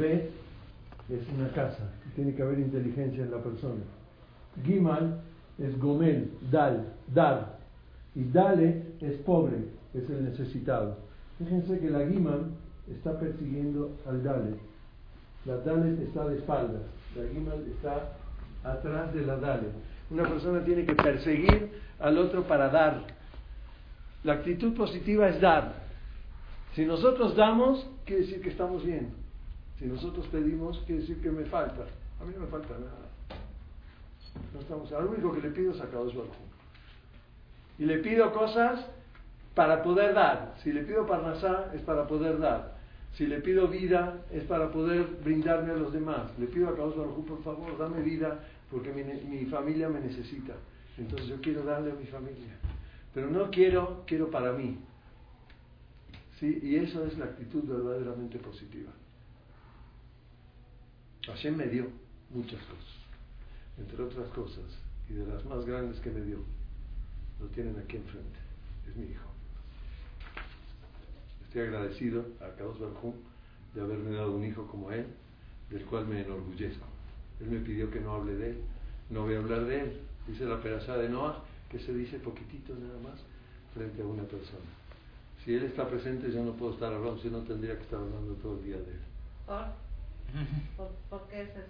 B 0.00 0.30
es 1.10 1.28
una 1.36 1.50
casa, 1.50 1.92
tiene 2.14 2.34
que 2.34 2.42
haber 2.42 2.58
inteligencia 2.58 3.22
en 3.22 3.30
la 3.30 3.42
persona. 3.42 3.82
Gimal 4.64 5.20
es 5.58 5.78
gomel, 5.78 6.30
dal, 6.50 6.94
dar. 7.12 7.58
Y 8.14 8.24
dale 8.24 8.82
es 9.00 9.14
pobre, 9.18 9.58
es 9.94 10.08
el 10.08 10.24
necesitado. 10.24 10.96
Fíjense 11.38 11.78
que 11.78 11.90
la 11.90 12.06
Gimal 12.08 12.50
está 12.90 13.18
persiguiendo 13.18 13.96
al 14.06 14.22
dale. 14.22 14.54
La 15.44 15.58
dale 15.58 16.02
está 16.02 16.26
de 16.26 16.38
espaldas, 16.38 16.82
la 17.16 17.28
Gimal 17.32 17.64
está 17.68 18.16
atrás 18.64 19.14
de 19.14 19.22
la 19.22 19.36
dale. 19.36 19.68
Una 20.10 20.28
persona 20.28 20.64
tiene 20.64 20.84
que 20.84 20.94
perseguir 20.94 21.70
al 21.98 22.18
otro 22.18 22.44
para 22.44 22.68
dar. 22.68 23.04
La 24.24 24.34
actitud 24.34 24.74
positiva 24.74 25.28
es 25.28 25.40
dar. 25.40 25.74
Si 26.74 26.84
nosotros 26.84 27.36
damos, 27.36 27.88
quiere 28.04 28.22
decir 28.22 28.40
que 28.40 28.50
estamos 28.50 28.84
bien. 28.84 29.19
Si 29.80 29.86
nosotros 29.86 30.26
pedimos, 30.26 30.78
quiere 30.84 31.00
decir 31.00 31.22
que 31.22 31.30
me 31.30 31.46
falta. 31.46 31.86
A 32.20 32.24
mí 32.26 32.34
no 32.34 32.42
me 32.42 32.48
falta 32.48 32.74
nada. 32.74 33.08
No 34.52 34.60
estamos, 34.60 34.90
lo 34.90 35.10
único 35.10 35.32
que 35.32 35.40
le 35.40 35.50
pido 35.50 35.72
es 35.72 35.80
a 35.80 35.88
Kadosh 35.88 36.14
Y 37.78 37.86
le 37.86 37.98
pido 37.98 38.30
cosas 38.34 38.84
para 39.54 39.82
poder 39.82 40.12
dar. 40.12 40.54
Si 40.62 40.70
le 40.70 40.82
pido 40.82 41.06
parnasá, 41.06 41.72
es 41.74 41.80
para 41.80 42.06
poder 42.06 42.38
dar. 42.38 42.76
Si 43.14 43.26
le 43.26 43.40
pido 43.40 43.68
vida, 43.68 44.18
es 44.30 44.44
para 44.44 44.70
poder 44.70 45.06
brindarme 45.24 45.72
a 45.72 45.76
los 45.76 45.94
demás. 45.94 46.38
Le 46.38 46.46
pido 46.46 46.68
a 46.68 46.76
Kadosh 46.76 46.96
Baruj 46.96 47.24
por 47.26 47.42
favor, 47.42 47.78
dame 47.78 48.02
vida, 48.02 48.38
porque 48.70 48.92
mi, 48.92 49.02
mi 49.02 49.46
familia 49.46 49.88
me 49.88 50.00
necesita. 50.00 50.56
Entonces 50.98 51.26
yo 51.26 51.40
quiero 51.40 51.62
darle 51.62 51.92
a 51.92 51.94
mi 51.94 52.04
familia. 52.04 52.58
Pero 53.14 53.30
no 53.30 53.50
quiero, 53.50 54.04
quiero 54.06 54.30
para 54.30 54.52
mí. 54.52 54.76
¿Sí? 56.38 56.60
Y 56.62 56.76
eso 56.76 57.02
es 57.06 57.16
la 57.16 57.24
actitud 57.24 57.64
verdaderamente 57.64 58.38
positiva. 58.38 58.90
Hashem 61.26 61.56
me 61.56 61.66
dio 61.66 61.86
muchas 62.30 62.60
cosas, 62.62 62.96
entre 63.78 64.02
otras 64.02 64.28
cosas, 64.30 64.64
y 65.08 65.14
de 65.14 65.26
las 65.26 65.44
más 65.44 65.64
grandes 65.64 66.00
que 66.00 66.10
me 66.10 66.22
dio, 66.22 66.38
lo 67.40 67.46
tienen 67.48 67.76
aquí 67.78 67.96
enfrente, 67.96 68.38
es 68.88 68.96
mi 68.96 69.06
hijo. 69.06 69.28
Estoy 71.44 71.62
agradecido 71.62 72.24
a 72.40 72.56
Kados 72.56 72.78
Barjú 72.78 73.14
de 73.74 73.80
haberme 73.80 74.16
dado 74.16 74.32
un 74.32 74.44
hijo 74.44 74.66
como 74.66 74.92
él, 74.92 75.06
del 75.68 75.84
cual 75.84 76.06
me 76.06 76.20
enorgullezco. 76.20 76.86
Él 77.40 77.50
me 77.50 77.60
pidió 77.60 77.90
que 77.90 78.00
no 78.00 78.14
hable 78.14 78.34
de 78.34 78.50
él, 78.50 78.58
no 79.10 79.22
voy 79.22 79.34
a 79.34 79.38
hablar 79.38 79.64
de 79.64 79.80
él. 79.80 80.00
Dice 80.26 80.44
la 80.44 80.60
perashá 80.60 80.96
de 80.96 81.08
Noah 81.08 81.42
que 81.70 81.78
se 81.78 81.94
dice 81.94 82.18
poquitito 82.18 82.74
nada 82.74 82.98
más 83.02 83.20
frente 83.74 84.02
a 84.02 84.06
una 84.06 84.22
persona. 84.24 84.64
Si 85.44 85.54
él 85.54 85.64
está 85.64 85.88
presente, 85.88 86.30
yo 86.30 86.44
no 86.44 86.52
puedo 86.52 86.74
estar 86.74 86.92
hablando, 86.92 87.20
si 87.20 87.28
no 87.28 87.38
tendría 87.40 87.76
que 87.76 87.82
estar 87.82 87.98
hablando 87.98 88.34
todo 88.34 88.58
el 88.58 88.64
día 88.64 88.76
de 88.76 88.92
él. 88.92 89.00
¿Por, 90.76 91.28
qué 91.28 91.42
es 91.42 91.48
eso? 91.50 91.60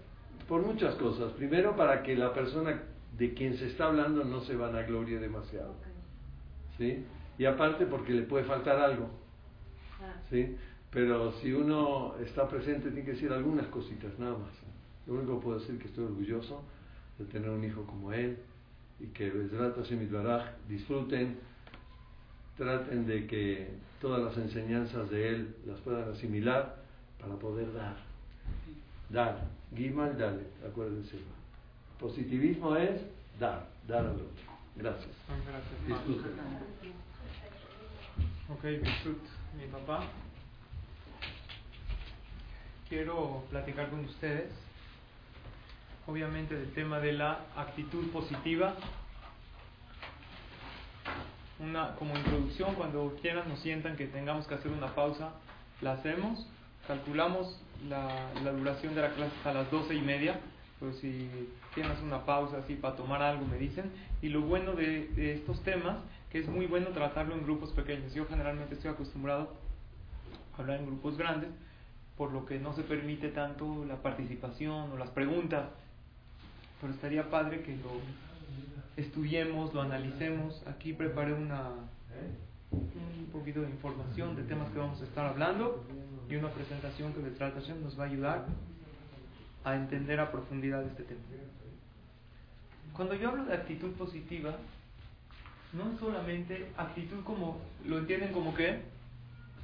Por 0.49 0.63
muchas 0.63 0.95
cosas. 0.97 1.33
Primero, 1.33 1.77
para 1.77 2.03
que 2.03 2.17
la 2.17 2.33
persona 2.33 2.83
de 3.17 3.35
quien 3.35 3.57
se 3.57 3.69
está 3.69 3.87
hablando 3.87 4.25
no 4.25 4.41
se 4.41 4.57
vanaglorie 4.57 5.19
demasiado. 5.19 5.75
¿Sí? 6.79 7.05
Y 7.39 7.45
aparte, 7.45 7.87
porque 7.87 8.13
le 8.13 8.23
puede 8.23 8.45
faltar 8.45 8.79
algo. 8.79 9.11
Ah. 10.01 10.15
¿Sí? 10.31 10.57
Pero 10.91 11.33
si 11.41 11.53
uno 11.53 12.15
está 12.25 12.49
presente, 12.49 12.89
tiene 12.91 13.05
que 13.05 13.13
decir 13.13 13.33
algunas 13.33 13.67
cositas, 13.67 14.19
nada 14.19 14.37
más. 14.37 14.51
Lo 15.07 15.15
único 15.15 15.39
que 15.39 15.45
puedo 15.45 15.59
decir 15.59 15.77
es 15.77 15.83
que 15.83 15.89
estoy 15.89 16.05
orgulloso 16.05 16.63
de 17.19 17.25
tener 17.27 17.51
un 17.51 17.63
hijo 17.65 17.85
como 17.85 18.13
él 18.13 18.39
y 18.99 19.07
que 19.07 19.31
disfruten, 20.69 21.39
traten 22.57 23.07
de 23.07 23.27
que 23.27 23.69
todas 24.01 24.23
las 24.23 24.37
enseñanzas 24.37 25.11
de 25.11 25.29
él 25.29 25.57
las 25.67 25.81
puedan 25.81 26.11
asimilar 26.11 26.83
para 27.19 27.35
poder 27.37 27.73
dar. 27.73 28.10
Dar. 29.11 29.49
Gimal, 29.75 30.17
dale. 30.17 30.47
Acuérdense. 30.67 31.19
Positivismo 31.99 32.77
es 32.77 33.01
dar. 33.39 33.67
Dar 33.87 34.07
al 34.07 34.15
otro. 34.15 34.27
Gracias. 34.77 35.11
Gracias. 35.27 35.87
Disfruten. 35.87 36.33
Ok. 38.49 38.65
Mi 39.59 39.67
papá. 39.67 40.05
Quiero 42.89 43.45
platicar 43.51 43.89
con 43.91 44.05
ustedes, 44.05 44.51
obviamente, 46.07 46.57
del 46.57 46.73
tema 46.73 46.99
de 46.99 47.13
la 47.13 47.41
actitud 47.57 48.11
positiva. 48.11 48.75
Una, 51.61 51.95
como 51.97 52.17
introducción, 52.17 52.75
cuando 52.75 53.17
quieran 53.21 53.49
nos 53.49 53.61
sientan 53.61 53.97
que 53.97 54.07
tengamos 54.07 54.47
que 54.47 54.55
hacer 54.55 54.73
una 54.73 54.93
pausa, 54.95 55.31
la 55.83 55.93
hacemos 55.93 56.47
calculamos 56.87 57.61
la, 57.89 58.31
la, 58.43 58.53
duración 58.53 58.95
de 58.95 59.03
la 59.03 59.11
clase 59.11 59.33
a 59.45 59.53
las 59.53 59.71
doce 59.71 59.95
y 59.95 60.01
media, 60.01 60.39
pues 60.79 60.97
si 60.99 61.29
tienes 61.75 62.01
una 62.03 62.25
pausa 62.25 62.59
así 62.59 62.75
para 62.75 62.97
tomar 62.97 63.23
algo 63.23 63.47
me 63.47 63.59
dicen. 63.59 63.91
Y 64.23 64.29
lo 64.29 64.43
bueno 64.43 64.73
de, 64.73 65.35
estos 65.35 65.63
temas, 65.63 65.99
que 66.31 66.39
es 66.39 66.49
muy 66.49 66.67
bueno 66.67 66.89
tratarlo 66.89 67.35
en 67.35 67.45
grupos 67.45 67.71
pequeños. 67.73 68.15
Yo 68.15 68.27
generalmente 68.27 68.75
estoy 68.75 68.91
acostumbrado 68.91 69.57
a 70.57 70.61
hablar 70.61 70.81
en 70.81 70.87
grupos 70.87 71.17
grandes, 71.17 71.51
por 72.17 72.33
lo 72.33 72.45
que 72.47 72.59
no 72.59 72.73
se 72.75 72.83
permite 72.83 73.29
tanto 73.29 73.85
la 73.87 73.97
participación 73.97 74.93
o 74.93 74.97
las 74.97 75.11
preguntas. 75.11 75.67
Pero 76.81 76.93
estaría 76.93 77.31
padre 77.31 77.63
que 77.63 77.77
lo 77.77 77.91
estudiemos, 78.97 79.73
lo 79.75 79.83
analicemos. 79.83 80.63
Aquí 80.67 80.93
preparé 80.93 81.35
una 81.35 81.71
un 82.73 83.29
poquito 83.33 83.63
de 83.63 83.71
información 83.71 84.37
de 84.37 84.43
temas 84.43 84.71
que 84.71 84.79
vamos 84.79 85.01
a 85.01 85.05
estar 85.05 85.27
hablando 85.27 85.85
y 86.29 86.37
una 86.37 86.51
presentación 86.51 87.13
que 87.13 87.21
Betrat 87.21 87.55
Hashem 87.55 87.83
nos 87.83 87.99
va 87.99 88.05
a 88.05 88.07
ayudar 88.07 88.47
a 89.65 89.75
entender 89.75 90.21
a 90.21 90.31
profundidad 90.31 90.85
este 90.85 91.03
tema. 91.03 91.21
Cuando 92.95 93.15
yo 93.15 93.31
hablo 93.31 93.45
de 93.45 93.55
actitud 93.55 93.93
positiva, 93.93 94.57
no 95.73 95.99
solamente 95.99 96.71
actitud 96.77 97.23
como, 97.25 97.61
lo 97.85 97.99
entienden 97.99 98.33
como 98.33 98.55
que 98.55 98.81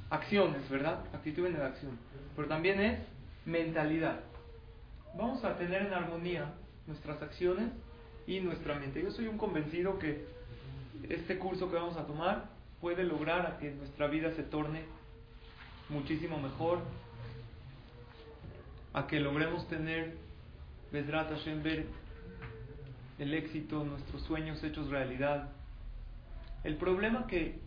acciones, 0.09 0.69
¿verdad? 0.69 1.03
Actitud 1.13 1.45
en 1.45 1.57
la 1.57 1.67
acción, 1.67 1.97
pero 2.35 2.47
también 2.47 2.79
es 2.79 2.99
mentalidad. 3.45 4.19
Vamos 5.17 5.43
a 5.43 5.57
tener 5.57 5.83
en 5.83 5.93
armonía 5.93 6.53
nuestras 6.85 7.21
acciones 7.21 7.69
y 8.25 8.39
nuestra 8.39 8.75
mente. 8.75 9.01
Yo 9.01 9.11
soy 9.11 9.27
un 9.27 9.37
convencido 9.37 9.97
que 9.99 10.25
este 11.09 11.37
curso 11.37 11.69
que 11.69 11.75
vamos 11.75 11.97
a 11.97 12.05
tomar 12.05 12.56
puede 12.81 13.03
lograr 13.03 13.45
a 13.45 13.57
que 13.57 13.71
nuestra 13.71 14.07
vida 14.07 14.33
se 14.35 14.43
torne 14.43 14.83
muchísimo 15.89 16.39
mejor, 16.39 16.79
a 18.93 19.07
que 19.07 19.19
logremos 19.19 19.67
tener, 19.67 20.17
Vedrat 20.91 21.29
Hashem, 21.29 21.63
ver 21.63 21.85
el 23.19 23.33
éxito, 23.33 23.83
nuestros 23.83 24.21
sueños 24.23 24.63
hechos 24.63 24.89
realidad. 24.89 25.49
El 26.63 26.77
problema 26.77 27.27
que 27.27 27.59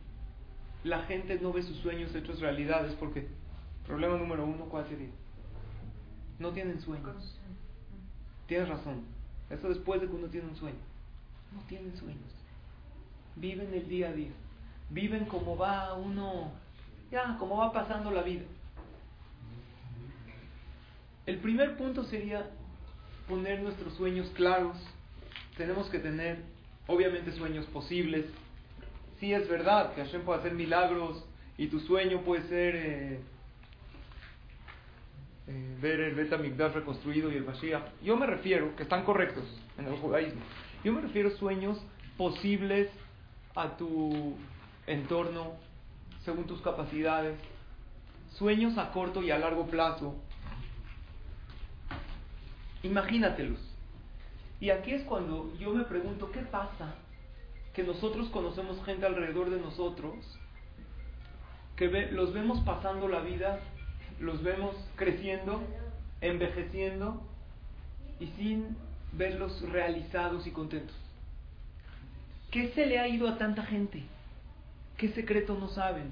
la 0.85 1.03
gente 1.03 1.39
no 1.41 1.53
ve 1.53 1.63
sus 1.63 1.77
sueños 1.79 2.15
hechos 2.15 2.41
realidad 2.41 2.87
es 2.87 2.95
porque, 2.95 3.29
problema 3.87 4.17
número 4.17 4.45
uno, 4.45 4.67
¿cuál 4.67 4.89
sería? 4.89 5.11
No 6.39 6.53
tienen 6.53 6.81
sueños. 6.81 7.39
Tienes 8.47 8.69
razón. 8.69 9.03
Eso 9.51 9.69
después 9.69 10.01
de 10.01 10.07
que 10.07 10.15
uno 10.15 10.29
tiene 10.29 10.49
un 10.49 10.57
sueño. 10.57 10.79
No 11.53 11.61
tienen 11.63 11.97
sueños. 11.97 12.19
Viven 13.37 13.75
el 13.75 13.89
día 13.89 14.09
a 14.09 14.13
día 14.13 14.31
viven 14.91 15.25
como 15.25 15.57
va 15.57 15.95
uno, 15.95 16.53
ya, 17.11 17.37
como 17.39 17.57
va 17.57 17.73
pasando 17.73 18.11
la 18.11 18.23
vida. 18.23 18.45
El 21.27 21.39
primer 21.39 21.77
punto 21.77 22.05
sería 22.05 22.51
poner 23.29 23.63
nuestros 23.63 23.95
sueños 23.95 24.29
claros. 24.35 24.77
Tenemos 25.57 25.89
que 25.89 25.99
tener, 25.99 26.39
obviamente, 26.87 27.33
sueños 27.33 27.67
posibles. 27.67 28.27
Si 29.21 29.33
es 29.33 29.49
verdad 29.49 29.95
que 29.95 30.03
Hashem 30.03 30.23
puede 30.23 30.41
hacer 30.41 30.55
milagros 30.55 31.25
y 31.57 31.69
tu 31.69 31.79
sueño 31.81 32.23
puede 32.23 32.43
ser 32.49 32.75
eh, 32.75 33.21
eh, 35.47 35.77
ver 35.81 36.01
el 36.01 36.15
Betamigdash 36.15 36.73
reconstruido 36.73 37.31
y 37.31 37.37
el 37.37 37.45
Mashiach. 37.45 37.83
Yo 38.03 38.17
me 38.17 38.27
refiero, 38.27 38.75
que 38.77 38.83
están 38.83 39.05
correctos 39.05 39.45
en 39.79 39.87
el 39.87 39.97
judaísmo, 39.97 40.41
yo 40.83 40.93
me 40.93 41.03
refiero 41.03 41.29
a 41.29 41.33
sueños 41.33 41.79
posibles 42.17 42.89
a 43.55 43.77
tu 43.77 44.37
entorno, 44.91 45.53
según 46.25 46.45
tus 46.45 46.61
capacidades, 46.61 47.39
sueños 48.33 48.77
a 48.79 48.93
corto 48.93 49.23
y 49.23 49.31
a 49.31 49.39
largo 49.39 49.67
plazo, 49.67 50.15
Imagínatelos. 52.83 53.59
Y 54.59 54.71
aquí 54.71 54.93
es 54.93 55.03
cuando 55.05 55.53
yo 55.59 55.73
me 55.73 55.85
pregunto, 55.85 56.31
¿qué 56.33 56.41
pasa? 56.41 56.95
Que 57.75 57.83
nosotros 57.83 58.29
conocemos 58.31 58.83
gente 58.85 59.07
alrededor 59.07 59.51
de 59.51 59.61
nosotros, 59.61 60.15
que 61.77 61.89
los 62.11 62.33
vemos 62.33 62.61
pasando 62.61 63.09
la 63.09 63.21
vida, 63.21 63.61
los 64.19 64.43
vemos 64.43 64.75
creciendo, 64.97 65.63
envejeciendo 66.21 67.23
y 68.19 68.27
sin 68.39 68.77
verlos 69.13 69.61
realizados 69.63 70.47
y 70.47 70.51
contentos. 70.51 70.97
¿Qué 72.51 72.71
se 72.73 72.87
le 72.87 72.99
ha 72.99 73.09
ido 73.09 73.29
a 73.29 73.39
tanta 73.39 73.65
gente? 73.65 74.05
¿Qué 75.01 75.09
secreto 75.09 75.57
no 75.59 75.67
saben? 75.69 76.11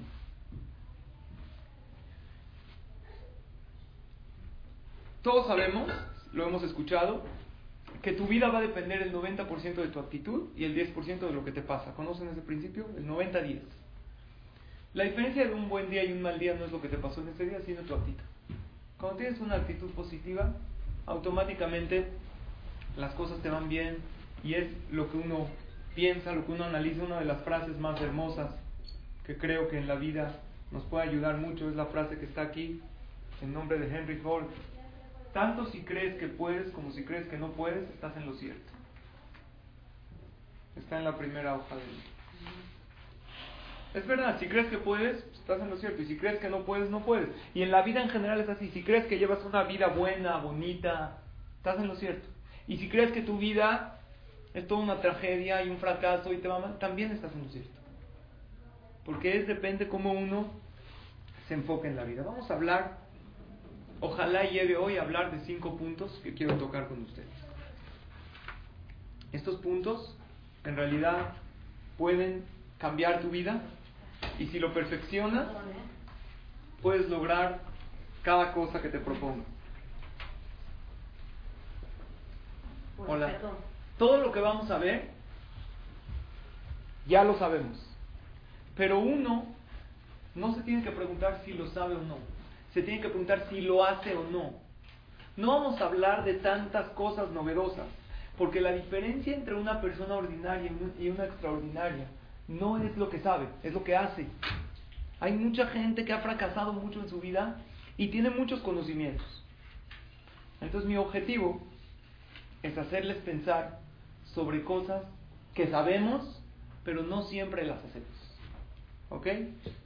Todos 5.20 5.46
sabemos, 5.46 5.92
lo 6.32 6.48
hemos 6.48 6.62
escuchado, 6.62 7.20
que 8.00 8.12
tu 8.12 8.26
vida 8.26 8.48
va 8.48 8.60
a 8.60 8.62
depender 8.62 9.02
el 9.02 9.12
90% 9.12 9.74
de 9.74 9.88
tu 9.88 9.98
actitud 9.98 10.48
y 10.56 10.64
el 10.64 10.74
10% 10.74 11.18
de 11.18 11.32
lo 11.32 11.44
que 11.44 11.52
te 11.52 11.60
pasa. 11.60 11.92
¿Conocen 11.92 12.28
ese 12.28 12.40
principio? 12.40 12.86
El 12.96 13.06
90-10. 13.06 13.60
La 14.94 15.04
diferencia 15.04 15.46
de 15.46 15.52
un 15.52 15.68
buen 15.68 15.90
día 15.90 16.02
y 16.04 16.12
un 16.12 16.22
mal 16.22 16.38
día 16.38 16.54
no 16.54 16.64
es 16.64 16.72
lo 16.72 16.80
que 16.80 16.88
te 16.88 16.96
pasó 16.96 17.20
en 17.20 17.28
ese 17.28 17.44
día, 17.44 17.60
sino 17.66 17.82
tu 17.82 17.94
actitud. 17.94 18.24
Cuando 18.98 19.18
tienes 19.18 19.38
una 19.40 19.56
actitud 19.56 19.90
positiva, 19.90 20.54
automáticamente 21.04 22.06
las 22.96 23.12
cosas 23.12 23.38
te 23.42 23.50
van 23.50 23.68
bien 23.68 23.98
y 24.42 24.54
es 24.54 24.70
lo 24.90 25.10
que 25.10 25.18
uno 25.18 25.46
piensa, 25.94 26.32
lo 26.32 26.46
que 26.46 26.52
uno 26.52 26.64
analiza. 26.64 27.02
Una 27.02 27.18
de 27.18 27.26
las 27.26 27.42
frases 27.42 27.78
más 27.78 28.00
hermosas 28.00 28.48
que 29.28 29.36
creo 29.36 29.68
que 29.68 29.76
en 29.76 29.86
la 29.86 29.96
vida 29.96 30.40
nos 30.70 30.82
puede 30.84 31.06
ayudar 31.06 31.36
mucho 31.36 31.68
es 31.68 31.76
la 31.76 31.84
frase 31.86 32.18
que 32.18 32.24
está 32.24 32.40
aquí 32.40 32.80
en 33.42 33.52
nombre 33.52 33.78
de 33.78 33.94
Henry 33.94 34.16
Ford. 34.16 34.46
Tanto 35.34 35.66
si 35.66 35.82
crees 35.82 36.18
que 36.18 36.28
puedes 36.28 36.72
como 36.72 36.92
si 36.92 37.04
crees 37.04 37.28
que 37.28 37.36
no 37.36 37.52
puedes, 37.52 37.88
estás 37.90 38.16
en 38.16 38.24
lo 38.24 38.32
cierto. 38.32 38.72
Está 40.76 40.96
en 40.96 41.04
la 41.04 41.18
primera 41.18 41.56
hoja 41.56 41.76
del 41.76 41.84
es 43.94 44.06
verdad, 44.06 44.38
si 44.38 44.46
crees 44.46 44.68
que 44.68 44.78
puedes, 44.78 45.24
estás 45.34 45.60
en 45.60 45.70
lo 45.70 45.76
cierto. 45.76 46.00
Y 46.00 46.06
si 46.06 46.16
crees 46.16 46.38
que 46.38 46.48
no 46.48 46.64
puedes, 46.64 46.88
no 46.88 47.04
puedes. 47.04 47.28
Y 47.54 47.62
en 47.62 47.70
la 47.70 47.82
vida 47.82 48.02
en 48.02 48.08
general 48.08 48.40
es 48.40 48.48
así. 48.48 48.70
Si 48.70 48.82
crees 48.82 49.06
que 49.06 49.18
llevas 49.18 49.44
una 49.44 49.64
vida 49.64 49.88
buena, 49.88 50.38
bonita, 50.38 51.18
estás 51.56 51.78
en 51.78 51.88
lo 51.88 51.96
cierto. 51.96 52.26
Y 52.66 52.78
si 52.78 52.88
crees 52.88 53.12
que 53.12 53.22
tu 53.22 53.38
vida 53.38 53.98
es 54.54 54.66
toda 54.66 54.80
una 54.80 55.00
tragedia 55.00 55.62
y 55.62 55.70
un 55.70 55.78
fracaso 55.78 56.32
y 56.32 56.38
te 56.38 56.48
va 56.48 56.58
mal, 56.58 56.78
también 56.78 57.12
estás 57.12 57.32
en 57.34 57.44
lo 57.44 57.48
cierto. 57.50 57.77
Porque 59.08 59.38
es 59.38 59.46
depende 59.46 59.88
cómo 59.88 60.12
uno 60.12 60.50
se 61.48 61.54
enfoque 61.54 61.88
en 61.88 61.96
la 61.96 62.04
vida. 62.04 62.22
Vamos 62.22 62.50
a 62.50 62.54
hablar, 62.54 62.98
ojalá 64.00 64.42
llegue 64.44 64.76
hoy 64.76 64.98
a 64.98 65.02
hablar 65.02 65.30
de 65.30 65.40
cinco 65.46 65.78
puntos 65.78 66.12
que 66.22 66.34
quiero 66.34 66.58
tocar 66.58 66.88
con 66.88 67.04
ustedes. 67.04 67.30
Estos 69.32 69.62
puntos 69.62 70.14
en 70.62 70.76
realidad 70.76 71.32
pueden 71.96 72.44
cambiar 72.76 73.22
tu 73.22 73.30
vida 73.30 73.62
y 74.38 74.48
si 74.48 74.58
lo 74.58 74.74
perfeccionas, 74.74 75.48
puedes 76.82 77.08
lograr 77.08 77.62
cada 78.22 78.52
cosa 78.52 78.82
que 78.82 78.90
te 78.90 78.98
proponga. 78.98 79.44
Hola. 83.06 83.38
Todo 83.96 84.18
lo 84.18 84.32
que 84.32 84.40
vamos 84.40 84.70
a 84.70 84.76
ver, 84.76 85.08
ya 87.06 87.24
lo 87.24 87.38
sabemos. 87.38 87.87
Pero 88.78 89.00
uno 89.00 89.44
no 90.36 90.54
se 90.54 90.62
tiene 90.62 90.84
que 90.84 90.92
preguntar 90.92 91.42
si 91.44 91.52
lo 91.52 91.66
sabe 91.66 91.96
o 91.96 92.02
no. 92.02 92.16
Se 92.72 92.82
tiene 92.82 93.00
que 93.00 93.08
preguntar 93.08 93.46
si 93.50 93.60
lo 93.60 93.84
hace 93.84 94.14
o 94.14 94.22
no. 94.30 94.52
No 95.36 95.48
vamos 95.48 95.80
a 95.80 95.86
hablar 95.86 96.24
de 96.24 96.34
tantas 96.34 96.88
cosas 96.90 97.30
novedosas, 97.32 97.86
porque 98.38 98.60
la 98.60 98.72
diferencia 98.72 99.34
entre 99.34 99.54
una 99.54 99.80
persona 99.80 100.14
ordinaria 100.14 100.70
y 100.98 101.08
una 101.08 101.24
extraordinaria 101.24 102.06
no 102.46 102.78
es 102.78 102.96
lo 102.96 103.10
que 103.10 103.18
sabe, 103.18 103.48
es 103.64 103.74
lo 103.74 103.82
que 103.82 103.96
hace. 103.96 104.26
Hay 105.18 105.32
mucha 105.32 105.66
gente 105.66 106.04
que 106.04 106.12
ha 106.12 106.20
fracasado 106.20 106.72
mucho 106.72 107.00
en 107.00 107.08
su 107.08 107.20
vida 107.20 107.56
y 107.96 108.08
tiene 108.08 108.30
muchos 108.30 108.60
conocimientos. 108.60 109.26
Entonces 110.60 110.88
mi 110.88 110.96
objetivo 110.96 111.60
es 112.62 112.78
hacerles 112.78 113.16
pensar 113.18 113.80
sobre 114.34 114.62
cosas 114.62 115.02
que 115.54 115.66
sabemos, 115.66 116.40
pero 116.84 117.02
no 117.02 117.22
siempre 117.22 117.66
las 117.66 117.84
hacemos. 117.84 118.17
¿Ok? 119.10 119.26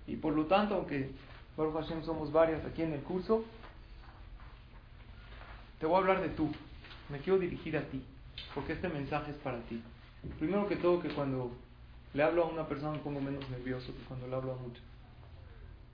Y 0.07 0.17
por 0.17 0.35
lo 0.35 0.47
tanto, 0.47 0.75
aunque 0.75 1.11
Baruch 1.57 1.75
Hashem 1.75 2.05
somos 2.05 2.33
varias 2.33 2.65
aquí 2.65 2.83
en 2.83 2.93
el 2.93 3.01
curso, 3.01 3.45
te 5.79 5.87
voy 5.87 5.97
a 5.97 5.99
hablar 5.99 6.21
de 6.21 6.29
tú. 6.31 6.51
Me 7.09 7.19
quiero 7.19 7.39
dirigir 7.39 7.77
a 7.77 7.83
ti, 7.83 8.03
porque 8.55 8.73
este 8.73 8.89
mensaje 8.89 9.33
es 9.33 9.37
para 9.39 9.59
ti. 9.63 9.83
Primero 10.39 10.69
que 10.69 10.77
todo, 10.77 11.01
que 11.01 11.09
cuando 11.09 11.53
le 12.15 12.23
hablo 12.23 12.45
a 12.45 12.49
una 12.49 12.67
persona 12.67 12.93
me 12.93 12.99
pongo 12.99 13.21
menos 13.21 13.49
nervioso 13.51 13.87
que 13.87 14.05
cuando 14.05 14.27
le 14.27 14.35
hablo 14.35 14.53
a 14.53 14.57
muchos. 14.57 14.83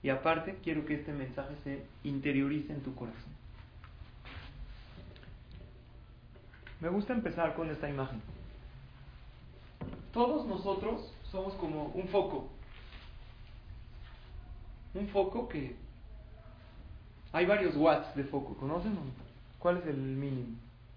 Y 0.01 0.09
aparte, 0.09 0.57
quiero 0.63 0.85
que 0.85 0.95
este 0.95 1.11
mensaje 1.11 1.55
se 1.63 1.85
interiorice 2.03 2.71
en 2.73 2.81
tu 2.81 2.95
corazón. 2.95 3.39
Me 6.79 6.87
gusta 6.87 7.13
empezar 7.13 7.55
con 7.55 7.69
esta 7.69 7.89
imagen. 7.89 8.21
Todos 10.13 10.45
nosotros 10.47 11.13
somos 11.29 11.53
como 11.55 11.87
un 11.87 12.07
foco. 12.07 12.49
Un 14.93 15.07
foco 15.09 15.47
que... 15.47 15.75
Hay 17.31 17.45
varios 17.45 17.75
watts 17.75 18.15
de 18.15 18.23
foco, 18.23 18.55
¿conocen? 18.55 18.97
¿Cuál 19.59 19.77
es 19.77 19.85
el 19.87 19.97
mínimo? 19.97 20.55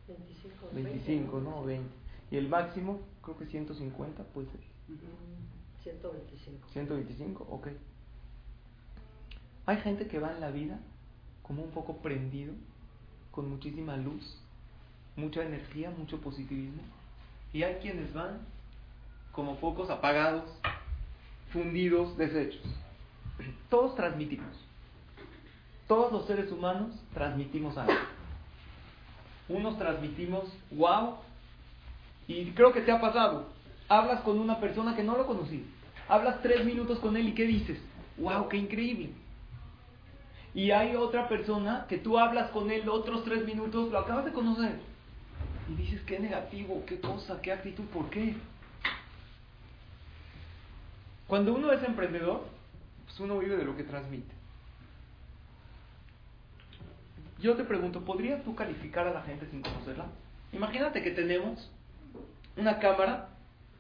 25. 0.09 0.69
25, 0.73 1.41
¿no? 1.41 1.65
20. 1.65 1.89
Y 2.31 2.37
el 2.37 2.49
máximo, 2.49 3.00
creo 3.23 3.37
que 3.37 3.47
150, 3.47 4.23
puede 4.25 4.49
ser. 4.49 4.61
125. 5.83 6.69
125, 6.71 7.47
ok. 7.50 7.69
Hay 9.67 9.77
gente 9.79 10.06
que 10.06 10.19
va 10.19 10.33
en 10.33 10.41
la 10.41 10.50
vida 10.50 10.81
como 11.43 11.62
un 11.62 11.71
poco 11.71 11.99
prendido, 11.99 12.55
con 13.31 13.50
muchísima 13.50 13.97
luz, 13.97 14.38
mucha 15.17 15.45
energía, 15.45 15.91
mucho 15.91 16.21
positivismo. 16.21 16.83
Y 17.53 17.62
hay 17.65 17.75
quienes 17.77 18.15
van 18.15 18.38
como 19.33 19.56
focos 19.56 19.91
apagados, 19.91 20.50
fundidos, 21.53 22.17
deshechos. 22.17 22.62
Todos 23.69 23.94
transmitimos. 23.94 24.55
Todos 25.89 26.12
los 26.12 26.27
seres 26.27 26.50
humanos 26.50 26.91
transmitimos 27.12 27.77
algo. 27.77 27.94
Unos 29.49 29.78
transmitimos 29.78 30.45
wow, 30.71 31.16
y 32.28 32.50
creo 32.52 32.73
que 32.73 32.81
te 32.81 32.93
ha 32.93 33.00
pasado 33.00 33.47
hablas 33.93 34.23
con 34.23 34.38
una 34.38 34.59
persona 34.59 34.97
que 34.97 35.02
no 35.02 35.16
lo 35.16 35.26
conocí. 35.26 35.64
Hablas 36.09 36.40
tres 36.43 36.64
minutos 36.64 36.99
con 36.99 37.16
él 37.16 37.28
y 37.28 37.35
¿qué 37.35 37.45
dices? 37.45 37.78
¡Wow, 38.16 38.49
qué 38.49 38.57
increíble! 38.57 39.11
Y 40.55 40.71
hay 40.71 40.97
otra 40.97 41.28
persona 41.28 41.87
que 41.88 41.99
tú 41.99 42.19
hablas 42.19 42.50
con 42.50 42.71
él 42.71 42.88
otros 42.88 43.25
tres 43.25 43.45
minutos, 43.45 43.90
lo 43.90 43.99
acabas 43.99 44.25
de 44.25 44.33
conocer. 44.33 44.78
Y 45.69 45.75
dices, 45.75 46.02
qué 46.02 46.19
negativo, 46.19 46.83
qué 46.87 47.00
cosa, 47.00 47.40
qué 47.40 47.52
actitud, 47.52 47.85
¿por 47.85 48.11
qué? 48.11 48.35
Cuando 51.26 51.55
uno 51.55 51.73
es 51.73 51.83
emprendedor, 51.83 52.45
pues 53.12 53.21
uno 53.21 53.38
vive 53.38 53.57
de 53.57 53.64
lo 53.64 53.76
que 53.76 53.85
transmite. 53.85 54.33
Yo 57.40 57.54
te 57.57 57.64
pregunto, 57.64 58.04
¿podrías 58.04 58.42
tú 58.42 58.54
calificar 58.54 59.07
a 59.07 59.12
la 59.12 59.23
gente 59.23 59.47
sin 59.50 59.61
conocerla? 59.61 60.07
Imagínate 60.52 61.02
que 61.02 61.11
tenemos 61.11 61.71
una 62.57 62.78
cámara 62.78 63.28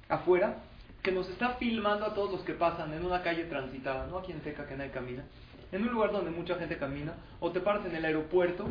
afuera 0.08 0.58
que 1.02 1.12
nos 1.12 1.28
está 1.30 1.54
filmando 1.54 2.04
a 2.04 2.14
todos 2.14 2.32
los 2.32 2.40
que 2.42 2.52
pasan 2.52 2.92
en 2.92 3.06
una 3.06 3.22
calle 3.22 3.44
transitada, 3.44 4.06
no 4.06 4.18
aquí 4.18 4.32
en 4.32 4.40
Teca 4.40 4.66
que 4.66 4.76
nadie 4.76 4.90
camina, 4.90 5.24
en 5.70 5.82
un 5.82 5.92
lugar 5.92 6.12
donde 6.12 6.30
mucha 6.30 6.56
gente 6.56 6.76
camina, 6.76 7.14
o 7.40 7.50
te 7.52 7.60
paras 7.60 7.86
en 7.86 7.96
el 7.96 8.04
aeropuerto 8.04 8.66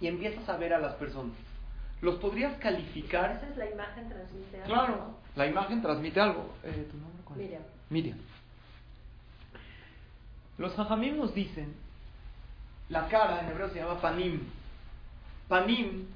y 0.00 0.06
empiezas 0.06 0.48
a 0.48 0.56
ver 0.56 0.72
a 0.72 0.78
las 0.78 0.94
personas. 0.94 1.34
¿Los 2.00 2.16
podrías 2.16 2.56
calificar? 2.58 3.32
Esa 3.32 3.48
es 3.48 3.56
la 3.56 3.70
imagen 3.70 4.08
transmite 4.08 4.62
algo. 4.62 4.66
Claro, 4.66 5.18
la 5.36 5.46
imagen 5.46 5.82
transmite 5.82 6.20
algo. 6.20 6.54
Eh, 6.62 6.88
¿Tu 6.90 6.96
nombre 6.96 7.22
cuál 7.24 7.40
es? 7.40 7.46
Miriam. 7.46 7.62
Miriam. 7.90 8.18
Los 10.58 10.74
jajamim 10.74 11.16
nos 11.16 11.34
dicen, 11.34 11.74
la 12.88 13.08
cara 13.08 13.40
en 13.40 13.48
hebreo 13.48 13.70
se 13.70 13.80
llama 13.80 14.00
panim. 14.00 14.40
Panim 15.48 16.06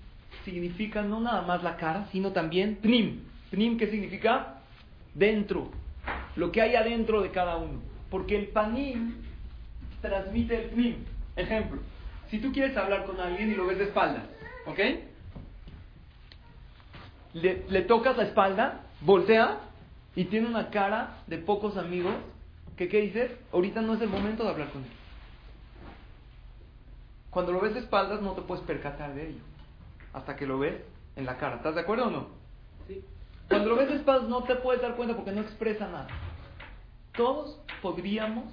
significa 0.45 1.03
no 1.03 1.21
nada 1.21 1.43
más 1.43 1.63
la 1.63 1.77
cara, 1.77 2.07
sino 2.13 2.33
también 2.33 2.77
pnim. 2.77 3.25
Pnim, 3.51 3.79
¿qué 3.79 3.89
significa? 3.89 4.61
Dentro. 5.15 5.71
Lo 6.37 6.53
que 6.53 6.63
hay 6.63 6.77
adentro 6.77 7.23
de 7.23 7.31
cada 7.31 7.57
uno. 7.57 7.81
Porque 8.11 8.37
el 8.37 8.49
panim 8.49 9.15
transmite 10.01 10.65
el 10.65 10.71
pnim. 10.71 10.97
Ejemplo, 11.37 11.81
si 12.31 12.39
tú 12.39 12.53
quieres 12.53 12.77
hablar 12.77 13.05
con 13.05 13.21
alguien 13.21 13.51
y 13.51 13.55
lo 13.55 13.67
ves 13.67 13.79
de 13.79 13.85
espalda, 13.85 14.25
¿ok? 14.67 14.79
Le, 17.35 17.65
le 17.69 17.83
tocas 17.83 18.17
la 18.17 18.25
espalda, 18.25 18.83
voltea 19.01 19.61
y 20.15 20.25
tiene 20.25 20.47
una 20.47 20.71
cara 20.71 21.19
de 21.27 21.39
pocos 21.39 21.77
amigos 21.77 22.15
que, 22.79 22.89
¿qué 22.89 23.01
dices? 23.01 23.33
Ahorita 23.53 23.83
no 23.83 23.95
es 23.95 24.01
el 24.01 24.09
momento 24.09 24.45
de 24.45 24.51
hablar 24.51 24.71
con 24.71 24.83
él. 24.83 24.91
Cuando 27.31 27.53
lo 27.53 27.61
ves 27.61 27.75
de 27.75 27.81
espaldas 27.81 28.23
no 28.23 28.33
te 28.33 28.43
puedes 28.43 28.65
percatar 28.65 29.15
de 29.15 29.31
ello. 29.31 29.43
hasta 30.15 30.37
que 30.37 30.47
lo 30.47 30.59
ves 30.59 30.77
en 31.17 31.27
la 31.27 31.37
cara. 31.37 31.57
¿Estás 31.57 31.75
de 31.75 31.83
acuerdo 31.83 32.07
o 32.07 32.11
no? 32.11 32.29
Sí. 32.87 33.05
Cuando 33.49 33.69
lo 33.69 33.77
ves 33.77 33.89
de 33.91 33.97
espaldas 33.97 34.29
no 34.29 34.43
te 34.45 34.55
puedes 34.57 34.81
dar 34.81 34.97
cuenta 34.97 35.15
porque 35.15 35.33
no 35.33 35.43
expresa 35.43 35.87
nada. 35.87 36.09
Todos 37.15 37.61
podríamos 37.83 38.47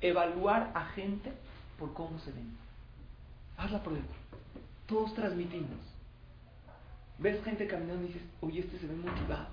evaluar 0.00 0.72
a 0.74 0.86
gente 0.86 1.32
por 1.78 1.94
cómo 1.94 2.18
se 2.18 2.32
ven. 2.32 2.56
Haz 3.56 3.70
la 3.70 3.82
prueba. 3.82 4.04
Todos 4.86 5.14
transmitimos. 5.14 5.78
Ves 7.18 7.42
gente 7.44 7.66
caminando 7.66 8.04
y 8.04 8.08
dices, 8.08 8.22
oye, 8.40 8.60
este 8.60 8.78
se 8.78 8.86
ve 8.86 8.96
motivado. 8.96 9.46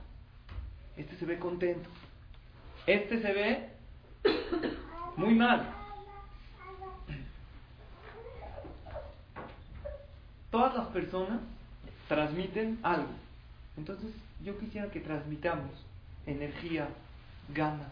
Este 0.96 1.16
se 1.16 1.26
ve 1.26 1.38
contento. 1.38 1.90
Este 2.86 3.22
se 3.22 3.34
ve 3.34 3.77
muy 5.16 5.36
mal. 5.36 5.74
Todas 10.52 10.76
las 10.76 10.88
personas 10.88 11.40
transmiten 12.08 12.80
algo. 12.84 13.10
Entonces, 13.78 14.12
yo 14.44 14.58
quisiera 14.58 14.90
que 14.90 15.00
transmitamos 15.00 15.72
energía, 16.26 16.88
ganas, 17.54 17.92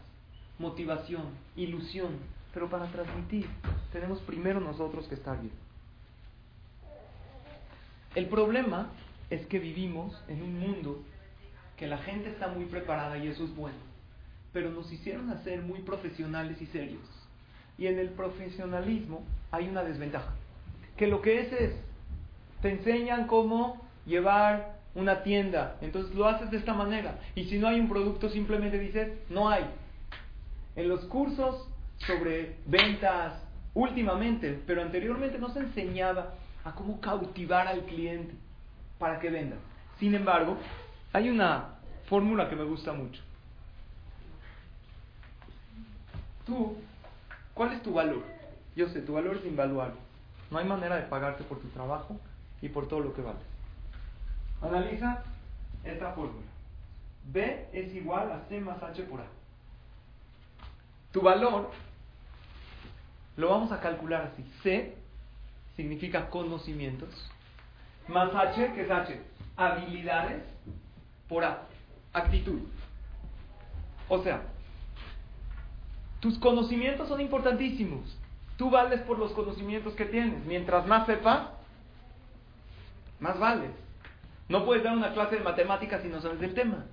motivación, 0.60 1.24
ilusión. 1.56 2.18
Pero 2.54 2.70
para 2.70 2.86
transmitir, 2.88 3.48
tenemos 3.92 4.20
primero 4.22 4.60
nosotros 4.60 5.08
que 5.08 5.16
estar 5.16 5.40
bien. 5.40 5.54
El 8.16 8.28
problema 8.28 8.90
es 9.30 9.46
que 9.48 9.60
vivimos 9.60 10.18
en 10.30 10.42
un 10.42 10.60
mundo 10.60 11.04
que 11.76 11.88
la 11.88 11.98
gente 11.98 12.30
está 12.30 12.48
muy 12.48 12.66
preparada 12.66 13.18
y 13.18 13.28
eso 13.28 13.44
es 13.44 13.54
bueno. 13.56 13.78
Pero 14.56 14.72
nos 14.72 14.90
hicieron 14.90 15.30
hacer 15.32 15.62
muy 15.62 15.82
profesionales 15.82 16.62
y 16.62 16.66
serios. 16.68 17.04
Y 17.78 17.88
en 17.88 18.00
el 18.00 18.12
profesionalismo 18.12 19.26
hay 19.52 19.68
una 19.68 19.84
desventaja. 19.84 20.34
Que 20.96 21.08
lo 21.08 21.22
que 21.22 21.42
es 21.42 21.52
es, 21.52 21.74
te 22.62 22.72
enseñan 22.72 23.28
cómo 23.28 23.86
llevar 24.06 24.78
una 24.96 25.24
tienda, 25.24 25.76
entonces 25.82 26.16
lo 26.16 26.26
haces 26.26 26.50
de 26.52 26.56
esta 26.56 26.74
manera. 26.74 27.20
Y 27.36 27.44
si 27.50 27.58
no 27.58 27.68
hay 27.68 27.82
un 27.82 27.90
producto, 27.90 28.30
simplemente 28.30 28.80
dices, 28.80 29.12
no 29.30 29.50
hay. 29.50 29.66
En 30.78 30.88
los 30.88 31.04
cursos 31.04 31.68
sobre 31.98 32.56
ventas, 32.66 33.34
últimamente, 33.74 34.58
pero 34.66 34.84
anteriormente 34.84 35.38
no 35.38 35.50
se 35.50 35.60
enseñaba 35.60 36.34
a 36.64 36.74
cómo 36.76 37.02
cautivar 37.02 37.68
al 37.68 37.82
cliente 37.82 38.34
para 39.00 39.20
que 39.20 39.30
venda. 39.30 39.58
Sin 40.00 40.16
embargo, 40.16 40.58
hay 41.12 41.30
una 41.30 41.76
fórmula 42.06 42.50
que 42.50 42.56
me 42.56 42.64
gusta 42.64 42.94
mucho. 42.94 43.22
Tú, 46.46 46.78
¿cuál 47.54 47.74
es 47.74 47.84
tu 47.84 47.94
valor? 47.94 48.24
Yo 48.76 48.90
sé, 48.90 49.02
tu 49.02 49.14
valor 49.14 49.38
es 49.38 49.46
invaluable. 49.46 49.96
No 50.52 50.58
hay 50.58 50.66
manera 50.66 50.96
de 50.98 51.04
pagarte 51.04 51.44
por 51.44 51.60
tu 51.60 51.68
trabajo 51.70 52.20
y 52.62 52.70
por 52.70 52.88
todo 52.88 53.00
lo 53.00 53.14
que 53.14 53.22
vales. 53.22 53.42
Analiza 54.62 55.24
esta 55.84 56.12
fórmula. 56.12 56.46
B 57.32 57.68
es 57.74 57.94
igual 57.94 58.32
a 58.32 58.48
C 58.48 58.60
más 58.60 58.82
H 58.82 59.04
por 59.04 59.22
A. 59.22 59.26
Tu 61.12 61.22
valor 61.22 61.72
lo 63.38 63.50
vamos 63.50 63.72
a 63.72 63.80
calcular 63.80 64.32
así. 64.34 64.46
C 64.62 64.96
significa 65.76 66.30
conocimientos, 66.30 67.10
más 68.08 68.34
H, 68.34 68.74
que 68.74 68.84
es 68.84 68.92
H, 68.92 69.20
habilidades 69.58 70.44
por 71.28 71.44
A, 71.44 71.64
actitud. 72.14 72.62
O 74.08 74.22
sea, 74.24 74.42
tus 76.20 76.38
conocimientos 76.40 77.08
son 77.08 77.22
importantísimos. 77.22 78.18
Tú 78.58 78.70
vales 78.70 79.02
por 79.02 79.20
los 79.20 79.32
conocimientos 79.34 79.94
que 79.96 80.06
tienes. 80.06 80.46
Mientras 80.46 80.88
más 80.88 81.06
sepas, 81.06 81.50
más 83.20 83.38
vales. 83.40 83.72
No 84.48 84.66
puedes 84.66 84.84
dar 84.84 84.96
una 84.96 85.14
clase 85.14 85.38
de 85.38 85.44
matemáticas 85.44 86.02
si 86.02 86.08
no 86.08 86.22
sabes 86.22 86.40
del 86.40 86.54
tema. 86.54 86.86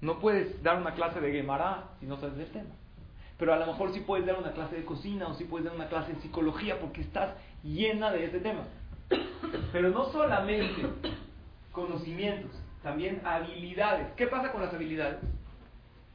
No 0.00 0.18
puedes 0.18 0.62
dar 0.62 0.78
una 0.78 0.94
clase 0.94 1.20
de 1.20 1.32
Gemara 1.32 1.84
si 2.00 2.06
no 2.06 2.18
sabes 2.18 2.36
del 2.36 2.50
tema. 2.50 2.70
Pero 3.38 3.54
a 3.54 3.56
lo 3.56 3.66
mejor 3.66 3.92
sí 3.92 4.00
puedes 4.00 4.26
dar 4.26 4.38
una 4.38 4.52
clase 4.52 4.76
de 4.76 4.84
cocina 4.84 5.26
o 5.28 5.34
sí 5.34 5.44
puedes 5.44 5.64
dar 5.64 5.74
una 5.74 5.88
clase 5.88 6.12
de 6.12 6.20
psicología 6.20 6.78
porque 6.80 7.00
estás 7.00 7.30
llena 7.62 8.10
de 8.12 8.26
ese 8.26 8.40
tema. 8.40 8.64
Pero 9.72 9.90
no 9.90 10.04
solamente 10.12 10.82
conocimientos, 11.72 12.52
también 12.82 13.22
habilidades. 13.24 14.12
¿Qué 14.16 14.26
pasa 14.26 14.52
con 14.52 14.62
las 14.62 14.72
habilidades? 14.74 15.18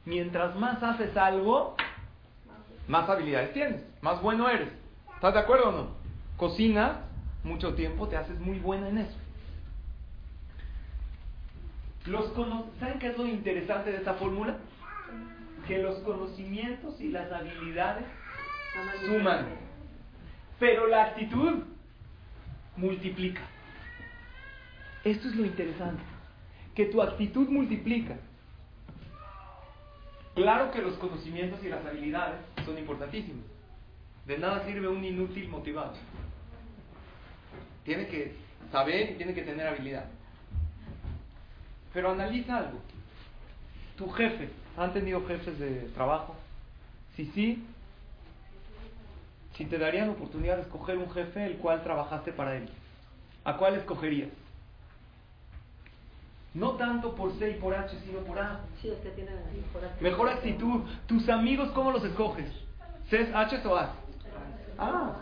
Mientras 0.04 0.56
más 0.56 0.82
haces 0.82 1.16
algo, 1.16 1.76
más 2.88 3.08
habilidades 3.08 3.52
tienes, 3.52 3.82
más 4.00 4.20
bueno 4.20 4.48
eres. 4.48 4.70
¿Estás 5.14 5.34
de 5.34 5.40
acuerdo 5.40 5.68
o 5.68 5.72
no? 5.72 5.88
Cocinas 6.36 6.96
mucho 7.44 7.74
tiempo, 7.74 8.08
te 8.08 8.16
haces 8.16 8.38
muy 8.40 8.58
buena 8.58 8.88
en 8.88 8.98
eso. 8.98 9.16
Los 12.06 12.32
¿Saben 12.80 12.98
qué 12.98 13.08
es 13.08 13.18
lo 13.18 13.26
interesante 13.26 13.90
de 13.90 13.98
esta 13.98 14.14
fórmula? 14.14 14.56
Que 15.66 15.78
los 15.78 15.98
conocimientos 15.98 16.98
y 17.00 17.10
las 17.10 17.30
habilidades 17.30 18.04
suman. 19.06 19.46
Pero 20.58 20.86
la 20.86 21.04
actitud 21.04 21.64
multiplica. 22.76 23.42
Esto 25.04 25.28
es 25.28 25.36
lo 25.36 25.44
interesante. 25.44 26.02
Que 26.74 26.86
tu 26.86 27.02
actitud 27.02 27.48
multiplica. 27.48 28.16
Claro 30.34 30.70
que 30.70 30.80
los 30.80 30.94
conocimientos 30.94 31.62
y 31.62 31.68
las 31.68 31.84
habilidades 31.84 32.40
son 32.68 32.78
importantísimos. 32.78 33.44
De 34.26 34.38
nada 34.38 34.64
sirve 34.66 34.88
un 34.88 35.02
inútil 35.04 35.48
motivado. 35.48 35.94
Tiene 37.84 38.06
que 38.08 38.34
saber 38.70 39.12
y 39.12 39.14
tiene 39.14 39.34
que 39.34 39.42
tener 39.42 39.66
habilidad. 39.66 40.04
Pero 41.92 42.10
analiza 42.10 42.58
algo. 42.58 42.78
Tu 43.96 44.08
jefe, 44.10 44.50
¿han 44.76 44.92
tenido 44.92 45.26
jefes 45.26 45.58
de 45.58 45.88
trabajo? 45.94 46.36
Si 47.16 47.26
sí, 47.26 47.64
si 49.54 49.64
te 49.64 49.78
darían 49.78 50.10
oportunidad 50.10 50.56
de 50.56 50.62
escoger 50.62 50.98
un 50.98 51.10
jefe 51.10 51.46
el 51.46 51.56
cual 51.56 51.82
trabajaste 51.82 52.32
para 52.32 52.56
él, 52.56 52.68
¿a 53.44 53.56
cuál 53.56 53.74
escogerías? 53.74 54.28
No 56.54 56.72
tanto 56.72 57.14
por 57.14 57.32
C 57.38 57.50
y 57.50 57.54
por 57.54 57.74
H, 57.74 57.96
sino 58.04 58.20
por 58.20 58.38
A. 58.38 58.60
Sí, 58.80 58.88
es 58.88 58.98
que 58.98 59.10
tiene 59.10 59.30
mejor 59.30 59.84
actitud. 59.84 60.02
Mejor 60.02 60.28
actitud. 60.28 60.80
¿Tus 61.06 61.28
amigos 61.28 61.70
cómo 61.72 61.92
los 61.92 62.04
escoges? 62.04 62.50
¿C, 63.10 63.30
H 63.34 63.66
o 63.66 63.76
A? 63.76 63.94
Ah. 64.78 65.16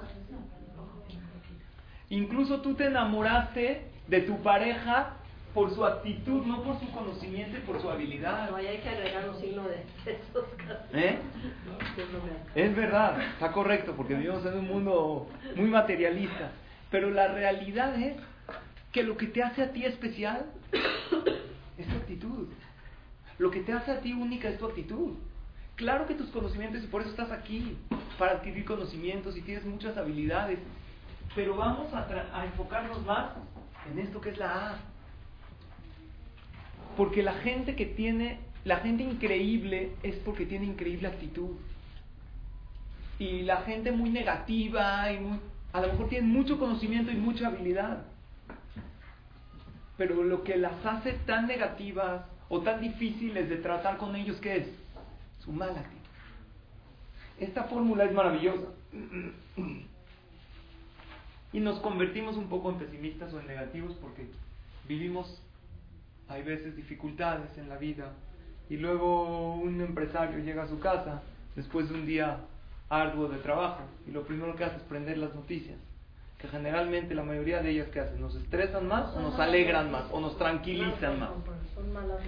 Incluso 2.09 2.61
tú 2.61 2.75
te 2.75 2.87
enamoraste 2.87 3.91
de 4.07 4.21
tu 4.21 4.41
pareja 4.43 5.17
por 5.57 5.75
su 5.75 5.85
actitud, 5.85 6.45
no 6.45 6.63
por 6.63 6.79
su 6.79 6.91
conocimiento 6.93 7.57
y 7.57 7.61
por 7.61 7.81
su 7.81 7.89
habilidad. 7.89 8.51
No, 8.51 8.57
ahí 8.57 8.67
hay 8.67 8.79
que 8.79 8.91
agregar 8.91 9.29
un 9.29 9.41
signo 9.41 9.63
de 9.63 9.85
esos 10.05 10.45
¿Eh? 10.93 11.19
Es 12.55 12.77
verdad, 12.77 13.21
está 13.33 13.53
correcto, 13.53 13.95
porque 13.97 14.15
vivimos 14.15 14.45
en 14.45 14.59
un 14.59 14.67
mundo 14.67 15.29
muy 15.57 15.69
materialista. 15.71 16.51
Pero 16.91 17.11
la 17.11 17.29
realidad 17.29 17.99
es 17.99 18.17
que 18.93 19.03
lo 19.03 19.17
que 19.17 19.29
te 19.29 19.43
hace 19.43 19.63
a 19.63 19.73
ti 19.73 19.85
especial 19.85 20.45
es 21.79 21.87
tu 21.87 21.95
actitud. 21.97 22.49
Lo 23.39 23.51
que 23.51 23.61
te 23.61 23.73
hace 23.73 23.91
a 23.91 24.01
ti 24.01 24.13
única 24.13 24.49
es 24.49 24.59
tu 24.59 24.67
actitud. 24.67 25.15
Claro 25.77 26.07
que 26.07 26.15
tus 26.15 26.31
conocimientos, 26.31 26.83
y 26.83 26.87
por 26.87 27.03
eso 27.03 27.11
estás 27.11 27.31
aquí, 27.31 27.77
para 28.19 28.33
adquirir 28.33 28.65
conocimientos 28.65 29.37
y 29.37 29.43
tienes 29.43 29.65
muchas 29.65 29.97
habilidades. 29.97 30.59
Pero 31.35 31.55
vamos 31.55 31.93
a, 31.93 32.45
enfocarnos 32.47 33.05
más 33.05 33.33
en 33.91 33.99
esto 33.99 34.21
que 34.21 34.31
es 34.31 34.39
la 34.39 34.71
A 34.71 34.79
porque 36.97 37.23
la 37.23 37.35
gente 37.35 37.77
que 37.77 37.87
tiene, 37.87 38.39
la 38.65 38.79
gente 38.79 39.03
increíble 39.03 39.93
es 40.03 40.17
porque 40.17 40.47
tiene 40.47 40.67
increíble 40.67 41.09
actitud. 41.09 41.51
Y 43.19 43.43
la 43.43 43.59
gente 43.63 43.93
muy 43.93 44.11
negativa 44.11 45.13
y 45.13 45.19
a 45.73 45.81
lo 45.81 45.89
mejor 45.89 46.09
tiene 46.09 46.27
mucho 46.27 46.59
conocimiento 46.59 47.13
y 47.13 47.17
mucha 47.17 47.49
habilidad. 47.49 48.05
Pero 49.97 50.23
lo 50.23 50.45
que 50.45 50.57
las 50.57 50.85
hace 50.85 51.13
tan 51.27 51.47
negativas 51.47 52.23
o 52.49 52.61
tan 52.61 52.81
difíciles 52.81 53.49
de 53.49 53.57
tratar 53.57 53.97
con 53.97 54.15
ellos, 54.15 54.39
¿qué 54.41 54.57
es? 54.57 54.69
Su 55.41 55.53
mala 55.53 55.81
actitud. 55.81 55.97
Esta 57.39 57.65
fórmula 57.65 58.05
es 58.05 58.13
maravillosa. 58.13 58.69
Y 61.53 61.61
nos 61.61 61.79
convertimos 61.81 62.37
un 62.37 62.49
poco 62.49 62.71
en 62.71 62.79
pesimistas 62.79 63.33
o 63.33 63.41
en 63.41 63.47
negativos 63.47 63.95
porque 64.01 64.27
vivimos 64.87 65.41
hay 66.29 66.43
veces 66.43 66.77
dificultades 66.77 67.57
en 67.57 67.69
la 67.69 67.77
vida 67.77 68.13
y 68.69 68.77
luego 68.77 69.55
un 69.55 69.81
empresario 69.81 70.39
llega 70.39 70.65
a 70.65 70.69
su 70.69 70.81
casa 70.81 71.23
después 71.55 71.89
de 71.89 71.95
un 71.95 72.07
día 72.07 72.41
arduo 72.89 73.29
de 73.29 73.39
trabajo 73.39 73.83
y 74.07 74.11
lo 74.11 74.25
primero 74.25 74.57
que 74.57 74.65
hace 74.65 74.77
es 74.77 74.83
prender 74.83 75.19
las 75.19 75.35
noticias 75.35 75.79
que 76.39 76.49
generalmente 76.49 77.15
la 77.15 77.23
mayoría 77.23 77.63
de 77.63 77.71
ellas 77.71 77.89
que 77.89 78.01
hacen 78.01 78.21
nos 78.21 78.35
estresan 78.35 78.87
más 78.87 79.15
o 79.15 79.21
nos 79.21 79.39
alegran 79.39 79.91
más 79.91 80.05
o 80.11 80.21
nos 80.21 80.37
tranquilizan 80.37 81.19
más 81.19 81.31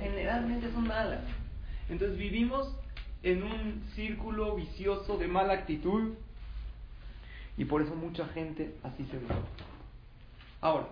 generalmente 0.00 0.71
son 0.73 0.87
malas. 0.87 1.21
Entonces 1.88 2.17
vivimos 2.19 2.75
en 3.23 3.43
un 3.43 3.83
círculo 3.95 4.57
vicioso 4.57 5.19
de 5.19 5.29
mala 5.29 5.55
actitud 5.55 6.15
y 7.57 7.65
por 7.65 7.83
eso 7.83 7.95
mucha 7.95 8.27
gente 8.29 8.77
así 8.85 9.05
se 9.07 9.19
ve 9.19 9.27
ahora 10.61 10.87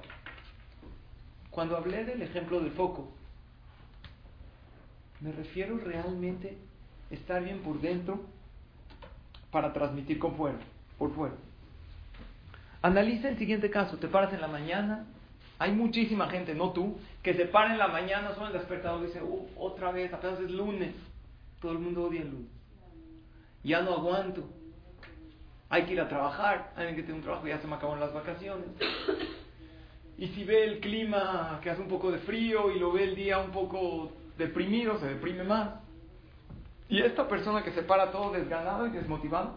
Cuando 1.50 1.76
hablé 1.76 2.04
del 2.04 2.22
ejemplo 2.22 2.60
del 2.60 2.72
foco, 2.72 3.08
me 5.20 5.32
refiero 5.32 5.78
realmente 5.78 6.58
a 7.10 7.14
estar 7.14 7.42
bien 7.42 7.60
por 7.60 7.80
dentro 7.80 8.20
para 9.50 9.72
transmitir 9.72 10.18
con 10.18 10.36
fuera, 10.36 10.58
por 10.98 11.14
fuera. 11.14 11.34
Analiza 12.86 13.28
el 13.28 13.36
siguiente 13.36 13.68
caso, 13.68 13.96
te 13.96 14.06
paras 14.06 14.32
en 14.32 14.40
la 14.40 14.46
mañana, 14.46 15.06
hay 15.58 15.72
muchísima 15.72 16.28
gente, 16.28 16.54
no 16.54 16.70
tú, 16.70 16.96
que 17.20 17.34
se 17.34 17.46
para 17.46 17.72
en 17.72 17.78
la 17.78 17.88
mañana, 17.88 18.32
suena 18.32 18.50
el 18.50 18.52
despertador 18.52 19.02
y 19.02 19.06
dice, 19.06 19.20
"Uh, 19.20 19.44
otra 19.56 19.90
vez, 19.90 20.12
apenas 20.12 20.38
es 20.38 20.52
lunes. 20.52 20.94
Todo 21.60 21.72
el 21.72 21.80
mundo 21.80 22.04
odia 22.04 22.22
el 22.22 22.30
lunes. 22.30 22.50
Ya 23.64 23.82
no 23.82 23.92
aguanto. 23.92 24.44
Hay 25.68 25.82
que 25.82 25.94
ir 25.94 26.00
a 26.00 26.08
trabajar, 26.08 26.74
alguien 26.76 26.94
que 26.94 27.02
tiene 27.02 27.18
un 27.18 27.24
trabajo, 27.24 27.48
ya 27.48 27.58
se 27.58 27.66
me 27.66 27.74
acabaron 27.74 27.98
las 27.98 28.14
vacaciones. 28.14 28.68
Y 30.16 30.28
si 30.28 30.44
ve 30.44 30.62
el 30.62 30.78
clima 30.78 31.58
que 31.64 31.70
hace 31.70 31.82
un 31.82 31.88
poco 31.88 32.12
de 32.12 32.18
frío 32.18 32.70
y 32.70 32.78
lo 32.78 32.92
ve 32.92 33.02
el 33.02 33.16
día 33.16 33.38
un 33.38 33.50
poco 33.50 34.12
deprimido, 34.38 34.96
se 35.00 35.08
deprime 35.08 35.42
más. 35.42 35.70
Y 36.88 37.02
esta 37.02 37.26
persona 37.26 37.64
que 37.64 37.72
se 37.72 37.82
para 37.82 38.12
todo 38.12 38.30
desganado 38.30 38.86
y 38.86 38.90
desmotivado, 38.90 39.56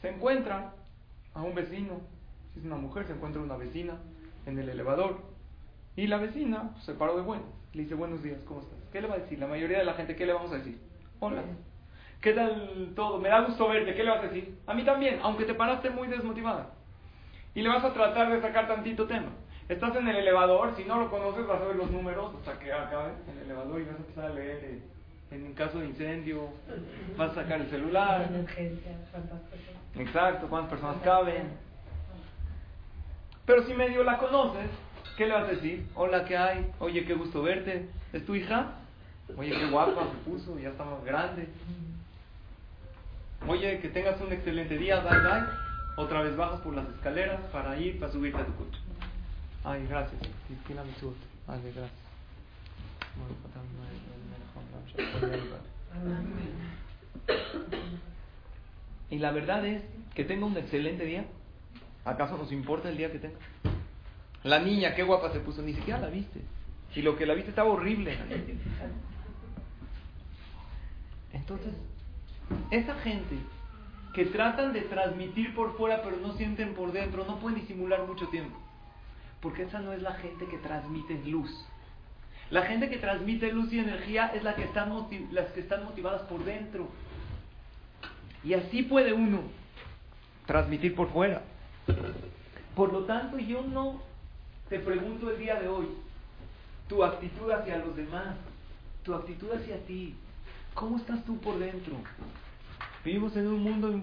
se 0.00 0.08
encuentra 0.08 0.72
a 1.34 1.42
un 1.42 1.54
vecino, 1.54 2.00
si 2.52 2.60
es 2.60 2.64
una 2.64 2.76
mujer, 2.76 3.06
se 3.06 3.12
encuentra 3.12 3.42
una 3.42 3.56
vecina 3.56 3.98
en 4.46 4.58
el 4.58 4.68
elevador. 4.68 5.18
Y 5.96 6.06
la 6.06 6.18
vecina 6.18 6.70
pues, 6.72 6.84
se 6.84 6.94
paró 6.94 7.16
de 7.16 7.22
bueno. 7.22 7.44
Le 7.72 7.82
dice, 7.82 7.94
buenos 7.94 8.22
días, 8.22 8.42
¿cómo 8.44 8.60
estás? 8.60 8.78
¿Qué 8.92 9.00
le 9.00 9.08
va 9.08 9.14
a 9.14 9.18
decir? 9.18 9.38
La 9.38 9.46
mayoría 9.46 9.78
de 9.78 9.84
la 9.84 9.94
gente, 9.94 10.14
¿qué 10.14 10.26
le 10.26 10.32
vamos 10.32 10.52
a 10.52 10.56
decir? 10.56 10.78
Hola. 11.20 11.42
¿Qué 12.20 12.32
tal 12.32 12.92
todo? 12.94 13.18
Me 13.18 13.28
da 13.28 13.40
gusto 13.40 13.68
verte. 13.68 13.94
¿Qué 13.94 14.02
le 14.02 14.10
vas 14.10 14.20
a 14.20 14.28
decir? 14.28 14.56
A 14.66 14.74
mí 14.74 14.84
también, 14.84 15.18
aunque 15.22 15.44
te 15.44 15.54
paraste 15.54 15.90
muy 15.90 16.08
desmotivada. 16.08 16.70
Y 17.54 17.62
le 17.62 17.68
vas 17.68 17.84
a 17.84 17.92
tratar 17.92 18.32
de 18.32 18.40
sacar 18.40 18.66
tantito 18.66 19.06
tema. 19.06 19.30
Estás 19.68 19.96
en 19.96 20.08
el 20.08 20.16
elevador, 20.16 20.74
si 20.76 20.84
no 20.84 20.98
lo 21.00 21.10
conoces 21.10 21.46
vas 21.46 21.60
a 21.60 21.64
ver 21.64 21.76
los 21.76 21.90
números 21.90 22.34
hasta 22.36 22.58
que 22.58 22.72
acabe 22.72 23.12
en 23.28 23.38
el 23.38 23.44
elevador 23.44 23.80
y 23.80 23.84
vas 23.84 23.94
a 23.94 23.98
empezar 23.98 24.24
a 24.26 24.34
leer 24.34 24.64
eh, 24.64 24.82
en 25.34 25.54
caso 25.54 25.78
de 25.78 25.86
incendio, 25.86 26.48
vas 27.16 27.32
a 27.32 27.34
sacar 27.34 27.60
el 27.60 27.70
celular. 27.70 28.30
Exacto, 29.96 30.46
cuántas 30.48 30.70
personas 30.70 31.02
caben. 31.02 31.48
Pero 33.46 33.62
si 33.64 33.74
medio 33.74 34.02
la 34.04 34.18
conoces, 34.18 34.70
¿qué 35.16 35.26
le 35.26 35.34
vas 35.34 35.44
a 35.44 35.52
decir? 35.52 35.86
Hola, 35.94 36.24
¿qué 36.24 36.36
hay? 36.36 36.70
Oye, 36.78 37.04
qué 37.04 37.14
gusto 37.14 37.42
verte. 37.42 37.88
¿Es 38.12 38.24
tu 38.24 38.34
hija? 38.34 38.72
Oye, 39.36 39.50
qué 39.50 39.70
guapa 39.70 40.02
se 40.10 40.30
puso, 40.30 40.58
ya 40.58 40.70
está 40.70 40.84
más 40.84 41.04
grande. 41.04 41.48
Oye, 43.46 43.80
que 43.80 43.88
tengas 43.88 44.20
un 44.20 44.32
excelente 44.32 44.78
día, 44.78 45.00
bye 45.00 45.18
bye. 45.18 45.44
Otra 45.96 46.22
vez 46.22 46.36
bajas 46.36 46.60
por 46.60 46.74
las 46.74 46.88
escaleras 46.88 47.40
para 47.52 47.76
ir, 47.78 48.00
para 48.00 48.10
subirte 48.10 48.40
a 48.40 48.46
tu 48.46 48.54
coche. 48.56 48.80
Ay, 49.64 49.86
gracias. 49.88 50.20
Ay, 51.46 51.60
gracias. 51.74 52.04
Y 59.10 59.18
la 59.18 59.32
verdad 59.32 59.64
es 59.64 59.82
que 60.14 60.24
tenga 60.24 60.46
un 60.46 60.56
excelente 60.56 61.04
día. 61.04 61.24
¿Acaso 62.04 62.36
nos 62.36 62.52
importa 62.52 62.88
el 62.88 62.96
día 62.96 63.10
que 63.12 63.18
tenga? 63.18 63.38
La 64.42 64.58
niña, 64.58 64.94
qué 64.94 65.02
guapa 65.02 65.32
se 65.32 65.40
puso, 65.40 65.62
ni 65.62 65.72
siquiera 65.72 66.00
la 66.00 66.08
viste. 66.08 66.40
Y 66.94 67.02
lo 67.02 67.16
que 67.16 67.26
la 67.26 67.34
viste 67.34 67.50
estaba 67.50 67.70
horrible. 67.70 68.16
Entonces, 71.32 71.74
esa 72.70 72.94
gente 72.96 73.36
que 74.14 74.26
tratan 74.26 74.72
de 74.72 74.82
transmitir 74.82 75.54
por 75.54 75.76
fuera 75.76 76.02
pero 76.02 76.16
no 76.18 76.34
sienten 76.34 76.74
por 76.74 76.92
dentro, 76.92 77.24
no 77.24 77.38
pueden 77.38 77.60
disimular 77.60 78.06
mucho 78.06 78.28
tiempo. 78.28 78.56
Porque 79.40 79.62
esa 79.64 79.80
no 79.80 79.92
es 79.92 80.02
la 80.02 80.14
gente 80.14 80.46
que 80.46 80.58
transmite 80.58 81.20
luz. 81.24 81.50
La 82.54 82.62
gente 82.62 82.88
que 82.88 82.98
transmite 82.98 83.50
luz 83.50 83.72
y 83.72 83.80
energía 83.80 84.28
es 84.28 84.44
la 84.44 84.54
que 84.54 84.62
están 84.62 84.92
las 85.32 85.50
que 85.50 85.58
están 85.58 85.82
motivadas 85.82 86.22
por 86.22 86.44
dentro. 86.44 86.88
Y 88.44 88.54
así 88.54 88.84
puede 88.84 89.12
uno 89.12 89.40
transmitir 90.46 90.94
por 90.94 91.10
fuera. 91.10 91.42
Por 92.76 92.92
lo 92.92 93.06
tanto, 93.06 93.40
yo 93.40 93.62
no 93.62 94.00
te 94.68 94.78
pregunto 94.78 95.32
el 95.32 95.38
día 95.40 95.56
de 95.56 95.66
hoy 95.66 95.88
tu 96.88 97.02
actitud 97.02 97.50
hacia 97.50 97.78
los 97.78 97.96
demás, 97.96 98.36
tu 99.02 99.14
actitud 99.14 99.50
hacia 99.50 99.84
ti. 99.86 100.14
¿Cómo 100.74 100.98
estás 100.98 101.24
tú 101.24 101.36
por 101.38 101.58
dentro? 101.58 101.96
Vivimos 103.04 103.36
en 103.36 103.48
un 103.48 103.64
mundo 103.64 104.00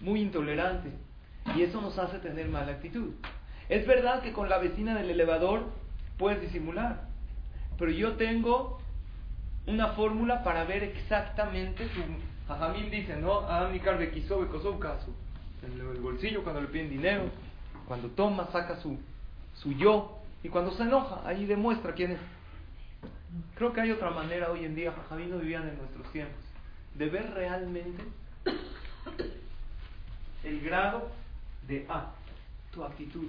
muy 0.00 0.22
intolerante 0.22 0.90
y 1.54 1.64
eso 1.64 1.82
nos 1.82 1.98
hace 1.98 2.18
tener 2.18 2.48
mala 2.48 2.72
actitud. 2.72 3.12
Es 3.68 3.86
verdad 3.86 4.22
que 4.22 4.32
con 4.32 4.48
la 4.48 4.56
vecina 4.56 4.96
del 4.96 5.10
elevador 5.10 5.66
puedes 6.16 6.40
disimular, 6.40 7.07
pero 7.78 7.90
yo 7.90 8.16
tengo 8.16 8.80
una 9.66 9.88
fórmula 9.88 10.42
para 10.42 10.64
ver 10.64 10.82
exactamente 10.82 11.88
su... 11.90 12.02
Jajamín 12.48 12.90
dice, 12.90 13.16
¿no? 13.16 13.40
Adamicar 13.40 13.98
de 13.98 14.10
caso. 14.10 15.14
En 15.62 15.78
el 15.78 16.00
bolsillo 16.00 16.42
cuando 16.42 16.62
le 16.62 16.68
piden 16.68 16.88
dinero, 16.88 17.24
cuando 17.86 18.08
toma, 18.08 18.48
saca 18.50 18.76
su, 18.76 18.98
su 19.54 19.72
yo, 19.72 20.18
y 20.42 20.48
cuando 20.48 20.72
se 20.72 20.82
enoja, 20.82 21.20
ahí 21.26 21.46
demuestra 21.46 21.92
quién 21.92 22.12
es. 22.12 22.20
Creo 23.54 23.72
que 23.72 23.80
hay 23.80 23.90
otra 23.90 24.10
manera 24.10 24.50
hoy 24.50 24.64
en 24.64 24.74
día, 24.74 24.92
Jajamín 24.92 25.30
no 25.30 25.38
vivían 25.38 25.68
en 25.68 25.76
nuestros 25.78 26.10
tiempos, 26.12 26.42
de 26.94 27.08
ver 27.08 27.30
realmente 27.34 28.02
el 30.44 30.60
grado 30.60 31.10
de 31.66 31.84
A, 31.88 32.12
tu 32.72 32.82
actitud. 32.84 33.28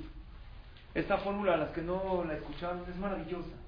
Esta 0.94 1.18
fórmula, 1.18 1.56
a 1.56 1.58
las 1.58 1.70
que 1.70 1.82
no 1.82 2.24
la 2.26 2.36
escucharon, 2.36 2.84
es 2.90 2.96
maravillosa. 2.98 3.59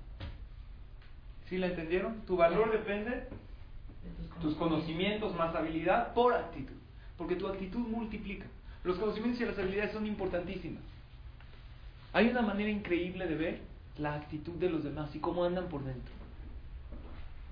¿Sí 1.51 1.57
la 1.57 1.67
entendieron? 1.67 2.21
Tu 2.21 2.37
valor 2.37 2.71
depende 2.71 3.09
de 3.09 3.27
tus 4.41 4.55
conocimientos 4.55 5.35
más 5.35 5.53
habilidad 5.53 6.13
por 6.13 6.33
actitud. 6.33 6.77
Porque 7.17 7.35
tu 7.35 7.45
actitud 7.45 7.79
multiplica. 7.79 8.45
Los 8.85 8.97
conocimientos 8.97 9.41
y 9.41 9.45
las 9.45 9.59
habilidades 9.59 9.91
son 9.91 10.07
importantísimas. 10.07 10.81
Hay 12.13 12.29
una 12.29 12.41
manera 12.41 12.69
increíble 12.69 13.27
de 13.27 13.35
ver 13.35 13.59
la 13.97 14.13
actitud 14.13 14.53
de 14.53 14.69
los 14.69 14.85
demás 14.85 15.13
y 15.13 15.19
cómo 15.19 15.43
andan 15.43 15.67
por 15.67 15.83
dentro. 15.83 16.13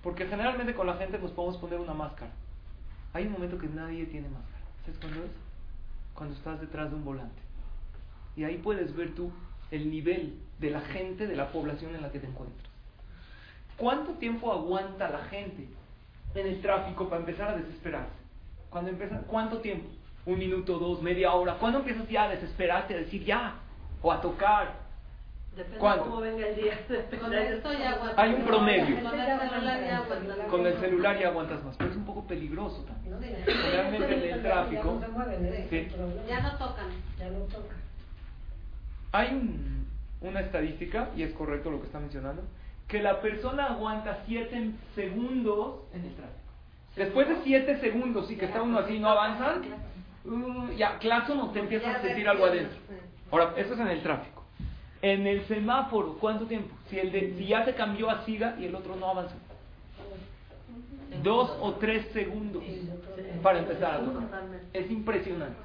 Porque 0.02 0.28
generalmente 0.28 0.76
con 0.76 0.88
la 0.88 0.96
gente 0.96 1.20
nos 1.20 1.32
podemos 1.32 1.58
poner 1.58 1.82
una 1.82 1.94
máscara. 1.94 2.32
Hay 3.12 3.26
un 3.26 3.34
momento 3.34 3.58
que 3.58 3.68
nadie 3.68 4.06
tiene 4.06 4.30
máscara. 4.30 4.64
¿Sabes 4.86 5.00
cuándo 5.02 5.26
es? 5.26 5.32
Cuando 6.14 6.36
estás 6.36 6.62
detrás 6.62 6.90
de 6.90 6.96
un 6.96 7.04
volante. 7.04 7.42
Y 8.38 8.46
ahí 8.46 8.60
puedes 8.60 8.96
ver 8.96 9.14
tú 9.14 9.30
el 9.72 9.92
nivel 9.92 10.40
de 10.60 10.70
la 10.70 10.80
gente, 10.80 11.28
de 11.28 11.36
la 11.36 11.52
población 11.52 11.94
en 11.96 12.02
la 12.02 12.14
que 12.14 12.20
te 12.20 12.28
encuentras. 12.28 12.69
¿Cuánto 13.80 14.12
tiempo 14.14 14.52
aguanta 14.52 15.10
la 15.10 15.20
gente 15.26 15.68
en 16.36 16.48
el 16.48 16.62
tráfico 16.62 17.08
para 17.10 17.22
empezar 17.22 17.50
a 17.50 17.56
desesperarse? 17.58 18.12
Cuando 18.70 18.92
empieza, 18.92 19.20
¿Cuánto 19.22 19.60
tiempo? 19.60 19.88
Un 20.26 20.38
minuto, 20.38 20.78
dos, 20.78 21.02
media 21.02 21.34
hora. 21.34 21.56
¿Cuándo 21.56 21.80
empiezas 21.80 22.08
ya 22.10 22.24
a 22.26 22.30
desesperarte, 22.30 22.94
a 22.94 22.98
decir 22.98 23.24
ya? 23.24 23.56
O 24.02 24.12
a 24.12 24.22
tocar. 24.22 24.74
Depende 25.56 25.80
¿Cuánto? 25.80 26.04
cómo 26.06 26.18
venga 26.22 26.46
el 26.48 26.56
día. 26.56 26.74
Con 27.20 27.34
esto 27.34 27.74
ya 27.74 27.92
aguantas. 27.94 28.20
Hay 28.20 28.34
un 28.34 28.42
promedio. 28.44 28.96
Con 29.02 29.08
el 29.18 29.50
celular 29.50 29.82
ya 29.84 29.98
aguantas. 29.98 30.48
Con 30.50 30.66
el 30.68 30.80
celular 30.80 31.20
ya 31.20 31.28
aguantas 31.30 31.64
más, 31.64 31.76
pero 31.78 31.90
es 31.90 31.96
un 31.98 32.06
poco 32.06 32.24
peligroso 32.28 32.84
también. 32.84 33.18
Realmente 33.46 34.28
en 34.28 34.34
el 34.36 34.42
tráfico. 34.44 35.02
Sí. 35.70 35.88
Ya 36.28 36.40
no 36.42 36.52
tocan. 36.58 36.88
Ya 37.18 37.30
no 37.30 37.40
toca. 37.46 37.76
Hay 39.14 39.34
un- 39.34 39.88
una 40.22 40.42
estadística, 40.42 41.10
y 41.16 41.24
es 41.24 41.34
correcto 41.34 41.72
lo 41.72 41.80
que 41.80 41.88
está 41.88 42.00
mencionando, 42.00 42.44
que 42.90 43.02
la 43.02 43.22
persona 43.22 43.68
aguanta 43.68 44.24
7 44.26 44.72
segundos 44.96 45.76
en 45.94 46.06
el 46.06 46.14
tráfico. 46.16 46.40
Después 46.96 47.30
de 47.30 47.36
7 47.44 47.80
segundos, 47.80 48.28
sí 48.28 48.36
que 48.36 48.46
está 48.46 48.64
uno 48.64 48.80
así, 48.80 49.00
no 49.00 49.10
avanzan, 49.10 49.62
uh, 50.26 50.72
ya, 50.76 50.98
claso 50.98 51.36
no 51.36 51.52
te 51.52 51.60
empiezas 51.60 51.98
a 51.98 52.02
sentir 52.02 52.28
algo 52.28 52.46
adentro. 52.46 52.78
Ahora, 53.32 53.54
eso 53.58 53.76
es 53.76 53.80
en 53.80 53.88
el 53.88 54.02
tráfico. 54.02 54.44
En 55.04 55.28
el 55.28 55.46
semáforo, 55.46 56.18
¿cuánto 56.20 56.46
tiempo? 56.46 56.76
Si, 56.90 56.98
el 57.00 57.12
de, 57.12 57.36
si 57.38 57.46
ya 57.46 57.64
se 57.64 57.76
cambió 57.76 58.10
a 58.10 58.26
siga 58.26 58.56
y 58.60 58.66
el 58.66 58.74
otro 58.74 58.96
no 58.96 59.12
avanzó. 59.12 59.36
Dos 61.24 61.56
o 61.62 61.74
tres 61.74 62.08
segundos 62.12 62.64
para 63.44 63.60
empezar 63.60 63.96
a 63.96 64.00
tocar. 64.00 64.44
Es 64.74 64.90
impresionante. 64.90 65.58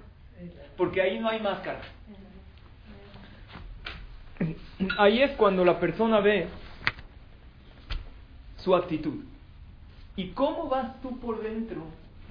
Porque 0.77 1.01
ahí 1.01 1.19
no 1.19 1.31
hay 1.31 1.41
máscara. 1.41 1.81
Ahí 4.99 5.23
es 5.23 5.31
cuando 5.33 5.65
la 5.65 5.81
persona 5.81 6.21
ve 6.21 6.49
su 8.65 8.75
actitud. 8.75 9.23
¿Y 10.17 10.29
cómo 10.29 10.69
vas 10.69 11.01
tú 11.03 11.19
por 11.21 11.43
dentro? 11.43 11.83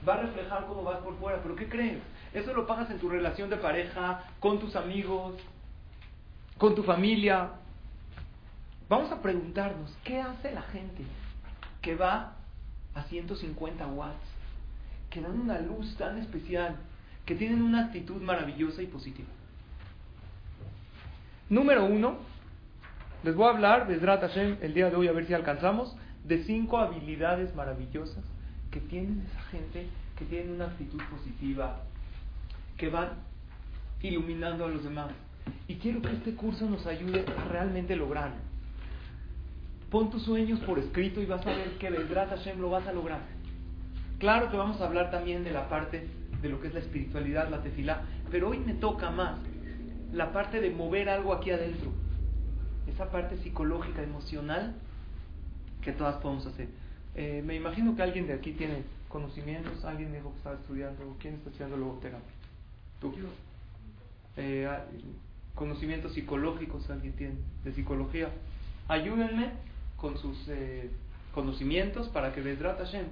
Va 0.07 0.15
a 0.15 0.21
reflejar 0.23 0.65
cómo 0.65 0.83
vas 0.83 0.97
por 0.99 1.17
fuera. 1.19 1.41
¿Pero 1.43 1.55
qué 1.55 1.69
crees? 1.69 1.99
Eso 2.33 2.53
lo 2.53 2.65
pagas 2.65 2.89
en 2.89 2.99
tu 2.99 3.07
relación 3.07 3.49
de 3.49 3.57
pareja, 3.57 4.23
con 4.39 4.59
tus 4.59 4.75
amigos, 4.75 5.35
con 6.57 6.73
tu 6.73 6.83
familia. 6.83 7.51
Vamos 8.89 9.11
a 9.11 9.21
preguntarnos, 9.21 9.95
¿qué 10.03 10.19
hace 10.19 10.51
la 10.51 10.63
gente 10.63 11.03
que 11.81 11.95
va 11.95 12.33
a 12.95 13.03
150 13.03 13.87
watts, 13.87 14.15
que 15.09 15.21
dan 15.21 15.39
una 15.39 15.59
luz 15.59 15.95
tan 15.97 16.17
especial, 16.17 16.77
que 17.25 17.35
tienen 17.35 17.61
una 17.61 17.85
actitud 17.85 18.21
maravillosa 18.21 18.81
y 18.81 18.87
positiva? 18.87 19.29
Número 21.49 21.85
uno, 21.85 22.17
Les 23.23 23.35
voy 23.35 23.45
a 23.45 23.51
hablar, 23.51 23.87
Besrat 23.87 24.19
Hashem, 24.19 24.57
el 24.61 24.73
día 24.73 24.89
de 24.89 24.97
hoy, 24.97 25.07
a 25.07 25.13
ver 25.13 25.25
si 25.25 25.33
alcanzamos, 25.33 25.95
de 26.23 26.43
cinco 26.43 26.77
habilidades 26.77 27.53
maravillosas 27.55 28.23
que 28.71 28.79
tienen 28.79 29.25
esa 29.29 29.41
gente 29.49 29.87
que 30.17 30.25
tienen 30.25 30.53
una 30.53 30.65
actitud 30.65 31.01
positiva, 31.09 31.81
que 32.77 32.89
van 32.89 33.09
iluminando 34.01 34.65
a 34.65 34.69
los 34.69 34.83
demás. 34.83 35.11
Y 35.67 35.75
quiero 35.75 36.01
que 36.01 36.11
este 36.11 36.35
curso 36.35 36.69
nos 36.69 36.85
ayude 36.85 37.25
a 37.25 37.45
realmente 37.49 37.95
lograrlo. 37.95 38.37
Pon 39.89 40.09
tus 40.09 40.23
sueños 40.23 40.59
por 40.61 40.79
escrito 40.79 41.21
y 41.21 41.25
vas 41.25 41.45
a 41.45 41.51
ver 41.51 41.77
que 41.77 41.89
Besrat 41.89 42.29
Hashem 42.29 42.59
lo 42.59 42.69
vas 42.69 42.87
a 42.87 42.93
lograr. 42.93 43.21
Claro 44.19 44.49
que 44.49 44.57
vamos 44.57 44.79
a 44.81 44.85
hablar 44.85 45.11
también 45.11 45.43
de 45.43 45.51
la 45.51 45.69
parte 45.69 46.07
de 46.41 46.49
lo 46.49 46.59
que 46.59 46.67
es 46.67 46.73
la 46.73 46.79
espiritualidad, 46.79 47.49
la 47.49 47.61
tefilá, 47.61 48.01
pero 48.31 48.49
hoy 48.49 48.59
me 48.59 48.73
toca 48.73 49.11
más 49.11 49.39
la 50.11 50.31
parte 50.31 50.61
de 50.61 50.71
mover 50.71 51.09
algo 51.09 51.33
aquí 51.33 51.51
adentro. 51.51 51.91
Esa 52.87 53.09
parte 53.09 53.37
psicológica, 53.37 54.01
emocional, 54.01 54.75
que 55.83 55.91
todas 55.91 56.15
podemos 56.17 56.45
hacer. 56.45 56.67
Eh, 57.15 57.43
me 57.45 57.55
imagino 57.55 57.95
que 57.95 58.01
alguien 58.01 58.27
de 58.27 58.33
aquí 58.33 58.53
tiene 58.53 58.83
conocimientos, 59.09 59.83
alguien 59.85 60.11
dijo 60.11 60.31
que 60.31 60.37
estaba 60.37 60.55
estudiando, 60.55 61.15
¿quién 61.19 61.35
está 61.35 61.49
estudiando 61.49 61.77
logoterapia? 61.77 62.33
¿Tú? 62.99 63.13
Eh, 64.37 64.67
ah, 64.67 64.85
conocimientos 65.53 66.13
psicológicos, 66.13 66.89
alguien 66.89 67.13
tiene, 67.13 67.35
de 67.63 67.73
psicología. 67.73 68.29
Ayúdenme 68.87 69.51
con 69.97 70.17
sus 70.17 70.47
eh, 70.47 70.89
conocimientos 71.33 72.09
para 72.09 72.33
que 72.33 72.41
Vedrat 72.41 72.79
Hashem 72.79 73.05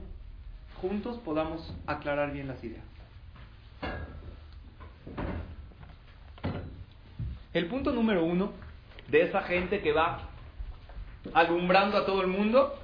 juntos 0.81 1.19
podamos 1.19 1.73
aclarar 1.85 2.33
bien 2.33 2.47
las 2.47 2.63
ideas. 2.63 2.83
El 7.53 7.67
punto 7.67 7.91
número 7.91 8.25
uno 8.25 8.51
de 9.09 9.21
esa 9.21 9.43
gente 9.43 9.81
que 9.81 9.91
va 9.91 10.30
alumbrando 11.33 11.97
a 11.97 12.05
todo 12.05 12.21
el 12.21 12.27
mundo 12.27 12.77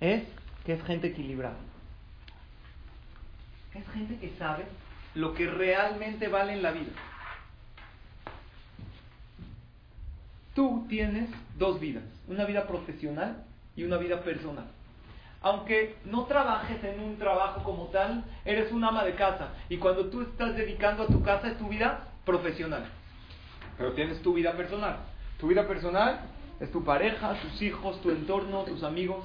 es 0.00 0.22
que 0.64 0.74
es 0.74 0.82
gente 0.84 1.08
equilibrada. 1.08 1.56
Es 3.74 3.86
gente 3.92 4.18
que 4.18 4.36
sabe 4.38 4.64
lo 5.14 5.34
que 5.34 5.46
realmente 5.46 6.28
vale 6.28 6.52
en 6.52 6.62
la 6.62 6.72
vida. 6.72 6.92
Tú 10.54 10.86
tienes 10.88 11.30
dos 11.56 11.78
vidas, 11.78 12.04
una 12.26 12.44
vida 12.44 12.66
profesional 12.66 13.44
y 13.76 13.84
una 13.84 13.96
vida 13.96 14.22
personal. 14.22 14.66
Aunque 15.40 15.96
no 16.04 16.24
trabajes 16.24 16.82
en 16.82 16.98
un 16.98 17.16
trabajo 17.16 17.62
como 17.62 17.86
tal, 17.86 18.24
eres 18.44 18.72
un 18.72 18.82
ama 18.82 19.04
de 19.04 19.14
casa. 19.14 19.50
Y 19.68 19.76
cuando 19.76 20.06
tú 20.06 20.22
estás 20.22 20.56
dedicando 20.56 21.04
a 21.04 21.06
tu 21.06 21.22
casa 21.22 21.48
es 21.48 21.58
tu 21.58 21.68
vida 21.68 22.08
profesional. 22.24 22.84
Pero 23.76 23.92
tienes 23.92 24.20
tu 24.20 24.34
vida 24.34 24.52
personal. 24.56 24.96
Tu 25.38 25.46
vida 25.46 25.66
personal 25.66 26.20
es 26.60 26.70
tu 26.70 26.84
pareja, 26.84 27.34
tus 27.40 27.62
hijos, 27.62 28.00
tu 28.02 28.10
entorno, 28.10 28.64
tus 28.64 28.82
amigos. 28.82 29.24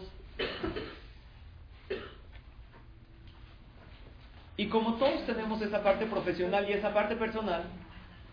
Y 4.56 4.68
como 4.68 4.96
todos 4.96 5.26
tenemos 5.26 5.62
esa 5.62 5.82
parte 5.82 6.06
profesional 6.06 6.70
y 6.70 6.74
esa 6.74 6.94
parte 6.94 7.16
personal, 7.16 7.64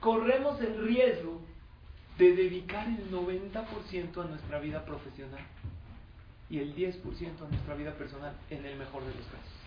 corremos 0.01 0.61
el 0.61 0.87
riesgo 0.87 1.41
de 2.19 2.37
dedicar 2.37 2.87
el 2.87 3.11
90% 3.11 4.23
a 4.23 4.25
nuestra 4.27 4.61
vida 4.61 4.85
profesional 4.85 5.41
y 6.51 6.59
el 6.59 6.75
10% 6.77 7.03
a 7.47 7.49
nuestra 7.49 7.75
vida 7.75 7.93
personal 7.95 8.35
en 8.51 8.67
el 8.67 8.77
mejor 8.77 9.03
de 9.03 9.15
los 9.15 9.25
casos. 9.27 9.61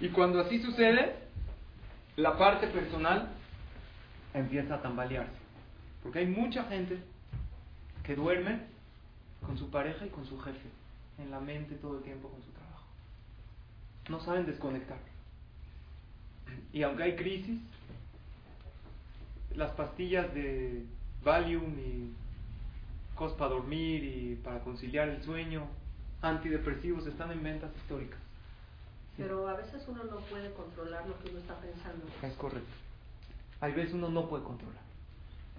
Y 0.00 0.08
cuando 0.10 0.40
así 0.40 0.62
sucede, 0.62 1.16
la 2.16 2.38
parte 2.38 2.68
personal 2.68 3.30
empieza 4.34 4.76
a 4.76 4.82
tambalearse. 4.82 5.40
Porque 6.02 6.20
hay 6.20 6.26
mucha 6.26 6.64
gente 6.64 7.02
que 8.02 8.16
duerme 8.16 8.60
con 9.44 9.56
su 9.58 9.70
pareja 9.70 10.06
y 10.06 10.10
con 10.10 10.24
su 10.26 10.38
jefe, 10.40 10.68
en 11.18 11.30
la 11.30 11.40
mente 11.40 11.74
todo 11.76 11.98
el 11.98 12.04
tiempo 12.04 12.28
con 12.28 12.42
su 12.42 12.50
trabajo. 12.50 12.86
No 14.08 14.20
saben 14.20 14.46
desconectar. 14.46 14.98
Y 16.72 16.82
aunque 16.82 17.02
hay 17.02 17.16
crisis, 17.16 17.60
las 19.54 19.70
pastillas 19.72 20.32
de 20.34 20.84
Valium 21.22 21.78
y 21.78 22.12
cosas 23.14 23.36
para 23.36 23.50
dormir 23.50 24.04
y 24.04 24.40
para 24.42 24.60
conciliar 24.60 25.08
el 25.08 25.22
sueño, 25.22 25.66
antidepresivos, 26.22 27.06
están 27.06 27.30
en 27.32 27.42
ventas 27.42 27.70
históricas. 27.76 28.18
Pero 29.16 29.48
a 29.48 29.54
veces 29.54 29.84
uno 29.86 30.04
no 30.04 30.16
puede 30.20 30.52
controlar 30.52 31.06
lo 31.06 31.18
que 31.18 31.30
uno 31.30 31.38
está 31.38 31.58
pensando. 31.60 32.06
Es 32.22 32.32
correcto. 32.34 32.72
Hay 33.60 33.72
veces 33.72 33.94
uno 33.94 34.08
no 34.08 34.28
puede 34.28 34.42
controlar. 34.42 34.82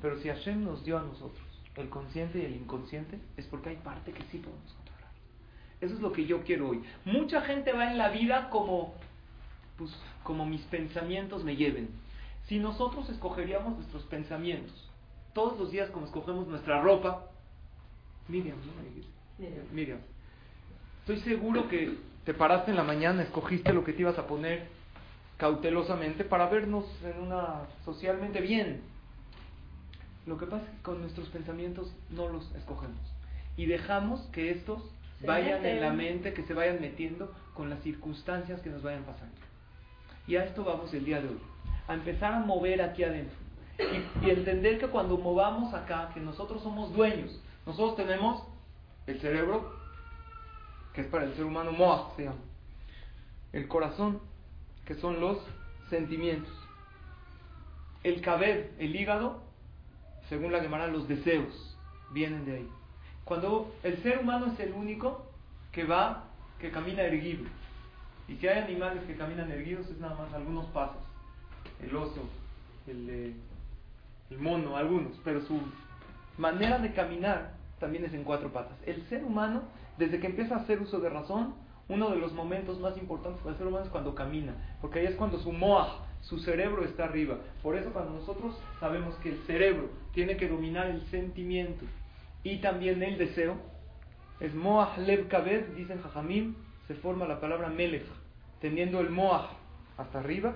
Pero 0.02 0.20
si 0.20 0.28
Hashem 0.28 0.64
nos 0.64 0.84
dio 0.84 0.98
a 0.98 1.04
nosotros 1.04 1.43
el 1.76 1.90
consciente 1.90 2.40
y 2.40 2.46
el 2.46 2.56
inconsciente, 2.56 3.20
es 3.38 3.46
porque 3.48 3.70
hay 3.70 3.78
parte 3.78 4.12
que 4.12 4.24
sí 4.32 4.38
podemos 4.38 4.72
controlar. 4.74 5.12
Eso 5.82 5.96
es 5.96 6.00
lo 6.00 6.12
que 6.12 6.26
yo 6.26 6.44
quiero 6.44 6.70
hoy. 6.70 6.84
Mucha 7.06 7.42
gente 7.42 7.74
va 7.74 7.92
en 7.92 7.98
la 7.98 8.10
vida 8.10 8.50
como, 8.50 8.94
pues, 9.78 9.92
como 10.24 10.46
mis 10.46 10.62
pensamientos 10.64 11.44
me 11.44 11.56
lleven. 11.56 11.90
Si 12.48 12.60
nosotros 12.60 13.10
escogeríamos 13.10 13.76
nuestros 13.76 14.04
pensamientos 14.04 14.90
todos 15.34 15.60
los 15.60 15.72
días 15.72 15.90
como 15.90 16.06
escogemos 16.06 16.48
nuestra 16.48 16.82
ropa, 16.82 17.26
Miriam, 18.28 18.58
¿no? 18.58 19.44
Miriam, 19.74 20.00
estoy 21.00 21.20
seguro 21.22 21.68
que 21.68 21.98
te 22.24 22.34
paraste 22.34 22.72
en 22.72 22.78
la 22.78 22.84
mañana, 22.84 23.24
escogiste 23.24 23.74
lo 23.74 23.84
que 23.84 23.94
te 23.94 24.02
ibas 24.02 24.18
a 24.18 24.28
poner 24.28 24.68
cautelosamente 25.38 26.24
para 26.24 26.48
vernos 26.48 26.86
en 27.04 27.22
una 27.24 27.64
socialmente 27.84 28.40
bien. 28.40 28.82
Lo 30.26 30.38
que 30.38 30.46
pasa 30.46 30.64
es 30.66 30.70
que 30.72 30.82
con 30.84 31.02
nuestros 31.02 31.28
pensamientos 31.30 31.94
no 32.10 32.30
los 32.30 32.50
escogemos. 32.56 33.00
Y 33.58 33.66
dejamos 33.66 34.22
que 34.32 34.52
estos 34.52 34.82
vayan 35.26 35.66
en 35.66 35.82
la 35.82 35.92
mente, 35.92 36.34
que 36.34 36.44
se 36.44 36.54
vayan 36.54 36.82
metiendo 36.82 37.34
con 37.54 37.70
las 37.70 37.82
circunstancias 37.84 38.62
que 38.62 38.70
nos 38.70 38.82
vayan 38.82 39.04
pasando. 39.04 39.36
Y 40.28 40.36
a 40.36 40.46
esto 40.46 40.64
vamos 40.64 40.94
el 40.94 41.06
día 41.06 41.22
de 41.22 41.28
hoy, 41.28 41.40
a 41.88 41.94
empezar 41.94 42.34
a 42.34 42.40
mover 42.40 42.82
aquí 42.82 43.04
adentro. 43.04 43.38
Y, 44.22 44.28
y 44.28 44.30
entender 44.30 44.80
que 44.80 44.88
cuando 44.88 45.18
movamos 45.18 45.74
acá, 45.74 46.12
que 46.14 46.20
nosotros 46.20 46.62
somos 46.64 46.94
dueños, 46.94 47.40
nosotros 47.66 47.96
tenemos 47.96 48.44
el 49.08 49.20
cerebro, 49.20 49.74
que 50.94 51.02
es 51.02 51.08
para 51.08 51.26
el 51.26 51.34
ser 51.34 51.46
humano 51.46 51.72
moach 51.72 52.16
se 52.16 52.24
llama, 52.24 52.38
el 53.52 53.68
corazón, 53.68 54.20
que 54.86 54.96
son 54.96 55.20
los 55.20 55.38
sentimientos. 55.90 56.52
El 58.04 58.22
cabed, 58.22 58.72
el 58.80 58.96
hígado, 58.96 59.42
según 60.30 60.52
la 60.52 60.62
Gemara, 60.62 60.88
los 60.88 61.08
deseos 61.08 61.78
vienen 62.12 62.46
de 62.46 62.58
ahí. 62.58 62.70
Cuando 63.26 63.74
el 63.84 64.02
ser 64.04 64.20
humano 64.20 64.48
es 64.48 64.60
el 64.60 64.74
único 64.74 65.26
que 65.72 65.86
va, 65.86 66.26
que 66.60 66.72
camina 66.72 67.04
erguido. 67.04 67.46
Y 68.28 68.36
si 68.36 68.48
hay 68.48 68.60
animales 68.60 69.04
que 69.04 69.16
caminan 69.16 69.52
erguidos, 69.52 69.88
es 69.90 70.00
nada 70.00 70.16
más 70.16 70.34
algunos 70.34 70.66
pasos. 70.68 71.02
El 71.82 71.96
oso, 71.96 72.22
el, 72.88 73.36
el 74.30 74.38
mono, 74.40 74.78
algunos. 74.78 75.14
Pero 75.24 75.42
su 75.42 75.60
manera 76.38 76.80
de 76.80 76.94
caminar 76.94 77.54
también 77.80 78.06
es 78.06 78.14
en 78.14 78.24
cuatro 78.24 78.52
patas. 78.52 78.78
El 78.86 79.04
ser 79.08 79.24
humano, 79.24 79.64
desde 79.98 80.20
que 80.20 80.28
empieza 80.28 80.56
a 80.56 80.60
hacer 80.60 80.82
uso 80.82 81.00
de 81.00 81.10
razón, 81.10 81.56
uno 81.90 82.10
de 82.10 82.18
los 82.18 82.34
momentos 82.34 82.80
más 82.80 82.98
importantes 82.98 83.42
para 83.42 83.52
el 83.52 83.58
ser 83.58 83.68
humano 83.68 83.86
es 83.86 83.92
cuando 83.92 84.16
camina, 84.16 84.54
porque 84.82 85.00
ahí 85.00 85.06
es 85.06 85.16
cuando 85.16 85.38
su 85.40 85.52
moaj, 85.52 85.90
su 86.24 86.40
cerebro 86.40 86.84
está 86.86 87.06
arriba. 87.06 87.38
Por 87.62 87.76
eso 87.76 87.92
cuando 87.92 88.14
nosotros 88.14 88.58
sabemos 88.80 89.16
que 89.18 89.30
el 89.30 89.38
cerebro 89.46 89.90
tiene 90.14 90.38
que 90.38 90.48
dominar 90.48 90.88
el 90.88 91.02
sentimiento 91.08 91.86
y 92.44 92.58
también 92.58 93.04
el 93.04 93.18
deseo, 93.18 93.58
es 94.40 94.54
moaj 94.54 94.98
lev 94.98 95.28
kabed, 95.28 95.76
dicen 95.76 96.02
jajamim, 96.02 96.56
se 96.88 96.96
forma 96.96 97.26
la 97.26 97.40
palabra 97.40 97.70
melech, 97.70 98.06
teniendo 98.60 99.00
el 99.00 99.10
moaj 99.10 99.52
hasta 99.98 100.20
arriba, 100.20 100.56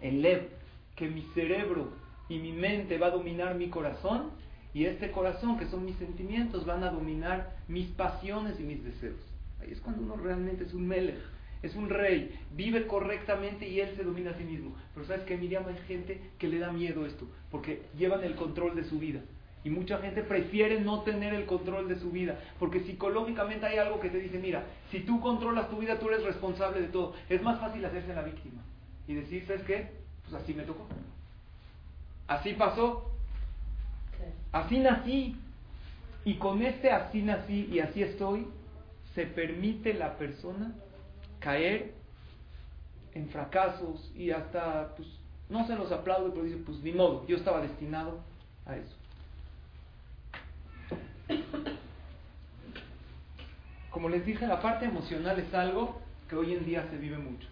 el 0.00 0.22
lev, 0.22 0.48
que 0.96 1.08
mi 1.08 1.22
cerebro 1.34 1.92
y 2.28 2.38
mi 2.38 2.52
mente 2.52 2.98
va 2.98 3.08
a 3.08 3.10
dominar 3.10 3.54
mi 3.56 3.68
corazón, 3.68 4.30
y 4.72 4.86
este 4.86 5.10
corazón, 5.12 5.58
que 5.58 5.66
son 5.66 5.84
mis 5.84 5.96
sentimientos, 5.96 6.66
van 6.66 6.82
a 6.82 6.90
dominar 6.90 7.56
mis 7.68 7.88
pasiones 7.90 8.58
y 8.58 8.64
mis 8.64 8.82
deseos. 8.82 9.20
Ahí 9.60 9.70
es 9.70 9.80
cuando 9.80 10.02
uno 10.02 10.16
realmente 10.16 10.64
es 10.64 10.74
un 10.74 10.86
melech, 10.88 11.20
es 11.64 11.74
un 11.74 11.88
rey, 11.88 12.38
vive 12.54 12.86
correctamente 12.86 13.66
y 13.66 13.80
él 13.80 13.96
se 13.96 14.04
domina 14.04 14.32
a 14.32 14.34
sí 14.34 14.44
mismo. 14.44 14.76
Pero 14.92 15.06
sabes 15.06 15.24
que 15.24 15.38
Miriam 15.38 15.64
hay 15.66 15.78
gente 15.88 16.20
que 16.38 16.46
le 16.46 16.58
da 16.58 16.70
miedo 16.70 17.06
esto, 17.06 17.26
porque 17.50 17.82
llevan 17.96 18.22
el 18.22 18.34
control 18.34 18.76
de 18.76 18.84
su 18.84 18.98
vida. 18.98 19.20
Y 19.64 19.70
mucha 19.70 19.96
gente 19.98 20.22
prefiere 20.22 20.78
no 20.82 21.00
tener 21.04 21.32
el 21.32 21.46
control 21.46 21.88
de 21.88 21.98
su 21.98 22.10
vida, 22.10 22.38
porque 22.58 22.80
psicológicamente 22.80 23.64
hay 23.64 23.78
algo 23.78 23.98
que 23.98 24.10
te 24.10 24.18
dice, 24.18 24.38
mira, 24.38 24.66
si 24.90 25.00
tú 25.00 25.20
controlas 25.20 25.70
tu 25.70 25.78
vida, 25.78 25.98
tú 25.98 26.08
eres 26.08 26.22
responsable 26.22 26.82
de 26.82 26.88
todo. 26.88 27.14
Es 27.30 27.42
más 27.42 27.58
fácil 27.58 27.82
hacerse 27.82 28.14
la 28.14 28.22
víctima 28.22 28.60
y 29.08 29.14
decir, 29.14 29.46
¿sabes 29.46 29.62
qué? 29.62 29.88
Pues 30.24 30.42
así 30.42 30.52
me 30.52 30.64
tocó. 30.64 30.86
Así 32.26 32.52
pasó. 32.52 33.10
Así 34.52 34.80
nací. 34.80 35.34
Y 36.26 36.34
con 36.34 36.62
este 36.62 36.90
así 36.90 37.22
nací 37.22 37.70
y 37.72 37.78
así 37.78 38.02
estoy, 38.02 38.46
se 39.14 39.24
permite 39.24 39.94
la 39.94 40.18
persona 40.18 40.74
caer 41.44 41.92
en 43.12 43.28
fracasos 43.28 44.10
y 44.16 44.30
hasta, 44.30 44.94
pues, 44.96 45.06
no 45.50 45.66
se 45.66 45.76
los 45.76 45.92
aplaude, 45.92 46.30
pero 46.30 46.44
dice, 46.44 46.56
pues 46.64 46.78
ni 46.78 46.92
modo, 46.92 47.26
yo 47.26 47.36
estaba 47.36 47.60
destinado 47.60 48.18
a 48.64 48.76
eso. 48.76 48.96
Como 53.90 54.08
les 54.08 54.24
dije, 54.24 54.46
la 54.46 54.60
parte 54.60 54.86
emocional 54.86 55.38
es 55.38 55.52
algo 55.54 56.00
que 56.28 56.36
hoy 56.36 56.54
en 56.54 56.64
día 56.64 56.88
se 56.90 56.96
vive 56.96 57.18
mucho. 57.18 57.46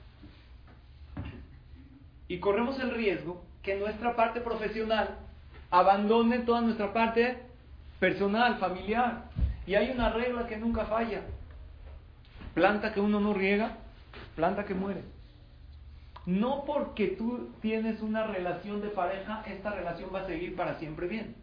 Y 2.28 2.38
corremos 2.38 2.80
el 2.80 2.92
riesgo 2.92 3.44
que 3.62 3.78
nuestra 3.78 4.16
parte 4.16 4.40
profesional 4.40 5.18
abandone 5.70 6.40
toda 6.40 6.62
nuestra 6.62 6.92
parte 6.92 7.42
personal, 8.00 8.56
familiar. 8.58 9.24
Y 9.66 9.74
hay 9.74 9.90
una 9.90 10.10
regla 10.10 10.46
que 10.46 10.56
nunca 10.56 10.86
falla. 10.86 11.22
Planta 12.54 12.92
que 12.92 13.00
uno 13.00 13.20
no 13.20 13.32
riega, 13.32 13.78
planta 14.34 14.64
que 14.64 14.74
muere. 14.74 15.02
No 16.26 16.64
porque 16.64 17.08
tú 17.08 17.50
tienes 17.60 18.00
una 18.00 18.26
relación 18.26 18.80
de 18.80 18.88
pareja, 18.88 19.42
esta 19.46 19.70
relación 19.70 20.10
va 20.14 20.20
a 20.20 20.26
seguir 20.26 20.54
para 20.54 20.78
siempre 20.78 21.08
bien. 21.08 21.34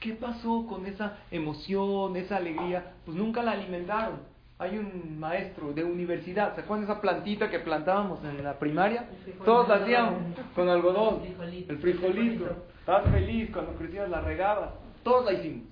¿Qué 0.00 0.14
pasó 0.14 0.66
con 0.66 0.86
esa 0.86 1.18
emoción, 1.30 2.16
esa 2.16 2.36
alegría? 2.36 2.92
Pues 3.04 3.16
nunca 3.16 3.42
la 3.42 3.52
alimentaron. 3.52 4.20
Hay 4.60 4.76
un 4.76 5.20
maestro 5.20 5.72
de 5.72 5.84
universidad, 5.84 6.54
¿se 6.56 6.62
acuerdan 6.62 6.86
de 6.86 6.92
esa 6.92 7.00
plantita 7.00 7.48
que 7.48 7.60
plantábamos 7.60 8.18
en 8.24 8.42
la 8.42 8.58
primaria? 8.58 9.08
Todos 9.44 9.68
la 9.68 9.76
hacíamos 9.76 10.14
con 10.54 10.68
algodón, 10.68 11.22
el 11.68 11.78
frijolito. 11.78 12.56
Estabas 12.80 13.12
feliz 13.12 13.50
cuando 13.52 13.74
crecías, 13.74 14.08
la 14.10 14.20
regabas. 14.20 14.70
Todos 15.04 15.26
la 15.26 15.34
hicimos. 15.34 15.64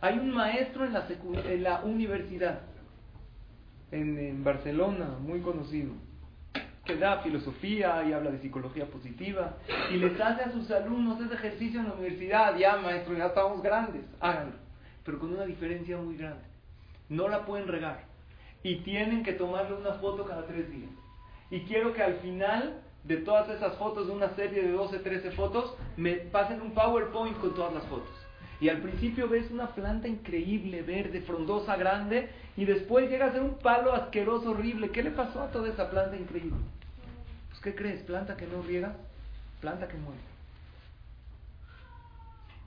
Hay 0.00 0.18
un 0.18 0.32
maestro 0.32 0.84
en 0.84 0.92
la, 0.92 1.06
en 1.46 1.62
la 1.62 1.80
universidad, 1.84 2.60
en, 3.94 4.42
Barcelona, 4.42 5.16
muy 5.20 5.40
conocido, 5.40 5.92
que 6.84 6.96
da 6.96 7.20
filosofía 7.20 8.04
y 8.04 8.12
habla 8.12 8.30
de 8.30 8.40
psicología 8.40 8.86
positiva 8.86 9.56
y 9.90 9.96
les 9.96 10.20
hace 10.20 10.42
a 10.42 10.52
sus 10.52 10.70
alumnos 10.70 11.20
ese 11.20 11.34
ejercicio 11.34 11.80
en 11.80 11.86
la 11.86 11.94
universidad. 11.94 12.56
Ya, 12.58 12.76
maestro, 12.76 13.16
ya 13.16 13.26
estamos 13.26 13.62
grandes, 13.62 14.02
háganlo. 14.20 14.56
Pero 15.04 15.18
con 15.18 15.32
una 15.32 15.44
diferencia 15.44 15.96
muy 15.96 16.16
grande. 16.16 16.44
No 17.08 17.28
la 17.28 17.44
pueden 17.44 17.68
regar 17.68 18.04
y 18.62 18.76
tienen 18.76 19.22
que 19.22 19.34
tomarle 19.34 19.76
una 19.76 19.94
foto 19.94 20.24
cada 20.24 20.46
tres 20.46 20.70
días. 20.70 20.90
Y 21.50 21.60
quiero 21.60 21.92
que 21.92 22.02
al 22.02 22.14
final 22.16 22.80
de 23.04 23.18
todas 23.18 23.48
esas 23.50 23.76
fotos, 23.76 24.06
de 24.06 24.12
una 24.12 24.34
serie 24.34 24.62
de 24.62 24.72
12, 24.72 24.98
13 24.98 25.30
fotos, 25.32 25.76
me 25.96 26.14
pasen 26.14 26.62
un 26.62 26.72
PowerPoint 26.72 27.38
con 27.38 27.54
todas 27.54 27.74
las 27.74 27.84
fotos. 27.84 28.23
Y 28.60 28.68
al 28.68 28.78
principio 28.78 29.28
ves 29.28 29.50
una 29.50 29.68
planta 29.68 30.08
increíble, 30.08 30.82
verde, 30.82 31.20
frondosa, 31.22 31.76
grande, 31.76 32.30
y 32.56 32.64
después 32.64 33.10
llega 33.10 33.26
a 33.26 33.32
ser 33.32 33.42
un 33.42 33.58
palo 33.58 33.92
asqueroso, 33.92 34.50
horrible. 34.50 34.90
¿Qué 34.90 35.02
le 35.02 35.10
pasó 35.10 35.42
a 35.42 35.50
toda 35.50 35.68
esa 35.68 35.90
planta 35.90 36.16
increíble? 36.16 36.56
Pues, 37.50 37.60
¿qué 37.60 37.74
crees? 37.74 38.02
Planta 38.02 38.36
que 38.36 38.46
no 38.46 38.62
riega, 38.62 38.94
planta 39.60 39.88
que 39.88 39.96
muere. 39.96 40.20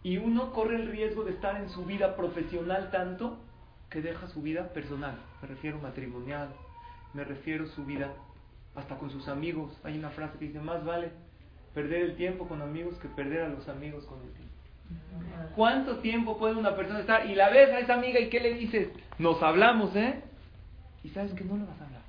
Y 0.04 0.18
uno 0.18 0.54
corre 0.54 0.76
el 0.76 0.88
riesgo 0.88 1.24
de 1.24 1.32
estar 1.32 1.60
en 1.60 1.70
su 1.70 1.86
vida 1.86 2.16
profesional 2.16 2.92
tanto 2.92 3.38
que 3.90 4.02
deja 4.02 4.28
su 4.28 4.42
vida 4.42 4.70
personal. 4.70 5.18
Me 5.42 5.48
refiero 5.48 5.80
matrimonial, 5.80 6.50
me 7.14 7.24
refiero 7.24 7.68
su 7.68 7.86
vida 7.86 8.14
hasta 8.76 8.98
con 8.98 9.10
sus 9.10 9.28
amigos. 9.28 9.72
Hay 9.84 9.98
una 9.98 10.10
frase 10.12 10.38
que 10.38 10.46
dice, 10.46 10.60
más 10.60 10.86
vale 10.86 11.12
perder 11.74 12.04
el 12.04 12.16
tiempo 12.16 12.48
con 12.48 12.62
amigos 12.62 12.96
que 13.00 13.08
perder 13.08 13.42
a 13.42 13.50
los 13.50 13.68
amigos 13.68 14.06
con 14.06 14.22
el 14.22 14.32
tiempo. 14.32 14.47
¿Cuánto 15.56 15.98
tiempo 15.98 16.38
puede 16.38 16.56
una 16.56 16.76
persona 16.76 17.00
estar? 17.00 17.26
Y 17.26 17.34
la 17.34 17.50
ves 17.50 17.70
a 17.70 17.80
esa 17.80 17.96
amiga 17.96 18.20
y 18.20 18.30
¿qué 18.30 18.40
le 18.40 18.54
dices? 18.54 18.90
Nos 19.18 19.42
hablamos, 19.42 19.96
¿eh? 19.96 20.22
Y 21.04 21.10
sabes 21.10 21.34
que 21.34 21.44
no 21.44 21.58
le 21.58 21.66
vas 21.66 21.82
a 21.82 21.86
hablar. 21.86 22.02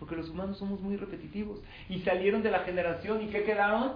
Porque 0.00 0.16
los 0.16 0.28
humanos 0.28 0.58
somos 0.58 0.80
muy 0.80 0.96
repetitivos. 0.96 1.60
Y 1.88 2.00
salieron 2.00 2.42
de 2.42 2.50
la 2.50 2.60
generación 2.60 3.22
y 3.22 3.26
¿qué 3.28 3.44
quedaron? 3.44 3.92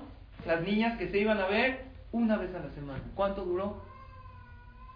Las 0.47 0.63
niñas 0.63 0.97
que 0.97 1.09
se 1.09 1.19
iban 1.19 1.39
a 1.39 1.47
ver 1.47 1.87
una 2.13 2.37
vez 2.37 2.55
a 2.55 2.61
la 2.61 2.71
semana. 2.71 3.03
¿Cuánto 3.17 3.45
duró? 3.45 3.83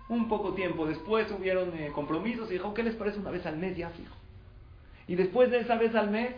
Un 0.09 0.29
poco 0.29 0.55
tiempo. 0.55 0.87
Después 0.87 1.29
hubieron 1.33 1.77
eh, 1.77 1.91
compromisos 1.93 2.49
y 2.51 2.53
dijo, 2.53 2.73
¿qué 2.75 2.85
les 2.85 2.95
parece 2.95 3.19
una 3.19 3.31
vez 3.31 3.45
al 3.47 3.57
mes? 3.57 3.77
Ya 3.77 3.91
fijo. 3.91 4.15
Y 5.09 5.17
después 5.17 5.51
de 5.51 5.59
esa 5.59 5.75
vez 5.75 5.93
al 5.97 6.11
mes, 6.11 6.37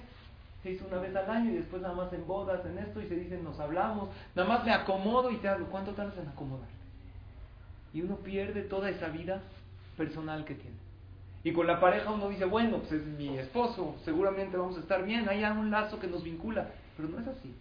se 0.62 0.70
hizo 0.70 0.86
una 0.86 0.98
vez 0.98 1.14
al 1.14 1.28
año 1.30 1.50
y 1.50 1.56
después 1.56 1.82
nada 1.82 1.94
más 1.94 2.10
en 2.14 2.26
bodas, 2.26 2.64
en 2.64 2.78
esto, 2.78 3.02
y 3.02 3.06
se 3.06 3.16
dicen, 3.16 3.44
nos 3.44 3.60
hablamos, 3.60 4.08
nada 4.34 4.48
más 4.48 4.64
me 4.64 4.72
acomodo 4.72 5.30
y 5.30 5.36
te 5.36 5.48
hablo. 5.48 5.66
¿Cuánto 5.66 5.92
tardas 5.92 6.16
en 6.16 6.28
acomodar? 6.28 6.79
Y 7.92 8.02
uno 8.02 8.16
pierde 8.16 8.62
toda 8.62 8.90
esa 8.90 9.08
vida 9.08 9.42
personal 9.96 10.44
que 10.44 10.54
tiene. 10.54 10.76
Y 11.42 11.52
con 11.52 11.66
la 11.66 11.80
pareja 11.80 12.10
uno 12.10 12.28
dice, 12.28 12.44
bueno, 12.44 12.78
pues 12.78 12.92
es 12.92 13.06
mi 13.06 13.38
esposo, 13.38 13.96
seguramente 14.04 14.56
vamos 14.56 14.76
a 14.76 14.80
estar 14.80 15.04
bien, 15.04 15.28
hay 15.28 15.42
un 15.44 15.70
lazo 15.70 15.98
que 15.98 16.06
nos 16.06 16.22
vincula, 16.22 16.68
pero 16.96 17.08
no 17.08 17.18
es 17.18 17.26
así. 17.26 17.54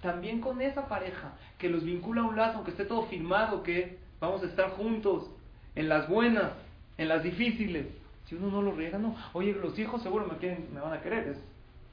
También 0.00 0.40
con 0.40 0.60
esa 0.62 0.88
pareja 0.88 1.34
que 1.58 1.68
los 1.68 1.84
vincula 1.84 2.22
a 2.22 2.24
un 2.24 2.36
lazo, 2.36 2.64
que 2.64 2.70
esté 2.70 2.84
todo 2.84 3.06
firmado, 3.06 3.62
que 3.62 3.98
vamos 4.18 4.42
a 4.42 4.46
estar 4.46 4.70
juntos 4.70 5.30
en 5.74 5.88
las 5.88 6.08
buenas, 6.08 6.52
en 6.96 7.08
las 7.08 7.22
difíciles. 7.22 7.86
Si 8.26 8.34
uno 8.34 8.50
no 8.50 8.62
lo 8.62 8.72
riega, 8.72 8.98
no. 8.98 9.14
Oye, 9.34 9.52
los 9.52 9.78
hijos 9.78 10.02
seguro 10.02 10.26
me, 10.26 10.38
quieren, 10.38 10.68
me 10.72 10.80
van 10.80 10.94
a 10.94 11.02
querer, 11.02 11.28
es 11.28 11.38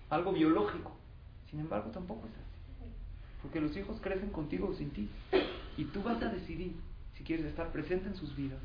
algo 0.10 0.32
biológico. 0.32 0.92
Sin 1.50 1.60
embargo, 1.60 1.92
tampoco 1.92 2.28
es 2.28 2.34
así. 2.34 2.92
Porque 3.42 3.60
los 3.62 3.76
hijos 3.76 4.00
crecen 4.02 4.30
contigo 4.30 4.70
o 4.70 4.74
sin 4.74 4.90
ti. 4.92 5.10
Y 5.78 5.86
tú 5.86 6.02
vas 6.02 6.22
a 6.22 6.30
decidir 6.30 6.74
si 7.20 7.26
quieres 7.26 7.48
estar 7.48 7.70
presente 7.74 8.08
en 8.08 8.16
sus 8.16 8.34
vidas 8.34 8.58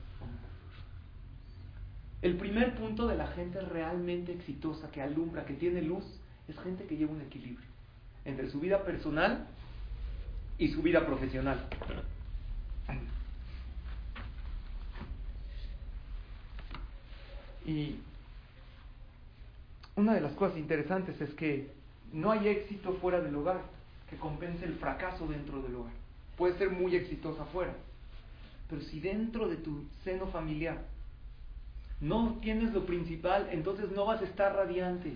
El 2.22 2.36
primer 2.36 2.76
punto 2.76 3.08
de 3.08 3.16
la 3.16 3.26
gente 3.26 3.60
realmente 3.60 4.32
exitosa, 4.32 4.90
que 4.92 5.02
alumbra, 5.02 5.44
que 5.44 5.54
tiene 5.54 5.82
luz, 5.82 6.04
es 6.48 6.56
gente 6.60 6.86
que 6.86 6.96
lleva 6.96 7.12
un 7.12 7.20
equilibrio 7.20 7.68
entre 8.24 8.48
su 8.50 8.60
vida 8.60 8.82
personal 8.84 9.46
y 10.56 10.68
su 10.68 10.80
vida 10.82 11.04
profesional. 11.04 11.68
Y 17.66 17.96
una 19.96 20.14
de 20.14 20.20
las 20.20 20.32
cosas 20.32 20.56
interesantes 20.58 21.20
es 21.20 21.34
que 21.34 21.72
no 22.12 22.30
hay 22.30 22.48
éxito 22.48 22.94
fuera 23.00 23.20
del 23.20 23.34
hogar 23.34 23.62
que 24.08 24.16
compense 24.16 24.64
el 24.64 24.76
fracaso 24.76 25.26
dentro 25.26 25.60
del 25.60 25.74
hogar. 25.74 25.92
Puede 26.36 26.56
ser 26.56 26.70
muy 26.70 26.94
exitosa 26.94 27.42
afuera, 27.42 27.74
pero 28.74 28.86
si 28.86 28.98
dentro 28.98 29.48
de 29.48 29.56
tu 29.56 29.84
seno 30.02 30.26
familiar 30.26 30.78
no 32.00 32.38
tienes 32.42 32.72
lo 32.72 32.84
principal, 32.84 33.48
entonces 33.52 33.92
no 33.92 34.04
vas 34.04 34.20
a 34.20 34.24
estar 34.24 34.52
radiante. 34.52 35.12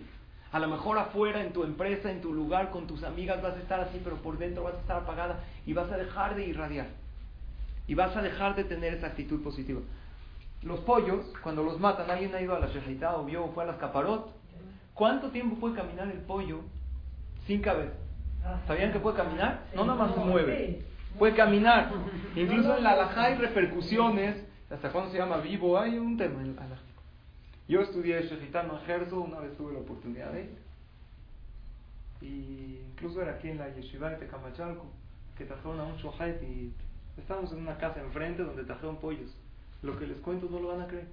A 0.53 0.61
lo 0.61 0.68
mejor 0.68 0.97
afuera, 0.97 1.42
en 1.42 1.53
tu 1.53 1.64
empresa, 1.64 2.11
en 2.11 2.21
tu 2.21 2.33
lugar, 2.33 2.71
con 2.71 2.87
tus 2.87 3.03
amigas 3.03 3.42
vas 3.42 3.55
a 3.55 3.59
estar 3.59 3.81
así, 3.81 4.01
pero 4.05 4.16
por 4.16 4.38
dentro 4.38 4.62
vas 4.62 4.75
a 4.75 4.81
estar 4.81 4.97
apagada 4.99 5.40
y 5.66 5.73
vas 5.73 5.90
a 5.90 5.97
dejar 5.97 6.37
de 6.37 6.47
irradiar. 6.47 6.87
Y 7.88 7.94
vas 7.94 8.16
a 8.16 8.23
dejar 8.23 8.55
de 8.55 8.62
tener 8.62 8.94
esa 8.94 9.09
actitud 9.09 9.42
positiva. 9.42 9.81
Los 10.62 10.79
pollos, 10.81 11.27
cuando 11.42 11.64
los 11.64 11.81
matan, 11.81 12.09
alguien 12.11 12.35
ha 12.37 12.40
ido 12.40 12.55
a 12.55 12.61
la 12.61 12.68
Shejitá 12.68 13.16
o 13.16 13.25
vio 13.25 13.44
o 13.44 13.53
fue 13.53 13.64
a 13.64 13.66
las 13.66 13.77
caparot. 13.77 14.33
¿Cuánto 14.94 15.31
tiempo 15.31 15.57
puede 15.57 15.75
caminar 15.75 16.09
el 16.09 16.21
pollo 16.21 16.61
sin 17.47 17.61
cabeza? 17.61 17.94
¿Sabían 18.68 18.92
que 18.92 19.01
puede 19.01 19.16
caminar? 19.16 19.64
No 19.75 19.85
nada 19.85 19.99
más 19.99 20.14
se 20.14 20.21
mueve 20.21 20.88
puede 21.18 21.35
caminar. 21.35 21.90
Incluso 22.35 22.77
en 22.77 22.85
la 22.85 22.92
alajá 22.92 23.25
hay 23.25 23.35
repercusiones. 23.37 24.44
¿Hasta 24.71 24.90
cuándo 24.90 25.11
se 25.11 25.18
llama 25.18 25.38
vivo? 25.38 25.79
Hay 25.79 25.99
un 25.99 26.16
tema 26.16 26.40
en 26.40 26.55
la 26.57 26.62
Yo 27.68 27.81
estudié 27.81 28.23
Shejitano 28.23 28.79
en 28.87 29.14
una 29.14 29.40
vez 29.40 29.57
tuve 29.57 29.73
la 29.73 29.81
oportunidad 29.81 30.33
de 30.33 30.42
ir. 30.42 30.59
Y 32.21 32.81
incluso 32.90 33.23
era 33.23 33.33
aquí 33.33 33.49
en 33.49 33.59
la 33.59 33.68
yeshiva 33.75 34.11
de 34.11 34.16
Tecamachalco, 34.16 34.87
que 35.37 35.44
trajeron 35.44 35.81
a 35.81 35.85
un 35.85 35.97
shohet 35.97 36.42
y 36.42 36.73
estábamos 37.16 37.53
en 37.53 37.61
una 37.61 37.79
casa 37.79 38.01
enfrente 38.01 38.42
donde 38.42 38.64
trajeron 38.64 38.97
pollos. 38.97 39.35
Lo 39.83 39.99
que 39.99 40.07
les 40.07 40.18
cuento 40.18 40.49
no 40.51 40.59
lo 40.61 40.68
van 40.68 40.83
a 40.83 40.87
creer. 40.88 41.07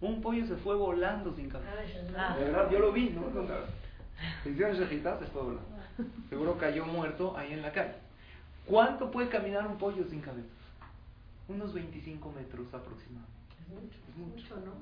Un 0.00 0.20
pollo 0.20 0.44
se 0.46 0.56
fue 0.56 0.74
volando 0.74 1.32
sin 1.34 1.48
cabeza. 1.48 1.70
De 2.36 2.44
verdad, 2.44 2.70
yo 2.70 2.78
lo 2.80 2.92
vi, 2.92 3.10
¿no? 3.10 3.22
Hicieron 4.44 4.76
Shejitá, 4.76 5.18
se 5.18 5.26
fue 5.26 5.42
volando. 5.42 5.68
Seguro 6.28 6.58
cayó 6.58 6.84
muerto 6.86 7.36
ahí 7.36 7.52
en 7.52 7.62
la 7.62 7.72
calle. 7.72 7.94
¿Cuánto 8.70 9.10
puede 9.10 9.28
caminar 9.28 9.66
un 9.66 9.76
pollo 9.78 10.04
sin 10.08 10.20
cabeza? 10.20 10.48
Unos 11.48 11.74
25 11.74 12.30
metros 12.30 12.72
aproximadamente. 12.72 13.56
Es 14.08 14.16
mucho. 14.16 14.54
¿no? 14.64 14.74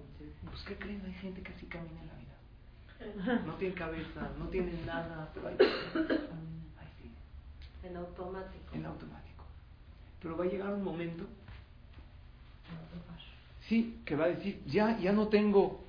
Pues 0.50 0.62
¿qué 0.64 0.76
creen? 0.76 1.02
Hay 1.06 1.14
gente 1.14 1.40
que 1.40 1.52
así 1.54 1.64
camina 1.64 1.98
en 2.02 2.06
la 2.06 2.14
vida. 2.14 3.42
No 3.46 3.54
tiene 3.54 3.74
cabeza, 3.74 4.28
no 4.38 4.48
tiene 4.48 4.72
nada, 4.84 5.30
pero 5.32 5.48
hay 5.48 5.56
sí. 7.00 7.10
En 7.82 7.96
automático. 7.96 8.74
En 8.74 8.84
automático. 8.84 9.44
Pero 10.20 10.36
va 10.36 10.44
a 10.44 10.48
llegar 10.48 10.74
un 10.74 10.84
momento 10.84 11.24
Sí, 13.68 14.00
que 14.04 14.16
va 14.16 14.24
a 14.24 14.28
decir, 14.28 14.62
ya, 14.66 14.98
ya 14.98 15.12
no 15.12 15.28
tengo, 15.28 15.84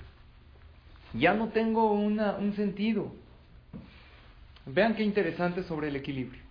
ya 1.13 1.33
no 1.33 1.47
tengo 1.49 1.93
una, 1.93 2.33
un 2.33 2.53
sentido. 2.53 3.13
Vean 4.65 4.95
qué 4.95 5.03
interesante 5.03 5.63
sobre 5.63 5.87
el 5.87 5.95
equilibrio. 5.95 6.41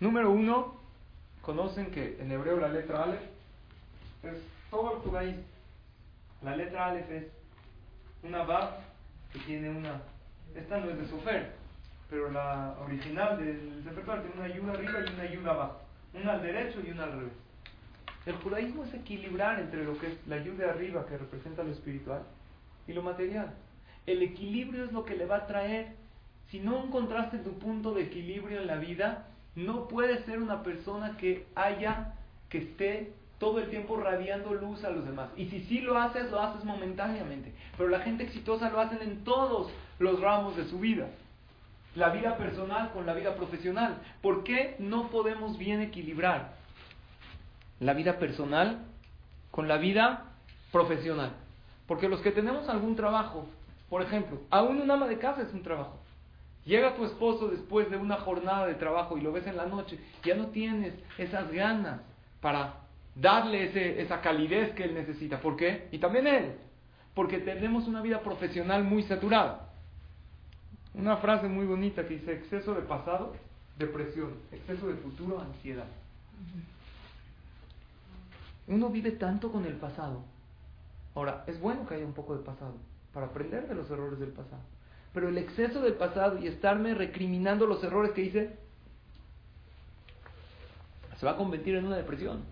Número 0.00 0.30
uno, 0.30 0.81
conocen 1.42 1.90
que 1.90 2.16
en 2.20 2.30
hebreo 2.30 2.58
la 2.58 2.68
letra 2.68 3.02
Aleph 3.04 3.20
es 4.22 4.38
todo 4.70 4.96
el 4.96 5.02
Tugaí. 5.02 5.44
La 6.42 6.56
letra 6.56 6.86
Aleph 6.86 7.10
es 7.10 7.24
una 8.22 8.44
Vav 8.44 8.78
que 9.32 9.40
tiene 9.40 9.70
una. 9.70 10.00
Esta 10.54 10.78
no 10.78 10.90
es 10.90 10.98
de 10.98 11.08
Sofer, 11.08 11.52
pero 12.08 12.30
la 12.30 12.76
original 12.84 13.38
del 13.38 13.82
Sefer 13.84 14.22
tiene 14.22 14.36
una 14.36 14.44
ayuda 14.44 14.72
arriba 14.72 15.00
y 15.00 15.12
una 15.12 15.22
ayuda 15.22 15.50
abajo. 15.50 15.80
Una 16.14 16.32
al 16.32 16.42
derecho 16.42 16.80
y 16.86 16.90
una 16.90 17.04
al 17.04 17.12
revés. 17.12 17.32
El 18.24 18.34
judaísmo 18.36 18.84
es 18.84 18.94
equilibrar 18.94 19.58
entre 19.58 19.84
lo 19.84 19.98
que 19.98 20.06
es 20.06 20.26
la 20.28 20.36
ayuda 20.36 20.70
arriba, 20.70 21.06
que 21.06 21.18
representa 21.18 21.64
lo 21.64 21.72
espiritual, 21.72 22.22
y 22.86 22.92
lo 22.92 23.02
material. 23.02 23.52
El 24.06 24.22
equilibrio 24.22 24.84
es 24.84 24.92
lo 24.92 25.04
que 25.04 25.16
le 25.16 25.26
va 25.26 25.36
a 25.36 25.46
traer. 25.46 25.94
Si 26.50 26.60
no 26.60 26.84
encontraste 26.84 27.38
tu 27.38 27.58
punto 27.58 27.94
de 27.94 28.02
equilibrio 28.02 28.60
en 28.60 28.66
la 28.66 28.76
vida, 28.76 29.26
no 29.54 29.88
puedes 29.88 30.24
ser 30.24 30.40
una 30.40 30.62
persona 30.62 31.16
que 31.16 31.46
haya, 31.54 32.14
que 32.48 32.58
esté 32.58 33.12
todo 33.38 33.58
el 33.58 33.70
tiempo 33.70 33.96
radiando 33.96 34.54
luz 34.54 34.84
a 34.84 34.90
los 34.90 35.04
demás. 35.04 35.30
Y 35.36 35.46
si 35.46 35.64
sí 35.64 35.80
lo 35.80 35.98
haces, 35.98 36.30
lo 36.30 36.40
haces 36.40 36.64
momentáneamente. 36.64 37.52
Pero 37.76 37.88
la 37.88 38.00
gente 38.00 38.22
exitosa 38.22 38.70
lo 38.70 38.80
hacen 38.80 39.02
en 39.02 39.24
todos 39.24 39.70
los 39.98 40.20
ramos 40.20 40.56
de 40.56 40.64
su 40.66 40.78
vida. 40.78 41.08
La 41.96 42.10
vida 42.10 42.36
personal 42.36 42.92
con 42.92 43.04
la 43.04 43.14
vida 43.14 43.34
profesional. 43.34 43.98
¿Por 44.22 44.44
qué 44.44 44.76
no 44.78 45.08
podemos 45.08 45.58
bien 45.58 45.80
equilibrar 45.80 46.54
la 47.80 47.94
vida 47.94 48.18
personal 48.18 48.78
con 49.50 49.68
la 49.68 49.76
vida 49.76 50.26
profesional? 50.70 51.32
Porque 51.86 52.08
los 52.08 52.20
que 52.20 52.30
tenemos 52.30 52.68
algún 52.68 52.96
trabajo, 52.96 53.46
por 53.90 54.02
ejemplo, 54.02 54.40
aún 54.50 54.80
un 54.80 54.90
ama 54.90 55.08
de 55.08 55.18
casa 55.18 55.42
es 55.42 55.52
un 55.52 55.62
trabajo. 55.62 55.98
Llega 56.64 56.94
tu 56.94 57.04
esposo 57.04 57.48
después 57.48 57.90
de 57.90 57.96
una 57.96 58.16
jornada 58.18 58.66
de 58.66 58.74
trabajo 58.74 59.18
y 59.18 59.20
lo 59.20 59.32
ves 59.32 59.46
en 59.46 59.56
la 59.56 59.66
noche, 59.66 59.98
ya 60.24 60.34
no 60.34 60.48
tienes 60.48 60.94
esas 61.18 61.50
ganas 61.50 62.00
para 62.40 62.74
darle 63.14 64.00
esa 64.00 64.20
calidez 64.20 64.72
que 64.74 64.84
él 64.84 64.94
necesita. 64.94 65.40
¿Por 65.40 65.56
qué? 65.56 65.88
Y 65.90 65.98
también 65.98 66.26
él. 66.26 66.52
Porque 67.14 67.38
tenemos 67.38 67.88
una 67.88 68.00
vida 68.00 68.20
profesional 68.20 68.84
muy 68.84 69.02
saturada. 69.02 69.70
Una 70.94 71.16
frase 71.16 71.48
muy 71.48 71.66
bonita 71.66 72.06
que 72.06 72.14
dice, 72.14 72.32
exceso 72.32 72.74
de 72.74 72.82
pasado, 72.82 73.34
depresión, 73.78 74.34
exceso 74.52 74.86
de 74.88 74.94
futuro, 74.94 75.40
ansiedad. 75.40 75.86
Uno 78.68 78.88
vive 78.90 79.12
tanto 79.12 79.50
con 79.50 79.64
el 79.66 79.74
pasado. 79.74 80.22
Ahora, 81.14 81.44
es 81.46 81.60
bueno 81.60 81.86
que 81.86 81.94
haya 81.94 82.06
un 82.06 82.12
poco 82.14 82.36
de 82.36 82.44
pasado, 82.44 82.74
para 83.12 83.26
aprender 83.26 83.68
de 83.68 83.74
los 83.74 83.90
errores 83.90 84.18
del 84.18 84.30
pasado. 84.30 84.62
Pero 85.12 85.28
el 85.28 85.38
exceso 85.38 85.80
del 85.80 85.94
pasado 85.94 86.38
y 86.38 86.46
estarme 86.46 86.94
recriminando 86.94 87.66
los 87.66 87.82
errores 87.84 88.12
que 88.12 88.22
hice, 88.22 88.56
se 91.18 91.26
va 91.26 91.32
a 91.32 91.36
convertir 91.36 91.76
en 91.76 91.86
una 91.86 91.96
depresión. 91.96 92.42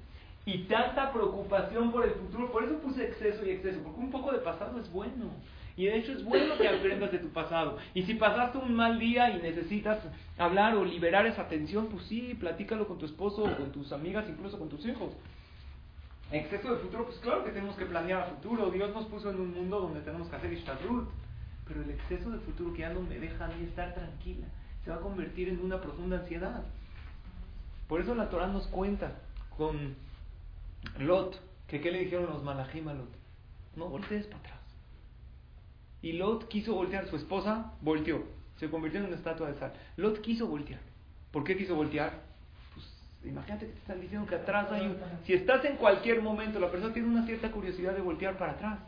Y 0.46 0.64
tanta 0.64 1.12
preocupación 1.12 1.92
por 1.92 2.04
el 2.04 2.12
futuro, 2.12 2.50
por 2.50 2.64
eso 2.64 2.78
puse 2.78 3.04
exceso 3.04 3.44
y 3.44 3.50
exceso, 3.50 3.80
porque 3.82 4.00
un 4.00 4.10
poco 4.10 4.32
de 4.32 4.38
pasado 4.38 4.78
es 4.78 4.90
bueno. 4.92 5.30
Y 5.76 5.86
de 5.86 5.96
hecho 5.96 6.12
es 6.12 6.24
bueno 6.24 6.56
que 6.58 6.68
aprendas 6.68 7.12
de 7.12 7.18
tu 7.18 7.28
pasado. 7.28 7.78
Y 7.94 8.02
si 8.02 8.14
pasaste 8.14 8.58
un 8.58 8.74
mal 8.74 8.98
día 8.98 9.30
y 9.30 9.40
necesitas 9.40 9.98
hablar 10.36 10.76
o 10.76 10.84
liberar 10.84 11.26
esa 11.26 11.48
tensión, 11.48 11.86
pues 11.86 12.04
sí, 12.04 12.36
platícalo 12.38 12.86
con 12.86 12.98
tu 12.98 13.06
esposo 13.06 13.44
o 13.44 13.56
con 13.56 13.72
tus 13.72 13.92
amigas, 13.92 14.26
incluso 14.28 14.58
con 14.58 14.68
tus 14.68 14.84
hijos. 14.84 15.12
Exceso 16.32 16.74
de 16.74 16.80
futuro, 16.80 17.06
pues 17.06 17.18
claro 17.18 17.44
que 17.44 17.50
tenemos 17.50 17.76
que 17.76 17.86
planear 17.86 18.20
a 18.20 18.26
futuro. 18.26 18.70
Dios 18.70 18.94
nos 18.94 19.06
puso 19.06 19.30
en 19.30 19.40
un 19.40 19.52
mundo 19.52 19.80
donde 19.80 20.00
tenemos 20.00 20.28
que 20.28 20.36
hacer 20.36 20.52
Ishtadrut. 20.52 21.08
Pero 21.70 21.84
el 21.84 21.90
exceso 21.90 22.30
de 22.30 22.38
futuro 22.40 22.72
que 22.72 22.80
ya 22.80 22.92
no 22.92 23.00
me 23.00 23.16
deja 23.20 23.44
a 23.44 23.48
mí 23.48 23.62
estar 23.62 23.94
tranquila, 23.94 24.46
se 24.84 24.90
va 24.90 24.96
a 24.96 25.00
convertir 25.00 25.48
en 25.48 25.60
una 25.60 25.80
profunda 25.80 26.18
ansiedad. 26.18 26.64
Por 27.86 28.00
eso 28.00 28.12
la 28.16 28.28
Torah 28.28 28.48
nos 28.48 28.66
cuenta 28.66 29.20
con 29.56 29.94
Lot, 30.98 31.40
que 31.68 31.80
qué 31.80 31.92
le 31.92 32.00
dijeron 32.00 32.26
los 32.26 32.42
malajim 32.42 32.88
a 32.88 32.94
Lot. 32.94 33.10
No 33.76 33.88
voltees 33.88 34.26
para 34.26 34.40
atrás. 34.40 34.60
Y 36.02 36.14
Lot 36.14 36.48
quiso 36.48 36.74
voltear, 36.74 37.06
su 37.06 37.14
esposa 37.14 37.72
volteó, 37.82 38.24
se 38.56 38.68
convirtió 38.68 38.98
en 38.98 39.06
una 39.06 39.16
estatua 39.16 39.46
de 39.46 39.58
sal. 39.60 39.72
Lot 39.96 40.20
quiso 40.22 40.48
voltear. 40.48 40.80
¿Por 41.30 41.44
qué 41.44 41.56
quiso 41.56 41.76
voltear? 41.76 42.20
Pues 42.74 42.84
imagínate 43.22 43.66
que 43.66 43.72
te 43.74 43.78
están 43.78 44.00
diciendo 44.00 44.26
que 44.26 44.34
atrás 44.34 44.72
hay 44.72 44.86
un... 44.86 44.96
Si 45.24 45.34
estás 45.34 45.64
en 45.66 45.76
cualquier 45.76 46.20
momento, 46.20 46.58
la 46.58 46.68
persona 46.68 46.92
tiene 46.92 47.06
una 47.06 47.24
cierta 47.26 47.52
curiosidad 47.52 47.94
de 47.94 48.00
voltear 48.00 48.36
para 48.36 48.52
atrás. 48.52 48.80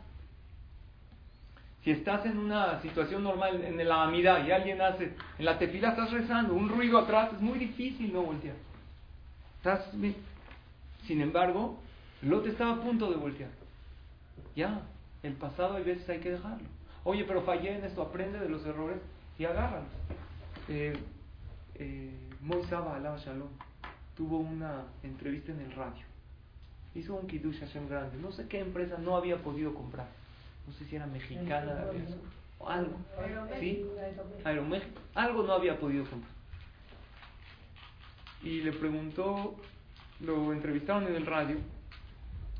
Si 1.83 1.91
estás 1.91 2.25
en 2.25 2.37
una 2.37 2.81
situación 2.81 3.23
normal, 3.23 3.61
en 3.61 3.87
la 3.87 4.03
amida, 4.03 4.39
y 4.39 4.51
alguien 4.51 4.81
hace, 4.81 5.13
en 5.37 5.45
la 5.45 5.59
tefila 5.59 5.89
estás 5.89 6.11
rezando, 6.11 6.53
un 6.53 6.69
ruido 6.69 6.97
atrás, 6.97 7.33
es 7.33 7.41
muy 7.41 7.59
difícil 7.59 8.13
no 8.13 8.21
voltear. 8.21 8.55
Estás, 9.57 9.89
sin 11.05 11.21
embargo, 11.21 11.77
Lot 12.21 12.47
estaba 12.47 12.75
a 12.75 12.81
punto 12.81 13.09
de 13.11 13.17
voltear. 13.17 13.49
Ya, 14.55 14.81
el 15.23 15.33
pasado 15.33 15.75
hay 15.75 15.83
veces 15.83 16.07
hay 16.07 16.19
que 16.19 16.31
dejarlo. 16.31 16.67
Oye, 17.03 17.25
pero 17.25 17.41
fallé 17.41 17.77
en 17.77 17.83
esto, 17.83 18.01
aprende 18.01 18.39
de 18.39 18.47
los 18.47 18.65
errores 18.65 18.99
y 19.37 19.43
agárralos. 19.43 19.89
Eh, 20.69 20.93
eh, 21.75 22.11
Moisaba 22.39 22.95
Alá 22.95 23.17
Shalom 23.17 23.49
tuvo 24.15 24.37
una 24.37 24.83
entrevista 25.01 25.51
en 25.51 25.59
el 25.59 25.71
radio. 25.73 26.03
Hizo 26.95 27.15
un 27.15 27.27
Kiddush 27.27 27.59
Hashem 27.59 27.89
grande. 27.89 28.17
No 28.19 28.31
sé 28.31 28.47
qué 28.47 28.59
empresa 28.59 28.97
no 28.99 29.17
había 29.17 29.37
podido 29.37 29.73
comprar. 29.73 30.07
No 30.67 30.73
sé 30.73 30.85
si 30.85 30.95
era 30.95 31.05
mexicana 31.07 31.85
o 32.59 32.69
algo. 32.69 32.97
¿Sí? 33.59 33.85
Aeroméxico. 34.43 35.01
Algo 35.15 35.43
no 35.43 35.53
había 35.53 35.79
podido 35.79 36.05
comprar. 36.05 36.31
Y 38.41 38.61
le 38.61 38.73
preguntó, 38.73 39.55
lo 40.19 40.53
entrevistaron 40.53 41.07
en 41.07 41.15
el 41.15 41.25
radio 41.25 41.57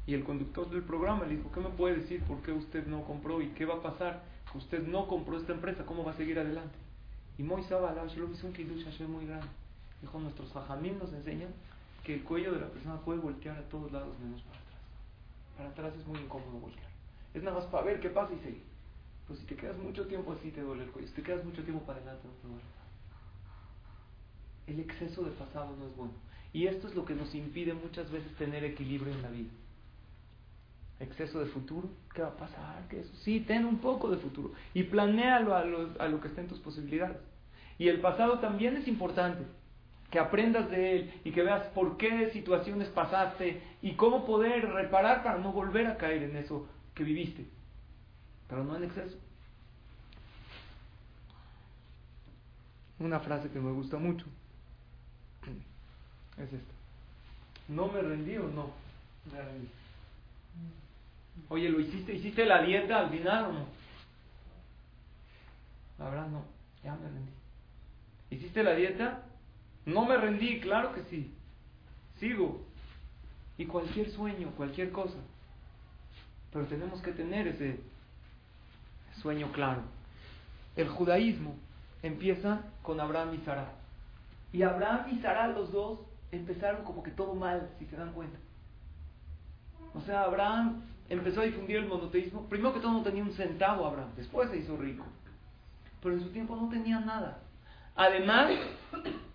y 0.06 0.14
el 0.14 0.24
conductor 0.24 0.70
del 0.70 0.84
programa 0.84 1.26
le 1.26 1.38
dijo, 1.38 1.52
¿qué 1.52 1.60
me 1.60 1.70
puede 1.70 1.98
decir 1.98 2.22
por 2.24 2.42
qué 2.42 2.52
usted 2.52 2.86
no 2.88 3.04
compró 3.04 3.42
y 3.42 3.50
qué 3.50 3.66
va 3.66 3.76
a 3.76 3.82
pasar? 3.82 4.24
Usted 4.54 4.86
no 4.88 5.08
compró 5.08 5.38
esta 5.38 5.54
empresa, 5.54 5.86
¿cómo 5.86 6.04
va 6.04 6.12
a 6.12 6.16
seguir 6.16 6.40
adelante? 6.40 6.76
Y 7.38 7.44
Moisés 7.44 7.72
lo 7.72 8.32
hizo 8.32 8.48
un 8.48 8.54
kiddush 8.54 8.86
Hashem 8.86 9.10
muy 9.10 9.26
grande. 9.26 9.48
Dijo, 10.02 10.20
nuestros 10.20 10.52
jajamim 10.52 11.00
nos 11.00 11.12
enseñan 11.14 11.50
que 12.04 12.16
el 12.16 12.24
cuello 12.24 12.52
de 12.52 12.60
la 12.60 12.68
persona 12.68 12.98
puede 12.98 13.20
voltear 13.20 13.58
a 13.58 13.64
todos 13.70 13.92
lados 13.92 14.20
menos 14.20 14.42
para 14.42 14.60
atrás. 14.60 14.82
Para 15.58 15.70
atrás 15.70 15.94
es 16.00 16.06
muy 16.06 16.20
incómodo 16.20 16.60
voltear. 16.60 16.93
Es 17.34 17.42
nada 17.44 17.58
más 17.58 17.66
para 17.68 17.86
ver 17.86 18.00
qué 18.00 18.10
pasa 18.10 18.34
y 18.34 18.44
seguir. 18.44 18.64
Pues 19.28 19.40
si 19.40 19.46
te 19.46 19.56
quedas 19.56 19.78
mucho 19.78 20.06
tiempo 20.06 20.34
así 20.34 20.52
te 20.52 20.62
duele 20.62 20.84
el 20.84 20.92
cuello. 20.92 21.08
Si 21.08 21.16
te 21.16 21.24
quedas 21.24 21.44
mucho 21.44 21.64
tiempo 21.64 21.84
para 21.86 22.00
adelante 22.00 22.28
no 22.28 22.34
te 22.34 22.48
duele. 22.48 22.64
El 24.68 24.80
exceso 24.80 25.24
de 25.24 25.32
pasado 25.32 25.76
no 25.78 25.88
es 25.88 25.96
bueno. 25.96 26.14
Y 26.54 26.68
esto 26.68 26.88
es 26.88 26.96
lo 26.96 27.06
que 27.06 27.16
nos 27.16 27.34
impide 27.34 27.74
muchas 27.74 28.12
veces 28.12 28.32
tener 28.36 28.64
equilibrio 28.64 29.14
en 29.14 29.22
la 29.22 29.30
vida. 29.30 29.50
Exceso 31.00 31.40
de 31.40 31.48
futuro, 31.48 31.90
¿qué 32.14 32.22
va 32.22 32.30
a 32.30 32.38
pasar? 32.38 32.88
¿Qué 32.90 33.00
eso? 33.00 33.14
Sí, 33.24 33.40
ten 33.42 33.66
un 33.66 33.80
poco 33.80 34.10
de 34.10 34.18
futuro 34.18 34.54
y 34.74 34.84
planéalo 34.84 35.56
a 35.56 35.66
lo, 35.66 35.90
a 36.00 36.08
lo 36.08 36.22
que 36.22 36.28
esté 36.28 36.42
en 36.42 36.48
tus 36.48 36.60
posibilidades. 36.60 37.18
Y 37.80 37.88
el 37.88 38.00
pasado 38.00 38.40
también 38.40 38.78
es 38.78 38.88
importante, 38.88 39.44
que 40.12 40.20
aprendas 40.20 40.70
de 40.70 40.96
él 40.96 41.14
y 41.24 41.32
que 41.32 41.42
veas 41.42 41.66
por 41.70 41.98
qué 41.98 42.30
situaciones 42.30 42.88
pasaste 42.90 43.64
y 43.82 43.94
cómo 43.94 44.26
poder 44.26 44.70
reparar 44.70 45.24
para 45.24 45.40
no 45.40 45.52
volver 45.52 45.88
a 45.88 45.98
caer 45.98 46.22
en 46.22 46.38
eso 46.38 46.68
que 46.96 47.04
viviste, 47.04 47.46
pero 48.48 48.64
no 48.64 48.76
en 48.76 48.84
exceso. 48.84 49.18
Una 53.00 53.20
frase 53.20 53.50
que 53.50 53.60
me 53.60 53.72
gusta 53.72 53.98
mucho 53.98 54.26
es 56.38 56.54
esta. 56.54 56.74
¿No 57.68 57.88
me 57.88 58.02
rendí 58.02 58.38
o 58.38 58.48
no? 58.48 58.72
Me 59.32 59.42
rendí. 59.42 59.68
Oye, 61.50 61.70
¿lo 61.70 61.80
hiciste? 61.80 62.14
¿Hiciste 62.14 62.46
la 62.46 62.62
dieta 62.62 63.00
al 63.00 63.10
final 63.10 63.46
o 63.46 63.54
no? 63.54 63.66
La 66.00 66.10
verdad 66.10 66.28
no, 66.28 66.44
ya 66.84 66.96
me 66.96 67.08
rendí. 67.08 67.32
¿Hiciste 68.30 68.64
la 68.64 68.76
dieta? 68.76 69.24
No 69.86 70.06
me 70.06 70.18
rendí, 70.18 70.60
claro 70.60 70.94
que 70.94 71.04
sí. 71.04 71.34
Sigo. 72.20 72.66
Y 73.58 73.66
cualquier 73.66 74.10
sueño, 74.12 74.52
cualquier 74.56 74.92
cosa. 74.92 75.18
Pero 76.54 76.66
tenemos 76.66 77.02
que 77.02 77.12
tener 77.12 77.48
ese 77.48 77.80
sueño 79.22 79.52
claro. 79.52 79.82
El 80.76 80.88
judaísmo 80.88 81.56
empieza 82.04 82.62
con 82.84 83.00
Abraham 83.00 83.34
y 83.34 83.46
Sara. 83.46 83.72
Y 84.52 84.62
Abraham 84.62 85.08
y 85.12 85.20
Sara, 85.20 85.48
los 85.48 85.72
dos, 85.72 86.00
empezaron 86.32 86.84
como 86.84 87.02
que 87.02 87.12
todo 87.12 87.34
mal, 87.34 87.70
si 87.80 87.86
se 87.86 87.96
dan 87.96 88.14
cuenta. 88.14 88.38
O 89.96 90.02
sea, 90.02 90.24
Abraham 90.24 90.84
empezó 91.10 91.42
a 91.42 91.46
difundir 91.46 91.78
el 91.78 91.88
monoteísmo. 91.88 92.48
Primero 92.48 92.74
que 92.74 92.80
todo 92.80 92.92
no 92.92 93.04
tenía 93.04 93.24
un 93.24 93.34
centavo 93.34 93.86
Abraham, 93.86 94.12
después 94.16 94.50
se 94.50 94.58
hizo 94.58 94.78
rico. 94.78 95.06
Pero 96.02 96.16
en 96.16 96.22
su 96.22 96.30
tiempo 96.30 96.56
no 96.56 96.70
tenía 96.70 97.00
nada. 97.00 97.40
Además 97.96 98.52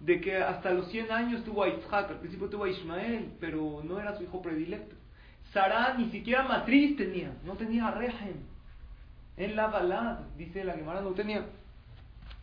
de 0.00 0.20
que 0.20 0.36
hasta 0.36 0.70
los 0.70 0.88
100 0.88 1.12
años 1.12 1.44
tuvo 1.44 1.62
a 1.62 1.68
Isaac, 1.68 2.10
al 2.10 2.18
principio 2.18 2.48
tuvo 2.48 2.64
a 2.64 2.68
Ismael, 2.68 3.32
pero 3.40 3.82
no 3.84 4.00
era 4.00 4.16
su 4.16 4.24
hijo 4.24 4.42
predilecto. 4.42 4.97
Sarah 5.52 5.94
ni 5.96 6.10
siquiera 6.10 6.42
matriz 6.42 6.96
tenía, 6.96 7.32
no 7.44 7.54
tenía 7.54 7.90
régimen. 7.90 8.46
En 9.36 9.56
la 9.56 9.68
balad, 9.68 10.18
dice 10.36 10.64
la 10.64 10.74
Gemara, 10.74 11.00
no 11.00 11.10
tenía 11.10 11.46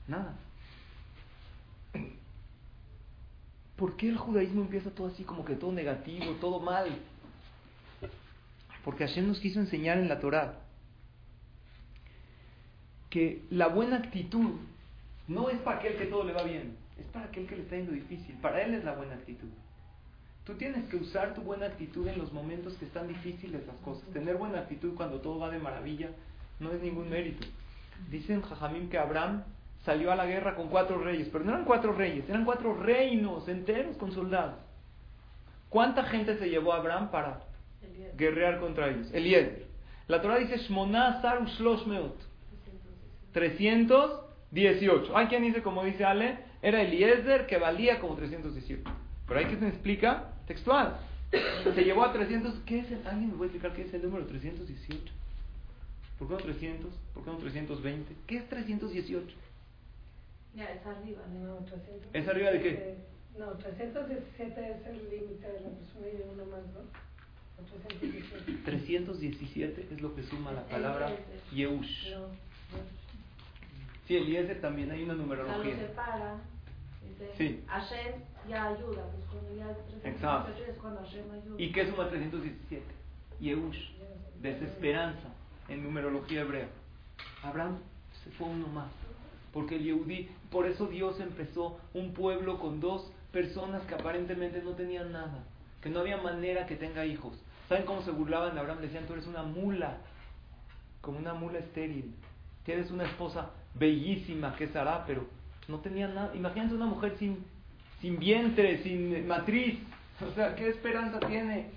nada. 0.07 0.35
¿Por 3.75 3.97
qué 3.97 4.07
el 4.07 4.17
judaísmo 4.17 4.61
empieza 4.61 4.89
todo 4.91 5.07
así 5.07 5.23
como 5.23 5.43
que 5.43 5.55
todo 5.55 5.71
negativo, 5.71 6.31
todo 6.39 6.59
mal? 6.59 6.87
Porque 8.85 9.05
Hashem 9.05 9.27
nos 9.27 9.39
quiso 9.39 9.59
enseñar 9.59 9.97
en 9.97 10.07
la 10.07 10.19
Torah 10.19 10.59
que 13.09 13.43
la 13.49 13.67
buena 13.67 13.97
actitud 13.97 14.55
no 15.27 15.49
es 15.49 15.57
para 15.59 15.79
aquel 15.79 15.97
que 15.97 16.05
todo 16.05 16.23
le 16.23 16.33
va 16.33 16.43
bien, 16.43 16.77
es 16.99 17.05
para 17.07 17.25
aquel 17.25 17.47
que 17.47 17.55
le 17.55 17.63
está 17.63 17.75
yendo 17.75 17.91
difícil. 17.91 18.35
Para 18.41 18.61
él 18.61 18.73
es 18.73 18.83
la 18.83 18.93
buena 18.93 19.15
actitud. 19.15 19.49
Tú 20.45 20.53
tienes 20.53 20.87
que 20.89 20.97
usar 20.97 21.33
tu 21.33 21.41
buena 21.41 21.65
actitud 21.65 22.07
en 22.07 22.19
los 22.19 22.31
momentos 22.31 22.75
que 22.75 22.85
están 22.85 23.07
difíciles 23.07 23.65
las 23.65 23.75
cosas. 23.77 24.07
Tener 24.13 24.35
buena 24.35 24.59
actitud 24.59 24.93
cuando 24.95 25.19
todo 25.19 25.39
va 25.39 25.49
de 25.49 25.57
maravilla 25.57 26.09
no 26.59 26.71
es 26.71 26.81
ningún 26.81 27.09
mérito. 27.09 27.47
Dicen 28.11 28.43
Jajamín 28.43 28.89
que 28.89 28.99
Abraham 28.99 29.43
salió 29.83 30.11
a 30.11 30.15
la 30.15 30.27
guerra 30.27 30.55
con 30.55 30.69
cuatro 30.69 30.99
reyes, 30.99 31.29
pero 31.31 31.43
no 31.43 31.51
eran 31.51 31.65
cuatro 31.65 31.93
reyes, 31.93 32.29
eran 32.29 32.45
cuatro 32.45 32.75
reinos 32.75 33.47
enteros 33.47 33.97
con 33.97 34.11
soldados. 34.11 34.59
¿Cuánta 35.69 36.03
gente 36.03 36.37
se 36.37 36.47
llevó 36.47 36.73
a 36.73 36.77
Abraham 36.77 37.09
para 37.09 37.41
guerrear 38.15 38.59
contra 38.59 38.89
ellos? 38.89 39.11
Eliezer. 39.13 39.65
La 40.07 40.21
Torah 40.21 40.37
dice 40.37 40.57
Shmoná 40.59 41.21
Saru 41.21 41.45
Shlosh 41.45 41.87
Meot. 41.87 42.15
318. 43.33 45.17
Hay 45.17 45.27
quien 45.27 45.41
dice, 45.41 45.63
como 45.63 45.83
dice 45.83 46.05
Ale, 46.05 46.37
era 46.61 46.83
Eliezer 46.83 47.47
que 47.47 47.57
valía 47.57 47.99
como 47.99 48.15
318. 48.15 48.83
Pero 49.27 49.39
hay 49.39 49.47
quien 49.47 49.59
se 49.59 49.67
explica 49.69 50.34
textual. 50.47 50.97
Se 51.73 51.83
llevó 51.83 52.03
a 52.03 52.13
300. 52.13 52.59
¿Qué 52.65 52.79
es 52.79 52.91
el, 52.91 53.05
¿Alguien 53.07 53.31
me 53.31 53.37
puede 53.37 53.51
explicar 53.51 53.75
qué 53.75 53.83
es 53.83 53.93
el 53.93 54.03
número 54.03 54.25
318? 54.25 55.13
¿Por 56.19 56.27
qué 56.27 56.33
no 56.35 56.39
300? 56.39 56.93
¿Por 57.13 57.23
qué 57.25 57.29
no 57.31 57.37
320? 57.37 58.15
¿Qué 58.27 58.37
es 58.37 58.49
318? 58.49 59.35
Ya, 60.55 60.65
es 60.65 60.85
arriba. 60.85 61.21
No, 61.33 61.55
300. 61.65 62.07
¿Es 62.13 62.27
arriba 62.27 62.51
de 62.51 62.61
qué? 62.61 62.95
No, 63.37 63.47
317 63.51 64.71
es 64.71 64.87
el 64.87 65.09
límite 65.09 65.45
de 65.47 65.59
la 65.59 65.69
persona 65.69 66.07
y 66.07 66.21
uno 66.31 66.45
más, 66.45 66.61
¿no? 66.73 66.79
O 67.57 67.63
317. 67.65 68.61
317 68.63 69.87
es 69.91 70.01
lo 70.01 70.15
que 70.15 70.23
suma 70.23 70.53
la 70.53 70.65
palabra 70.67 71.11
Yehush. 71.51 72.11
No, 72.11 72.19
no. 72.19 72.27
Sí, 74.07 74.15
Eliezer 74.15 74.61
también 74.61 74.91
hay 74.91 75.03
una 75.03 75.13
O 75.13 75.17
sea, 75.17 75.25
lo 75.25 75.35
numerología. 75.35 75.75
separa. 75.77 76.37
Dice, 77.09 77.31
Sí. 77.37 77.63
Hashem 77.67 78.13
ya 78.47 78.67
ayuda. 78.67 79.03
Pues 79.11 79.25
cuando 79.31 79.55
ya 79.55 79.69
Exacto. 80.09 80.51
318 80.53 80.71
es 80.71 80.77
cuando 80.77 81.01
Hashem 81.01 81.31
ayuda. 81.31 81.55
¿Y 81.61 81.71
qué 81.71 81.89
suma 81.89 82.09
317? 82.09 82.83
Yehush, 83.39 83.91
desesperanza 84.41 85.29
en 85.67 85.83
numerología 85.83 86.41
hebrea. 86.41 86.67
Abraham 87.43 87.77
se 88.23 88.31
fue 88.31 88.47
uno 88.47 88.67
más, 88.67 88.89
porque 89.53 89.75
el 89.75 89.83
Yehudí, 89.83 90.29
por 90.51 90.65
eso 90.65 90.87
Dios 90.87 91.19
empezó 91.19 91.79
un 91.93 92.13
pueblo 92.13 92.59
con 92.59 92.79
dos 92.79 93.11
personas 93.31 93.83
que 93.83 93.95
aparentemente 93.95 94.61
no 94.61 94.71
tenían 94.71 95.11
nada, 95.11 95.43
que 95.81 95.89
no 95.89 95.99
había 95.99 96.17
manera 96.17 96.65
que 96.65 96.75
tenga 96.75 97.05
hijos. 97.05 97.33
¿Saben 97.67 97.85
cómo 97.85 98.01
se 98.03 98.11
burlaban 98.11 98.53
de 98.53 98.59
Abraham? 98.59 98.79
Le 98.79 98.87
decían, 98.87 99.05
tú 99.05 99.13
eres 99.13 99.27
una 99.27 99.43
mula, 99.43 99.97
como 101.01 101.17
una 101.17 101.33
mula 101.33 101.59
estéril. 101.59 102.13
Tienes 102.63 102.91
una 102.91 103.03
esposa 103.03 103.51
bellísima 103.73 104.55
que 104.55 104.65
es 104.65 104.71
Sara, 104.71 105.03
pero 105.05 105.25
no 105.67 105.79
tenía 105.79 106.07
nada. 106.07 106.35
Imagínense 106.35 106.75
una 106.75 106.85
mujer 106.85 107.15
sin, 107.17 107.43
sin 108.01 108.19
vientre, 108.19 108.81
sin 108.83 109.27
matriz. 109.27 109.79
O 110.25 110.31
sea, 110.33 110.55
¿qué 110.55 110.69
esperanza 110.69 111.19
tiene? 111.21 111.69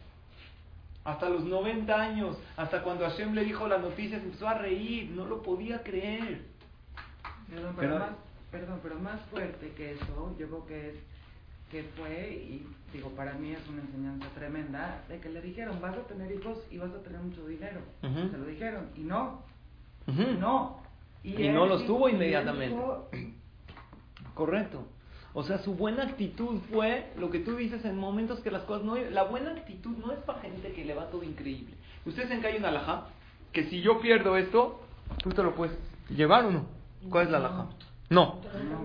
Hasta 1.05 1.29
los 1.29 1.45
90 1.45 1.95
años, 2.01 2.37
hasta 2.57 2.83
cuando 2.83 3.05
Hashem 3.05 3.33
le 3.35 3.45
dijo 3.45 3.67
la 3.67 3.79
noticia, 3.79 4.19
se 4.19 4.25
empezó 4.27 4.49
a 4.49 4.55
reír, 4.55 5.11
no 5.11 5.25
lo 5.25 5.43
podía 5.43 5.83
creer. 5.83 6.43
Perdón, 7.49 7.75
pero, 7.79 7.93
Pero- 7.95 7.99
más, 7.99 8.11
perdón, 8.51 8.81
pero 8.83 8.95
más 9.01 9.21
fuerte 9.31 9.73
que 9.77 9.93
eso, 9.93 10.37
yo 10.39 10.47
creo 10.49 10.67
que 10.67 10.89
es 10.91 10.95
que 11.71 11.83
fue, 11.97 12.31
y 12.33 12.67
digo, 12.95 13.11
para 13.11 13.35
mí 13.35 13.53
es 13.53 13.69
una 13.69 13.83
enseñanza 13.83 14.27
tremenda, 14.35 15.03
de 15.09 15.19
que 15.21 15.29
le 15.29 15.41
dijeron, 15.43 15.81
vas 15.83 15.95
a 15.97 16.03
tener 16.07 16.31
hijos 16.33 16.59
y 16.71 16.79
vas 16.79 16.91
a 16.91 17.03
tener 17.03 17.21
mucho 17.21 17.47
dinero. 17.47 17.81
Se 18.01 18.37
lo 18.39 18.45
dijeron, 18.47 18.89
y 18.97 19.01
no, 19.01 19.43
no. 20.41 20.81
Y 21.23 21.43
él 21.43 21.55
no 21.55 21.67
los 21.67 21.87
tuvo 21.87 22.09
inmediatamente. 22.09 22.75
dijo, 22.77 23.11
Correcto. 24.35 24.87
O 25.35 25.43
sea, 25.45 25.59
su 25.59 25.75
buena 25.75 26.05
actitud 26.05 26.61
fue 26.73 27.13
lo 27.19 27.31
que 27.31 27.39
tú 27.41 27.57
dices 27.57 27.85
en 27.85 27.99
momentos 27.99 28.41
que 28.41 28.51
las 28.51 28.63
cosas 28.63 28.85
no... 28.85 28.97
La 28.97 29.25
buena 29.25 29.51
actitud 29.51 29.97
no 29.99 30.13
es 30.13 30.19
para 30.21 30.41
gente 30.41 30.73
que 30.73 30.85
le 30.85 30.95
va 30.95 31.11
todo 31.11 31.23
increíble. 31.23 31.75
Ustedes 32.07 32.39
que 32.41 32.47
hay 32.47 32.57
una 32.57 32.69
alhaja, 32.69 33.09
que 33.53 33.65
si 33.65 33.81
yo 33.83 34.01
pierdo 34.01 34.37
esto, 34.37 34.81
tú 35.23 35.31
te 35.31 35.43
lo 35.43 35.55
puedes 35.55 35.77
llevar 36.09 36.47
o 36.47 36.51
no. 36.51 36.67
¿Cuál 37.11 37.27
es 37.27 37.31
la 37.31 37.39
alhaja? 37.39 37.67
No. 38.11 38.41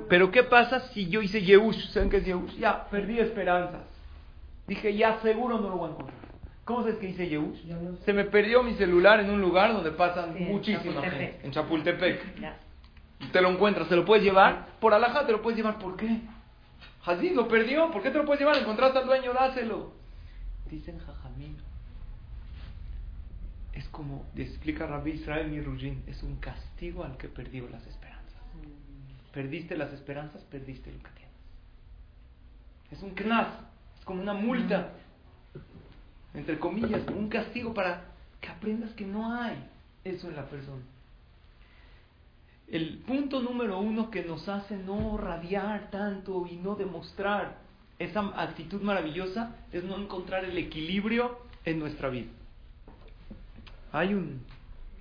Pero 0.09 0.31
¿qué 0.31 0.43
pasa 0.43 0.81
si 0.89 1.07
yo 1.07 1.21
hice 1.21 1.41
Yehush? 1.41 1.91
¿Saben 1.91 2.09
qué 2.09 2.17
es 2.17 2.25
Yehush? 2.25 2.57
Ya, 2.57 2.87
perdí 2.89 3.19
esperanzas. 3.19 3.81
Dije, 4.67 4.95
ya 4.95 5.19
seguro 5.21 5.59
no 5.59 5.69
lo 5.69 5.77
voy 5.77 5.89
a 5.89 5.91
encontrar. 5.93 6.17
¿Cómo 6.65 6.81
sabes 6.81 6.97
que 6.97 7.09
hice 7.09 7.27
Yehush? 7.29 7.59
Se 8.05 8.13
me 8.13 8.25
perdió 8.25 8.63
mi 8.63 8.73
celular 8.75 9.19
en 9.19 9.29
un 9.29 9.41
lugar 9.41 9.73
donde 9.73 9.91
pasan 9.91 10.33
Sí, 10.37 10.43
en 10.43 10.51
muchísima 10.51 11.01
gente. 11.01 11.39
En 11.43 11.51
Chapultepec. 11.51 12.39
Ya. 12.39 12.57
Te 13.31 13.41
lo 13.41 13.49
encuentras, 13.49 13.87
te 13.87 13.95
lo 13.95 14.05
puedes 14.05 14.23
llevar. 14.23 14.67
Por 14.79 14.93
alhaja 14.93 15.25
te 15.25 15.31
lo 15.31 15.41
puedes 15.41 15.57
llevar. 15.57 15.79
¿Por 15.79 15.95
qué? 15.95 16.21
Hazid 17.05 17.33
lo 17.33 17.47
perdió. 17.47 17.91
¿Por 17.91 18.01
qué 18.01 18.11
te 18.11 18.17
lo 18.17 18.25
puedes 18.25 18.39
llevar? 18.39 18.57
Encontraste 18.57 18.99
al 18.99 19.05
dueño, 19.05 19.33
dáselo. 19.33 19.93
Dicen 20.69 20.99
Jajamín. 20.99 21.57
Es 23.73 23.87
como, 23.89 24.25
explica 24.35 24.85
Rabbi 24.85 25.11
Israel 25.11 25.49
Mirujin, 25.49 26.03
es 26.05 26.21
un 26.21 26.35
castigo 26.35 27.03
al 27.03 27.17
que 27.17 27.27
perdió 27.27 27.67
las 27.69 27.85
esperanzas. 27.87 28.41
Perdiste 29.33 29.75
las 29.75 29.91
esperanzas, 29.91 30.43
perdiste 30.43 30.91
lo 30.91 30.99
que 30.99 31.09
tienes. 31.09 31.33
Es 32.91 33.01
un 33.01 33.15
knas, 33.15 33.47
es 33.97 34.05
como 34.05 34.21
una 34.21 34.33
multa, 34.33 34.91
entre 36.35 36.59
comillas, 36.59 37.01
un 37.07 37.29
castigo 37.29 37.73
para 37.73 38.05
que 38.39 38.49
aprendas 38.49 38.91
que 38.91 39.05
no 39.05 39.33
hay 39.33 39.57
eso 40.03 40.29
en 40.29 40.35
la 40.35 40.45
persona. 40.45 40.83
El 42.69 42.99
punto 42.99 43.41
número 43.41 43.79
uno 43.79 44.09
que 44.09 44.23
nos 44.23 44.47
hace 44.49 44.77
no 44.77 45.17
radiar 45.17 45.91
tanto 45.91 46.47
y 46.49 46.55
no 46.55 46.75
demostrar 46.75 47.57
esa 47.99 48.21
actitud 48.41 48.81
maravillosa 48.81 49.55
es 49.71 49.83
no 49.83 49.97
encontrar 49.97 50.45
el 50.45 50.57
equilibrio 50.57 51.39
en 51.65 51.79
nuestra 51.79 52.09
vida. 52.09 52.29
Hay 53.91 54.13
un 54.13 54.41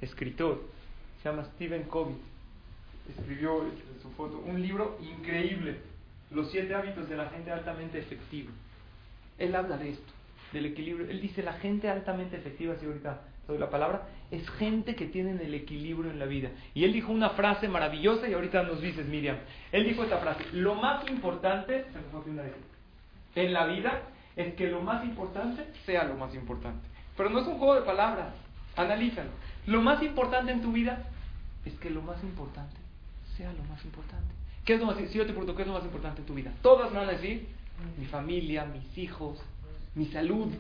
escritor, 0.00 0.62
se 1.22 1.28
llama 1.28 1.44
Stephen 1.54 1.84
Covey, 1.84 2.16
escribió 3.16 3.62
en 3.62 4.02
su 4.02 4.10
foto 4.10 4.42
un 4.46 4.60
libro 4.60 4.98
increíble, 5.00 5.78
Los 6.30 6.50
siete 6.50 6.74
hábitos 6.74 7.08
de 7.08 7.16
la 7.16 7.28
gente 7.28 7.50
altamente 7.50 7.98
efectiva. 7.98 8.50
Él 9.38 9.54
habla 9.54 9.76
de 9.76 9.90
esto, 9.90 10.12
del 10.52 10.66
equilibrio. 10.66 11.10
Él 11.10 11.20
dice, 11.20 11.42
la 11.42 11.54
gente 11.54 11.90
altamente 11.90 12.36
efectiva, 12.36 12.74
si 12.80 12.86
ahorita 12.86 13.20
doy 13.52 13.60
la 13.60 13.70
palabra, 13.70 14.08
es 14.30 14.48
gente 14.50 14.94
que 14.94 15.06
tiene 15.06 15.32
el 15.42 15.54
equilibrio 15.54 16.10
en 16.10 16.18
la 16.18 16.26
vida. 16.26 16.50
Y 16.74 16.84
él 16.84 16.92
dijo 16.92 17.12
una 17.12 17.30
frase 17.30 17.68
maravillosa 17.68 18.28
y 18.28 18.34
ahorita 18.34 18.62
nos 18.62 18.80
dices, 18.80 19.06
Miriam. 19.06 19.36
Él 19.70 19.84
dijo 19.84 20.02
esta 20.02 20.18
frase, 20.18 20.44
lo 20.52 20.74
más 20.74 21.08
importante 21.08 21.84
en 23.34 23.52
la 23.52 23.66
vida 23.66 24.02
es 24.36 24.54
que 24.54 24.68
lo 24.68 24.80
más 24.80 25.04
importante 25.04 25.66
sea 25.84 26.04
lo 26.04 26.16
más 26.16 26.34
importante. 26.34 26.86
Pero 27.16 27.30
no 27.30 27.40
es 27.40 27.46
un 27.46 27.58
juego 27.58 27.74
de 27.74 27.82
palabras, 27.82 28.34
analízalo. 28.76 29.30
Lo 29.66 29.82
más 29.82 30.02
importante 30.02 30.52
en 30.52 30.62
tu 30.62 30.72
vida 30.72 31.04
es 31.64 31.74
que 31.74 31.90
lo 31.90 32.02
más 32.02 32.22
importante 32.22 32.76
sea 33.36 33.52
lo 33.52 33.62
más 33.64 33.84
importante. 33.84 34.32
¿Qué 34.64 34.74
es 34.74 34.80
lo 34.80 34.86
más, 34.86 34.96
si 34.96 35.18
yo 35.18 35.26
te 35.26 35.32
pregunto, 35.32 35.56
¿qué 35.56 35.62
es 35.62 35.68
lo 35.68 35.74
más 35.74 35.84
importante 35.84 36.20
en 36.20 36.26
tu 36.26 36.34
vida? 36.34 36.52
Todas 36.62 36.90
me 36.92 36.98
van 36.98 37.08
a 37.08 37.12
decir, 37.12 37.48
mi 37.98 38.06
familia, 38.06 38.64
mis 38.64 38.96
hijos, 38.96 39.38
mi 39.94 40.06
salud, 40.06 40.52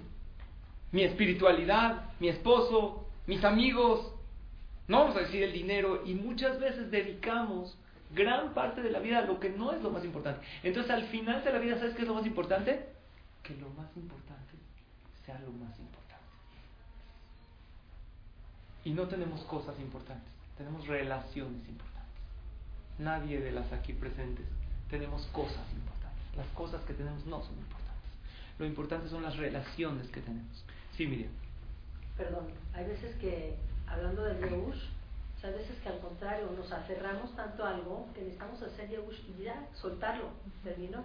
mi 0.92 1.02
espiritualidad, 1.02 2.10
mi 2.20 2.28
esposo, 2.28 3.06
mis 3.26 3.42
amigos. 3.44 4.12
No 4.88 5.00
vamos 5.00 5.16
a 5.16 5.20
decir 5.20 5.42
el 5.42 5.52
dinero 5.52 6.02
y 6.06 6.14
muchas 6.14 6.60
veces 6.60 6.90
dedicamos 6.90 7.76
gran 8.14 8.52
parte 8.52 8.82
de 8.82 8.90
la 8.90 9.00
vida 9.00 9.18
a 9.18 9.22
lo 9.22 9.40
que 9.40 9.48
no 9.48 9.72
es 9.72 9.82
lo 9.82 9.90
más 9.90 10.04
importante. 10.04 10.46
Entonces 10.62 10.90
al 10.92 11.04
final 11.04 11.42
de 11.42 11.52
la 11.52 11.58
vida, 11.58 11.78
¿sabes 11.78 11.94
qué 11.94 12.02
es 12.02 12.08
lo 12.08 12.14
más 12.14 12.26
importante? 12.26 12.86
Que 13.42 13.56
lo 13.56 13.70
más 13.70 13.88
importante 13.96 14.52
sea 15.24 15.38
lo 15.40 15.52
más 15.52 15.78
importante. 15.78 16.26
Y 18.84 18.90
no 18.90 19.06
tenemos 19.06 19.40
cosas 19.42 19.78
importantes, 19.78 20.28
tenemos 20.58 20.86
relaciones 20.86 21.66
importantes. 21.68 21.92
Nadie 22.98 23.40
de 23.40 23.52
las 23.52 23.72
aquí 23.72 23.92
presentes 23.92 24.46
tenemos 24.90 25.24
cosas 25.26 25.64
importantes. 25.72 26.36
Las 26.36 26.48
cosas 26.48 26.82
que 26.84 26.94
tenemos 26.94 27.24
no 27.26 27.42
son 27.42 27.56
importantes. 27.56 28.10
Lo 28.58 28.66
importante 28.66 29.08
son 29.08 29.22
las 29.22 29.36
relaciones 29.36 30.08
que 30.08 30.20
tenemos. 30.20 30.64
Sí, 30.96 31.06
Miriam. 31.06 31.32
Perdón, 32.16 32.48
hay 32.74 32.86
veces 32.86 33.16
que, 33.16 33.56
hablando 33.86 34.22
del 34.24 34.38
Yehush, 34.38 34.82
hay 35.42 35.52
veces 35.54 35.76
que 35.82 35.88
al 35.88 35.98
contrario 35.98 36.50
nos 36.56 36.70
aferramos 36.70 37.34
tanto 37.34 37.64
a 37.64 37.70
algo 37.70 38.08
que 38.14 38.20
necesitamos 38.20 38.62
hacer 38.62 38.88
Yehush 38.90 39.20
y 39.30 39.42
ya, 39.42 39.66
soltarlo, 39.74 40.30
terminó. 40.62 41.04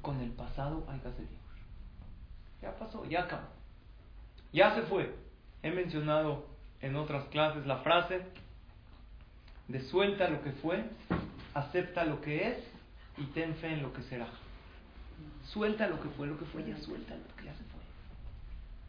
Con 0.00 0.20
el 0.20 0.30
pasado 0.30 0.84
hay 0.88 1.00
que 1.00 1.08
hacer 1.08 1.24
Yehush. 1.24 2.62
Ya 2.62 2.78
pasó, 2.78 3.04
ya 3.06 3.24
acabó. 3.24 3.48
Ya 4.52 4.74
se 4.74 4.82
fue. 4.82 5.14
He 5.62 5.70
mencionado 5.70 6.46
en 6.80 6.96
otras 6.96 7.24
clases 7.28 7.66
la 7.66 7.78
frase 7.78 8.20
de 9.68 9.80
suelta 9.80 10.28
lo 10.28 10.42
que 10.42 10.52
fue, 10.52 10.84
acepta 11.54 12.04
lo 12.04 12.20
que 12.20 12.48
es 12.48 12.58
y 13.16 13.24
ten 13.26 13.54
fe 13.56 13.72
en 13.72 13.82
lo 13.82 13.92
que 13.92 14.02
será. 14.02 14.28
Suelta 15.46 15.88
lo 15.88 16.00
que 16.00 16.08
fue, 16.10 16.26
lo 16.26 16.38
que 16.38 16.44
fue 16.46 16.64
ya 16.64 16.76
suelta 16.78 17.14
lo 17.14 17.36
que 17.36 17.44
ya 17.44 17.52
se 17.52 17.64
fue. 17.64 17.80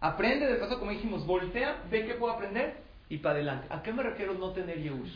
Aprende 0.01 0.47
de 0.47 0.55
paso, 0.55 0.79
como 0.79 0.91
dijimos, 0.91 1.25
voltea, 1.25 1.83
ve 1.89 2.05
qué 2.05 2.13
puedo 2.15 2.33
aprender 2.33 2.81
y 3.09 3.17
para 3.17 3.35
adelante. 3.35 3.67
¿A 3.69 3.81
qué 3.81 3.93
me 3.93 4.03
refiero 4.03 4.33
no 4.33 4.51
tener 4.51 4.81
Yehush? 4.81 5.13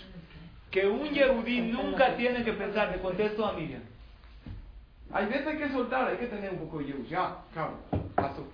Que 0.71 0.88
un 0.88 1.09
Yehudí 1.09 1.61
nunca 1.61 2.15
tiene 2.15 2.43
que 2.43 2.53
pensar, 2.53 2.91
le 2.91 2.99
contesto 3.01 3.45
a 3.45 3.53
Miriam. 3.53 3.81
Hay 5.11 5.25
veces 5.27 5.47
hay 5.47 5.57
que 5.57 5.69
soltar, 5.69 6.07
hay 6.07 6.17
que 6.17 6.27
tener 6.27 6.51
un 6.51 6.59
poco 6.59 6.79
de 6.79 7.05
Ya, 7.09 7.38
cabrón, 7.53 7.79
pasó. 8.15 8.45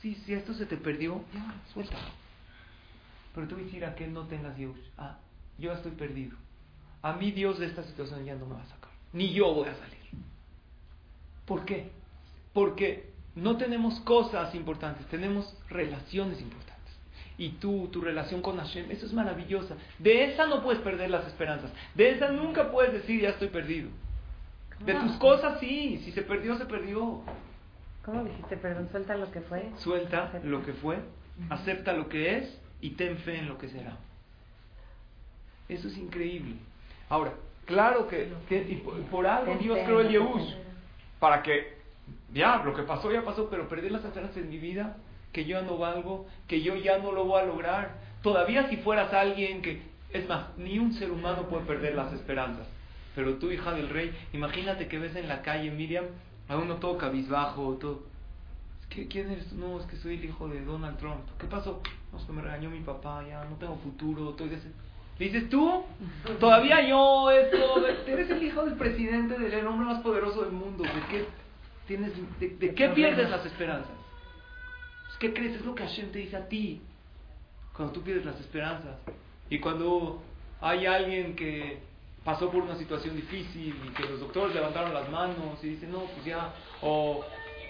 Sí, 0.00 0.14
si 0.24 0.32
esto 0.32 0.54
se 0.54 0.64
te 0.64 0.76
perdió, 0.76 1.22
ya, 1.34 1.54
suelta. 1.72 1.96
Pero 3.34 3.46
tú 3.46 3.56
decir 3.56 3.84
a 3.84 3.94
que 3.94 4.06
no 4.06 4.26
tengas 4.26 4.56
Dios. 4.56 4.76
Ah, 4.96 5.18
yo 5.58 5.72
estoy 5.72 5.92
perdido. 5.92 6.36
A 7.02 7.12
mí 7.12 7.30
Dios 7.32 7.58
de 7.58 7.66
esta 7.66 7.82
situación 7.84 8.24
ya 8.24 8.34
no 8.34 8.46
me 8.46 8.54
va 8.54 8.62
a 8.62 8.66
sacar. 8.66 8.90
Ni 9.12 9.32
yo 9.32 9.54
voy 9.54 9.68
a 9.68 9.74
salir. 9.74 9.99
¿Por 11.50 11.64
qué? 11.64 11.90
Porque 12.52 13.10
no 13.34 13.56
tenemos 13.56 13.98
cosas 14.02 14.54
importantes, 14.54 15.04
tenemos 15.06 15.52
relaciones 15.68 16.40
importantes. 16.40 16.94
Y 17.38 17.48
tú, 17.54 17.88
tu 17.88 18.00
relación 18.00 18.40
con 18.40 18.58
Hashem, 18.58 18.88
eso 18.92 19.04
es 19.04 19.12
maravillosa. 19.12 19.74
De 19.98 20.26
esa 20.26 20.46
no 20.46 20.62
puedes 20.62 20.80
perder 20.80 21.10
las 21.10 21.26
esperanzas. 21.26 21.72
De 21.96 22.10
esa 22.10 22.30
nunca 22.30 22.70
puedes 22.70 22.92
decir, 22.92 23.20
ya 23.20 23.30
estoy 23.30 23.48
perdido. 23.48 23.90
De 24.84 24.94
tus 24.94 25.16
cosas 25.16 25.58
sí, 25.58 26.00
si 26.04 26.12
se 26.12 26.22
perdió, 26.22 26.56
se 26.56 26.66
perdió. 26.66 27.20
¿Cómo 28.04 28.22
dijiste? 28.22 28.56
Perdón, 28.56 28.88
suelta 28.92 29.16
lo 29.16 29.32
que 29.32 29.40
fue. 29.40 29.70
Suelta 29.78 30.30
lo 30.44 30.64
que 30.64 30.72
fue, 30.74 31.00
acepta 31.48 31.94
lo 31.94 32.08
que 32.08 32.36
es 32.36 32.60
y 32.80 32.90
ten 32.90 33.18
fe 33.18 33.40
en 33.40 33.48
lo 33.48 33.58
que 33.58 33.68
será. 33.70 33.96
Eso 35.68 35.88
es 35.88 35.98
increíble. 35.98 36.54
Ahora, 37.08 37.32
claro 37.64 38.06
que, 38.06 38.32
que 38.48 38.56
y 38.56 38.76
por, 38.76 39.02
por 39.06 39.26
algo 39.26 39.56
Dios 39.56 39.80
creó 39.84 40.00
el 40.02 40.10
Yehush. 40.10 40.69
Para 41.20 41.42
que, 41.42 41.78
ya, 42.32 42.62
lo 42.64 42.74
que 42.74 42.82
pasó 42.82 43.12
ya 43.12 43.22
pasó, 43.24 43.48
pero 43.48 43.68
perder 43.68 43.92
las 43.92 44.04
esperanzas 44.04 44.38
en 44.38 44.50
mi 44.50 44.58
vida, 44.58 44.96
que 45.32 45.44
yo 45.44 45.60
ya 45.60 45.66
no 45.66 45.78
valgo, 45.78 46.26
que 46.48 46.62
yo 46.62 46.74
ya 46.74 46.98
no 46.98 47.12
lo 47.12 47.24
voy 47.26 47.40
a 47.40 47.44
lograr. 47.44 47.98
Todavía 48.22 48.68
si 48.68 48.78
fueras 48.78 49.12
alguien 49.12 49.62
que, 49.62 49.82
es 50.12 50.28
más, 50.28 50.56
ni 50.56 50.78
un 50.78 50.92
ser 50.94 51.10
humano 51.12 51.46
puede 51.48 51.64
perder 51.64 51.94
las 51.94 52.12
esperanzas. 52.12 52.66
Pero 53.14 53.34
tú, 53.34 53.50
hija 53.50 53.72
del 53.72 53.88
rey, 53.88 54.12
imagínate 54.32 54.88
que 54.88 54.98
ves 54.98 55.14
en 55.14 55.28
la 55.28 55.42
calle, 55.42 55.70
Miriam, 55.70 56.06
a 56.48 56.56
uno 56.56 56.76
todo 56.76 56.98
cabizbajo, 56.98 57.76
todo. 57.80 58.02
¿Qué, 58.88 59.06
¿Quién 59.06 59.30
eres? 59.30 59.52
No, 59.52 59.78
es 59.78 59.86
que 59.86 59.96
soy 59.96 60.14
el 60.16 60.24
hijo 60.24 60.48
de 60.48 60.64
Donald 60.64 60.98
Trump. 60.98 61.20
¿Qué 61.38 61.46
pasó? 61.46 61.80
No, 62.12 62.18
es 62.18 62.24
que 62.24 62.32
me 62.32 62.42
regañó 62.42 62.70
mi 62.70 62.80
papá, 62.80 63.24
ya 63.28 63.44
no 63.44 63.56
tengo 63.56 63.76
futuro, 63.76 64.30
estoy 64.30 64.52
ese... 64.54 64.68
Dices 65.20 65.50
tú, 65.50 65.84
todavía 66.38 66.80
yo, 66.88 67.30
esto, 67.30 67.86
eres 68.06 68.30
el 68.30 68.42
hijo 68.42 68.64
del 68.64 68.74
presidente, 68.76 69.38
del 69.38 69.66
hombre 69.66 69.84
más 69.86 70.00
poderoso 70.00 70.40
del 70.40 70.52
mundo. 70.52 70.82
¿De 70.82 71.00
qué, 71.10 71.26
tienes, 71.86 72.12
de, 72.40 72.74
qué 72.74 72.88
pierdes 72.88 73.28
las 73.28 73.44
esperanzas? 73.44 73.92
Pues, 75.04 75.18
¿Qué 75.18 75.34
crees? 75.34 75.56
Es 75.56 75.66
lo 75.66 75.74
que 75.74 75.82
Hashem 75.82 76.10
te 76.10 76.20
dice 76.20 76.38
a 76.38 76.48
ti 76.48 76.80
cuando 77.76 77.92
tú 77.92 78.02
pierdes 78.02 78.24
las 78.24 78.40
esperanzas. 78.40 78.96
Y 79.50 79.58
cuando 79.58 80.22
hay 80.62 80.86
alguien 80.86 81.36
que 81.36 81.80
pasó 82.24 82.50
por 82.50 82.62
una 82.62 82.76
situación 82.76 83.14
difícil 83.14 83.76
y 83.86 83.90
que 83.90 84.04
los 84.04 84.20
doctores 84.20 84.54
levantaron 84.54 84.94
las 84.94 85.10
manos 85.10 85.62
y 85.62 85.68
dicen, 85.68 85.92
no, 85.92 86.04
pues 86.04 86.24
ya, 86.24 86.54
o 86.80 87.22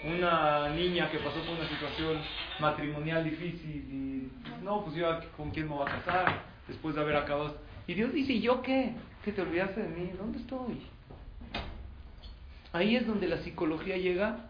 una 0.05 0.69
niña 0.69 1.11
que 1.11 1.17
pasó 1.17 1.41
por 1.41 1.57
una 1.57 1.67
situación 1.67 2.17
matrimonial 2.61 3.25
difícil 3.25 3.75
y 3.91 4.63
no, 4.63 4.85
pues 4.85 4.95
yo 4.95 5.19
con 5.35 5.51
quién 5.51 5.67
me 5.67 5.75
voy 5.75 5.85
a 5.85 5.91
casar 5.91 6.50
después 6.67 6.95
de 6.95 7.01
haber 7.01 7.15
acabado. 7.15 7.57
Y 7.87 7.93
Dios 7.93 8.13
dice, 8.13 8.33
¿y 8.33 8.41
yo 8.41 8.61
qué? 8.61 8.93
Que 9.23 9.31
te 9.31 9.41
olvidaste 9.41 9.81
de 9.81 9.89
mí, 9.89 10.11
¿dónde 10.17 10.39
estoy? 10.39 10.81
Ahí 12.73 12.95
es 12.95 13.05
donde 13.05 13.27
la 13.27 13.39
psicología 13.39 13.97
llega, 13.97 14.45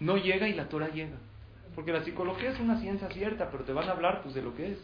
no 0.00 0.16
llega 0.16 0.48
y 0.48 0.54
la 0.54 0.68
Torah 0.68 0.88
llega. 0.88 1.16
Porque 1.74 1.92
la 1.92 2.04
psicología 2.04 2.50
es 2.50 2.60
una 2.60 2.80
ciencia 2.80 3.08
cierta, 3.08 3.50
pero 3.50 3.64
te 3.64 3.72
van 3.72 3.88
a 3.88 3.92
hablar 3.92 4.22
pues 4.22 4.34
de 4.34 4.42
lo 4.42 4.54
que 4.54 4.72
es. 4.72 4.78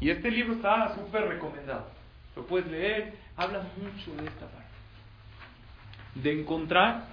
Y 0.00 0.10
este 0.10 0.30
libro 0.30 0.54
está 0.54 0.94
súper 0.96 1.28
recomendado. 1.28 1.86
Lo 2.34 2.46
puedes 2.46 2.70
leer, 2.70 3.14
habla 3.36 3.62
mucho 3.76 4.20
de 4.20 4.28
esta 4.28 4.46
parte. 4.46 4.62
De 6.16 6.40
encontrar 6.40 7.04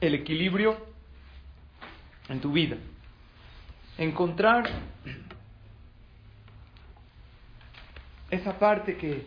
el 0.00 0.14
equilibrio 0.14 0.76
en 2.28 2.40
tu 2.40 2.52
vida. 2.52 2.76
Encontrar 3.96 4.68
esa 8.34 8.58
parte 8.58 8.96
que, 8.96 9.26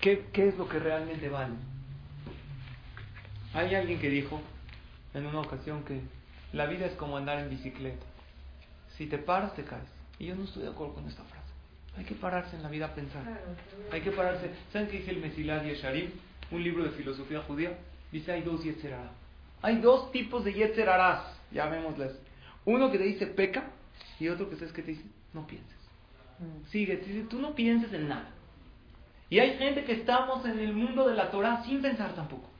¿qué, 0.00 0.26
¿qué 0.32 0.48
es 0.48 0.56
lo 0.56 0.68
que 0.68 0.78
realmente 0.78 1.28
vale? 1.28 1.54
Hay 3.54 3.74
alguien 3.74 4.00
que 4.00 4.08
dijo 4.08 4.40
en 5.14 5.26
una 5.26 5.40
ocasión 5.40 5.84
que 5.84 6.00
la 6.52 6.66
vida 6.66 6.86
es 6.86 6.92
como 6.94 7.16
andar 7.16 7.38
en 7.38 7.50
bicicleta. 7.50 8.04
Si 8.96 9.06
te 9.06 9.18
paras, 9.18 9.54
te 9.54 9.64
caes. 9.64 9.88
Y 10.18 10.26
yo 10.26 10.36
no 10.36 10.44
estoy 10.44 10.62
de 10.62 10.70
acuerdo 10.70 10.94
con 10.94 11.06
esta 11.08 11.22
frase. 11.24 11.42
Hay 11.96 12.04
que 12.04 12.14
pararse 12.14 12.56
en 12.56 12.62
la 12.62 12.68
vida 12.68 12.86
a 12.86 12.94
pensar. 12.94 13.22
Hay 13.90 14.00
que 14.00 14.12
pararse. 14.12 14.50
¿Saben 14.72 14.88
qué 14.88 14.98
dice 14.98 15.10
el 15.10 15.18
Mesilad 15.18 15.64
Yesharim? 15.64 16.10
Un 16.50 16.62
libro 16.62 16.84
de 16.84 16.90
filosofía 16.90 17.42
judía. 17.42 17.76
Dice 18.10 18.32
hay 18.32 18.42
dos 18.42 18.62
Yetzerará. 18.64 19.10
Hay 19.62 19.78
dos 19.80 20.10
tipos 20.12 20.44
de 20.44 20.52
Yetzerarás, 20.52 21.22
llamémosles. 21.50 22.12
Uno 22.64 22.90
que 22.90 22.98
te 22.98 23.04
dice 23.04 23.26
peca 23.26 23.64
y 24.18 24.28
otro 24.28 24.48
que 24.48 24.56
sabes 24.56 24.72
que 24.72 24.82
te 24.82 24.92
dice 24.92 25.04
no 25.32 25.46
pienses. 25.46 25.81
Sigue, 26.70 26.96
tú 27.28 27.38
no 27.38 27.54
pienses 27.54 27.92
en 27.92 28.08
nada. 28.08 28.28
Y 29.30 29.38
hay 29.38 29.56
gente 29.56 29.84
que 29.84 29.92
estamos 29.92 30.44
en 30.44 30.58
el 30.58 30.74
mundo 30.74 31.08
de 31.08 31.14
la 31.14 31.30
Torah 31.30 31.62
sin 31.64 31.80
pensar 31.80 32.14
tampoco. 32.14 32.50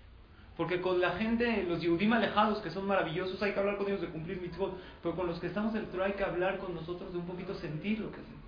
Porque 0.57 0.81
con 0.81 1.01
la 1.01 1.13
gente, 1.13 1.65
los 1.65 1.81
Yehudim 1.81 2.13
alejados, 2.13 2.61
que 2.61 2.71
son 2.71 2.87
maravillosos, 2.87 3.43
hay 3.43 3.53
que 3.53 3.61
hablar 3.61 3.79
con 3.79 3.89
ellos 3.89 4.01
de 4.01 4.09
cumplir 4.09 4.41
mitzvot. 4.41 4.79
Pero 5.03 5.17
con 5.17 5.27
los 5.27 5.41
que 5.41 5.49
estamos 5.49 5.75
en 5.75 5.81
el 5.81 5.87
Torah 5.89 6.07
hay 6.07 6.13
que 6.13 6.25
hablar 6.25 6.59
con 6.59 6.75
nosotros 6.75 7.13
de 7.13 7.19
un 7.19 7.27
poquito 7.27 7.55
sentir 7.55 8.01
lo 8.01 8.11
que 8.11 8.21
hacemos. 8.21 8.43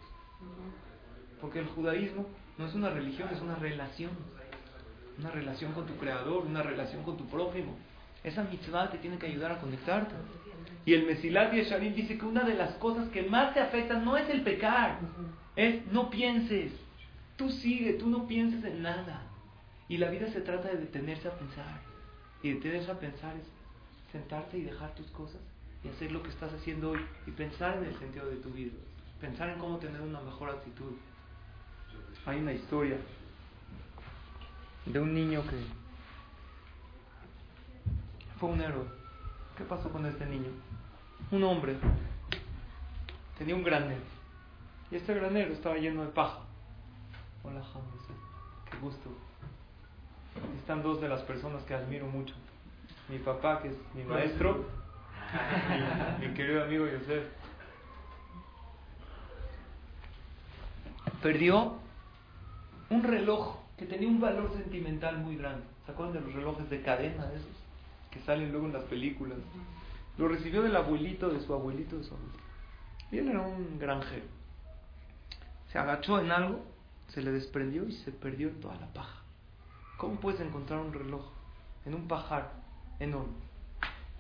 Porque 1.41 1.59
el 1.59 1.66
judaísmo 1.66 2.27
no 2.57 2.66
es 2.66 2.75
una 2.75 2.91
religión, 2.91 3.29
es 3.33 3.41
una 3.41 3.57
relación. 3.57 4.12
Una 5.18 5.31
relación 5.31 5.72
con 5.72 5.87
tu 5.87 5.95
creador, 5.97 6.45
una 6.47 6.62
relación 6.62 7.03
con 7.03 7.16
tu 7.16 7.27
prójimo. 7.27 7.77
Esa 8.22 8.43
mitzvah 8.45 8.91
te 8.91 8.99
tiene 8.99 9.18
que 9.18 9.27
ayudar 9.27 9.53
a 9.53 9.59
conectarte. 9.59 10.14
Y 10.87 10.95
el 10.95 11.07
Mesilat 11.07 11.53
Yesharim 11.53 11.95
dice 11.95 12.19
que 12.19 12.27
una 12.27 12.45
de 12.45 12.55
las 12.55 12.75
cosas 12.75 13.09
que 13.09 13.23
más 13.23 13.55
te 13.55 13.61
afectan 13.61 14.05
no 14.05 14.17
es 14.17 14.29
el 14.29 14.43
pecar, 14.43 14.99
es 15.57 15.87
no 15.93 16.11
pienses. 16.11 16.73
Tú 17.37 17.51
sigue, 17.51 17.95
tú 17.95 18.09
no 18.09 18.27
pienses 18.27 18.65
en 18.65 18.83
nada. 18.83 19.23
Y 19.89 19.97
la 19.97 20.11
vida 20.11 20.29
se 20.29 20.41
trata 20.41 20.69
de 20.69 20.79
detenerse 20.79 21.29
a 21.29 21.33
pensar. 21.33 21.81
Y 22.43 22.53
detenerse 22.53 22.91
a 22.91 22.99
pensar 22.99 23.35
es 23.37 23.47
sentarte 24.12 24.59
y 24.59 24.62
dejar 24.62 24.95
tus 24.95 25.11
cosas 25.11 25.41
y 25.83 25.89
hacer 25.89 26.12
lo 26.12 26.23
que 26.23 26.31
estás 26.31 26.53
haciendo 26.53 26.93
hoy 26.93 27.01
y 27.27 27.31
pensar 27.33 27.79
en 27.79 27.85
el 27.85 27.99
sentido 27.99 28.27
de 28.27 28.37
tu 28.37 28.51
vida. 28.51 28.73
Pensar 29.21 29.51
en 29.51 29.59
cómo 29.59 29.79
tener 29.79 30.01
una 30.01 30.21
mejor 30.21 30.51
actitud. 30.51 30.93
Hay 32.27 32.39
una 32.39 32.53
historia 32.53 32.97
de 34.87 35.01
un 35.01 35.15
niño 35.15 35.43
que 35.43 35.57
fue 38.39 38.51
un 38.51 38.61
héroe. 38.61 39.04
¿Qué 39.57 39.65
pasó 39.65 39.89
con 39.91 40.05
este 40.07 40.27
niño? 40.27 40.51
Un 41.31 41.45
hombre 41.45 41.77
tenía 43.39 43.55
un 43.55 43.63
granero 43.63 44.03
y 44.91 44.97
este 44.97 45.15
granero 45.15 45.53
estaba 45.53 45.77
lleno 45.77 46.03
de 46.03 46.09
paja. 46.11 46.41
Hola, 47.43 47.63
José. 47.63 48.13
Qué 48.71 48.77
gusto. 48.79 49.11
Están 50.59 50.83
dos 50.83 51.01
de 51.01 51.09
las 51.09 51.23
personas 51.23 51.63
que 51.65 51.75
admiro 51.75 52.07
mucho. 52.07 52.35
Mi 53.09 53.19
papá, 53.19 53.61
que 53.63 53.69
es 53.69 53.77
mi 53.95 54.03
maestro, 54.05 54.67
y 56.19 56.27
mi 56.27 56.35
querido 56.35 56.65
amigo 56.65 56.87
José. 56.99 57.29
Perdió 61.23 61.77
un 62.91 63.03
reloj 63.03 63.57
que 63.77 63.87
tenía 63.87 64.09
un 64.09 64.21
valor 64.21 64.53
sentimental 64.53 65.19
muy 65.19 65.37
grande. 65.37 65.65
¿Se 65.87 65.93
acuerdan 65.93 66.15
de 66.15 66.21
los 66.21 66.35
relojes 66.35 66.69
de 66.71 66.83
cadena 66.83 67.27
de 67.27 67.37
esos? 67.37 67.64
Que 68.15 68.21
salen 68.21 68.53
luego 68.53 68.67
en 68.67 68.73
las 68.73 68.85
películas. 68.85 69.39
Lo 70.17 70.29
recibió 70.29 70.62
del 70.62 70.77
abuelito, 70.77 71.29
de 71.29 71.41
su 71.41 71.53
abuelito, 71.53 72.03
su 72.05 72.15
abuelito. 72.15 72.39
Y 73.11 73.19
él 73.19 73.29
era 73.29 73.41
un 73.43 73.79
granjero. 73.79 74.25
Se 75.73 75.79
agachó 75.79 76.21
en 76.21 76.31
algo, 76.31 76.65
se 77.09 77.21
le 77.21 77.33
desprendió 77.33 77.87
y 77.89 77.93
se 77.93 78.12
perdió 78.12 78.49
en 78.49 78.61
toda 78.61 78.77
la 78.77 78.87
paja. 78.93 79.23
¿Cómo 79.99 80.21
puedes 80.21 80.41
encontrar 80.41 80.81
un 80.81 80.93
reloj 80.93 81.25
en 81.85 81.95
un 81.95 82.07
pajar 82.07 82.53
enorme? 83.01 83.35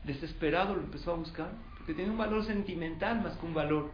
Desesperado 0.02 0.74
lo 0.74 0.82
empezó 0.82 1.12
a 1.12 1.16
buscar, 1.16 1.52
porque 1.78 1.94
tiene 1.94 2.10
un 2.10 2.18
valor 2.18 2.44
sentimental 2.44 3.22
más 3.22 3.36
que 3.36 3.46
un 3.46 3.54
valor 3.54 3.90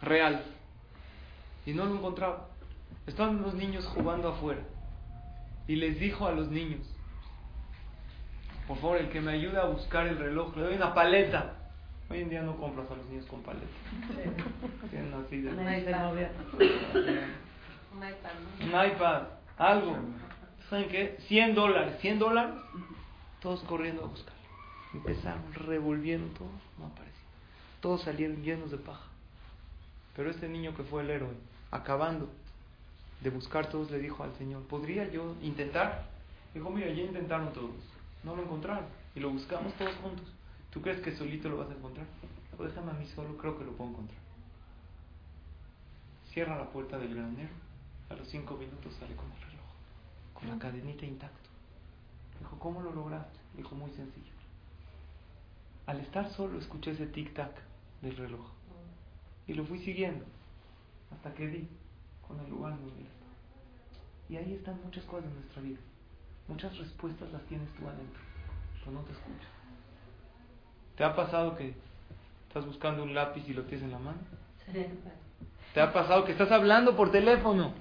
real. 0.00 0.42
Y 1.66 1.74
no 1.74 1.84
lo 1.84 1.96
encontraba. 1.96 2.48
Estaban 3.06 3.36
unos 3.36 3.54
niños 3.54 3.86
jugando 3.86 4.28
afuera. 4.28 4.62
Y 5.68 5.76
les 5.76 6.00
dijo 6.00 6.26
a 6.26 6.32
los 6.32 6.50
niños, 6.50 6.80
por 8.66 8.76
favor, 8.78 8.96
el 8.98 9.08
que 9.10 9.20
me 9.20 9.32
ayude 9.32 9.58
a 9.58 9.64
buscar 9.64 10.06
el 10.06 10.18
reloj, 10.18 10.56
le 10.56 10.62
doy 10.62 10.74
una 10.74 10.92
paleta. 10.94 11.54
Hoy 12.08 12.20
en 12.20 12.30
día 12.30 12.42
no 12.42 12.56
compras 12.56 12.90
a 12.90 12.96
los 12.96 13.06
niños 13.06 13.26
con 13.26 13.42
paleta. 13.42 13.66
Tienen 14.90 15.14
así 15.14 15.40
de... 15.40 15.50
Un 15.50 15.60
iPad. 15.60 16.10
Un 17.92 17.98
iPad, 17.98 18.30
¿no? 18.60 18.66
Un 18.66 18.86
iPad, 18.86 19.22
algo. 19.58 19.96
¿Saben 20.70 20.88
qué? 20.88 21.16
100 21.28 21.54
dólares. 21.54 21.96
100 22.00 22.18
dólares. 22.18 22.54
Todos 23.40 23.60
corriendo 23.64 24.04
a 24.04 24.08
buscar. 24.08 24.34
Empezaron 24.94 25.52
revolviendo 25.54 26.32
todo. 26.36 26.48
No 26.78 26.86
aparecía. 26.86 27.24
Todos 27.80 28.02
salieron 28.02 28.42
llenos 28.42 28.70
de 28.70 28.78
paja. 28.78 29.06
Pero 30.16 30.30
este 30.30 30.48
niño 30.48 30.74
que 30.74 30.82
fue 30.82 31.02
el 31.02 31.10
héroe, 31.10 31.34
acabando 31.70 32.28
de 33.20 33.30
buscar 33.30 33.68
todos, 33.68 33.90
le 33.90 33.98
dijo 33.98 34.24
al 34.24 34.34
Señor, 34.36 34.62
¿podría 34.62 35.08
yo 35.10 35.34
intentar? 35.42 36.04
Dijo, 36.54 36.70
mira, 36.70 36.88
ya 36.88 37.02
intentaron 37.02 37.52
todos. 37.52 37.74
No 38.26 38.34
lo 38.34 38.42
encontraron. 38.42 38.86
Y 39.14 39.20
lo 39.20 39.30
buscamos 39.30 39.72
todos 39.74 39.94
juntos. 40.02 40.26
¿Tú 40.70 40.82
crees 40.82 41.00
que 41.00 41.14
solito 41.14 41.48
lo 41.48 41.58
vas 41.58 41.70
a 41.70 41.74
encontrar? 41.74 42.06
Pues 42.56 42.70
déjame 42.70 42.90
a 42.90 42.94
mí 42.94 43.06
solo, 43.06 43.36
creo 43.38 43.56
que 43.56 43.64
lo 43.64 43.72
puedo 43.72 43.90
encontrar. 43.90 44.18
cierra 46.32 46.58
la 46.58 46.68
puerta 46.70 46.98
del 46.98 47.14
granero, 47.14 47.54
a 48.10 48.14
los 48.14 48.28
cinco 48.28 48.56
minutos 48.56 48.92
sale 48.98 49.14
con 49.14 49.30
el 49.30 49.40
reloj, 49.40 49.64
con 50.34 50.48
la 50.48 50.58
cadenita 50.58 51.06
intacto. 51.06 51.48
Dijo, 52.40 52.58
¿cómo 52.58 52.82
lo 52.82 52.92
lograste? 52.92 53.38
Dijo, 53.56 53.74
muy 53.74 53.90
sencillo. 53.92 54.32
Al 55.86 56.00
estar 56.00 56.28
solo 56.32 56.58
escuché 56.58 56.90
ese 56.90 57.06
tic-tac 57.06 57.52
del 58.02 58.16
reloj 58.16 58.46
y 59.46 59.54
lo 59.54 59.64
fui 59.64 59.78
siguiendo 59.78 60.24
hasta 61.12 61.32
que 61.32 61.46
di 61.46 61.68
con 62.26 62.40
el 62.40 62.50
lugar 62.50 62.72
donde 62.72 63.02
estaba. 63.02 63.32
Y 64.28 64.36
ahí 64.36 64.54
están 64.54 64.82
muchas 64.82 65.04
cosas 65.04 65.26
en 65.26 65.34
nuestra 65.36 65.62
vida. 65.62 65.78
Muchas 66.48 66.76
respuestas 66.78 67.30
las 67.32 67.42
tienes 67.42 67.68
tú 67.74 67.86
adentro, 67.88 68.20
pero 68.80 68.92
no 68.92 69.00
te 69.00 69.12
escuchas. 69.12 69.50
¿Te 70.96 71.04
ha 71.04 71.14
pasado 71.14 71.56
que 71.56 71.74
estás 72.48 72.64
buscando 72.64 73.02
un 73.02 73.14
lápiz 73.14 73.46
y 73.48 73.52
lo 73.52 73.62
tienes 73.64 73.84
en 73.84 73.92
la 73.92 73.98
mano? 73.98 74.18
¿Te 75.74 75.80
ha 75.80 75.92
pasado 75.92 76.24
que 76.24 76.32
estás 76.32 76.50
hablando 76.50 76.96
por 76.96 77.10
teléfono 77.10 77.72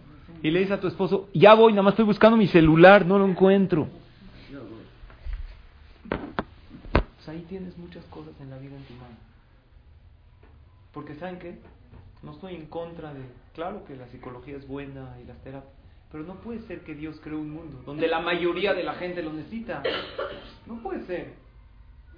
y 0.42 0.52
le 0.52 0.60
dices 0.60 0.78
a 0.78 0.82
tu 0.82 0.88
esposo, 0.88 1.30
ya 1.34 1.54
voy, 1.54 1.72
nada 1.74 1.84
más 1.84 1.94
estoy 1.94 2.06
buscando 2.06 2.38
mi 2.38 2.48
celular, 2.48 3.06
no 3.06 3.18
lo 3.18 3.26
encuentro? 3.26 3.88
Pues 6.10 7.30
ahí 7.30 7.46
tienes 7.48 7.78
muchas 7.78 8.04
cosas 8.06 8.34
en 8.40 8.50
la 8.50 8.58
vida 8.58 8.76
en 8.76 8.84
tu 8.84 8.94
mano. 8.96 9.16
Porque 10.94 11.16
¿saben 11.16 11.40
qué? 11.40 11.60
No 12.22 12.32
estoy 12.32 12.56
en 12.56 12.66
contra 12.66 13.14
de... 13.14 13.22
Claro 13.54 13.86
que 13.86 13.96
la 13.96 14.08
psicología 14.08 14.58
es 14.58 14.68
buena 14.68 15.18
y 15.24 15.26
las 15.26 15.38
terapias, 15.38 15.74
pero 16.12 16.24
no 16.24 16.36
puede 16.36 16.62
ser 16.62 16.82
que 16.82 16.96
Dios 16.96 17.20
creó 17.24 17.40
un 17.40 17.52
mundo 17.52 17.82
donde 17.86 18.08
la 18.08 18.20
mayoría 18.20 18.74
de 18.74 18.84
la 18.84 18.94
gente 18.94 19.22
lo 19.22 19.34
necesita. 19.34 19.84
No 20.66 20.82
puede 20.82 21.06
ser. 21.06 21.34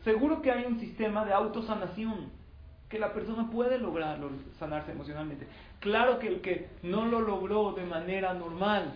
Seguro 0.04 0.42
que 0.42 0.52
hay 0.52 0.66
un 0.66 0.80
sistema 0.80 1.26
de 1.26 1.34
autosanación 1.34 2.30
que 2.90 3.00
la 3.00 3.14
persona 3.14 3.50
puede 3.52 3.78
lograr 3.78 4.20
sanarse 4.60 4.92
emocionalmente. 4.92 5.48
Claro 5.80 6.20
que 6.20 6.28
el 6.28 6.42
que 6.42 6.70
no 6.84 7.06
lo 7.06 7.20
logró 7.20 7.74
de 7.74 7.86
manera 7.86 8.34
normal, 8.34 8.94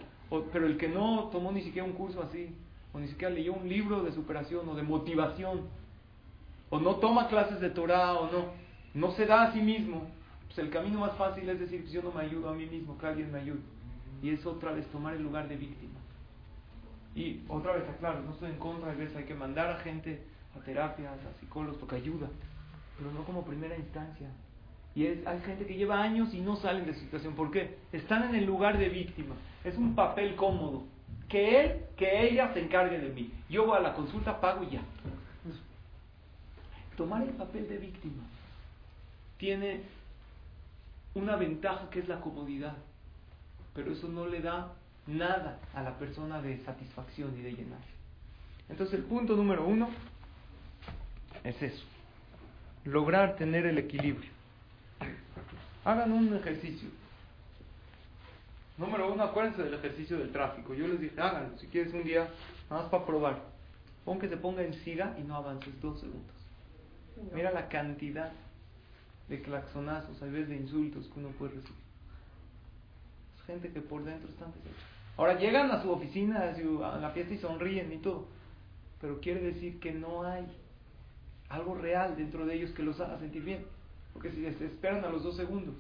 pero 0.54 0.66
el 0.66 0.78
que 0.78 0.88
no 0.88 1.30
tomó 1.32 1.52
ni 1.52 1.62
siquiera 1.62 1.88
un 1.88 1.94
curso 1.94 2.22
así, 2.22 2.56
o 2.94 3.00
ni 3.00 3.08
siquiera 3.08 3.34
leyó 3.34 3.54
un 3.54 3.68
libro 3.68 4.04
de 4.04 4.12
superación 4.12 4.68
o 4.70 4.76
de 4.76 4.84
motivación, 4.84 5.68
o 6.70 6.80
no 6.80 6.96
toma 6.96 7.28
clases 7.28 7.60
de 7.60 7.70
Torah 7.70 8.14
o 8.14 8.32
no, 8.32 8.46
no 8.94 9.12
se 9.12 9.26
da 9.26 9.44
a 9.44 9.54
sí 9.54 9.62
mismo, 9.62 10.08
pues 10.48 10.60
el 10.60 10.70
camino 10.70 11.00
más 11.00 11.16
fácil 11.18 11.50
es 11.50 11.60
decir, 11.60 11.82
pues 11.82 11.92
yo 11.92 12.02
no 12.02 12.12
me 12.12 12.22
ayudo 12.22 12.50
a 12.50 12.54
mí 12.54 12.66
mismo, 12.66 12.98
que 12.98 13.08
alguien 13.08 13.32
me 13.32 13.40
ayude. 13.40 13.60
Y 14.22 14.30
es 14.30 14.46
otra 14.46 14.72
vez 14.72 14.86
tomar 14.88 15.16
el 15.16 15.24
lugar 15.24 15.48
de 15.48 15.56
víctima. 15.56 16.00
Y 17.16 17.42
otra 17.48 17.74
vez, 17.74 17.88
aclaro, 17.90 18.22
no 18.22 18.32
estoy 18.32 18.52
en 18.52 18.58
contra, 18.58 18.92
a 18.92 18.96
veces 18.96 19.16
hay 19.16 19.26
que 19.26 19.34
mandar 19.34 19.70
a 19.70 19.78
gente 19.78 20.24
a 20.56 20.64
terapias, 20.64 21.14
a 21.14 21.40
psicólogos, 21.40 21.78
porque 21.78 21.96
ayuda, 21.96 22.30
pero 22.98 23.12
no 23.12 23.24
como 23.24 23.44
primera 23.44 23.76
instancia. 23.76 24.30
Y 24.94 25.06
es, 25.06 25.26
hay 25.26 25.40
gente 25.42 25.66
que 25.66 25.76
lleva 25.76 26.02
años 26.02 26.34
y 26.34 26.40
no 26.40 26.56
salen 26.58 26.86
de 26.86 26.94
su 26.94 27.02
situación. 27.02 27.34
¿Por 27.34 27.52
qué? 27.52 27.78
Están 27.92 28.30
en 28.30 28.36
el 28.36 28.46
lugar 28.46 28.78
de 28.78 28.90
víctima. 28.90 29.36
Es 29.64 29.78
un 29.78 29.96
papel 29.96 30.36
cómodo. 30.36 30.84
Que 31.30 31.62
él, 31.62 31.86
que 31.96 32.28
ella 32.28 32.54
se 32.54 32.62
encargue 32.62 33.00
de 33.00 33.10
mí. 33.10 33.32
Yo 33.50 33.66
voy 33.66 33.78
a 33.78 33.82
la 33.82 33.94
consulta, 33.94 34.42
pago 34.42 34.64
y 34.64 34.72
ya. 34.72 34.82
Tomar 36.98 37.24
el 37.24 37.30
papel 37.30 37.70
de 37.70 37.78
víctima 37.78 38.24
tiene 39.38 39.82
una 41.16 41.36
ventaja 41.38 41.90
que 41.90 42.00
es 42.00 42.08
la 42.08 42.20
comodidad. 42.20 42.76
Pero 43.74 43.92
eso 43.92 44.08
no 44.08 44.28
le 44.28 44.42
da 44.42 44.74
nada 45.08 45.60
a 45.74 45.82
la 45.82 45.98
persona 45.98 46.42
de 46.42 46.58
satisfacción 46.60 47.38
y 47.38 47.42
de 47.42 47.52
llenar. 47.54 47.80
Entonces 48.70 49.00
el 49.00 49.06
punto 49.06 49.36
número 49.36 49.66
uno 49.66 49.90
es 51.44 51.62
eso. 51.62 51.84
Lograr 52.86 53.36
tener 53.36 53.66
el 53.66 53.78
equilibrio. 53.78 54.30
Hagan 55.84 56.12
un 56.12 56.36
ejercicio. 56.36 56.90
Número 58.78 59.14
uno, 59.14 59.24
acuérdense 59.24 59.64
del 59.64 59.74
ejercicio 59.74 60.18
del 60.18 60.32
tráfico. 60.32 60.74
Yo 60.74 60.88
les 60.88 61.00
dije, 61.00 61.20
háganlo, 61.20 61.58
si 61.60 61.68
quieres 61.68 61.94
un 61.94 62.04
día, 62.04 62.30
nada 62.70 62.84
más 62.84 62.92
para 62.92 63.06
probar. 63.06 63.42
Pon 64.06 64.20
que 64.20 64.28
se 64.28 64.38
ponga 64.38 64.64
en 64.64 64.74
siga 64.74 65.16
y 65.20 65.22
no 65.22 65.36
avances 65.36 65.80
dos 65.82 66.00
segundos. 66.00 66.36
Mira 67.34 67.52
la 67.52 67.68
cantidad 67.70 68.32
de 69.30 69.42
claxonazos, 69.42 70.22
a 70.22 70.26
veces 70.26 70.50
de 70.50 70.56
insultos 70.56 71.08
que 71.08 71.20
uno 71.20 71.30
puede 71.30 71.56
recibir. 71.56 71.91
Gente 73.48 73.72
que 73.72 73.82
por 73.82 74.04
dentro 74.04 74.30
están 74.30 74.52
deshechos. 74.54 74.84
Ahora 75.18 75.38
llegan 75.38 75.72
a 75.72 75.82
su 75.82 75.92
oficina, 75.92 76.42
a 76.42 76.98
la 76.98 77.10
fiesta 77.12 77.34
y 77.34 77.38
sonríen 77.38 77.92
y 77.92 77.98
todo. 77.98 78.28
Pero 79.00 79.20
quiere 79.20 79.42
decir 79.42 79.80
que 79.80 79.92
no 79.92 80.24
hay 80.24 80.46
algo 81.50 81.76
real 81.76 82.16
dentro 82.16 82.46
de 82.46 82.56
ellos 82.56 82.72
que 82.72 82.84
los 82.84 83.00
haga 83.00 83.20
sentir 83.20 83.44
bien. 83.44 83.66
Porque 84.14 84.32
si 84.32 84.42
se 84.54 84.66
esperan 84.66 85.04
a 85.06 85.10
los 85.10 85.24
dos 85.24 85.36
segundos, 85.36 85.76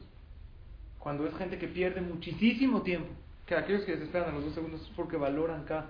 cuando 0.99 1.25
es 1.25 1.35
gente 1.35 1.57
que 1.57 1.67
pierde 1.67 2.01
muchísimo 2.01 2.81
tiempo, 2.81 3.09
que 3.45 3.55
aquellos 3.55 3.83
que 3.83 3.97
se 3.97 4.03
esperan 4.03 4.29
a 4.29 4.33
los 4.33 4.45
dos 4.45 4.53
segundos 4.53 4.81
es 4.81 4.89
porque 4.95 5.17
valoran 5.17 5.63
cada, 5.65 5.87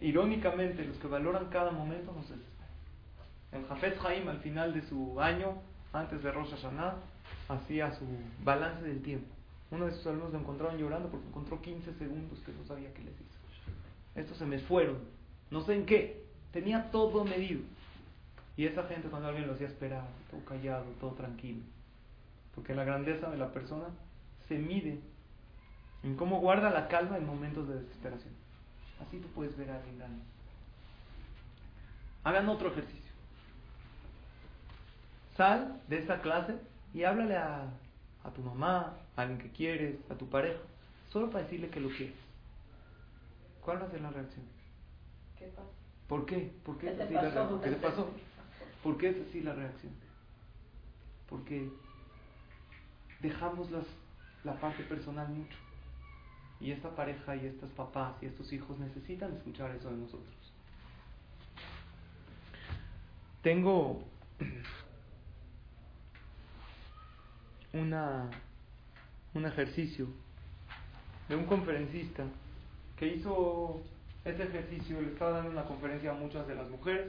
irónicamente, 0.00 0.84
los 0.84 0.96
que 0.98 1.06
valoran 1.06 1.46
cada 1.46 1.70
momento 1.70 2.12
no 2.12 2.22
se 2.22 2.34
desesperan. 2.34 2.70
El 3.52 3.66
Jafet 3.66 4.04
Haim 4.04 4.28
al 4.28 4.38
final 4.40 4.74
de 4.74 4.82
su 4.82 5.20
año, 5.20 5.54
antes 5.92 6.22
de 6.22 6.30
Rosh 6.30 6.50
Hashanah, 6.50 6.96
hacía 7.48 7.92
su 7.94 8.04
balance 8.44 8.82
del 8.82 9.02
tiempo. 9.02 9.34
Uno 9.70 9.86
de 9.86 9.92
sus 9.92 10.06
alumnos 10.06 10.32
lo 10.32 10.40
encontraron 10.40 10.78
llorando 10.78 11.08
porque 11.08 11.28
encontró 11.28 11.60
15 11.60 11.94
segundos 11.94 12.38
que 12.40 12.52
no 12.52 12.64
sabía 12.64 12.92
qué 12.92 13.02
les 13.02 13.14
hizo. 13.14 13.38
Estos 14.14 14.36
se 14.36 14.46
me 14.46 14.58
fueron, 14.58 14.98
no 15.50 15.60
sé 15.62 15.74
en 15.74 15.86
qué, 15.86 16.24
tenía 16.52 16.90
todo 16.90 17.24
medido. 17.24 17.60
Y 18.56 18.66
esa 18.66 18.82
gente 18.84 19.08
cuando 19.08 19.28
alguien 19.28 19.46
lo 19.46 19.54
hacía 19.54 19.68
esperar, 19.68 20.04
todo 20.30 20.44
callado, 20.44 20.84
todo 21.00 21.12
tranquilo. 21.12 21.62
Porque 22.54 22.74
la 22.74 22.84
grandeza 22.84 23.30
de 23.30 23.38
la 23.38 23.52
persona 23.52 23.86
se 24.48 24.58
mide 24.58 25.00
en 26.02 26.16
cómo 26.16 26.40
guarda 26.40 26.70
la 26.70 26.88
calma 26.88 27.16
en 27.16 27.26
momentos 27.26 27.68
de 27.68 27.80
desesperación. 27.80 28.34
Así 29.00 29.18
tú 29.18 29.28
puedes 29.28 29.56
ver 29.56 29.70
a 29.70 29.76
alguien 29.76 29.98
grande. 29.98 30.22
Hagan 32.24 32.48
otro 32.48 32.68
ejercicio. 32.70 33.10
Sal 35.36 35.80
de 35.88 35.98
esta 35.98 36.20
clase 36.20 36.56
y 36.92 37.04
háblale 37.04 37.36
a, 37.36 37.70
a 38.24 38.30
tu 38.30 38.42
mamá, 38.42 38.96
a 39.16 39.22
alguien 39.22 39.38
que 39.38 39.50
quieres, 39.50 39.96
a 40.10 40.14
tu 40.14 40.28
pareja, 40.28 40.60
solo 41.10 41.30
para 41.30 41.44
decirle 41.44 41.68
que 41.68 41.80
lo 41.80 41.88
quieres. 41.88 42.16
¿Cuál 43.62 43.82
va 43.82 43.86
a 43.86 43.90
ser 43.90 44.00
la 44.00 44.10
reacción? 44.10 44.44
¿Qué 45.38 45.46
pasa? 45.46 45.68
¿Por 46.08 46.26
qué? 46.26 46.52
¿Por 46.64 46.78
qué 46.78 46.86
¿Qué 46.86 46.92
es 46.92 46.98
la 47.10 47.20
reacción? 47.20 47.60
¿Qué 47.60 47.70
te 47.70 47.76
pasó? 47.76 48.08
¿Por 48.82 48.98
qué 48.98 49.08
es 49.10 49.28
así 49.28 49.40
la 49.42 49.54
reacción? 49.54 49.92
Porque 51.28 51.70
dejamos 53.20 53.70
las, 53.70 53.84
la 54.44 54.58
parte 54.58 54.82
personal 54.84 55.28
mucho. 55.28 55.56
Y 56.60 56.72
esta 56.72 56.94
pareja 56.94 57.36
y 57.36 57.46
estos 57.46 57.70
papás 57.70 58.14
y 58.22 58.26
estos 58.26 58.52
hijos 58.52 58.78
necesitan 58.78 59.34
escuchar 59.34 59.70
eso 59.74 59.90
de 59.90 59.96
nosotros. 59.96 60.34
Tengo 63.42 64.02
una, 67.72 68.30
un 69.34 69.46
ejercicio 69.46 70.06
de 71.28 71.36
un 71.36 71.44
conferencista 71.44 72.24
que 72.96 73.06
hizo 73.06 73.80
este 74.24 74.42
ejercicio, 74.42 75.00
le 75.00 75.08
estaba 75.08 75.32
dando 75.32 75.50
una 75.50 75.64
conferencia 75.64 76.10
a 76.10 76.14
muchas 76.14 76.46
de 76.46 76.54
las 76.54 76.68
mujeres 76.68 77.06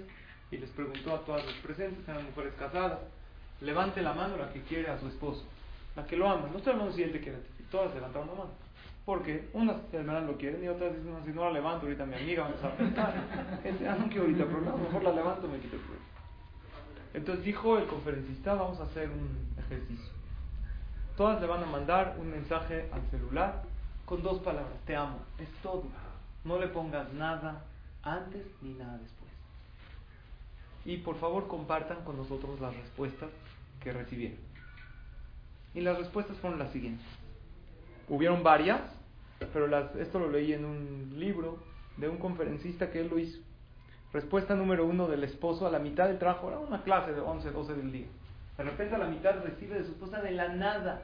y 0.51 0.57
les 0.57 0.70
preguntó 0.70 1.16
a 1.16 1.26
todas 1.26 1.45
las 1.45 1.55
presentes, 1.55 2.07
eran 2.07 2.26
mujeres 2.26 2.53
casadas, 2.57 2.99
levante 3.62 4.01
la 4.01 4.14
mano 4.14 4.38
la 4.38 4.51
que 4.53 4.62
quiere 4.62 4.89
a 4.89 4.99
su 4.99 5.07
esposo, 5.07 5.43
la 5.95 6.05
que 6.05 6.16
lo 6.16 6.30
ama, 6.30 6.47
no 6.51 6.57
estoy 6.57 6.74
hablando 6.74 6.93
si 6.93 7.03
él 7.03 7.12
te 7.12 7.20
quiere, 7.20 7.39
todas 7.70 7.93
levantaron 7.93 8.28
la 8.28 8.34
mano. 8.36 8.51
Porque 9.03 9.49
unas 9.53 9.78
hermanas 9.91 10.26
lo 10.26 10.38
quieren 10.38 10.64
y 10.64 10.68
otras 10.68 10.95
dicen, 10.95 11.12
no, 11.12 11.26
si 11.26 11.32
no 11.32 11.45
la 11.45 11.51
levanto 11.51 11.88
ahorita 11.88 12.05
mi 12.05 12.16
amiga 12.16 12.43
vamos 12.43 12.64
a 12.64 12.78
pensar. 12.78 13.14
Ah, 13.88 13.95
no 13.99 14.07
quiero 14.07 14.24
ahorita 14.24 14.45
problema, 14.45 14.78
mejor 14.78 15.03
la 15.03 15.12
levanto 15.14 15.47
me 15.47 15.57
quito 15.57 15.76
el 15.76 15.82
problema. 15.82 16.05
Entonces 17.14 17.43
dijo 17.43 17.78
el 17.80 17.88
conferencista, 17.88 18.53
vamos 18.53 18.80
a 18.80 18.84
hacer 18.84 19.09
un 19.09 19.55
ejercicio. 19.57 20.20
Todas 21.18 21.41
le 21.41 21.47
van 21.47 21.64
a 21.64 21.66
mandar 21.66 22.16
un 22.20 22.30
mensaje 22.32 22.89
al 22.91 23.01
celular 23.12 23.64
con 24.05 24.24
dos 24.24 24.39
palabras, 24.39 24.74
te 24.86 24.95
amo, 24.95 25.20
es 25.39 25.49
todo. 25.62 25.84
No 26.43 26.59
le 26.59 26.68
pongas 26.68 27.14
nada 27.14 27.64
antes 28.03 28.45
ni 28.62 28.74
nada 28.74 28.97
después. 28.97 29.32
Y 30.84 30.97
por 30.97 31.18
favor 31.18 31.47
compartan 31.47 32.03
con 32.03 32.18
nosotros 32.18 32.59
las 32.59 32.76
respuestas 32.76 33.30
que 33.82 33.93
recibieron. 33.93 34.39
Y 35.74 35.82
las 35.82 35.97
respuestas 35.97 36.38
fueron 36.38 36.59
las 36.59 36.72
siguientes. 36.72 37.05
Hubieron 38.09 38.43
varias, 38.43 38.82
pero 39.53 39.68
las, 39.68 39.95
esto 39.95 40.20
lo 40.20 40.30
leí 40.30 40.53
en 40.53 40.66
un 40.66 41.14
libro 41.18 41.59
de 41.97 42.09
un 42.09 42.18
conferencista 42.18 42.91
que 42.91 43.01
él 43.01 43.09
lo 43.09 43.20
hizo. 43.20 43.39
Respuesta 44.12 44.55
número 44.55 44.86
uno 44.86 45.07
del 45.07 45.24
esposo 45.24 45.66
a 45.66 45.72
la 45.72 45.80
mitad 45.80 46.07
del 46.07 46.20
trabajo, 46.20 46.49
era 46.49 46.59
una 46.59 46.84
clase 46.84 47.14
de 47.14 47.22
11, 47.22 47.51
12 47.51 47.76
del 47.76 47.91
día. 47.91 48.07
De 48.62 48.70
repente 48.70 48.93
a 48.93 48.99
la 48.99 49.07
mitad 49.07 49.43
recibe 49.43 49.80
de 49.80 49.86
su 49.86 49.93
esposa 49.93 50.22
de 50.22 50.32
la 50.34 50.49
nada. 50.49 51.01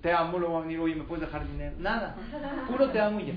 Te 0.00 0.10
amo, 0.10 0.38
luego 0.38 0.54
va 0.54 0.60
a 0.60 0.62
venir, 0.62 0.80
oye, 0.80 0.94
¿me 0.94 1.04
puedes 1.04 1.26
dejar 1.26 1.46
dinero? 1.46 1.76
Nada. 1.78 2.16
Puro 2.66 2.88
te 2.90 2.98
amo 2.98 3.20
y 3.20 3.26
ya. 3.26 3.34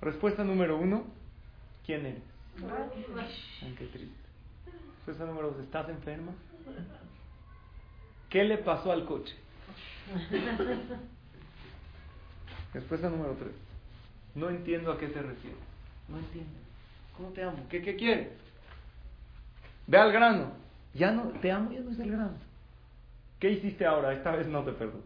Respuesta 0.00 0.44
número 0.44 0.78
uno, 0.78 1.06
¿quién 1.84 2.06
eres? 2.06 2.22
Ay, 2.62 3.74
qué 3.76 3.86
triste. 3.86 4.16
Respuesta 4.98 5.24
número 5.24 5.50
dos, 5.50 5.58
¿estás 5.64 5.88
enferma? 5.88 6.30
¿Qué 8.30 8.44
le 8.44 8.58
pasó 8.58 8.92
al 8.92 9.04
coche? 9.04 9.34
Respuesta 12.74 13.10
número 13.10 13.32
tres. 13.40 13.54
No 14.36 14.50
entiendo 14.50 14.92
a 14.92 14.98
qué 14.98 15.08
te 15.08 15.20
refieres. 15.20 15.58
No 16.08 16.18
entiendo. 16.18 16.52
¿Cómo 17.16 17.30
te 17.30 17.42
amo? 17.42 17.58
¿Qué, 17.68 17.82
qué 17.82 17.96
quieres? 17.96 18.28
Ve 19.88 19.98
al 19.98 20.12
grano. 20.12 20.67
Ya 20.98 21.12
no, 21.12 21.22
te 21.40 21.52
amo, 21.52 21.70
ya 21.70 21.80
no 21.80 21.90
es 21.90 21.98
el 22.00 22.10
grano. 22.10 22.32
¿Qué 23.38 23.50
hiciste 23.50 23.86
ahora? 23.86 24.12
Esta 24.12 24.32
vez 24.32 24.48
no 24.48 24.64
te 24.64 24.72
perdono. 24.72 25.04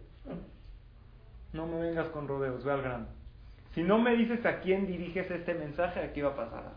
No 1.53 1.67
me 1.67 1.81
vengas 1.81 2.09
con 2.09 2.27
rodeos, 2.27 2.65
ve 2.65 2.73
al 2.73 2.81
grano. 2.81 3.07
Si 3.75 3.83
no 3.83 3.99
me 3.99 4.17
dices 4.17 4.45
a 4.47 4.61
quién 4.61 4.87
diriges 4.87 5.31
este 5.31 5.53
mensaje, 5.55 6.01
aquí 6.01 6.23
va 6.23 6.31
a 6.31 6.37
pasar 6.37 6.61
algo. 6.61 6.71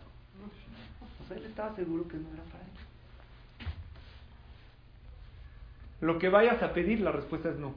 O 1.24 1.28
sea, 1.28 1.38
él 1.38 1.46
estaba 1.46 1.74
seguro 1.76 2.08
que 2.08 2.18
no 2.18 2.28
era 2.34 2.44
para 2.44 2.64
él. 2.64 2.70
Lo 6.02 6.20
que 6.20 6.30
vayas 6.30 6.62
a 6.62 6.74
pedir, 6.74 7.00
la 7.00 7.14
respuesta 7.14 7.50
es 7.50 7.58
no. 7.58 7.74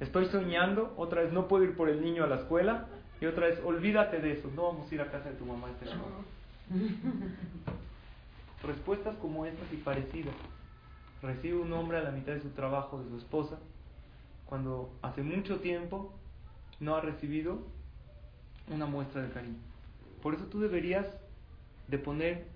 Estoy 0.00 0.26
soñando, 0.26 0.92
otra 0.96 1.22
vez 1.22 1.32
no 1.32 1.46
puedo 1.46 1.64
ir 1.64 1.76
por 1.76 1.88
el 1.88 2.02
niño 2.02 2.24
a 2.24 2.26
la 2.26 2.36
escuela, 2.36 2.86
y 3.20 3.26
otra 3.26 3.46
vez 3.46 3.60
olvídate 3.64 4.20
de 4.20 4.32
eso, 4.32 4.50
no 4.54 4.64
vamos 4.64 4.90
a 4.90 4.94
ir 4.94 5.00
a 5.00 5.10
casa 5.10 5.30
de 5.30 5.36
tu 5.36 5.44
mamá 5.44 5.68
este 5.70 5.86
Respuestas 8.62 9.16
como 9.16 9.46
estas 9.46 9.72
y 9.72 9.76
parecidas. 9.76 10.34
Recibe 11.22 11.56
un 11.56 11.72
hombre 11.72 11.98
a 11.98 12.02
la 12.02 12.10
mitad 12.10 12.32
de 12.32 12.40
su 12.40 12.50
trabajo 12.50 13.02
de 13.02 13.08
su 13.08 13.18
esposa 13.18 13.58
cuando 14.46 14.90
hace 15.02 15.22
mucho 15.22 15.60
tiempo 15.60 16.12
no 16.80 16.96
ha 16.96 17.00
recibido 17.00 17.60
una 18.68 18.86
muestra 18.86 19.22
de 19.22 19.30
cariño. 19.30 19.58
Por 20.22 20.34
eso 20.34 20.44
tú 20.46 20.60
deberías 20.60 21.06
de 21.88 21.98
poner 21.98 22.46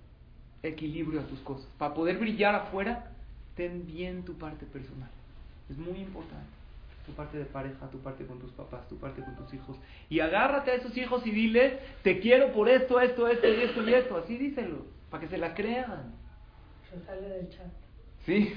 equilibrio 0.61 1.21
a 1.21 1.23
tus 1.23 1.39
cosas. 1.39 1.67
Para 1.77 1.93
poder 1.93 2.17
brillar 2.17 2.55
afuera, 2.55 3.11
ten 3.55 3.85
bien 3.85 4.23
tu 4.23 4.33
parte 4.33 4.65
personal. 4.65 5.09
Es 5.69 5.77
muy 5.77 5.99
importante. 5.99 6.45
Tu 7.05 7.11
parte 7.13 7.37
de 7.37 7.45
pareja, 7.45 7.87
tu 7.91 7.99
parte 7.99 8.25
con 8.25 8.39
tus 8.39 8.51
papás, 8.51 8.87
tu 8.89 8.97
parte 8.97 9.21
con 9.21 9.35
tus 9.35 9.53
hijos. 9.53 9.77
Y 10.09 10.19
agárrate 10.19 10.71
a 10.71 10.75
esos 10.75 10.95
hijos 10.97 11.25
y 11.25 11.31
dile, 11.31 11.79
te 12.01 12.19
quiero 12.19 12.51
por 12.51 12.67
esto, 12.67 12.99
esto, 12.99 13.27
esto 13.27 13.47
y 13.47 13.61
esto 13.61 13.87
y 13.87 13.93
esto. 13.93 14.17
Así 14.17 14.37
díselo, 14.37 14.85
para 15.09 15.21
que 15.21 15.29
se 15.29 15.37
la 15.37 15.53
crean. 15.53 16.13
Se 16.89 17.05
sale 17.05 17.27
del 17.27 17.49
chat. 17.49 17.67
Sí. 18.25 18.53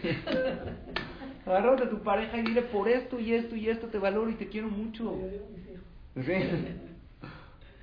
Agárrate 1.47 1.85
a 1.85 1.91
tu 1.91 2.03
pareja 2.03 2.39
y 2.39 2.43
dile, 2.43 2.63
por 2.63 2.89
esto 2.89 3.21
y 3.21 3.35
esto 3.35 3.55
y 3.57 3.69
esto 3.69 3.87
te 3.89 3.99
valoro 3.99 4.31
y 4.31 4.35
te 4.35 4.49
quiero 4.49 4.69
mucho. 4.69 5.17
Sí. 6.15 6.33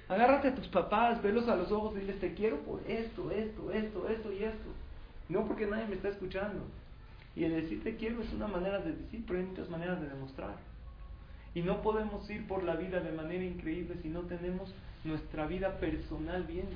Agárrate 0.08 0.50
a 0.50 0.56
tus 0.56 0.68
papás, 0.68 1.22
velos 1.24 1.48
a 1.48 1.56
los 1.56 1.72
ojos 1.72 1.96
y 1.96 2.02
diles, 2.02 2.20
te 2.20 2.34
quiero 2.34 2.60
por 2.60 2.80
esto, 2.88 3.32
esto, 3.32 3.72
esto, 3.72 4.08
esto 4.10 4.32
y 4.32 4.44
esto. 4.44 4.70
No 5.30 5.48
porque 5.48 5.66
nadie 5.66 5.88
me 5.88 5.96
está 5.96 6.10
escuchando. 6.10 6.64
Y 7.36 7.44
el 7.44 7.54
decir 7.54 7.84
te 7.84 7.96
quiero 7.96 8.22
es 8.22 8.32
una 8.34 8.48
manera 8.48 8.80
de 8.80 8.94
decir, 8.94 9.24
pero 9.26 9.40
hay 9.40 9.46
muchas 9.46 9.70
maneras 9.70 10.00
de 10.00 10.10
demostrar. 10.10 10.56
Y 11.56 11.62
no 11.62 11.82
podemos 11.82 12.30
ir 12.30 12.48
por 12.48 12.64
la 12.64 12.76
vida 12.76 13.00
de 13.00 13.12
manera 13.12 13.44
increíble 13.44 13.96
si 14.02 14.10
no 14.10 14.22
tenemos 14.22 14.74
nuestra 15.04 15.48
vida 15.48 15.80
personal 15.80 16.44
bien. 16.44 16.68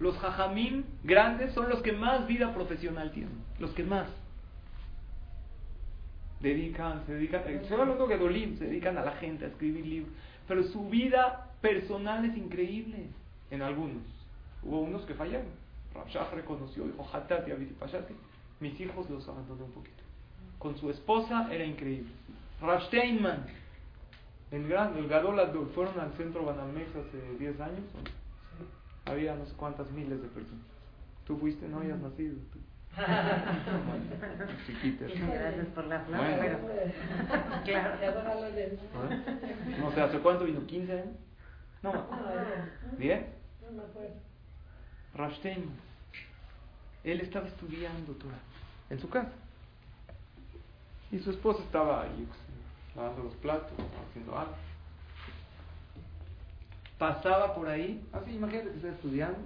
Los 0.00 0.16
jajamín 0.18 0.84
grandes 1.04 1.52
son 1.54 1.68
los 1.68 1.82
que 1.82 1.92
más 1.92 2.26
vida 2.26 2.52
profesional 2.52 3.12
tienen, 3.12 3.38
los 3.58 3.70
que 3.72 3.84
más 3.84 4.08
dedican, 6.40 7.04
se 7.06 7.14
dedican, 7.14 7.42
eh, 7.46 7.64
se 7.66 7.74
hablando 7.74 8.06
que 8.06 8.18
se 8.58 8.64
dedican 8.66 8.98
a 8.98 9.04
la 9.04 9.12
gente, 9.12 9.44
a 9.46 9.48
escribir 9.48 9.86
libros, 9.86 10.12
pero 10.46 10.62
su 10.64 10.88
vida 10.88 11.50
personal 11.60 12.24
es 12.24 12.36
increíble 12.36 13.06
en 13.50 13.62
algunos. 13.62 14.02
Hubo 14.62 14.80
unos 14.80 15.02
que 15.02 15.14
fallaron. 15.14 15.46
Rabshah 15.94 16.30
reconoció, 16.34 16.84
dijo, 16.84 17.06
Hatati, 17.12 17.50
Pashati, 17.78 18.14
mis 18.60 18.78
hijos 18.80 19.08
los 19.08 19.26
abandoné 19.28 19.62
un 19.62 19.72
poquito. 19.72 20.02
Con 20.58 20.76
su 20.76 20.90
esposa 20.90 21.48
era 21.52 21.64
increíble. 21.64 22.10
Rav 22.60 22.82
Steinman, 22.86 23.46
el 24.50 24.68
gran, 24.68 24.96
el 24.96 25.08
Gadol 25.08 25.38
Adol, 25.38 25.70
fueron 25.74 25.98
al 26.00 26.12
centro 26.14 26.44
Banamex 26.44 26.88
hace 26.90 27.38
10 27.38 27.60
años. 27.60 27.84
Había 29.06 29.34
no 29.34 29.46
sé 29.46 29.54
cuántas 29.54 29.90
miles 29.90 30.20
de 30.22 30.28
personas. 30.28 30.64
Tú 31.26 31.36
fuiste, 31.38 31.68
no 31.68 31.78
habías 31.78 31.98
nacido. 31.98 32.36
Tú. 32.52 32.58
Chiquitas. 34.66 35.10
Gracias 35.10 35.66
por 35.68 35.86
la 35.86 36.00
flor, 36.00 36.20
pero. 36.40 36.58
Claro. 37.64 37.98
No 39.80 39.92
sé, 39.92 40.00
¿hace 40.00 40.18
cuánto 40.18 40.44
vino? 40.44 40.60
¿15 40.60 40.90
años? 40.90 41.16
No. 41.82 41.92
¿Bien? 42.98 43.26
No 43.62 43.72
me 43.72 43.82
acuerdo. 43.82 44.14
Rav 45.14 45.34
Steinman. 45.34 45.76
Él 47.02 47.20
estaba 47.20 47.46
estudiando 47.46 48.12
Torah 48.12 48.38
en 48.90 48.98
su 48.98 49.08
casa. 49.08 49.32
Y 51.10 51.18
su 51.18 51.30
esposa 51.30 51.62
estaba 51.62 52.02
ahí 52.02 52.26
lavando 52.96 53.24
los 53.24 53.34
platos, 53.36 53.72
haciendo 54.08 54.38
algo. 54.38 54.54
Pasaba 56.98 57.54
por 57.54 57.68
ahí, 57.68 58.02
así 58.12 58.32
imagínate 58.32 58.70
que 58.70 58.76
está 58.76 58.88
estudiando. 58.88 59.38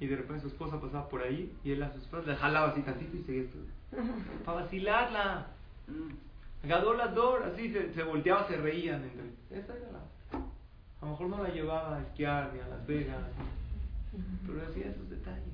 Y 0.00 0.06
de 0.06 0.16
repente 0.16 0.42
su 0.42 0.48
esposa 0.48 0.80
pasaba 0.80 1.08
por 1.08 1.22
ahí 1.22 1.52
y 1.62 1.72
él 1.72 1.82
a 1.82 1.92
su 1.92 1.98
esposa 1.98 2.30
le 2.30 2.36
jalaba 2.36 2.68
así 2.68 2.82
tantito 2.82 3.16
y 3.16 3.22
seguía 3.22 3.42
estudiando. 3.42 3.72
Para 4.44 4.62
vacilarla. 4.62 5.46
Gadolador, 6.62 7.42
así 7.44 7.72
se, 7.72 7.92
se 7.92 8.02
volteaba, 8.02 8.48
se 8.48 8.56
reían 8.56 9.02
entre. 9.02 9.58
Esa 9.58 9.76
era 9.76 9.92
la. 9.92 10.14
A 11.00 11.04
lo 11.04 11.10
mejor 11.10 11.28
no 11.28 11.42
la 11.42 11.50
llevaba 11.50 11.96
a 11.96 12.00
esquiar 12.00 12.52
ni 12.54 12.60
a 12.60 12.66
Las 12.66 12.86
Vegas. 12.86 13.22
Pero 14.46 14.62
hacía 14.66 14.86
esos 14.86 15.10
detalles. 15.10 15.44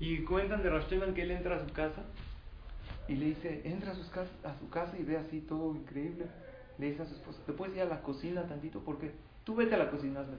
Y 0.00 0.22
cuentan 0.24 0.62
de 0.62 0.70
Rashteman 0.70 1.12
que 1.12 1.22
él 1.22 1.32
entra 1.32 1.56
a 1.56 1.66
su 1.66 1.72
casa 1.72 2.02
y 3.08 3.16
le 3.16 3.26
dice, 3.26 3.62
entra 3.64 3.92
a, 3.92 3.94
sus 3.94 4.06
casa, 4.08 4.30
a 4.44 4.58
su 4.58 4.68
casa 4.70 4.96
y 4.98 5.02
ve 5.02 5.16
así 5.16 5.40
todo 5.40 5.74
increíble. 5.74 6.26
Le 6.78 6.86
dice 6.90 7.02
a 7.02 7.06
su 7.06 7.14
esposa, 7.14 7.40
¿te 7.44 7.52
puedes 7.52 7.74
ir 7.76 7.82
a 7.82 7.86
la 7.86 8.00
cocina 8.02 8.42
tantito? 8.42 8.80
Porque 8.80 9.12
tú 9.44 9.54
vete 9.56 9.74
a 9.74 9.78
la 9.78 9.90
cocina, 9.90 10.20
hazme. 10.20 10.36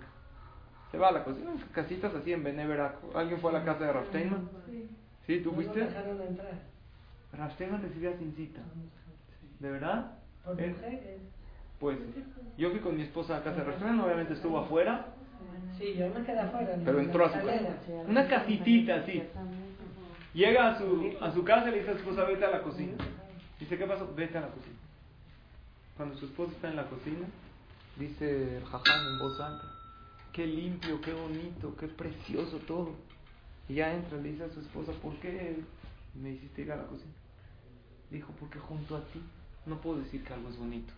Se 0.92 0.98
va 0.98 1.10
a 1.10 1.12
la 1.12 1.24
cocina, 1.24 1.52
casitas 1.74 2.14
así 2.16 2.34
en 2.34 2.44
Beneveraco. 2.44 3.18
¿Alguien 3.18 3.40
fue 3.40 3.52
a 3.52 3.60
la 3.60 3.66
casa 3.66 3.86
de 3.86 3.94
Rashtenman? 3.94 4.50
Sí. 4.66 4.90
¿Sí? 5.28 5.40
¿Tú 5.42 5.52
fuiste? 5.52 5.80
No 5.80 5.86
dejaron 5.86 6.22
entrar. 6.22 6.54
Rashtenman 7.34 7.82
recibía 7.82 8.18
sin 8.18 8.34
cita. 8.34 8.62
¿De 9.60 9.70
verdad? 9.70 10.14
Por 10.44 10.56
mujeres. 10.56 11.20
Pues 11.80 11.98
yo 12.58 12.72
fui 12.72 12.80
con 12.80 12.96
mi 12.96 13.04
esposa 13.04 13.36
a 13.36 13.38
la 13.40 13.44
casa 13.44 13.58
de 13.58 13.64
Rashtenman, 13.66 14.00
obviamente 14.00 14.34
estuvo 14.34 14.58
afuera, 14.58 15.08
Sí, 15.78 15.94
yo 15.98 16.10
me 16.10 16.26
quedé 16.26 16.40
afuera. 16.40 16.74
en 16.74 16.84
pero 16.84 17.00
entró 17.00 17.26
a 17.26 17.30
su 17.30 17.46
casa. 17.46 17.74
Una 18.08 18.28
casitita 18.28 18.96
así. 18.96 19.24
Llega 20.34 20.72
a 20.72 20.78
su, 20.78 21.14
a 21.22 21.32
su 21.32 21.44
casa 21.44 21.70
y 21.70 21.72
le 21.72 21.78
dice 21.80 21.92
a 21.92 21.94
su 21.94 22.00
esposa, 22.00 22.24
vete 22.26 22.46
a 22.46 22.50
la 22.52 22.62
cocina. 22.62 22.94
Dice, 23.60 23.78
¿qué 23.78 23.86
pasó? 23.86 24.12
Vete 24.16 24.38
a 24.38 24.42
la 24.42 24.48
cocina. 24.48 24.76
Cuando 26.00 26.16
su 26.16 26.28
esposa 26.28 26.54
está 26.54 26.70
en 26.70 26.78
la 26.78 26.88
cocina, 26.88 27.28
dice 27.98 28.56
el 28.56 28.64
en 28.64 29.20
voz 29.20 29.38
alta, 29.38 29.66
qué 30.32 30.48
limpio, 30.48 31.02
qué 31.02 31.12
bonito, 31.12 31.76
qué 31.76 31.90
precioso 31.90 32.58
todo. 32.60 32.92
Y 33.68 33.74
ya 33.74 33.94
entra, 33.94 34.18
le 34.18 34.32
dice 34.32 34.46
a 34.46 34.50
su 34.50 34.62
esposa, 34.62 34.94
¿por 34.94 35.14
qué 35.16 35.62
me 36.16 36.32
hiciste 36.32 36.62
ir 36.62 36.72
a 36.72 36.78
la 36.78 36.84
cocina? 36.84 37.12
Dijo, 38.10 38.32
porque 38.40 38.60
junto 38.60 38.96
a 38.96 39.02
ti, 39.08 39.22
no 39.66 39.82
puedo 39.82 40.00
decir 40.00 40.24
que 40.24 40.34
algo 40.34 40.48
es 40.48 40.58
bonito. 40.58 40.94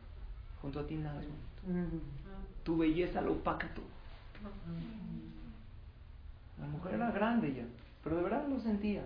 Junto 0.62 0.80
a 0.80 0.86
ti 0.86 0.94
nada 0.94 1.20
es 1.20 1.28
bonito. 1.64 2.06
Tu 2.64 2.78
belleza 2.78 3.22
lo 3.22 3.32
opaca 3.32 3.74
todo. 3.74 3.86
La 6.60 6.68
mujer 6.68 6.94
era 6.94 7.10
grande 7.10 7.56
ya, 7.56 7.66
pero 8.04 8.18
de 8.18 8.22
verdad 8.22 8.48
lo 8.48 8.60
sentía. 8.60 9.04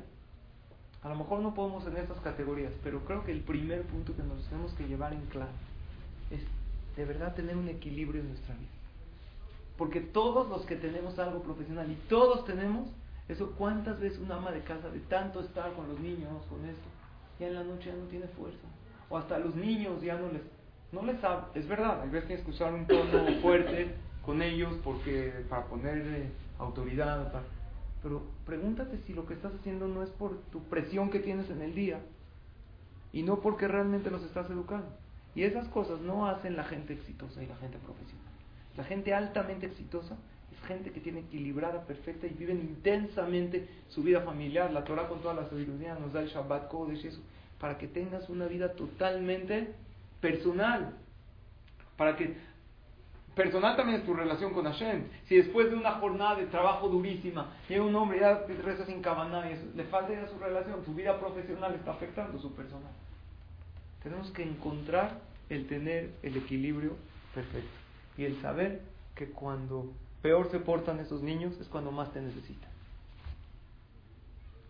A 1.03 1.07
lo 1.07 1.15
mejor 1.15 1.39
no 1.39 1.53
podemos 1.53 1.87
en 1.87 1.95
estas 1.95 2.19
categorías, 2.19 2.73
pero 2.83 3.05
creo 3.05 3.23
que 3.23 3.31
el 3.31 3.39
primer 3.39 3.83
punto 3.83 4.13
que 4.13 4.23
nos 4.23 4.43
tenemos 4.49 4.73
que 4.73 4.89
llevar 4.89 5.13
en 5.13 5.25
claro 5.27 5.53
es 6.31 6.41
de 6.95 7.05
verdad 7.05 7.35
tener 7.35 7.55
un 7.57 7.67
equilibrio 7.69 8.21
en 8.21 8.29
nuestra 8.29 8.55
vida. 8.55 8.69
Porque 9.77 9.99
todos 9.99 10.47
los 10.49 10.65
que 10.65 10.75
tenemos 10.75 11.19
algo 11.19 11.41
profesional 11.43 11.91
y 11.91 11.95
todos 12.07 12.45
tenemos 12.45 12.89
eso, 13.27 13.51
¿cuántas 13.57 13.99
veces 13.99 14.19
una 14.19 14.35
ama 14.37 14.51
de 14.51 14.61
casa 14.61 14.89
de 14.89 14.99
tanto 14.99 15.41
estar 15.41 15.73
con 15.73 15.87
los 15.89 15.99
niños, 15.99 16.43
con 16.49 16.63
esto, 16.65 16.87
ya 17.39 17.47
en 17.47 17.55
la 17.55 17.63
noche 17.63 17.89
ya 17.91 17.95
no 17.97 18.05
tiene 18.05 18.27
fuerza? 18.27 18.67
O 19.09 19.17
hasta 19.17 19.37
los 19.39 19.55
niños 19.55 20.01
ya 20.01 20.15
no 20.17 20.31
les, 20.31 20.41
no 20.91 21.03
les 21.03 21.21
habla. 21.23 21.49
Es 21.55 21.67
verdad, 21.67 22.01
a 22.01 22.05
veces 22.05 22.27
tienes 22.27 22.45
que 22.45 22.51
usar 22.51 22.73
un 22.73 22.85
tono 22.87 23.25
fuerte 23.41 23.95
con 24.25 24.41
ellos 24.41 24.73
porque 24.83 25.33
para 25.49 25.65
poner 25.65 26.27
autoridad, 26.59 27.31
para- 27.31 27.45
pero 28.01 28.21
pregúntate 28.45 28.99
si 29.07 29.13
lo 29.13 29.25
que 29.25 29.33
estás 29.33 29.53
haciendo 29.59 29.87
no 29.87 30.03
es 30.03 30.09
por 30.11 30.37
tu 30.51 30.63
presión 30.65 31.09
que 31.09 31.19
tienes 31.19 31.49
en 31.49 31.61
el 31.61 31.73
día 31.73 31.99
y 33.11 33.23
no 33.23 33.39
porque 33.41 33.67
realmente 33.67 34.11
los 34.11 34.23
estás 34.23 34.49
educando. 34.49 34.87
Y 35.35 35.43
esas 35.43 35.67
cosas 35.67 35.99
no 35.99 36.27
hacen 36.27 36.55
la 36.55 36.63
gente 36.63 36.93
exitosa 36.93 37.43
y 37.43 37.47
la 37.47 37.57
gente 37.57 37.77
profesional. 37.79 38.25
La 38.77 38.83
gente 38.85 39.13
altamente 39.13 39.67
exitosa 39.67 40.17
es 40.51 40.67
gente 40.67 40.91
que 40.91 41.01
tiene 41.01 41.19
equilibrada, 41.19 41.83
perfecta 41.83 42.25
y 42.25 42.31
viven 42.31 42.59
intensamente 42.59 43.67
su 43.89 44.01
vida 44.01 44.21
familiar. 44.21 44.71
La 44.71 44.85
Torah 44.85 45.07
con 45.07 45.21
toda 45.21 45.33
la 45.33 45.49
sabiduría 45.49 45.95
nos 45.95 46.13
da 46.13 46.21
el 46.21 46.29
Shabbat 46.29 46.69
Kodesh 46.69 47.05
eso, 47.05 47.21
para 47.59 47.77
que 47.77 47.87
tengas 47.87 48.29
una 48.29 48.45
vida 48.45 48.73
totalmente 48.73 49.73
personal. 50.21 50.93
Para 51.97 52.15
que 52.15 52.35
personal 53.35 53.75
también 53.75 53.99
es 53.99 54.05
tu 54.05 54.13
relación 54.13 54.53
con 54.53 54.65
Hashem. 54.65 55.03
Si 55.25 55.35
después 55.35 55.69
de 55.69 55.75
una 55.75 55.91
jornada 55.93 56.35
de 56.35 56.45
trabajo 56.47 56.87
durísima 56.87 57.53
llega 57.67 57.83
un 57.83 57.95
hombre 57.95 58.17
y 58.17 58.21
ya 58.21 58.45
reza 58.63 58.85
sin 58.85 59.01
cabana 59.01 59.49
y 59.49 59.53
eso, 59.53 59.65
le 59.75 59.83
falta 59.85 60.13
ya 60.13 60.27
su 60.27 60.39
relación, 60.39 60.83
su 60.85 60.93
vida 60.93 61.19
profesional 61.19 61.75
está 61.75 61.91
afectando 61.91 62.39
su 62.39 62.53
personal. 62.53 62.91
Tenemos 64.05 64.31
que 64.31 64.43
encontrar 64.43 65.19
el 65.49 65.67
tener 65.67 66.13
el 66.23 66.37
equilibrio 66.37 66.95
Perfecto. 67.35 67.69
Y 68.17 68.23
el 68.23 68.41
saber 68.41 68.81
que 69.13 69.29
cuando 69.29 69.91
peor 70.21 70.49
se 70.49 70.59
portan 70.59 70.99
esos 70.99 71.21
niños 71.21 71.53
es 71.59 71.67
cuando 71.67 71.91
más 71.91 72.11
te 72.13 72.21
necesitan. 72.21 72.69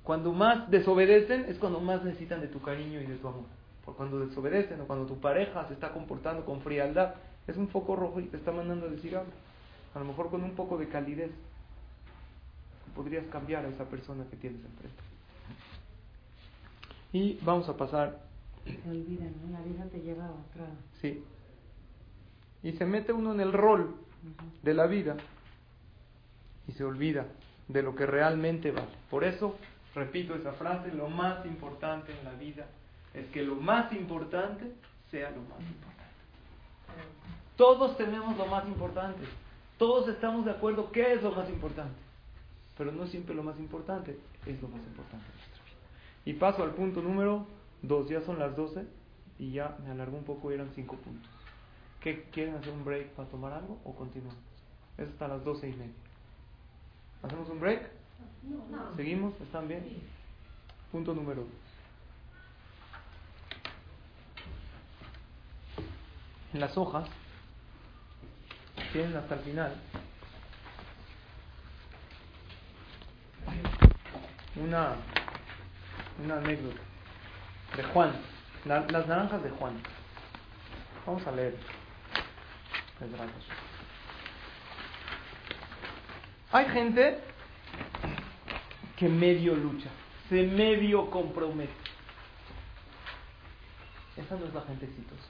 Cuando 0.04 0.34
más 0.34 0.70
desobedecen 0.72 1.46
es 1.46 1.60
cuando 1.60 1.80
más 1.80 2.04
necesitan 2.04 2.42
de 2.42 2.48
tu 2.48 2.60
cariño 2.60 3.00
y 3.00 3.06
de 3.06 3.16
tu 3.18 3.28
amor. 3.28 3.46
Por 3.86 3.96
cuando 3.96 4.20
desobedecen 4.20 4.82
o 4.82 4.88
cuando 4.88 5.06
tu 5.06 5.20
pareja 5.20 5.68
se 5.68 5.76
está 5.76 5.94
comportando 5.94 6.44
con 6.44 6.62
frialdad, 6.62 7.14
es 7.48 7.56
un 7.56 7.68
foco 7.68 7.96
rojo 7.96 8.20
y 8.20 8.26
te 8.26 8.38
está 8.38 8.52
mandando 8.52 8.88
a 8.88 8.90
decir 8.90 9.16
algo. 9.16 9.32
A 9.94 10.00
lo 10.00 10.06
mejor 10.06 10.32
con 10.32 10.44
un 10.44 10.56
poco 10.56 10.78
de 10.78 10.90
calidez 10.90 11.32
podrías 12.96 13.26
cambiar 13.28 13.64
a 13.66 13.70
esa 13.70 13.86
persona 13.86 14.26
que 14.30 14.38
tienes 14.38 14.64
enfrente. 14.66 15.04
Y 17.14 17.40
vamos 17.44 17.70
a 17.70 17.78
pasar. 17.78 18.26
Se 18.66 18.90
olvidan, 18.90 19.34
¿no? 19.44 19.58
La 19.58 19.64
vida 19.64 19.86
te 19.92 20.00
lleva 20.02 20.26
a 20.26 20.32
otra. 20.32 20.68
Sí. 21.02 21.24
Y 22.64 22.72
se 22.74 22.86
mete 22.86 23.14
uno 23.14 23.34
en 23.34 23.42
el 23.42 23.54
rol 23.54 23.96
de 24.64 24.74
la 24.74 24.88
vida 24.88 25.16
y 26.68 26.72
se 26.72 26.84
olvida 26.84 27.28
de 27.68 27.84
lo 27.84 27.96
que 27.96 28.06
realmente 28.06 28.72
vale. 28.72 28.88
Por 29.10 29.24
eso, 29.24 29.56
repito 29.94 30.36
esa 30.36 30.54
frase, 30.54 30.92
lo 30.94 31.10
más 31.10 31.46
importante 31.46 32.12
en 32.12 32.26
la 32.26 32.34
vida 32.34 32.66
es 33.14 33.28
que 33.28 33.44
lo 33.44 33.56
más 33.56 33.94
importante 33.94 34.72
sea 35.12 35.30
lo 35.30 35.42
más 35.44 35.60
importante. 35.60 36.04
Todos 37.56 37.96
tenemos 37.98 38.36
lo 38.38 38.48
más 38.48 38.68
importante. 38.68 39.24
Todos 39.78 40.08
estamos 40.10 40.46
de 40.46 40.52
acuerdo 40.52 40.92
qué 40.92 41.14
es 41.14 41.24
lo 41.24 41.32
más 41.32 41.50
importante. 41.50 41.96
Pero 42.78 42.92
no 42.92 43.06
siempre 43.08 43.34
lo 43.34 43.44
más 43.44 43.58
importante 43.60 44.18
es 44.46 44.62
lo 44.62 44.68
más 44.68 44.82
importante 44.82 45.26
en 45.26 45.38
nuestra 45.38 45.64
vida. 45.64 45.76
Y 46.26 46.34
paso 46.34 46.64
al 46.64 46.72
punto 46.72 47.02
número 47.02 47.46
dos. 47.88 48.10
Ya 48.10 48.22
son 48.22 48.40
las 48.40 48.56
12 48.56 48.86
y 49.40 49.52
ya 49.52 49.78
me 49.84 49.92
alargó 49.92 50.18
un 50.18 50.24
poco, 50.24 50.52
eran 50.52 50.70
cinco 50.76 50.96
puntos. 50.98 51.30
¿Qué 52.00 52.24
quieren 52.32 52.56
hacer 52.56 52.72
un 52.72 52.86
break 52.86 53.10
para 53.10 53.28
tomar 53.30 53.54
algo 53.54 53.80
o 53.84 53.96
continuamos? 53.96 54.40
Es 54.98 55.10
hasta 55.10 55.28
las 55.28 55.44
doce 55.44 55.70
y 55.70 55.74
media. 55.74 55.94
¿Hacemos 57.24 57.50
un 57.50 57.60
break? 57.60 57.90
¿Seguimos? 58.96 59.34
¿Están 59.42 59.68
bien? 59.68 59.84
Punto 60.92 61.14
número. 61.14 61.46
En 66.54 66.60
las 66.60 66.78
hojas 66.78 67.10
tienen 68.94 69.16
hasta 69.18 69.36
el 69.36 69.42
final 69.42 69.76
una, 74.56 74.96
una 76.24 76.38
anécdota 76.38 76.95
de 77.76 77.84
Juan, 77.84 78.12
la- 78.66 78.86
las 78.88 79.08
naranjas 79.08 79.44
de 79.44 79.50
Juan. 79.52 79.74
Vamos 81.06 81.26
a 81.28 81.32
leer. 81.32 81.56
Hay 86.52 86.66
gente 86.70 87.20
que 88.98 89.10
medio 89.10 89.56
lucha, 89.56 89.90
se 90.30 90.44
medio 90.44 91.10
compromete. 91.12 91.74
Esa 94.16 94.36
no 94.36 94.46
es 94.46 94.54
la 94.54 94.62
gente 94.62 94.86
exitosa. 94.86 95.28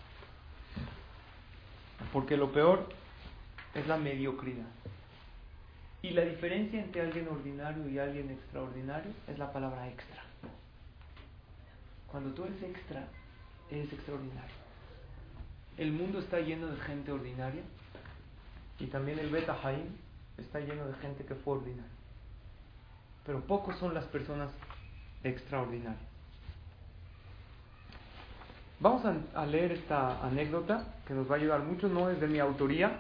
Porque 2.14 2.38
lo 2.38 2.52
peor 2.52 2.88
es 3.74 3.88
la 3.88 3.98
mediocridad. 3.98 4.68
Y 6.04 6.12
la 6.12 6.22
diferencia 6.22 6.80
entre 6.80 7.02
alguien 7.02 7.28
ordinario 7.28 7.90
y 7.90 7.98
alguien 7.98 8.30
extraordinario 8.30 9.12
es 9.28 9.40
la 9.40 9.52
palabra 9.52 9.88
extra. 9.88 10.24
Cuando 12.16 12.34
tú 12.34 12.46
eres 12.46 12.64
extra, 12.64 13.10
eres 13.70 13.92
extraordinario. 13.92 14.56
El 15.78 15.92
mundo 15.92 16.20
está 16.20 16.40
lleno 16.40 16.68
de 16.68 16.78
gente 16.78 17.12
ordinaria 17.12 17.62
y 18.80 18.86
también 18.86 19.20
el 19.20 19.30
Beta 19.30 19.58
Haim 19.62 19.84
está 20.38 20.62
lleno 20.62 20.88
de 20.88 20.94
gente 20.94 21.26
que 21.26 21.36
fue 21.36 21.58
ordinaria. 21.58 21.92
Pero 23.26 23.42
pocos 23.42 23.78
son 23.80 23.94
las 23.94 24.06
personas 24.06 24.50
extraordinarias. 25.26 26.00
Vamos 28.80 29.04
a, 29.04 29.42
a 29.42 29.46
leer 29.46 29.74
esta 29.74 30.26
anécdota 30.26 30.96
que 31.06 31.14
nos 31.14 31.30
va 31.30 31.36
a 31.36 31.40
ayudar 31.40 31.64
mucho, 31.64 31.90
no 31.90 32.10
es 32.10 32.22
de 32.22 32.28
mi 32.30 32.40
autoría, 32.40 32.98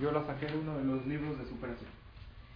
yo 0.00 0.10
la 0.10 0.26
saqué 0.26 0.46
de 0.46 0.58
uno 0.58 0.76
de 0.76 0.82
los 0.82 1.06
libros 1.06 1.38
de 1.38 1.48
superación. 1.48 1.90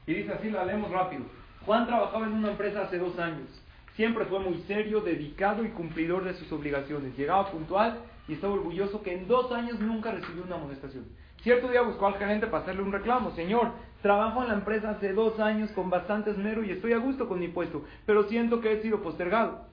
Y 0.08 0.14
dice 0.14 0.32
así, 0.32 0.50
la 0.50 0.64
leemos 0.64 0.90
rápido. 0.90 1.22
Juan 1.64 1.86
trabajaba 1.86 2.26
en 2.26 2.32
una 2.32 2.50
empresa 2.50 2.82
hace 2.82 2.98
dos 2.98 3.16
años. 3.16 3.48
Siempre 3.96 4.24
fue 4.26 4.40
muy 4.40 4.60
serio, 4.66 5.00
dedicado 5.00 5.64
y 5.64 5.70
cumplidor 5.70 6.24
de 6.24 6.34
sus 6.34 6.50
obligaciones. 6.50 7.16
Llegaba 7.16 7.50
puntual 7.50 8.00
y 8.26 8.34
estaba 8.34 8.54
orgulloso 8.54 9.02
que 9.02 9.14
en 9.14 9.28
dos 9.28 9.52
años 9.52 9.78
nunca 9.78 10.10
recibió 10.10 10.42
una 10.42 10.56
amonestación. 10.56 11.04
Cierto 11.42 11.68
día 11.68 11.82
buscó 11.82 12.06
al 12.06 12.14
gerente 12.14 12.46
para 12.46 12.62
hacerle 12.62 12.82
un 12.82 12.90
reclamo. 12.90 13.30
Señor, 13.32 13.72
trabajo 14.02 14.42
en 14.42 14.48
la 14.48 14.54
empresa 14.54 14.90
hace 14.90 15.12
dos 15.12 15.38
años 15.38 15.70
con 15.72 15.90
bastante 15.90 16.30
esmero 16.30 16.64
y 16.64 16.70
estoy 16.70 16.92
a 16.92 16.98
gusto 16.98 17.28
con 17.28 17.38
mi 17.38 17.48
puesto, 17.48 17.84
pero 18.06 18.24
siento 18.24 18.60
que 18.60 18.72
he 18.72 18.82
sido 18.82 19.02
postergado. 19.02 19.66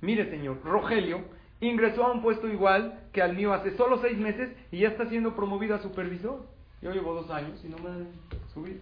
Mire, 0.00 0.30
señor, 0.30 0.58
Rogelio 0.64 1.22
ingresó 1.60 2.04
a 2.04 2.12
un 2.12 2.22
puesto 2.22 2.48
igual 2.48 3.00
que 3.12 3.22
al 3.22 3.36
mío 3.36 3.52
hace 3.52 3.76
solo 3.76 3.98
seis 4.00 4.16
meses 4.16 4.50
y 4.72 4.78
ya 4.80 4.88
está 4.88 5.08
siendo 5.08 5.36
promovido 5.36 5.74
a 5.74 5.82
supervisor. 5.82 6.46
Yo 6.80 6.92
llevo 6.92 7.14
dos 7.14 7.30
años 7.30 7.60
y 7.64 7.68
no 7.68 7.78
me 7.78 7.90
han 7.90 8.08
subido. 8.54 8.80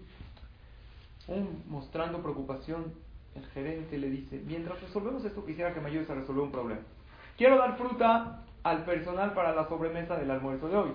Un, 1.27 1.64
mostrando 1.67 2.23
preocupación, 2.23 2.93
el 3.37 3.47
gerente 3.51 3.99
le 3.99 4.11
dice, 4.11 4.43
mientras 4.47 4.80
resolvemos 4.80 5.24
esto 5.24 5.45
quisiera 5.45 5.74
que 5.74 5.80
me 5.80 5.89
ayudes 5.89 6.11
a 6.11 6.14
resolver 6.14 6.45
un 6.45 6.53
problema. 6.53 6.80
Quiero 7.37 7.59
dar 7.59 7.76
fruta 7.76 8.43
al 8.62 8.84
personal 8.84 9.32
para 9.34 9.55
la 9.55 9.68
sobremesa 9.68 10.16
del 10.16 10.30
almuerzo 10.30 10.68
de 10.68 10.76
hoy. 10.76 10.91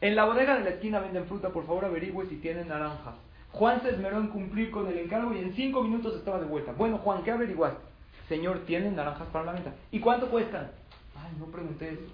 En 0.00 0.16
la 0.16 0.24
bodega 0.24 0.56
de 0.56 0.64
la 0.64 0.70
esquina 0.70 1.00
venden 1.00 1.26
fruta, 1.26 1.50
por 1.50 1.66
favor 1.66 1.84
averigüe 1.84 2.26
si 2.26 2.36
tienen 2.36 2.68
naranjas. 2.68 3.14
Juan 3.52 3.80
se 3.80 3.90
esmeró 3.90 4.18
en 4.18 4.28
cumplir 4.28 4.70
con 4.70 4.86
el 4.86 4.98
encargo 4.98 5.32
y 5.34 5.38
en 5.38 5.54
cinco 5.54 5.82
minutos 5.82 6.14
estaba 6.14 6.38
de 6.38 6.44
vuelta. 6.44 6.72
Bueno, 6.72 6.98
Juan, 6.98 7.22
¿qué 7.22 7.30
averiguaste? 7.30 7.80
Señor, 8.28 8.60
¿tienen 8.66 8.96
naranjas 8.96 9.28
para 9.28 9.46
la 9.46 9.52
venta? 9.52 9.72
¿Y 9.90 10.00
cuánto 10.00 10.28
cuestan? 10.28 10.70
Ay, 11.16 11.32
no 11.38 11.46
pregunté 11.46 11.90
eso. 11.90 12.12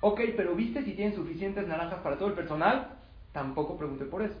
Ok, 0.00 0.20
pero 0.36 0.54
¿viste 0.54 0.82
si 0.82 0.94
tienen 0.94 1.14
suficientes 1.14 1.66
naranjas 1.68 2.00
para 2.00 2.16
todo 2.16 2.28
el 2.28 2.34
personal? 2.34 2.88
Tampoco 3.32 3.76
pregunté 3.76 4.04
por 4.06 4.22
eso, 4.22 4.36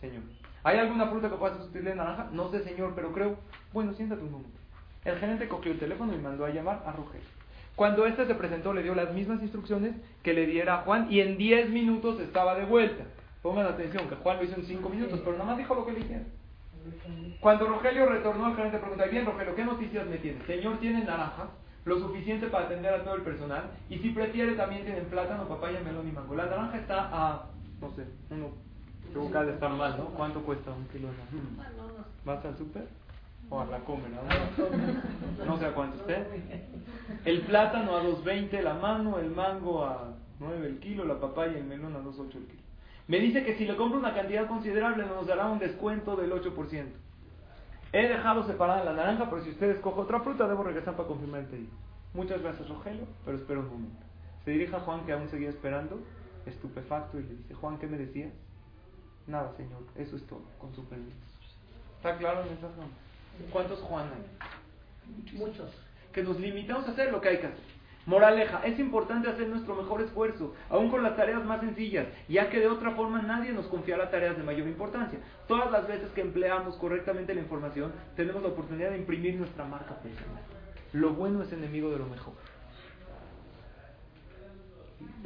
señor. 0.00 0.22
¿Hay 0.66 0.78
alguna 0.78 1.06
fruta 1.06 1.30
que 1.30 1.36
pueda 1.36 1.54
sustituirle 1.54 1.94
naranja? 1.94 2.28
No 2.32 2.50
sé, 2.50 2.64
señor, 2.64 2.94
pero 2.96 3.12
creo. 3.12 3.36
Bueno, 3.72 3.92
siéntate 3.92 4.22
un 4.22 4.32
momento. 4.32 4.58
El 5.04 5.16
gerente 5.16 5.46
cogió 5.46 5.70
el 5.70 5.78
teléfono 5.78 6.12
y 6.12 6.18
mandó 6.18 6.44
a 6.44 6.50
llamar 6.50 6.82
a 6.84 6.90
Rogelio. 6.90 7.28
Cuando 7.76 8.04
este 8.04 8.26
se 8.26 8.34
presentó, 8.34 8.74
le 8.74 8.82
dio 8.82 8.92
las 8.96 9.14
mismas 9.14 9.40
instrucciones 9.42 9.94
que 10.24 10.34
le 10.34 10.44
diera 10.44 10.74
a 10.74 10.78
Juan 10.78 11.06
y 11.08 11.20
en 11.20 11.38
10 11.38 11.70
minutos 11.70 12.18
estaba 12.18 12.56
de 12.56 12.64
vuelta. 12.64 13.04
Pongan 13.42 13.66
atención, 13.66 14.08
que 14.08 14.16
Juan 14.16 14.38
lo 14.38 14.42
hizo 14.42 14.56
en 14.56 14.64
5 14.64 14.88
minutos, 14.88 15.20
pero 15.20 15.34
nada 15.34 15.50
más 15.50 15.58
dijo 15.58 15.72
lo 15.72 15.86
que 15.86 15.92
le 15.92 16.00
dijeron. 16.00 16.26
Cuando 17.38 17.68
Rogelio 17.68 18.06
retornó, 18.06 18.48
el 18.48 18.56
gerente 18.56 18.78
preguntó, 18.78 19.04
bien 19.08 19.24
Rogelio, 19.24 19.54
¿qué 19.54 19.64
noticias 19.64 20.04
me 20.08 20.16
tienes? 20.16 20.44
Señor, 20.46 20.78
¿tienen 20.78 21.06
naranjas? 21.06 21.46
Lo 21.84 22.00
suficiente 22.00 22.48
para 22.48 22.64
atender 22.64 22.92
a 22.92 23.04
todo 23.04 23.14
el 23.14 23.22
personal. 23.22 23.70
Y 23.88 23.98
si 23.98 24.10
prefiere, 24.10 24.54
también 24.54 24.82
tienen 24.84 25.04
plátano, 25.04 25.46
papaya, 25.46 25.78
melón 25.84 26.08
y 26.08 26.10
mango. 26.10 26.34
La 26.34 26.46
naranja 26.46 26.76
está 26.76 27.08
a, 27.12 27.50
no 27.80 27.92
sé, 27.92 28.02
uno, 28.30 28.65
ha 29.34 29.44
de 29.44 29.52
estar 29.52 29.70
mal, 29.70 29.96
¿no? 29.96 30.06
¿Cuánto 30.10 30.42
cuesta 30.42 30.70
un 30.72 30.86
kilo 30.88 31.08
de? 31.08 31.14
¿Vas 32.24 32.44
al 32.44 32.56
súper? 32.56 32.88
O 33.48 33.60
a 33.60 33.66
la 33.66 33.78
comer, 33.80 34.10
¿no? 34.10 35.44
No 35.44 35.58
sé 35.58 35.66
a 35.66 35.74
cuánto 35.74 35.98
esté. 35.98 36.26
El 37.24 37.42
plátano 37.42 37.96
a 37.96 38.02
2.20 38.02 38.60
la 38.62 38.74
mano, 38.74 39.18
el 39.18 39.30
mango 39.30 39.84
a 39.84 40.14
9 40.40 40.66
el 40.66 40.78
kilo, 40.80 41.04
la 41.04 41.20
papaya 41.20 41.52
y 41.54 41.60
el 41.60 41.64
melón 41.64 41.94
a 41.94 42.00
2.8 42.00 42.34
el 42.34 42.46
kilo. 42.46 42.62
Me 43.08 43.18
dice 43.20 43.44
que 43.44 43.56
si 43.56 43.64
le 43.66 43.76
compro 43.76 43.98
una 43.98 44.14
cantidad 44.14 44.48
considerable 44.48 45.06
nos 45.06 45.26
dará 45.26 45.46
un 45.46 45.58
descuento 45.58 46.16
del 46.16 46.32
8%. 46.32 46.86
He 47.92 48.08
dejado 48.08 48.42
separada 48.44 48.84
la 48.84 48.92
naranja, 48.92 49.30
pero 49.30 49.42
si 49.42 49.50
usted 49.50 49.70
escoge 49.70 50.00
otra 50.00 50.20
fruta, 50.20 50.48
debo 50.48 50.64
regresar 50.64 50.96
para 50.96 51.08
confirmar 51.08 51.40
el 51.40 51.46
pedido. 51.46 51.70
Muchas 52.14 52.42
gracias, 52.42 52.68
Rogelio, 52.68 53.06
pero 53.24 53.36
espera 53.36 53.60
un 53.60 53.68
momento. 53.68 54.04
Se 54.44 54.50
dirige 54.50 54.74
a 54.74 54.80
Juan, 54.80 55.06
que 55.06 55.12
aún 55.12 55.28
seguía 55.28 55.50
esperando, 55.50 56.00
estupefacto, 56.46 57.18
y 57.18 57.22
le 57.22 57.36
dice, 57.36 57.54
Juan, 57.54 57.78
¿qué 57.78 57.86
me 57.86 57.96
decías? 57.96 58.32
Nada, 59.26 59.52
señor, 59.56 59.82
eso 59.96 60.16
es 60.16 60.26
todo, 60.26 60.42
con 60.58 60.74
su 60.74 60.84
permiso. 60.84 61.16
¿Está 61.96 62.16
claro 62.16 62.42
el 62.42 62.50
mensaje? 62.50 62.74
¿Cuántos 63.52 63.80
Juan 63.80 64.08
hay? 64.08 65.36
Muchos. 65.36 65.70
Que 66.12 66.22
nos 66.22 66.38
limitamos 66.38 66.86
a 66.88 66.92
hacer 66.92 67.10
lo 67.10 67.20
que 67.20 67.28
hay 67.28 67.38
que 67.38 67.46
hacer. 67.46 67.76
Moraleja, 68.06 68.60
es 68.64 68.78
importante 68.78 69.28
hacer 69.28 69.48
nuestro 69.48 69.74
mejor 69.74 70.00
esfuerzo, 70.00 70.54
aún 70.70 70.90
con 70.90 71.02
las 71.02 71.16
tareas 71.16 71.44
más 71.44 71.60
sencillas, 71.60 72.06
ya 72.28 72.48
que 72.48 72.60
de 72.60 72.68
otra 72.68 72.92
forma 72.92 73.20
nadie 73.20 73.52
nos 73.52 73.66
confiará 73.66 74.10
tareas 74.10 74.36
de 74.36 74.44
mayor 74.44 74.68
importancia. 74.68 75.18
Todas 75.48 75.72
las 75.72 75.88
veces 75.88 76.12
que 76.12 76.20
empleamos 76.20 76.76
correctamente 76.76 77.34
la 77.34 77.40
información, 77.40 77.92
tenemos 78.14 78.42
la 78.42 78.50
oportunidad 78.50 78.90
de 78.90 78.98
imprimir 78.98 79.34
nuestra 79.34 79.64
marca 79.64 79.96
personal. 79.96 80.42
Lo 80.92 81.14
bueno 81.14 81.42
es 81.42 81.52
enemigo 81.52 81.90
de 81.90 81.98
lo 81.98 82.06
mejor. 82.06 82.34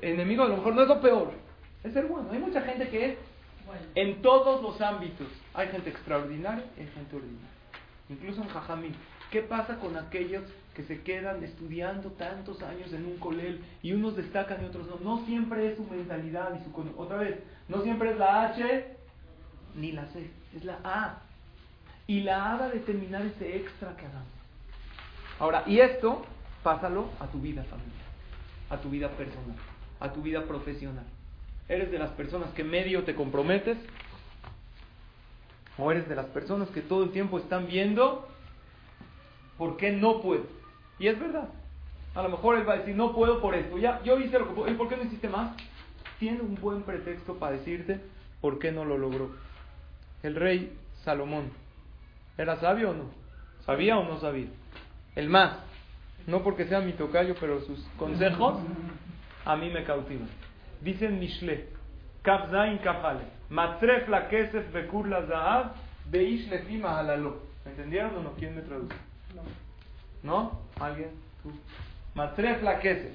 Enemigo 0.00 0.44
de 0.44 0.48
lo 0.48 0.56
mejor 0.56 0.74
no 0.74 0.82
es 0.82 0.88
lo 0.88 1.00
peor, 1.02 1.32
es 1.84 1.94
el 1.94 2.06
bueno. 2.06 2.30
Hay 2.32 2.38
mucha 2.38 2.62
gente 2.62 2.88
que 2.88 3.10
es 3.10 3.18
en 3.94 4.22
todos 4.22 4.62
los 4.62 4.80
ámbitos. 4.80 5.28
Hay 5.54 5.68
gente 5.68 5.90
extraordinaria 5.90 6.64
y 6.76 6.80
hay 6.80 6.88
gente 6.88 7.16
ordinaria. 7.16 7.48
incluso 8.08 8.42
en 8.42 8.48
Jajamín. 8.48 8.94
¿Qué 9.30 9.42
pasa 9.42 9.78
con 9.78 9.96
aquellos 9.96 10.42
que 10.74 10.82
se 10.82 11.02
quedan 11.02 11.44
estudiando 11.44 12.10
tantos 12.12 12.62
años 12.62 12.92
en 12.92 13.06
un 13.06 13.16
colel 13.18 13.64
y 13.82 13.92
unos 13.92 14.16
destacan 14.16 14.62
y 14.62 14.66
otros 14.66 14.88
no? 14.88 14.96
No 14.96 15.24
siempre 15.24 15.70
es 15.70 15.76
su 15.76 15.84
mentalidad 15.84 16.58
y 16.58 16.64
su... 16.64 17.00
Otra 17.00 17.18
vez, 17.18 17.38
no 17.68 17.82
siempre 17.82 18.10
es 18.10 18.18
la 18.18 18.46
H 18.46 18.96
ni 19.76 19.92
la 19.92 20.06
C, 20.06 20.30
es 20.56 20.64
la 20.64 20.78
A. 20.82 21.22
Y 22.06 22.20
la 22.22 22.52
A 22.52 22.56
va 22.56 22.64
a 22.66 22.70
determinar 22.70 23.22
ese 23.22 23.56
extra 23.56 23.96
que 23.96 24.06
hagamos. 24.06 24.26
Ahora, 25.38 25.62
y 25.66 25.78
esto, 25.78 26.24
pásalo 26.62 27.08
a 27.20 27.26
tu 27.28 27.40
vida 27.40 27.62
familiar, 27.64 27.94
a 28.68 28.76
tu 28.78 28.90
vida 28.90 29.08
personal, 29.10 29.56
a 30.00 30.12
tu 30.12 30.20
vida 30.22 30.44
profesional. 30.44 31.06
¿Eres 31.70 31.92
de 31.92 32.00
las 32.00 32.10
personas 32.10 32.50
que 32.50 32.64
medio 32.64 33.04
te 33.04 33.14
comprometes? 33.14 33.78
¿O 35.78 35.92
eres 35.92 36.08
de 36.08 36.16
las 36.16 36.26
personas 36.26 36.68
que 36.70 36.80
todo 36.80 37.04
el 37.04 37.10
tiempo 37.10 37.38
están 37.38 37.68
viendo 37.68 38.28
por 39.56 39.76
qué 39.76 39.92
no 39.92 40.20
puedo? 40.20 40.46
Y 40.98 41.06
es 41.06 41.18
verdad. 41.20 41.48
A 42.16 42.22
lo 42.22 42.28
mejor 42.28 42.58
él 42.58 42.68
va 42.68 42.72
a 42.72 42.78
decir, 42.78 42.96
no 42.96 43.14
puedo 43.14 43.40
por 43.40 43.54
esto. 43.54 43.78
Ya, 43.78 44.02
yo 44.02 44.18
hice 44.18 44.36
lo 44.40 44.48
que 44.48 44.54
puedo. 44.54 44.68
¿Y 44.68 44.74
por 44.74 44.88
qué 44.88 44.96
no 44.96 45.04
hiciste 45.04 45.28
más? 45.28 45.56
Tiene 46.18 46.40
un 46.40 46.56
buen 46.56 46.82
pretexto 46.82 47.36
para 47.36 47.52
decirte 47.52 48.00
por 48.40 48.58
qué 48.58 48.72
no 48.72 48.84
lo 48.84 48.98
logró. 48.98 49.30
El 50.24 50.34
rey 50.34 50.76
Salomón, 51.04 51.52
¿era 52.36 52.56
sabio 52.56 52.90
o 52.90 52.94
no? 52.94 53.04
¿Sabía 53.64 53.96
o 53.96 54.02
no 54.02 54.18
sabía? 54.18 54.48
El 55.14 55.28
más. 55.28 55.58
No 56.26 56.42
porque 56.42 56.66
sea 56.66 56.80
mi 56.80 56.94
tocayo, 56.94 57.36
pero 57.38 57.60
sus 57.60 57.78
consejos 57.96 58.58
a 59.44 59.54
mí 59.54 59.70
me 59.70 59.84
cautivan. 59.84 60.49
Dicen 60.80 61.18
Mishle, 61.18 61.68
Kafzain 62.22 62.78
Kafale, 62.78 63.24
Matref 63.50 64.08
la 64.08 64.28
Kesef 64.28 64.72
Bekur 64.72 65.08
la 65.08 65.26
Zahab, 65.26 65.74
Beish 66.10 66.48
Lefima 66.48 66.98
Halalo. 66.98 67.42
¿Entendieron 67.66 68.16
o 68.16 68.22
no? 68.22 68.32
¿Quién 68.32 68.54
me 68.54 68.62
traduce? 68.62 68.94
¿No? 70.22 70.60
¿Alguien? 70.80 71.10
¿Tú? 71.42 71.52
Matref 72.14 72.62
la 72.62 72.78
Kesef 72.80 73.12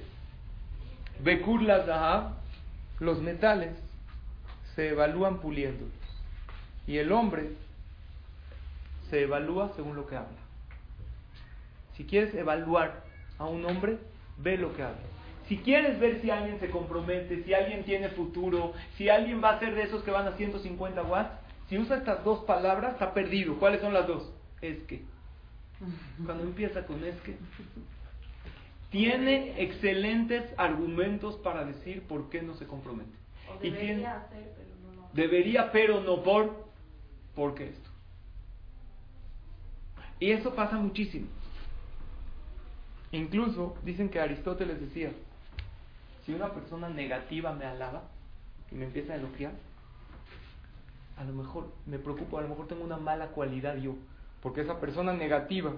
Bekur 1.20 1.62
la 1.62 1.84
Zahab, 1.84 2.34
los 3.00 3.20
metales 3.20 3.74
se 4.74 4.88
evalúan 4.90 5.38
puliéndolos. 5.38 5.92
Y 6.86 6.98
el 6.98 7.10
hombre 7.10 7.50
se 9.10 9.22
evalúa 9.22 9.72
según 9.74 9.96
lo 9.96 10.06
que 10.06 10.16
habla. 10.16 10.38
Si 11.96 12.04
quieres 12.04 12.34
evaluar 12.34 13.02
a 13.38 13.44
un 13.46 13.64
hombre, 13.64 13.98
ve 14.38 14.58
lo 14.58 14.76
que 14.76 14.82
habla. 14.82 15.15
Si 15.48 15.58
quieres 15.58 15.98
ver 16.00 16.20
si 16.20 16.30
alguien 16.30 16.58
se 16.58 16.70
compromete, 16.70 17.44
si 17.44 17.54
alguien 17.54 17.84
tiene 17.84 18.08
futuro, 18.10 18.72
si 18.96 19.08
alguien 19.08 19.42
va 19.42 19.50
a 19.50 19.58
ser 19.60 19.74
de 19.74 19.82
esos 19.84 20.02
que 20.02 20.10
van 20.10 20.26
a 20.26 20.32
150 20.36 21.02
watts, 21.04 21.30
si 21.68 21.78
usa 21.78 21.96
estas 21.98 22.24
dos 22.24 22.44
palabras, 22.44 22.94
está 22.94 23.14
perdido. 23.14 23.56
¿Cuáles 23.58 23.80
son 23.80 23.92
las 23.94 24.06
dos? 24.06 24.32
Es 24.60 24.78
que. 24.84 25.02
Cuando 26.24 26.44
empieza 26.44 26.84
con 26.86 27.04
es 27.04 27.14
que, 27.20 27.36
tiene 28.90 29.60
excelentes 29.62 30.44
argumentos 30.56 31.36
para 31.36 31.64
decir 31.64 32.02
por 32.02 32.30
qué 32.30 32.40
no 32.42 32.54
se 32.54 32.66
compromete. 32.66 33.10
O 33.48 33.56
Y 33.64 33.70
debería 33.70 33.94
tiene- 33.94 34.06
hacer, 34.06 34.52
pero 34.56 34.94
no 34.96 35.04
hace. 35.06 35.16
Debería, 35.20 35.72
pero 35.72 36.00
no 36.00 36.22
por. 36.22 36.66
¿Por 37.34 37.54
qué 37.54 37.68
esto? 37.68 37.90
Y 40.18 40.30
eso 40.30 40.54
pasa 40.54 40.76
muchísimo. 40.78 41.26
Incluso 43.12 43.76
dicen 43.84 44.08
que 44.08 44.18
Aristóteles 44.20 44.80
decía, 44.80 45.12
si 46.26 46.34
una 46.34 46.52
persona 46.52 46.88
negativa 46.88 47.52
me 47.52 47.64
alaba 47.64 48.02
y 48.72 48.74
me 48.74 48.86
empieza 48.86 49.12
a 49.12 49.16
elogiar, 49.16 49.52
a 51.16 51.24
lo 51.24 51.32
mejor 51.32 51.72
me 51.86 52.00
preocupo, 52.00 52.36
a 52.36 52.42
lo 52.42 52.48
mejor 52.48 52.66
tengo 52.66 52.84
una 52.84 52.96
mala 52.96 53.28
cualidad 53.28 53.76
yo, 53.76 53.94
porque 54.42 54.62
esa 54.62 54.80
persona 54.80 55.12
negativa 55.12 55.72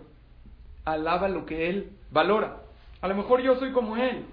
alaba 0.86 1.28
lo 1.28 1.44
que 1.44 1.68
él 1.68 1.92
valora. 2.10 2.62
A 3.02 3.08
lo 3.08 3.14
mejor 3.14 3.42
yo 3.42 3.56
soy 3.56 3.72
como 3.72 3.96
él. 3.98 4.24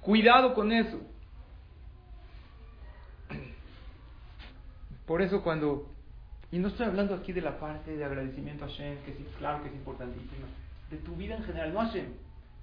Cuidado 0.00 0.54
con 0.54 0.72
eso. 0.72 1.00
Por 5.06 5.22
eso 5.22 5.42
cuando, 5.42 5.88
y 6.52 6.58
no 6.58 6.68
estoy 6.68 6.86
hablando 6.86 7.14
aquí 7.14 7.32
de 7.32 7.40
la 7.40 7.58
parte 7.58 7.96
de 7.96 8.04
agradecimiento 8.04 8.64
a 8.64 8.68
Hashem, 8.68 8.98
que 9.04 9.12
sí, 9.14 9.26
claro 9.38 9.62
que 9.62 9.70
es 9.70 9.74
importantísima, 9.74 10.46
de 10.90 10.98
tu 10.98 11.16
vida 11.16 11.34
en 11.34 11.42
general, 11.42 11.74
no 11.74 11.80
a 11.80 11.86
Hashem. 11.86 12.06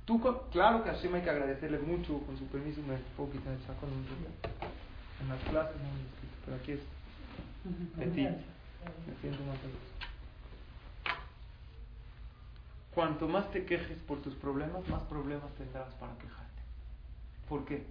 Tú, 0.05 0.21
claro 0.51 0.83
que 0.83 0.89
a 0.91 0.93
Hashem 0.93 1.15
hay 1.15 1.23
que 1.23 1.29
agradecerle 1.31 1.79
mucho, 1.79 2.19
con 2.19 2.37
su 2.37 2.45
permiso 2.45 2.79
me 2.83 2.95
puedo 3.17 3.31
quitar 3.31 3.53
el 3.53 3.59
saco 3.61 3.87
en 3.87 3.93
un 3.93 4.05
rato. 4.05 4.69
En 5.21 5.29
las 5.29 5.39
clases 5.49 5.75
no 5.81 5.91
me 5.91 6.03
lo 6.03 6.09
quito, 6.21 6.35
pero 6.45 6.57
aquí 6.57 6.71
es 6.73 6.79
petit. 7.97 8.29
Me 9.07 9.15
siento 9.21 9.43
más 9.45 9.57
gusto. 9.63 9.95
Cuanto 12.93 13.27
más 13.27 13.51
te 13.51 13.65
quejes 13.65 13.97
por 14.07 14.21
tus 14.21 14.35
problemas, 14.35 14.87
más 14.89 15.01
problemas 15.03 15.51
tendrás 15.57 15.91
para 15.95 16.13
quejarte. 16.17 16.61
¿Por 17.49 17.65
qué? 17.65 17.83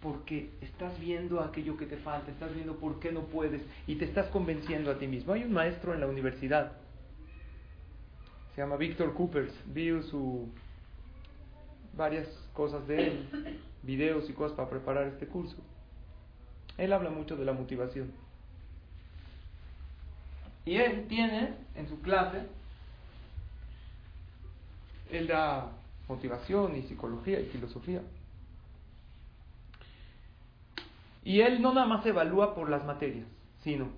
Porque 0.00 0.50
estás 0.60 0.98
viendo 1.00 1.40
aquello 1.40 1.76
que 1.76 1.86
te 1.86 1.96
falta, 1.96 2.30
estás 2.30 2.54
viendo 2.54 2.76
por 2.76 3.00
qué 3.00 3.10
no 3.10 3.22
puedes 3.22 3.62
y 3.88 3.96
te 3.96 4.04
estás 4.04 4.28
convenciendo 4.28 4.90
a 4.90 4.98
ti 4.98 5.08
mismo. 5.08 5.32
Hay 5.32 5.42
un 5.42 5.52
maestro 5.52 5.92
en 5.94 6.00
la 6.00 6.06
universidad, 6.06 6.72
se 8.54 8.62
llama 8.62 8.76
Víctor 8.76 9.14
Coopers, 9.14 9.52
vi 9.66 9.90
su 10.04 10.48
varias 11.96 12.28
cosas 12.52 12.86
de 12.86 13.08
él, 13.08 13.60
videos 13.82 14.28
y 14.28 14.32
cosas 14.32 14.56
para 14.56 14.70
preparar 14.70 15.06
este 15.06 15.26
curso. 15.26 15.56
Él 16.78 16.92
habla 16.92 17.10
mucho 17.10 17.36
de 17.36 17.44
la 17.44 17.52
motivación. 17.52 18.12
Y 20.64 20.76
él 20.76 21.06
tiene 21.08 21.54
en 21.74 21.88
su 21.88 22.00
clase, 22.00 22.46
él 25.10 25.26
da 25.26 25.72
motivación 26.08 26.76
y 26.76 26.82
psicología 26.82 27.40
y 27.40 27.46
filosofía. 27.46 28.02
Y 31.24 31.40
él 31.40 31.60
no 31.60 31.74
nada 31.74 31.86
más 31.86 32.04
evalúa 32.06 32.54
por 32.54 32.68
las 32.70 32.84
materias, 32.84 33.26
sino 33.62 33.88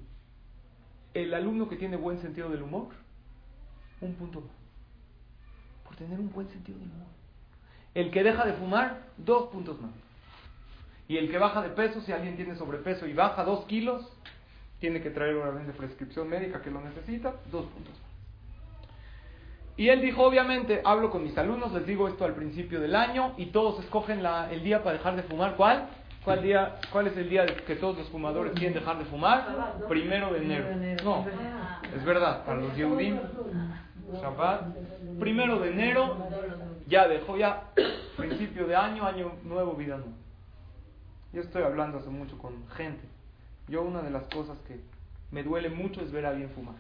el 1.14 1.34
alumno 1.34 1.68
que 1.68 1.76
tiene 1.76 1.96
buen 1.96 2.20
sentido 2.20 2.48
del 2.48 2.62
humor, 2.62 2.88
un 4.00 4.14
punto 4.14 4.40
más. 4.40 4.50
Por 5.84 5.96
tener 5.96 6.18
un 6.18 6.32
buen 6.32 6.48
sentido 6.48 6.78
del 6.78 6.88
humor. 6.88 7.21
El 7.94 8.10
que 8.10 8.22
deja 8.22 8.44
de 8.44 8.54
fumar, 8.54 8.98
dos 9.18 9.48
puntos 9.50 9.80
más. 9.80 9.90
Y 11.08 11.18
el 11.18 11.30
que 11.30 11.38
baja 11.38 11.60
de 11.62 11.68
peso, 11.70 12.00
si 12.00 12.12
alguien 12.12 12.36
tiene 12.36 12.56
sobrepeso 12.56 13.06
y 13.06 13.12
baja 13.12 13.44
dos 13.44 13.64
kilos, 13.66 14.08
tiene 14.80 15.02
que 15.02 15.10
traer 15.10 15.36
una 15.36 15.50
vez 15.50 15.66
de 15.66 15.72
prescripción 15.72 16.28
médica 16.28 16.62
que 16.62 16.70
lo 16.70 16.80
necesita, 16.80 17.34
dos 17.50 17.66
puntos 17.66 17.92
más. 17.92 18.12
Y 19.76 19.88
él 19.88 20.00
dijo, 20.02 20.22
obviamente, 20.22 20.80
hablo 20.84 21.10
con 21.10 21.22
mis 21.24 21.36
alumnos, 21.38 21.72
les 21.72 21.86
digo 21.86 22.06
esto 22.08 22.24
al 22.24 22.34
principio 22.34 22.80
del 22.80 22.94
año 22.94 23.34
y 23.36 23.46
todos 23.46 23.82
escogen 23.84 24.22
la- 24.22 24.50
el 24.52 24.62
día 24.62 24.82
para 24.82 24.96
dejar 24.98 25.16
de 25.16 25.22
fumar. 25.22 25.56
¿Cuál? 25.56 25.86
¿Cuál, 26.24 26.42
día, 26.42 26.76
¿Cuál 26.92 27.08
es 27.08 27.16
el 27.16 27.28
día 27.28 27.44
que 27.46 27.74
todos 27.76 27.98
los 27.98 28.08
fumadores 28.10 28.52
quieren 28.52 28.74
dejar 28.74 28.98
de 28.98 29.04
fumar? 29.06 29.74
Primero 29.88 30.32
de 30.32 30.38
enero. 30.44 30.66
No, 31.04 31.26
es 31.96 32.04
verdad, 32.04 32.44
para 32.44 32.60
los 32.60 32.76
Yehudim, 32.76 33.18
Shabbat, 34.20 34.62
primero 35.18 35.58
de 35.58 35.70
enero, 35.72 36.16
ya 36.86 37.08
dejó 37.08 37.36
ya 37.36 37.72
principio 38.16 38.66
de 38.66 38.76
año, 38.76 39.04
año 39.04 39.32
nuevo, 39.44 39.74
vida 39.74 39.96
nueva. 39.96 40.16
Yo 41.32 41.40
estoy 41.40 41.62
hablando 41.62 41.98
hace 41.98 42.10
mucho 42.10 42.36
con 42.38 42.68
gente. 42.70 43.02
Yo 43.68 43.82
una 43.82 44.02
de 44.02 44.10
las 44.10 44.24
cosas 44.28 44.58
que 44.68 44.80
me 45.30 45.42
duele 45.42 45.70
mucho 45.70 46.02
es 46.02 46.12
ver 46.12 46.26
a 46.26 46.30
alguien 46.30 46.50
fumar. 46.50 46.74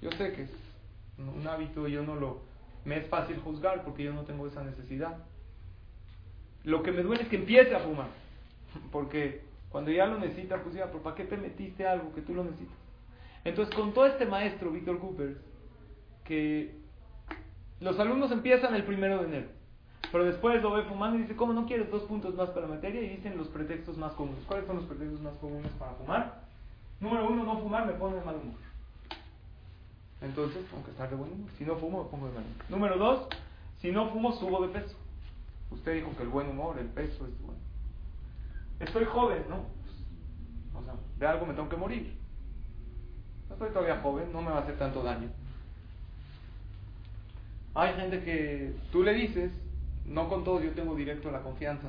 Yo 0.00 0.10
sé 0.12 0.32
que 0.32 0.42
es 0.42 0.50
un 1.18 1.46
hábito, 1.46 1.86
yo 1.86 2.02
no 2.02 2.16
lo... 2.16 2.42
Me 2.84 2.98
es 2.98 3.06
fácil 3.08 3.38
juzgar 3.38 3.84
porque 3.84 4.02
yo 4.02 4.12
no 4.12 4.22
tengo 4.22 4.46
esa 4.46 4.62
necesidad. 4.62 5.16
Lo 6.64 6.82
que 6.82 6.92
me 6.92 7.02
duele 7.02 7.22
es 7.22 7.28
que 7.28 7.36
empiece 7.36 7.74
a 7.74 7.80
fumar. 7.80 8.08
Porque 8.92 9.42
cuando 9.70 9.90
ya 9.90 10.06
lo 10.06 10.18
necesita, 10.18 10.62
pues 10.62 10.74
ya, 10.74 10.86
¿pero 10.86 11.02
¿para 11.02 11.16
qué 11.16 11.24
te 11.24 11.36
metiste 11.36 11.86
algo 11.86 12.14
que 12.14 12.22
tú 12.22 12.34
lo 12.34 12.44
necesitas? 12.44 12.76
Entonces, 13.44 13.74
con 13.74 13.92
todo 13.92 14.06
este 14.06 14.26
maestro, 14.26 14.70
Víctor 14.70 14.98
Cooper, 14.98 15.36
que 16.24 16.83
los 17.84 18.00
alumnos 18.00 18.32
empiezan 18.32 18.74
el 18.74 18.84
primero 18.84 19.18
de 19.18 19.24
enero, 19.26 19.48
pero 20.10 20.24
después 20.24 20.62
lo 20.62 20.72
ve 20.72 20.84
fumando 20.84 21.18
y 21.18 21.22
dice, 21.22 21.36
¿cómo 21.36 21.52
no 21.52 21.66
quieres 21.66 21.90
dos 21.90 22.02
puntos 22.04 22.34
más 22.34 22.48
para 22.50 22.66
materia? 22.66 23.02
Y 23.02 23.16
dicen 23.16 23.36
los 23.36 23.48
pretextos 23.48 23.98
más 23.98 24.12
comunes. 24.14 24.42
¿Cuáles 24.48 24.66
son 24.66 24.76
los 24.76 24.86
pretextos 24.86 25.20
más 25.20 25.34
comunes 25.34 25.70
para 25.78 25.92
fumar? 25.92 26.44
Número 26.98 27.28
uno, 27.28 27.44
no 27.44 27.58
fumar 27.58 27.86
me 27.86 27.92
pone 27.92 28.16
de 28.16 28.24
mal 28.24 28.36
humor. 28.36 28.56
Entonces, 30.22 30.64
tengo 30.70 30.82
que 30.82 30.92
estar 30.92 31.10
de 31.10 31.16
buen 31.16 31.30
humor. 31.30 31.50
Si 31.58 31.64
no 31.64 31.76
fumo, 31.76 32.04
me 32.04 32.10
pongo 32.10 32.28
de 32.28 32.32
mal 32.32 32.44
humor. 32.44 32.64
Número 32.70 32.96
dos, 32.96 33.28
si 33.82 33.92
no 33.92 34.08
fumo, 34.10 34.32
subo 34.32 34.66
de 34.66 34.72
peso. 34.72 34.96
Usted 35.70 35.94
dijo 35.94 36.16
que 36.16 36.22
el 36.22 36.30
buen 36.30 36.48
humor, 36.48 36.78
el 36.78 36.86
peso 36.86 37.26
es 37.26 37.38
bueno. 37.42 37.60
Estoy 38.80 39.04
joven, 39.04 39.44
¿no? 39.50 39.66
O 40.78 40.82
sea, 40.82 40.94
de 41.18 41.26
algo 41.26 41.44
me 41.44 41.52
tengo 41.52 41.68
que 41.68 41.76
morir. 41.76 42.16
Estoy 43.50 43.68
todavía 43.68 44.00
joven, 44.00 44.32
no 44.32 44.40
me 44.40 44.50
va 44.52 44.58
a 44.58 44.62
hacer 44.62 44.78
tanto 44.78 45.02
daño. 45.02 45.28
Hay 47.74 47.94
gente 47.94 48.22
que 48.22 48.72
tú 48.92 49.02
le 49.02 49.14
dices, 49.14 49.52
no 50.06 50.28
con 50.28 50.44
todos 50.44 50.62
yo 50.62 50.70
tengo 50.70 50.94
directo 50.94 51.30
la 51.30 51.42
confianza, 51.42 51.88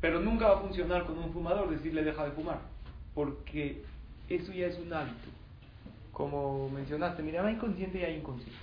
pero 0.00 0.20
nunca 0.20 0.48
va 0.48 0.58
a 0.58 0.60
funcionar 0.60 1.04
con 1.04 1.18
un 1.18 1.32
fumador 1.32 1.70
decirle 1.70 2.04
deja 2.04 2.24
de 2.24 2.32
fumar, 2.32 2.60
porque 3.14 3.82
eso 4.28 4.52
ya 4.52 4.66
es 4.66 4.78
un 4.78 4.92
hábito. 4.92 5.28
como 6.12 6.68
mencionaste, 6.68 7.22
mira, 7.22 7.44
hay 7.44 7.56
consciente 7.56 7.98
y 7.98 8.04
hay 8.04 8.16
inconsciente. 8.16 8.56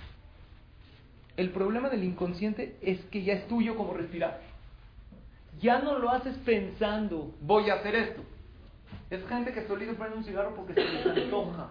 El 1.36 1.50
problema 1.50 1.90
del 1.90 2.04
inconsciente 2.04 2.76
es 2.80 3.00
que 3.06 3.22
ya 3.22 3.34
es 3.34 3.48
tuyo 3.48 3.76
como 3.76 3.94
respirar. 3.94 4.40
Ya 5.60 5.80
no 5.80 5.98
lo 5.98 6.10
haces 6.10 6.36
pensando, 6.38 7.34
voy 7.40 7.70
a 7.70 7.74
hacer 7.74 7.94
esto. 7.94 8.22
Es 9.10 9.26
gente 9.28 9.52
que 9.52 9.66
solito 9.66 9.94
prende 9.94 10.16
un 10.16 10.24
cigarro 10.24 10.54
porque 10.54 10.74
se 10.74 10.84
les 10.84 11.06
antoja. 11.06 11.70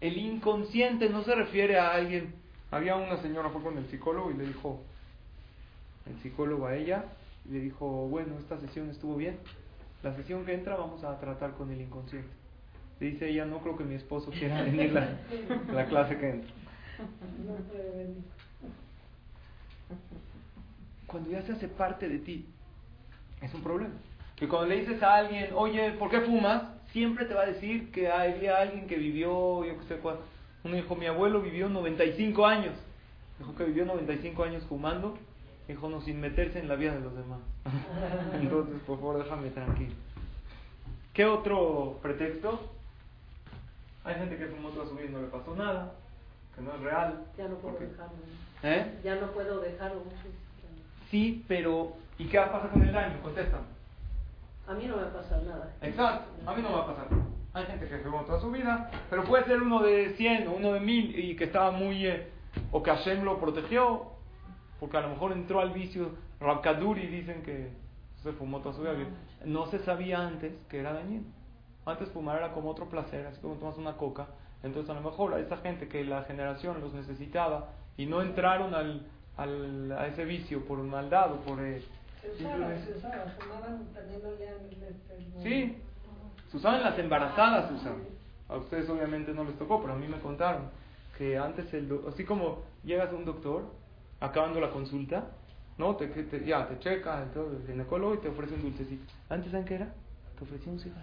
El 0.00 0.16
inconsciente 0.16 1.08
no 1.08 1.22
se 1.22 1.34
refiere 1.34 1.78
a 1.78 1.92
alguien. 1.92 2.34
Había 2.70 2.96
una 2.96 3.16
señora, 3.16 3.50
fue 3.50 3.62
con 3.62 3.76
el 3.78 3.86
psicólogo 3.88 4.30
y 4.30 4.34
le 4.34 4.46
dijo, 4.46 4.80
el 6.06 6.16
psicólogo 6.22 6.66
a 6.66 6.76
ella, 6.76 7.04
le 7.50 7.60
dijo, 7.60 7.86
bueno, 8.08 8.38
esta 8.38 8.58
sesión 8.58 8.90
estuvo 8.90 9.16
bien. 9.16 9.38
La 10.02 10.14
sesión 10.14 10.44
que 10.44 10.54
entra 10.54 10.76
vamos 10.76 11.02
a 11.04 11.18
tratar 11.18 11.52
con 11.52 11.70
el 11.70 11.80
inconsciente. 11.80 12.30
Dice 13.00 13.28
ella, 13.28 13.44
no 13.46 13.58
creo 13.58 13.76
que 13.76 13.84
mi 13.84 13.94
esposo 13.94 14.30
quiera 14.30 14.62
venir 14.62 14.92
la, 14.92 15.18
la 15.72 15.86
clase 15.86 16.16
que 16.18 16.30
entra. 16.30 16.50
Cuando 21.06 21.30
ya 21.30 21.42
se 21.42 21.52
hace 21.52 21.68
parte 21.68 22.08
de 22.08 22.18
ti, 22.18 22.46
es 23.42 23.52
un 23.52 23.62
problema. 23.62 23.94
Que 24.36 24.46
cuando 24.46 24.68
le 24.68 24.80
dices 24.80 25.02
a 25.02 25.16
alguien, 25.16 25.50
oye, 25.54 25.92
¿por 25.92 26.10
qué 26.10 26.20
fumas? 26.20 26.62
Siempre 26.92 27.24
te 27.24 27.34
va 27.34 27.42
a 27.42 27.46
decir 27.46 27.90
que 27.90 28.10
había 28.10 28.58
alguien 28.58 28.86
que 28.86 28.96
vivió, 28.96 29.64
yo 29.64 29.78
qué 29.80 29.84
sé 29.86 29.96
cuál. 29.96 30.18
Uno 30.64 30.76
dijo, 30.76 30.94
mi 30.96 31.06
abuelo 31.06 31.40
vivió 31.40 31.68
95 31.68 32.46
años. 32.46 32.74
Dijo 33.38 33.54
que 33.54 33.64
vivió 33.64 33.84
95 33.86 34.44
años 34.44 34.64
fumando. 34.68 35.16
Dijo, 35.66 35.88
no, 35.88 36.00
sin 36.00 36.20
meterse 36.20 36.58
en 36.58 36.68
la 36.68 36.74
vida 36.74 36.94
de 36.94 37.00
los 37.00 37.14
demás. 37.14 37.40
Entonces, 38.34 38.80
por 38.86 38.98
favor, 38.98 39.22
déjame 39.22 39.50
tranquilo. 39.50 39.94
¿Qué 41.12 41.24
otro 41.24 41.98
pretexto? 42.02 42.60
Hay 44.04 44.14
gente 44.14 44.36
que 44.36 44.46
fumó 44.46 44.70
toda 44.70 44.86
su 44.86 44.94
vida 44.94 45.06
y 45.06 45.12
no 45.12 45.20
le 45.20 45.28
pasó 45.28 45.54
nada, 45.54 45.92
que 46.54 46.62
no 46.62 46.74
es 46.74 46.80
real. 46.80 47.24
Ya 47.36 47.48
no 47.48 47.56
puedo 47.56 47.78
dejarlo. 47.78 48.16
¿Eh? 48.62 49.00
Ya 49.04 49.16
no 49.16 49.30
puedo 49.32 49.60
dejarlo. 49.60 50.02
Sí, 51.10 51.44
pero 51.48 51.92
¿y 52.18 52.26
qué 52.26 52.38
va 52.38 52.46
a 52.46 52.52
pasar 52.52 52.70
con 52.70 52.82
el 52.82 52.92
daño? 52.92 53.20
Contéstame. 53.22 53.64
A 54.66 54.74
mí 54.74 54.86
no 54.86 54.96
me 54.96 55.02
va 55.02 55.08
a 55.08 55.12
pasar 55.12 55.42
nada. 55.42 55.74
Exacto, 55.82 56.30
a 56.46 56.54
mí 56.54 56.62
no 56.62 56.68
me 56.68 56.74
va 56.76 56.82
a 56.82 56.86
pasar. 56.86 57.08
Hay 57.52 57.64
gente 57.66 57.88
que 57.88 57.98
fumó 57.98 58.22
toda 58.22 58.40
su 58.40 58.50
vida, 58.50 58.90
pero 59.08 59.24
puede 59.24 59.44
ser 59.44 59.60
uno 59.60 59.82
de 59.82 60.14
100 60.14 60.48
o 60.48 60.52
uno 60.52 60.72
de 60.72 60.80
1000 60.80 61.18
y 61.18 61.36
que 61.36 61.44
estaba 61.44 61.70
muy... 61.70 62.06
Eh, 62.06 62.28
o 62.72 62.82
que 62.82 62.90
Hashem 62.90 63.24
lo 63.24 63.38
protegió, 63.40 64.06
porque 64.78 64.96
a 64.96 65.00
lo 65.00 65.08
mejor 65.10 65.32
entró 65.32 65.60
al 65.60 65.70
vicio. 65.70 66.10
Rabkaduri 66.40 67.06
dicen 67.06 67.42
que 67.42 67.70
se 68.22 68.32
fumó 68.32 68.60
toda 68.60 68.74
su 68.74 68.82
vida. 68.82 68.94
No 69.44 69.66
se 69.66 69.78
sabía 69.80 70.26
antes 70.26 70.52
que 70.68 70.78
era 70.78 70.92
dañino. 70.92 71.24
Antes 71.86 72.08
fumar 72.10 72.38
era 72.38 72.52
como 72.52 72.70
otro 72.70 72.88
placer, 72.88 73.26
así 73.26 73.40
como 73.40 73.54
tomas 73.54 73.78
una 73.78 73.96
coca. 73.96 74.26
Entonces 74.62 74.90
a 74.90 74.94
lo 74.94 75.00
mejor 75.00 75.34
a 75.34 75.40
esa 75.40 75.56
gente 75.58 75.88
que 75.88 76.04
la 76.04 76.22
generación 76.24 76.80
los 76.80 76.92
necesitaba 76.92 77.70
y 77.96 78.06
no 78.06 78.22
entraron 78.22 78.74
al, 78.74 79.06
al, 79.36 79.92
a 79.92 80.06
ese 80.06 80.24
vicio 80.24 80.64
por 80.64 80.78
maldad 80.78 81.32
o 81.32 81.36
por... 81.40 81.60
Eh, 81.64 81.82
Se 82.20 82.30
usaba, 82.30 82.76
se 82.78 82.92
usaba, 82.92 83.24
fumaban 83.38 83.86
también 83.94 84.20
olían 84.24 84.54
el, 84.70 84.82
el, 84.84 85.42
Sí, 85.42 85.76
se 86.50 86.56
usaban 86.56 86.82
las 86.82 86.98
embarazadas, 86.98 87.68
se 87.68 87.74
usaban. 87.74 88.02
A 88.48 88.56
ustedes 88.56 88.88
obviamente 88.90 89.32
no 89.32 89.44
les 89.44 89.56
tocó, 89.58 89.80
pero 89.80 89.94
a 89.94 89.96
mí 89.96 90.06
me 90.08 90.18
contaron 90.18 90.62
que 91.16 91.38
antes, 91.38 91.72
el, 91.74 91.88
do- 91.88 92.06
así 92.08 92.24
como 92.24 92.62
llegas 92.82 93.10
a 93.10 93.14
un 93.14 93.24
doctor, 93.24 93.64
acabando 94.20 94.60
la 94.60 94.70
consulta, 94.70 95.28
¿no? 95.78 95.94
Te, 95.96 96.08
te- 96.08 96.44
ya, 96.44 96.66
te 96.66 96.78
checa, 96.78 97.22
el 97.22 97.66
ginecólogo 97.66 98.14
y 98.14 98.18
te 98.18 98.28
ofrece 98.28 98.54
un 98.54 98.62
dulcecito. 98.62 99.04
Antes, 99.28 99.50
¿saben 99.52 99.66
qué 99.66 99.74
era? 99.76 99.94
Te 100.38 100.44
ofrecía 100.44 100.72
un 100.72 100.80
cigarro. 100.80 101.02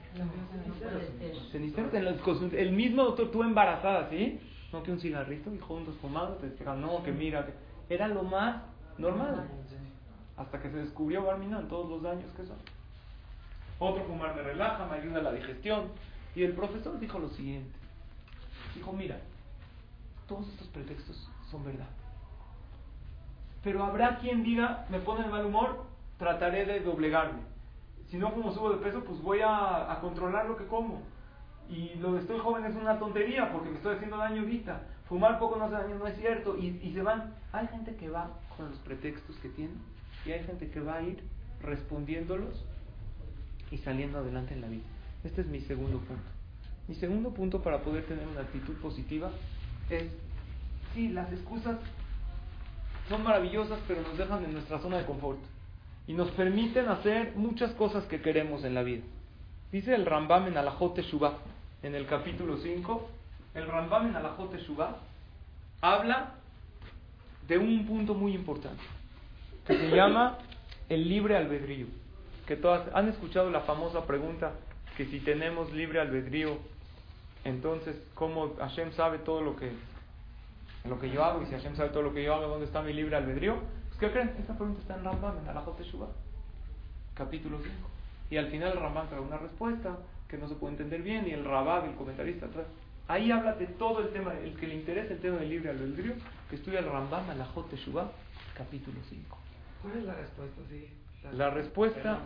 Cenicero, 1.52 1.90
consultas- 2.24 2.60
el 2.60 2.72
mismo 2.74 3.04
doctor, 3.04 3.32
tú 3.32 3.44
embarazada, 3.44 4.10
¿sí? 4.10 4.40
No 4.74 4.84
que 4.84 4.92
un 4.92 5.00
cigarrito, 5.00 5.54
hijo, 5.54 5.74
un 5.76 5.86
desfumado, 5.86 6.36
te 6.36 6.48
explica, 6.48 6.76
no, 6.76 7.02
que 7.04 7.12
mira, 7.12 7.46
que 7.88 7.94
era 7.94 8.08
lo 8.10 8.24
más 8.24 8.64
normal. 8.98 9.48
Hasta 10.36 10.62
que 10.62 10.70
se 10.70 10.78
descubrió 10.78 11.24
Barminan 11.24 11.68
todos 11.70 11.90
los 11.90 12.02
daños 12.04 12.30
que 12.36 12.46
son. 12.46 12.58
Otro 13.80 14.04
fumar 14.06 14.36
me 14.36 14.42
relaja, 14.42 14.86
me 14.86 14.98
ayuda 14.98 15.20
a 15.20 15.24
la 15.24 15.32
digestión. 15.34 15.90
Y 16.36 16.44
el 16.44 16.54
profesor 16.54 17.00
dijo 17.00 17.20
lo 17.20 17.30
siguiente. 17.30 17.78
Dijo, 18.76 18.94
mira, 18.94 19.20
todos 20.28 20.48
estos 20.50 20.68
pretextos 20.68 21.30
son 21.50 21.64
verdad. 21.64 21.88
Pero 23.64 23.84
habrá 23.84 24.18
quien 24.20 24.44
diga, 24.44 24.86
me 24.90 25.00
pone 25.00 25.24
de 25.24 25.30
mal 25.30 25.46
humor, 25.46 25.86
trataré 26.18 26.66
de 26.66 26.80
doblegarme. 26.82 27.42
Si 28.10 28.18
no 28.18 28.34
como 28.34 28.54
subo 28.54 28.72
de 28.72 28.78
peso, 28.78 29.04
pues 29.04 29.22
voy 29.22 29.42
a, 29.42 29.92
a 29.92 30.00
controlar 30.00 30.46
lo 30.46 30.58
que 30.58 30.66
como. 30.68 31.02
Y 31.70 31.96
lo 31.96 32.14
de 32.14 32.22
estoy 32.22 32.40
joven 32.40 32.66
es 32.66 32.76
una 32.76 32.98
tontería 32.98 33.52
porque 33.52 33.70
me 33.70 33.76
estoy 33.76 33.96
haciendo 33.96 34.18
daño 34.18 34.42
ahorita. 34.42 34.82
Fumar 35.10 35.40
poco 35.40 35.58
no 35.58 35.66
hace 35.66 35.76
daño, 35.76 35.96
no 35.96 36.08
es 36.08 36.18
cierto. 36.18 36.58
Y, 36.58 36.80
y 36.82 36.94
se 36.94 37.02
van. 37.02 37.34
Hay 37.52 37.68
gente 37.68 37.96
que 37.96 38.10
va 38.10 38.30
con 38.56 38.70
los 38.70 38.80
pretextos 38.80 39.36
que 39.38 39.50
tiene 39.50 39.74
y 40.26 40.32
hay 40.32 40.44
gente 40.46 40.70
que 40.70 40.80
va 40.80 40.96
a 40.96 41.02
ir 41.02 41.24
respondiéndolos 41.62 42.64
y 43.72 43.78
saliendo 43.78 44.20
adelante 44.20 44.54
en 44.54 44.62
la 44.62 44.68
vida. 44.68 44.84
Este 45.24 45.42
es 45.42 45.48
mi 45.48 45.62
segundo 45.62 46.00
punto. 46.00 46.24
Mi 46.88 46.96
segundo 46.96 47.34
punto 47.34 47.62
para 47.62 47.82
poder 47.82 48.06
tener 48.06 48.26
una 48.28 48.42
actitud 48.42 48.76
positiva 48.76 49.32
es, 49.90 50.06
sí, 50.94 51.10
las 51.10 51.32
excusas 51.32 51.78
son 53.10 53.24
maravillosas, 53.24 53.80
pero 53.88 54.02
nos 54.02 54.18
dejan 54.18 54.44
en 54.44 54.54
nuestra 54.54 54.80
zona 54.80 54.98
de 54.98 55.06
confort 55.06 55.40
y 56.08 56.14
nos 56.14 56.30
permiten 56.32 56.88
hacer 56.88 57.34
muchas 57.36 57.72
cosas 57.74 58.06
que 58.06 58.22
queremos 58.22 58.64
en 58.64 58.74
la 58.74 58.84
vida. 58.84 59.04
Dice 59.72 59.94
el 59.94 60.06
Rambam 60.06 60.48
en 60.48 60.58
Alajot 60.58 60.96
Teshuvah, 60.96 61.34
en 61.84 61.96
el 61.96 62.06
capítulo 62.06 62.58
5, 62.58 63.10
el 63.56 63.68
Rambam 63.68 64.08
en 64.08 64.16
Alajot 64.16 64.52
Teshuvah 64.52 64.96
habla 65.82 66.36
de 67.48 67.58
un 67.58 67.86
punto 67.86 68.14
muy 68.14 68.34
importante 68.34 68.84
que 69.66 69.78
se 69.78 69.96
llama 69.96 70.38
el 70.88 71.10
libre 71.10 71.36
albedrío. 71.36 71.88
Que 72.48 72.56
todas 72.56 72.88
han 72.96 73.10
escuchado 73.10 73.50
la 73.52 73.62
famosa 73.62 74.06
pregunta 74.06 74.54
que 74.96 75.06
si 75.06 75.20
tenemos 75.20 75.72
libre 75.74 76.00
albedrío, 76.00 76.58
entonces 77.44 77.96
cómo 78.16 78.56
Hashem 78.58 78.94
sabe 78.94 79.20
todo 79.20 79.42
lo 79.42 79.56
que 79.56 79.72
lo 80.86 81.00
que 81.00 81.10
yo 81.10 81.24
hago 81.24 81.42
y 81.42 81.46
si 81.46 81.52
Hashem 81.52 81.76
sabe 81.76 81.90
todo 81.90 82.04
lo 82.04 82.14
que 82.14 82.24
yo 82.24 82.34
hago, 82.34 82.48
¿dónde 82.48 82.66
está 82.66 82.82
mi 82.82 82.94
libre 82.94 83.16
albedrío? 83.16 83.58
Pues 83.90 84.00
¿qué 84.00 84.12
creen? 84.12 84.34
Esta 84.40 84.56
pregunta 84.56 84.82
está 84.82 84.96
en 84.96 85.04
Rambam, 85.04 85.38
en 85.40 85.50
Alajot 85.50 85.78
Teshuvah, 85.78 86.08
capítulo 87.14 87.60
5. 87.62 87.74
Y 88.30 88.38
al 88.38 88.48
final 88.48 88.78
Rambam 88.78 89.08
trae 89.08 89.20
una 89.20 89.38
respuesta 89.38 89.98
que 90.28 90.38
no 90.38 90.48
se 90.48 90.56
puede 90.56 90.74
entender 90.74 91.02
bien 91.02 91.28
y 91.28 91.32
el 91.32 91.44
Rabab, 91.44 91.86
el 91.86 91.96
comentarista, 91.96 92.48
trae. 92.48 92.66
Ahí 93.10 93.32
habla 93.32 93.54
de 93.54 93.68
todo 93.68 94.02
el 94.02 94.10
tema, 94.10 94.34
el 94.34 94.56
que 94.56 94.68
le 94.68 94.76
interesa 94.76 95.14
el 95.14 95.20
tema 95.20 95.38
del 95.38 95.50
libre 95.50 95.70
albedrío, 95.70 96.14
que 96.50 96.56
estudia 96.56 96.80
el 96.80 96.86
Rambam, 96.86 97.30
Alajot 97.30 97.70
Teshuvah, 97.70 98.10
capítulo 98.56 99.00
5. 99.10 99.38
¿Cuál 99.82 99.98
es 99.98 100.04
la 100.04 100.16
respuesta? 100.16 100.62
Sí. 100.70 100.88
La 101.34 101.50
respuesta 101.50 102.20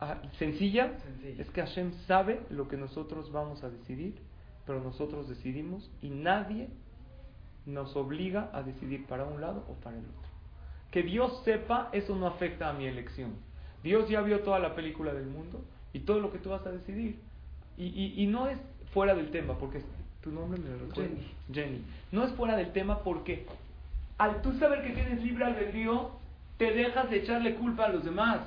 ah, 0.00 0.16
sencilla 0.38 0.98
Sencilla. 0.98 1.42
es 1.42 1.50
que 1.50 1.60
Hashem 1.60 1.92
sabe 2.06 2.40
lo 2.50 2.68
que 2.68 2.76
nosotros 2.76 3.32
vamos 3.32 3.64
a 3.64 3.70
decidir, 3.70 4.14
pero 4.66 4.80
nosotros 4.82 5.28
decidimos 5.28 5.90
y 6.02 6.10
nadie 6.10 6.68
nos 7.66 7.96
obliga 7.96 8.50
a 8.52 8.62
decidir 8.62 9.06
para 9.06 9.24
un 9.24 9.40
lado 9.40 9.64
o 9.68 9.74
para 9.74 9.96
el 9.96 10.04
otro. 10.04 10.30
Que 10.90 11.02
Dios 11.02 11.42
sepa, 11.44 11.88
eso 11.92 12.14
no 12.14 12.26
afecta 12.26 12.70
a 12.70 12.72
mi 12.72 12.86
elección. 12.86 13.32
Dios 13.82 14.08
ya 14.08 14.20
vio 14.22 14.40
toda 14.40 14.58
la 14.58 14.74
película 14.74 15.12
del 15.12 15.26
mundo 15.26 15.64
y 15.92 16.00
todo 16.00 16.20
lo 16.20 16.30
que 16.32 16.38
tú 16.38 16.50
vas 16.50 16.64
a 16.66 16.70
decidir. 16.70 17.18
Y, 17.76 17.86
y, 17.86 18.22
y 18.22 18.26
no 18.26 18.48
es 18.48 18.58
fuera 18.92 19.14
del 19.14 19.30
tema, 19.30 19.58
porque 19.58 19.82
tu 20.22 20.30
nombre 20.30 20.60
me 20.60 20.70
lo 20.70 20.78
recuerda. 20.78 21.10
Jenny. 21.10 21.32
Jenny. 21.52 21.84
No 22.12 22.24
es 22.24 22.32
fuera 22.32 22.56
del 22.56 22.72
tema 22.72 23.00
porque 23.00 23.46
al 24.18 24.40
tú 24.42 24.52
saber 24.58 24.82
que 24.82 24.90
tienes 24.90 25.22
libre 25.22 25.44
albedrío, 25.44 26.12
te 26.58 26.72
dejas 26.72 27.10
de 27.10 27.18
echarle 27.18 27.54
culpa 27.54 27.86
a 27.86 27.88
los 27.88 28.04
demás. 28.04 28.40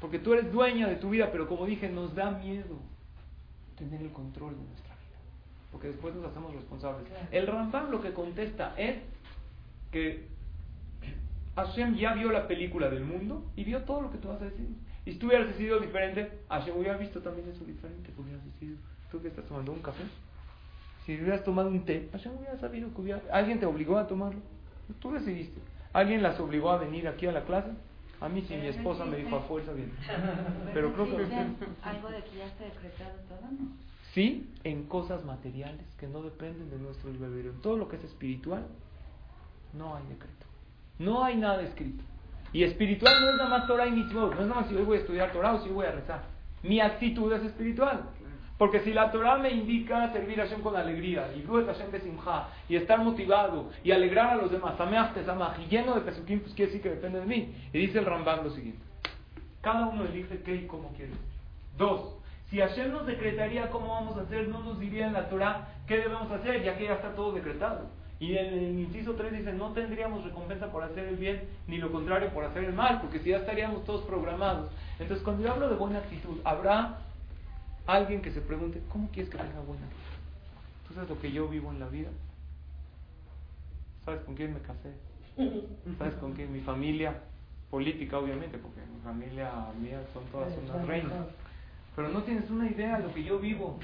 Porque 0.00 0.18
tú 0.18 0.32
eres 0.32 0.50
dueña 0.50 0.88
de 0.88 0.96
tu 0.96 1.10
vida, 1.10 1.30
pero 1.30 1.46
como 1.46 1.66
dije, 1.66 1.88
nos 1.88 2.14
da 2.14 2.30
miedo 2.30 2.78
tener 3.76 4.00
el 4.00 4.10
control 4.12 4.56
de 4.56 4.64
nuestra 4.64 4.94
vida. 4.94 5.18
Porque 5.70 5.88
después 5.88 6.14
nos 6.14 6.24
hacemos 6.24 6.54
responsables. 6.54 7.06
El 7.30 7.46
Rambam 7.46 7.90
lo 7.90 8.00
que 8.00 8.12
contesta 8.12 8.74
es 8.78 8.96
que 9.92 10.28
Hashem 11.56 11.96
ya 11.96 12.14
vio 12.14 12.32
la 12.32 12.48
película 12.48 12.88
del 12.88 13.04
mundo 13.04 13.44
y 13.56 13.64
vio 13.64 13.82
todo 13.82 14.00
lo 14.02 14.10
que 14.10 14.18
tú 14.18 14.28
vas 14.28 14.40
a 14.40 14.46
decir. 14.46 14.68
Y 15.04 15.12
si 15.12 15.18
tú 15.18 15.26
hubieras 15.26 15.48
decidido 15.48 15.80
diferente, 15.80 16.40
Hashem 16.48 16.76
hubiera 16.76 16.96
visto 16.96 17.20
también 17.20 17.48
eso 17.48 17.64
diferente. 17.64 18.10
que 18.12 18.20
hubieras 18.20 18.44
decidido. 18.44 18.78
¿Tú 19.10 19.20
que 19.20 19.28
estás 19.28 19.44
tomando 19.44 19.72
un 19.72 19.80
café? 19.80 20.04
Si 21.04 21.14
hubieras 21.14 21.44
tomado 21.44 21.68
un 21.68 21.84
té, 21.84 22.08
Hashem 22.12 22.36
hubiera 22.38 22.58
sabido 22.58 22.92
que 22.94 23.00
hubiera... 23.00 23.20
Alguien 23.32 23.58
te 23.58 23.66
obligó 23.66 23.98
a 23.98 24.06
tomarlo. 24.06 24.40
Tú 25.00 25.12
decidiste. 25.12 25.60
¿Alguien 25.92 26.22
las 26.22 26.38
obligó 26.38 26.70
a 26.70 26.78
venir 26.78 27.08
aquí 27.08 27.26
a 27.26 27.32
la 27.32 27.44
clase? 27.44 27.70
A 28.20 28.28
mí 28.28 28.42
sí, 28.42 28.54
mi 28.54 28.66
esposa 28.66 29.04
me 29.04 29.16
dijo 29.16 29.36
a 29.36 29.40
fuerza 29.42 29.72
bien. 29.72 29.92
Pero 30.74 30.92
creo 30.92 31.06
que... 31.06 31.24
Algo 31.82 32.10
de 32.10 32.22
que 32.22 32.36
ya 32.36 32.46
está 32.46 32.64
decretado 32.64 33.14
todo, 33.28 33.40
¿no? 33.50 33.90
Sí, 34.12 34.52
en 34.64 34.84
cosas 34.84 35.24
materiales 35.24 35.86
que 35.98 36.08
no 36.08 36.22
dependen 36.22 36.68
de 36.70 36.78
nuestro 36.78 37.10
libre 37.10 37.28
albedrío. 37.28 37.52
En 37.52 37.60
todo 37.60 37.76
lo 37.76 37.88
que 37.88 37.96
es 37.96 38.04
espiritual, 38.04 38.66
no 39.72 39.96
hay 39.96 40.02
decreto. 40.08 40.46
No 40.98 41.24
hay 41.24 41.36
nada 41.36 41.62
escrito. 41.62 42.02
Y 42.52 42.64
espiritual 42.64 43.20
no 43.20 43.30
es 43.30 43.36
nada 43.36 43.48
más 43.48 43.66
Torah 43.66 43.86
y 43.86 43.92
mitzvot. 43.92 44.34
No 44.34 44.40
es 44.42 44.48
nada 44.48 44.60
más 44.60 44.68
si 44.68 44.74
hoy 44.74 44.82
voy 44.82 44.98
a 44.98 45.00
estudiar 45.00 45.32
Torah 45.32 45.54
o 45.54 45.62
si 45.62 45.70
voy 45.70 45.86
a 45.86 45.92
rezar. 45.92 46.24
Mi 46.62 46.80
actitud 46.80 47.32
es 47.32 47.44
espiritual. 47.44 48.02
Porque 48.60 48.80
si 48.80 48.92
la 48.92 49.10
Torah 49.10 49.38
me 49.38 49.50
indica 49.50 50.12
servir 50.12 50.38
a 50.38 50.44
Hashem 50.44 50.60
con 50.60 50.76
alegría, 50.76 51.30
y 51.34 51.42
Hashem 51.46 51.90
besimha, 51.90 52.48
y 52.68 52.76
estar 52.76 53.02
motivado, 53.02 53.70
y 53.82 53.90
alegrar 53.90 54.32
a 54.32 54.34
los 54.34 54.50
demás, 54.50 54.74
y 55.58 55.70
lleno 55.70 55.94
de 55.94 56.02
pesukim, 56.02 56.40
pues 56.40 56.52
quiere 56.52 56.70
decir 56.70 56.82
que 56.82 56.90
depende 56.90 57.20
de 57.20 57.24
mí. 57.24 57.54
Y 57.72 57.78
dice 57.78 58.00
el 58.00 58.04
Rambam 58.04 58.44
lo 58.44 58.50
siguiente. 58.50 58.82
Cada 59.62 59.86
uno 59.86 60.04
elige 60.04 60.42
qué 60.42 60.56
y 60.56 60.66
cómo 60.66 60.92
quiere. 60.94 61.12
Dos, 61.78 62.18
si 62.50 62.58
Hashem 62.58 62.92
nos 62.92 63.06
decretaría 63.06 63.70
cómo 63.70 63.94
vamos 63.94 64.18
a 64.18 64.24
hacer, 64.24 64.48
no 64.48 64.60
nos 64.60 64.78
diría 64.78 65.06
en 65.06 65.14
la 65.14 65.30
Torah 65.30 65.68
qué 65.86 65.96
debemos 65.96 66.30
hacer, 66.30 66.62
ya 66.62 66.76
que 66.76 66.84
ya 66.84 66.96
está 66.96 67.14
todo 67.14 67.32
decretado. 67.32 67.86
Y 68.18 68.36
en 68.36 68.52
el 68.52 68.78
inciso 68.78 69.14
3 69.14 69.32
dice, 69.32 69.54
no 69.54 69.72
tendríamos 69.72 70.22
recompensa 70.22 70.70
por 70.70 70.82
hacer 70.82 71.08
el 71.08 71.16
bien, 71.16 71.48
ni 71.66 71.78
lo 71.78 71.90
contrario 71.90 72.28
por 72.28 72.44
hacer 72.44 72.64
el 72.64 72.74
mal, 72.74 73.00
porque 73.00 73.20
si 73.20 73.30
ya 73.30 73.38
estaríamos 73.38 73.86
todos 73.86 74.02
programados. 74.02 74.70
Entonces, 74.98 75.24
cuando 75.24 75.44
yo 75.44 75.52
hablo 75.52 75.70
de 75.70 75.76
buena 75.76 76.00
actitud, 76.00 76.38
habrá 76.44 76.98
alguien 77.92 78.22
que 78.22 78.30
se 78.30 78.40
pregunte, 78.40 78.82
¿cómo 78.90 79.08
quieres 79.10 79.30
que 79.30 79.38
tenga 79.38 79.60
buena 79.60 79.84
actitud? 79.86 80.10
¿Tú 80.88 80.94
sabes 80.94 81.08
lo 81.10 81.20
que 81.20 81.32
yo 81.32 81.48
vivo 81.48 81.70
en 81.70 81.80
la 81.80 81.88
vida? 81.88 82.08
¿Sabes 84.04 84.22
con 84.22 84.34
quién 84.34 84.54
me 84.54 84.60
casé? 84.60 84.92
¿Sabes 85.98 86.14
con 86.14 86.32
quién? 86.32 86.52
Mi 86.52 86.60
familia 86.60 87.22
política, 87.70 88.18
obviamente, 88.18 88.58
porque 88.58 88.80
mi 88.80 89.00
familia 89.02 89.52
mía 89.80 90.00
son 90.12 90.24
todas 90.26 90.52
unas 90.58 90.86
reinas. 90.86 91.12
Pero 91.94 92.08
no 92.08 92.22
tienes 92.22 92.50
una 92.50 92.68
idea 92.68 92.98
de 92.98 93.04
lo 93.04 93.14
que 93.14 93.22
yo 93.22 93.38
vivo. 93.38 93.78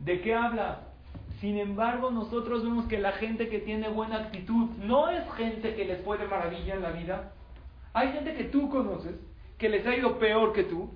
¿De 0.00 0.20
qué 0.20 0.34
habla? 0.34 0.80
Sin 1.40 1.56
embargo, 1.56 2.10
nosotros 2.10 2.64
vemos 2.64 2.86
que 2.86 2.98
la 2.98 3.12
gente 3.12 3.48
que 3.48 3.60
tiene 3.60 3.88
buena 3.88 4.16
actitud 4.16 4.70
no 4.82 5.08
es 5.08 5.24
gente 5.34 5.74
que 5.74 5.84
les 5.84 6.00
puede 6.00 6.26
maravilla 6.26 6.74
en 6.74 6.82
la 6.82 6.90
vida. 6.90 7.32
Hay 7.92 8.12
gente 8.12 8.34
que 8.34 8.44
tú 8.44 8.68
conoces, 8.68 9.14
que 9.56 9.68
les 9.68 9.86
ha 9.86 9.94
ido 9.94 10.18
peor 10.18 10.52
que 10.52 10.64
tú, 10.64 10.90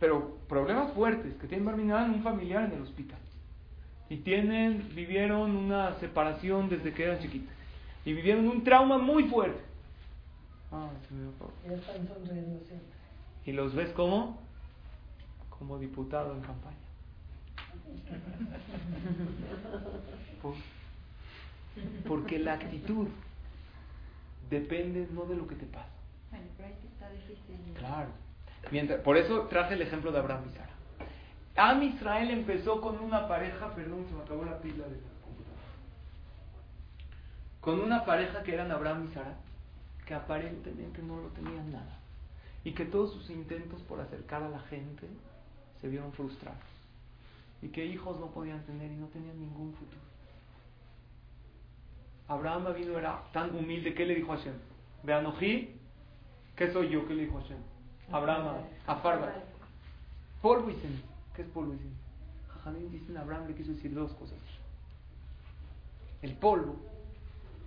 pero 0.00 0.37
problemas 0.48 0.92
fuertes, 0.92 1.34
que 1.34 1.46
tienen 1.46 1.68
en 1.68 2.10
un 2.10 2.22
familiar 2.22 2.64
en 2.64 2.72
el 2.72 2.82
hospital. 2.82 3.18
Y 4.10 4.16
tienen, 4.18 4.88
vivieron 4.94 5.54
una 5.54 5.94
separación 6.00 6.68
desde 6.68 6.92
que 6.92 7.04
eran 7.04 7.18
chiquitos. 7.18 7.52
Y 8.04 8.14
vivieron 8.14 8.48
un 8.48 8.64
trauma 8.64 8.98
muy 8.98 9.24
fuerte. 9.24 9.60
Ah, 10.72 10.88
y 13.44 13.52
los 13.52 13.74
ves 13.74 13.90
como, 13.90 14.38
como 15.50 15.78
diputado 15.78 16.34
en 16.34 16.40
campaña. 16.40 16.76
porque 22.06 22.38
la 22.38 22.54
actitud 22.54 23.08
depende 24.50 25.08
no 25.12 25.24
de 25.26 25.36
lo 25.36 25.46
que 25.46 25.54
te 25.54 25.66
pasa. 25.66 25.88
Claro. 27.78 28.10
Mientras, 28.70 29.00
por 29.00 29.16
eso 29.16 29.42
traje 29.42 29.74
el 29.74 29.82
ejemplo 29.82 30.12
de 30.12 30.18
Abraham 30.18 30.44
y 30.50 30.56
Sara. 30.56 30.68
Am 31.56 31.82
Israel 31.82 32.30
empezó 32.30 32.80
con 32.80 33.00
una 33.00 33.26
pareja, 33.26 33.74
perdón, 33.74 34.06
se 34.08 34.14
me 34.14 34.22
acabó 34.22 34.44
la 34.44 34.58
pila 34.58 34.84
de 34.84 34.96
la 34.96 35.08
computadora. 35.24 35.62
Con 37.60 37.80
una 37.80 38.04
pareja 38.04 38.42
que 38.42 38.54
eran 38.54 38.70
Abraham 38.70 39.08
y 39.10 39.14
Sara, 39.14 39.34
que 40.06 40.14
aparentemente 40.14 41.02
no 41.02 41.20
lo 41.20 41.28
tenían 41.28 41.72
nada. 41.72 41.98
Y 42.64 42.72
que 42.72 42.84
todos 42.84 43.12
sus 43.12 43.30
intentos 43.30 43.82
por 43.82 44.00
acercar 44.00 44.42
a 44.42 44.48
la 44.48 44.60
gente 44.60 45.06
se 45.80 45.88
vieron 45.88 46.12
frustrados. 46.12 46.62
Y 47.62 47.68
que 47.68 47.84
hijos 47.84 48.18
no 48.20 48.26
podían 48.26 48.62
tener 48.64 48.90
y 48.90 48.96
no 48.96 49.06
tenían 49.06 49.38
ningún 49.40 49.72
futuro. 49.74 50.00
Abraham 52.28 52.74
vino 52.74 52.98
era 52.98 53.22
tan 53.32 53.56
humilde, 53.56 53.94
¿qué 53.94 54.04
le 54.04 54.14
dijo 54.14 54.32
a 54.32 54.36
Hashem? 54.36 54.54
Veanojí, 55.02 55.70
¿qué 56.54 56.70
soy 56.72 56.90
yo? 56.90 57.06
¿Qué 57.08 57.14
le 57.14 57.22
dijo 57.22 57.40
Hashem? 57.40 57.58
Abraham, 58.10 58.64
a 58.86 58.96
Farba. 58.96 59.32
Polvo 60.40 60.70
y 60.70 60.74
ceniza. 60.74 61.06
¿Qué 61.34 61.42
es 61.42 61.48
y 61.48 61.52
ceniza? 61.52 62.08
Jajamín 62.54 62.90
dicen 62.90 63.16
Abraham 63.16 63.48
le 63.48 63.54
quiso 63.54 63.72
decir 63.72 63.94
dos 63.94 64.12
cosas. 64.12 64.38
El 66.22 66.32
polvo 66.34 66.76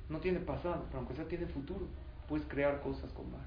no 0.10 0.20
tiene 0.20 0.40
pasado, 0.40 0.84
pero 0.88 1.00
aunque 1.00 1.16
sea 1.16 1.26
tiene 1.26 1.46
futuro. 1.46 1.86
Puedes 2.28 2.48
crear 2.48 2.82
cosas 2.82 3.12
con 3.12 3.32
barro. 3.32 3.44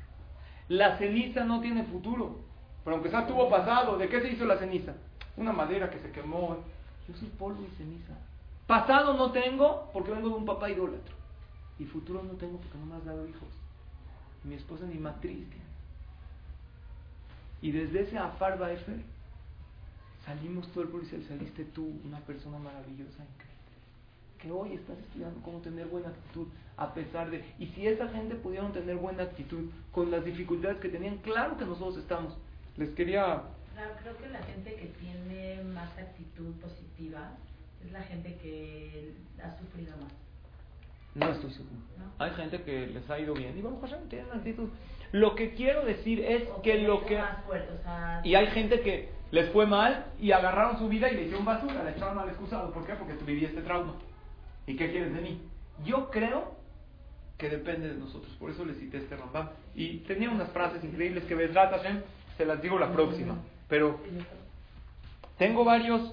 La 0.68 0.96
ceniza 0.98 1.44
no 1.44 1.60
tiene 1.60 1.84
futuro, 1.84 2.36
pero 2.84 2.96
aunque 2.96 3.10
sea 3.10 3.26
tuvo 3.26 3.50
pasado. 3.50 3.98
¿De 3.98 4.08
qué 4.08 4.20
se 4.20 4.32
hizo 4.32 4.44
la 4.44 4.58
ceniza? 4.58 4.94
Una 5.36 5.52
madera 5.52 5.90
que 5.90 5.98
se 5.98 6.10
quemó. 6.10 6.58
Yo 7.08 7.14
soy 7.14 7.28
polvo 7.30 7.62
y 7.62 7.76
ceniza. 7.76 8.14
Pasado 8.66 9.14
no 9.14 9.32
tengo 9.32 9.90
porque 9.92 10.12
vengo 10.12 10.28
de 10.28 10.34
un 10.36 10.46
papá 10.46 10.70
idólatro. 10.70 11.14
Y 11.78 11.84
futuro 11.84 12.22
no 12.22 12.34
tengo 12.34 12.58
porque 12.58 12.78
no 12.78 12.86
me 12.86 12.96
has 12.96 13.04
dado 13.04 13.26
hijos. 13.26 13.48
Mi 14.44 14.54
esposa 14.54 14.86
ni 14.86 14.98
matriz 14.98 15.48
tiene. 15.50 15.63
Y 17.64 17.72
desde 17.72 18.02
ese 18.02 18.18
Afar 18.18 18.58
Baefer 18.58 18.98
salimos 20.26 20.70
todo 20.72 20.84
el 20.84 21.02
y 21.02 21.24
saliste 21.24 21.64
tú, 21.64 21.98
una 22.04 22.18
persona 22.18 22.58
maravillosa, 22.58 23.24
increíble. 23.24 23.72
Que 24.38 24.52
hoy 24.52 24.74
estás 24.74 24.98
estudiando 24.98 25.40
cómo 25.40 25.60
tener 25.60 25.86
buena 25.86 26.10
actitud 26.10 26.46
a 26.76 26.92
pesar 26.92 27.30
de... 27.30 27.42
Y 27.58 27.68
si 27.68 27.86
esa 27.86 28.06
gente 28.10 28.34
pudieron 28.34 28.74
tener 28.74 28.96
buena 28.96 29.22
actitud 29.22 29.70
con 29.92 30.10
las 30.10 30.22
dificultades 30.26 30.76
que 30.76 30.90
tenían, 30.90 31.16
claro 31.22 31.56
que 31.56 31.64
nosotros 31.64 31.96
estamos. 31.96 32.36
Les 32.76 32.90
quería... 32.90 33.44
Claro, 33.72 33.94
creo 34.02 34.18
que 34.18 34.28
la 34.28 34.42
gente 34.42 34.74
que 34.74 34.92
tiene 35.00 35.62
más 35.64 35.96
actitud 35.96 36.52
positiva 36.60 37.30
es 37.82 37.90
la 37.92 38.02
gente 38.02 38.36
que 38.42 39.14
ha 39.42 39.58
sufrido 39.58 39.96
más. 39.96 40.12
No 41.14 41.32
estoy 41.32 41.50
seguro. 41.50 41.80
Hay 42.18 42.30
gente 42.32 42.60
que 42.62 42.88
les 42.88 43.08
ha 43.08 43.18
ido 43.18 43.32
bien 43.32 43.56
y 43.56 43.62
bueno, 43.62 43.78
pues 43.80 43.90
tienen 44.10 44.30
actitud. 44.32 44.68
Lo 45.14 45.36
que 45.36 45.54
quiero 45.54 45.84
decir 45.84 46.18
es 46.24 46.42
que 46.64 46.80
lo 46.80 47.06
que... 47.06 47.16
y 48.24 48.34
hay 48.34 48.48
gente 48.48 48.80
que 48.80 49.10
les 49.30 49.48
fue 49.50 49.64
mal 49.64 50.06
y 50.18 50.32
agarraron 50.32 50.76
su 50.80 50.88
vida 50.88 51.08
y 51.08 51.14
le 51.14 51.22
hicieron 51.22 51.44
basura, 51.44 51.84
le 51.84 51.92
echaron 51.92 52.18
al 52.18 52.30
excusado. 52.30 52.72
¿Por 52.72 52.84
qué? 52.84 52.94
Porque 52.94 53.14
tú 53.14 53.24
viví 53.24 53.44
este 53.44 53.62
trauma. 53.62 53.94
¿Y 54.66 54.74
qué 54.74 54.90
quieres 54.90 55.14
de 55.14 55.20
mí? 55.20 55.40
Yo 55.84 56.10
creo 56.10 56.56
que 57.38 57.48
depende 57.48 57.90
de 57.90 57.94
nosotros. 57.94 58.34
Por 58.40 58.50
eso 58.50 58.64
le 58.64 58.74
cité 58.74 58.96
este 58.96 59.16
Rambam. 59.16 59.50
Y 59.76 59.98
tenía 59.98 60.30
unas 60.30 60.50
frases 60.50 60.82
increíbles 60.82 61.22
que 61.26 61.36
Besrat 61.36 61.70
Hashem 61.70 62.02
se 62.36 62.44
las 62.44 62.60
digo 62.60 62.76
la 62.76 62.92
próxima. 62.92 63.38
Pero 63.68 64.00
tengo 65.38 65.64
varios, 65.64 66.12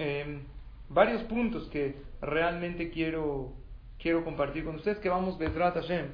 em, 0.00 0.40
varios 0.88 1.22
puntos 1.22 1.68
que 1.68 1.94
realmente 2.20 2.90
quiero, 2.90 3.52
quiero 4.00 4.24
compartir 4.24 4.64
con 4.64 4.74
ustedes 4.74 4.98
que 4.98 5.08
vamos 5.08 5.38
Besrat 5.38 5.76
Hashem 5.76 6.06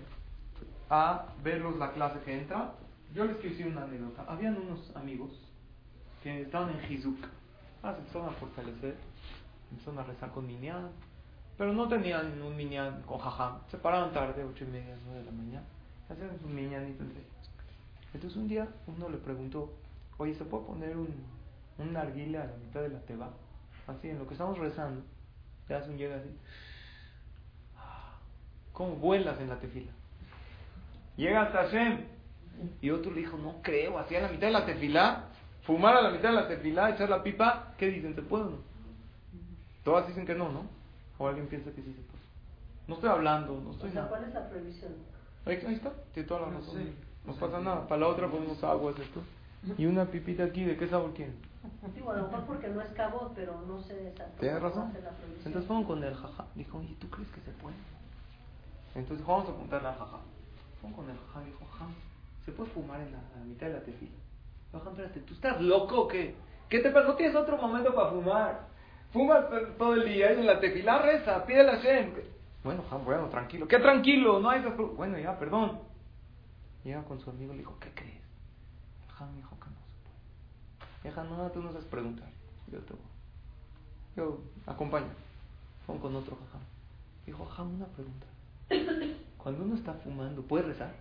a 0.90 1.26
verlos 1.42 1.76
la 1.76 1.92
clase 1.92 2.18
que 2.24 2.38
entra. 2.38 2.74
Yo 3.14 3.24
les 3.24 3.36
quiero 3.36 3.50
decir 3.50 3.66
una 3.68 3.84
anécdota. 3.84 4.24
Habían 4.28 4.56
unos 4.56 4.94
amigos 4.96 5.30
que 6.22 6.42
estaban 6.42 6.70
en 6.70 6.92
Hizuk. 6.92 7.16
Ah, 7.82 7.92
se 7.94 8.00
empezaron 8.00 8.28
a 8.28 8.32
fortalecer, 8.32 8.96
empezaron 9.70 10.00
a 10.00 10.02
rezar 10.02 10.30
con 10.32 10.46
Minyan, 10.46 10.90
pero 11.56 11.72
no 11.72 11.88
tenían 11.88 12.42
un 12.42 12.56
Minyan 12.56 13.02
con 13.02 13.18
jajam. 13.18 13.58
Se 13.70 13.78
paraban 13.78 14.12
tarde, 14.12 14.44
ocho 14.44 14.64
y 14.64 14.66
media, 14.66 14.96
nueve 15.06 15.20
de 15.20 15.26
la 15.26 15.32
mañana, 15.32 15.64
hacían 16.10 16.38
su 16.40 16.48
Minyanito 16.48 17.02
entre 17.02 17.20
ellos. 17.20 17.50
Entonces 18.12 18.36
un 18.36 18.48
día 18.48 18.68
uno 18.86 19.08
le 19.08 19.16
preguntó, 19.16 19.72
oye, 20.18 20.34
¿se 20.34 20.44
puede 20.44 20.66
poner 20.66 20.96
un, 20.96 21.08
un 21.78 21.92
narguile 21.92 22.38
a 22.38 22.46
la 22.46 22.56
mitad 22.56 22.82
de 22.82 22.90
la 22.90 23.00
teba? 23.00 23.30
Así, 23.86 24.10
en 24.10 24.18
lo 24.18 24.26
que 24.26 24.34
estamos 24.34 24.58
rezando, 24.58 25.02
te 25.66 25.74
hace 25.74 25.90
un 25.90 25.96
llega 25.96 26.16
así. 26.16 26.28
Ah, 27.76 28.18
¿Cómo 28.72 28.96
vuelas 28.96 29.40
en 29.40 29.48
la 29.48 29.58
tefila? 29.58 29.92
Llega 31.16 31.42
hasta 31.42 31.64
Hashem. 31.64 31.98
Y 32.80 32.90
otro 32.90 33.12
le 33.12 33.20
dijo, 33.20 33.36
no 33.38 33.56
creo, 33.62 33.98
así 33.98 34.16
a 34.16 34.22
la 34.22 34.28
mitad 34.28 34.46
de 34.48 34.52
la 34.52 34.66
tefilá, 34.66 35.24
fumar 35.62 35.96
a 35.96 36.02
la 36.02 36.10
mitad 36.10 36.30
de 36.30 36.34
la 36.34 36.48
tefilá, 36.48 36.90
echar 36.90 37.08
la 37.08 37.22
pipa, 37.22 37.74
¿qué 37.78 37.86
dicen? 37.86 38.14
¿Se 38.14 38.22
puede 38.22 38.44
o 38.44 38.50
no? 38.50 38.58
Todas 39.84 40.06
dicen 40.08 40.26
que 40.26 40.34
no, 40.34 40.50
¿no? 40.50 40.64
O 41.18 41.26
alguien 41.26 41.46
piensa 41.46 41.70
que 41.70 41.82
sí 41.82 41.92
se 41.92 42.02
puede. 42.02 42.22
No 42.86 42.94
estoy 42.96 43.10
hablando, 43.10 43.60
no 43.60 43.70
estoy 43.70 43.90
o 43.90 43.92
sea, 43.92 44.08
¿Cuál 44.08 44.24
es 44.24 44.34
la 44.34 44.48
prohibición? 44.48 44.92
Ahí, 45.46 45.54
está, 45.54 45.92
tiene 46.12 46.28
toda 46.28 46.40
la 46.40 46.58
razón. 46.58 46.94
No 47.24 47.34
pasa 47.34 47.60
nada. 47.60 47.86
Para 47.88 48.00
la 48.02 48.08
otra 48.08 48.28
ponemos 48.28 48.62
agua, 48.62 48.92
es 48.92 48.98
esto. 48.98 49.22
Y 49.78 49.86
una 49.86 50.06
pipita 50.06 50.44
aquí, 50.44 50.64
¿de 50.64 50.76
qué 50.76 50.88
sabor 50.88 51.12
quieren? 51.14 51.36
Digo, 51.94 52.10
a 52.10 52.16
lo 52.16 52.24
mejor 52.24 52.44
porque 52.46 52.68
no 52.68 52.80
es 52.80 52.88
cabo, 52.90 53.32
pero 53.34 53.60
no 53.66 53.80
sé 53.82 54.08
exactamente. 54.08 54.40
Tienes 54.40 54.62
razón. 54.62 54.92
Entonces 55.44 55.66
fueron 55.66 55.84
con 55.84 56.02
el 56.02 56.14
jaja. 56.14 56.46
Dijo, 56.54 56.78
oye, 56.78 56.96
¿tú 56.98 57.08
crees 57.10 57.28
que 57.30 57.40
se 57.40 57.50
puede? 57.52 57.76
Entonces 58.94 59.26
vamos 59.26 59.48
a 59.48 59.52
apuntar 59.52 59.82
la 59.82 59.92
jaja 59.92 60.18
con 60.88 61.10
el 61.10 61.16
jajam 61.18 61.44
dijo, 61.44 61.66
jajam, 61.72 61.94
¿se 62.44 62.52
puede 62.52 62.70
fumar 62.70 63.00
en 63.00 63.12
la, 63.12 63.18
mitad 63.44 63.66
de 63.66 63.74
la 63.74 63.80
tefila? 63.80 64.16
Jajam, 64.72 64.92
espérate, 64.92 65.20
¿tú 65.20 65.34
estás 65.34 65.60
loco 65.60 66.02
o 66.02 66.08
qué? 66.08 66.34
¿Qué 66.68 66.78
te 66.80 66.90
pasó? 66.90 67.14
¿Tienes 67.14 67.36
otro 67.36 67.56
momento 67.58 67.94
para 67.94 68.10
fumar? 68.10 68.68
Fumas 69.12 69.44
todo 69.76 69.94
el 69.94 70.08
día 70.08 70.32
en 70.32 70.46
la 70.46 70.60
tefila, 70.60 70.98
reza, 71.02 71.44
pide 71.44 71.64
la 71.64 71.76
Shem. 71.76 72.12
Bueno, 72.62 72.82
jajam, 72.84 73.04
bueno, 73.04 73.28
tranquilo. 73.28 73.66
¿Qué 73.66 73.78
tranquilo? 73.78 74.40
No 74.40 74.50
hay 74.50 74.62
Bueno, 74.96 75.18
ya, 75.18 75.38
perdón. 75.38 75.80
Llega 76.84 77.02
con 77.04 77.20
su 77.20 77.30
amigo 77.30 77.52
y 77.52 77.56
le 77.56 77.62
dijo, 77.62 77.76
¿qué 77.80 77.90
crees? 77.94 78.22
El 79.02 79.10
jajam 79.10 79.34
dijo 79.36 79.56
que 79.58 79.66
no 79.70 79.76
se 79.76 81.02
puede. 81.02 81.14
Jajam, 81.14 81.36
no, 81.36 81.50
tú 81.50 81.62
no 81.62 81.72
sabes 81.72 81.86
preguntar. 81.86 82.28
Yo 82.70 82.78
te 82.78 82.92
voy. 82.92 83.02
Yo, 84.16 84.38
acompaño. 84.66 85.08
Fue 85.86 85.98
con 85.98 86.14
otro 86.14 86.36
jajam. 86.36 86.60
Dijo, 87.26 87.44
jajam, 87.44 87.74
una 87.74 87.86
pregunta. 87.86 88.26
Cuando 89.42 89.64
uno 89.64 89.74
está 89.74 89.94
fumando, 89.94 90.42
¿puede 90.42 90.64
rezar? 90.64 90.92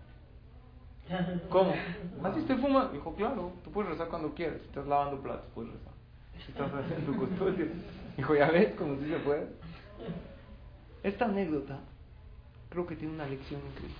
¿Cómo? 1.49 1.73
Así 2.23 2.39
estoy 2.39 2.57
fumando. 2.57 2.93
Dijo, 2.93 3.13
claro, 3.15 3.51
tú 3.63 3.71
puedes 3.71 3.91
rezar 3.91 4.07
cuando 4.07 4.33
quieras. 4.33 4.59
Si 4.61 4.67
estás 4.67 4.87
lavando 4.87 5.21
platos, 5.21 5.45
puedes 5.53 5.73
rezar. 5.73 5.93
Si 6.45 6.51
estás 6.51 6.71
haciendo 6.73 7.17
custodia. 7.17 7.67
Dijo, 8.15 8.35
ya 8.35 8.49
ves, 8.51 8.75
como 8.75 8.95
si 8.97 9.09
se 9.09 9.17
puede. 9.17 9.47
Esta 11.03 11.25
anécdota 11.25 11.79
creo 12.69 12.85
que 12.85 12.95
tiene 12.95 13.13
una 13.13 13.25
lección 13.25 13.61
increíble. 13.71 13.95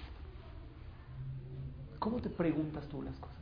¿Cómo 2.00 2.22
te 2.22 2.30
preguntas 2.30 2.88
tú 2.88 3.02
las 3.02 3.16
cosas? 3.18 3.36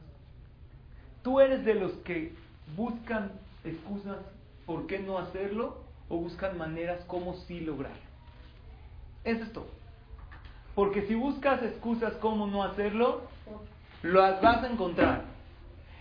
¿Tú 1.21 1.39
eres 1.39 1.63
de 1.63 1.75
los 1.75 1.91
que 1.97 2.33
buscan 2.75 3.31
excusas 3.63 4.17
por 4.65 4.87
qué 4.87 4.99
no 4.99 5.17
hacerlo 5.19 5.77
o 6.09 6.17
buscan 6.17 6.57
maneras 6.57 7.03
como 7.05 7.35
sí 7.35 7.59
lograrlo? 7.59 7.97
Eso 9.23 9.43
es 9.43 9.53
todo. 9.53 9.67
Porque 10.77 11.07
si 11.07 11.15
buscas 11.15 11.63
excusas 11.63 12.13
cómo 12.17 12.45
no 12.45 12.63
hacerlo, 12.63 13.23
las 14.03 14.39
vas 14.43 14.63
a 14.63 14.67
encontrar. 14.67 15.23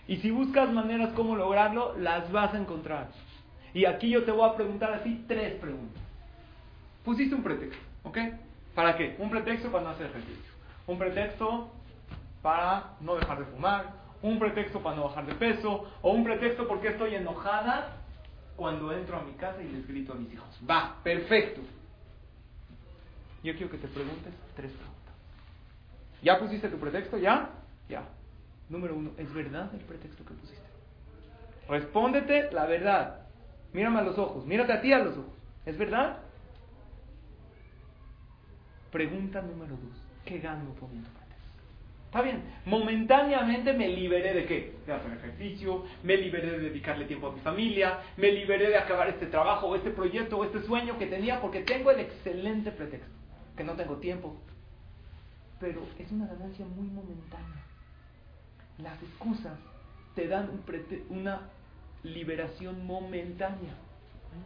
Y 0.07 0.17
si 0.17 0.29
buscas 0.29 0.71
maneras 0.71 1.13
cómo 1.15 1.35
lograrlo, 1.35 1.97
las 1.97 2.31
vas 2.31 2.53
a 2.53 2.59
encontrar. 2.59 3.07
Y 3.73 3.85
aquí 3.85 4.11
yo 4.11 4.23
te 4.23 4.29
voy 4.29 4.47
a 4.47 4.55
preguntar 4.55 4.93
así 4.93 5.25
tres 5.27 5.55
preguntas. 5.55 5.99
Pusiste 7.03 7.33
un 7.33 7.41
pretexto, 7.41 7.83
¿ok? 8.03 8.19
¿Para 8.75 8.95
qué? 8.95 9.15
Un 9.17 9.31
pretexto 9.31 9.71
para 9.71 9.83
no 9.83 9.89
hacer 9.89 10.11
ejercicio. 10.11 10.53
Un 10.85 10.99
pretexto 10.99 11.71
para 12.43 12.91
no 13.01 13.15
dejar 13.15 13.39
de 13.39 13.45
fumar. 13.45 13.93
Un 14.21 14.37
pretexto 14.37 14.79
para 14.83 14.95
no 14.95 15.05
bajar 15.05 15.25
de 15.25 15.33
peso. 15.33 15.91
O 16.03 16.11
un 16.11 16.23
pretexto 16.23 16.67
porque 16.67 16.89
estoy 16.89 17.15
enojada 17.15 17.97
cuando 18.55 18.91
entro 18.93 19.17
a 19.17 19.23
mi 19.23 19.31
casa 19.31 19.59
y 19.59 19.69
les 19.69 19.87
grito 19.87 20.13
a 20.13 20.17
mis 20.17 20.31
hijos. 20.31 20.47
Va, 20.69 20.97
perfecto. 21.01 21.61
Yo 23.47 23.53
quiero 23.53 23.71
que 23.71 23.77
te 23.77 23.87
preguntes 23.87 24.33
tres 24.57 24.73
preguntas. 24.73 25.15
¿Ya 26.21 26.37
pusiste 26.37 26.67
tu 26.67 26.77
pretexto? 26.77 27.17
¿Ya? 27.17 27.49
Ya. 27.87 28.03
Número 28.67 28.93
uno, 28.93 29.11
¿es 29.17 29.33
verdad 29.33 29.73
el 29.73 29.79
pretexto 29.85 30.25
que 30.25 30.33
pusiste? 30.33 30.67
Respóndete 31.69 32.51
la 32.51 32.65
verdad. 32.65 33.21
Mírame 33.71 33.99
a 33.99 34.03
los 34.03 34.17
ojos, 34.17 34.45
mírate 34.45 34.73
a 34.73 34.81
ti 34.81 34.91
a 34.91 34.99
los 34.99 35.17
ojos. 35.17 35.31
¿Es 35.65 35.77
verdad? 35.77 36.17
Pregunta 38.91 39.41
número 39.41 39.77
dos, 39.77 39.97
¿qué 40.25 40.39
gano 40.39 40.73
poniendo 40.77 41.07
pretexto? 41.11 41.63
Está 42.07 42.21
bien, 42.23 42.43
momentáneamente 42.65 43.71
me 43.71 43.87
liberé 43.87 44.33
de 44.33 44.45
qué? 44.45 44.75
De 44.85 44.91
hacer 44.91 45.13
ejercicio, 45.13 45.85
me 46.03 46.17
liberé 46.17 46.51
de 46.51 46.59
dedicarle 46.59 47.05
tiempo 47.05 47.27
a 47.27 47.31
mi 47.31 47.39
familia, 47.39 47.99
me 48.17 48.29
liberé 48.29 48.67
de 48.67 48.77
acabar 48.77 49.07
este 49.07 49.27
trabajo 49.27 49.67
o 49.67 49.75
este 49.77 49.91
proyecto 49.91 50.37
o 50.37 50.43
este 50.43 50.61
sueño 50.63 50.97
que 50.97 51.05
tenía 51.05 51.39
porque 51.39 51.61
tengo 51.61 51.91
el 51.91 52.01
excelente 52.01 52.71
pretexto, 52.71 53.15
que 53.57 53.63
no 53.63 53.73
tengo 53.73 53.97
tiempo. 53.97 54.37
Pero 55.59 55.81
es 55.97 56.11
una 56.11 56.27
ganancia 56.27 56.65
muy 56.65 56.87
momentánea. 56.87 57.63
Las 58.77 59.01
excusas 59.01 59.57
te 60.15 60.27
dan 60.27 60.51
una 61.09 61.41
liberación 62.03 62.85
momentánea. 62.85 63.73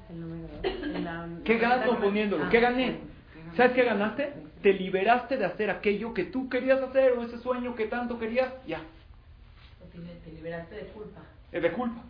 ¿Qué 1.44 1.58
gano 1.58 2.00
poniéndolo? 2.00 2.50
¿Qué 2.50 2.62
gané? 2.62 3.00
¿Sabes 3.58 3.74
qué 3.74 3.84
ganaste? 3.84 4.34
Te 4.62 4.74
liberaste 4.74 5.38
de 5.38 5.46
hacer 5.46 5.70
aquello 5.70 6.14
que 6.14 6.24
tú 6.24 6.48
querías 6.48 6.82
hacer 6.82 7.12
o 7.14 7.24
ese 7.24 7.38
sueño 7.40 7.76
que 7.76 7.88
tanto 7.88 8.18
querías. 8.18 8.54
Ya. 8.66 8.82
Te 10.24 10.32
liberaste 10.32 10.76
de 10.76 10.86
culpa. 10.88 11.22
Eh, 11.52 11.60
de 11.60 11.72
culpa. 11.74 12.02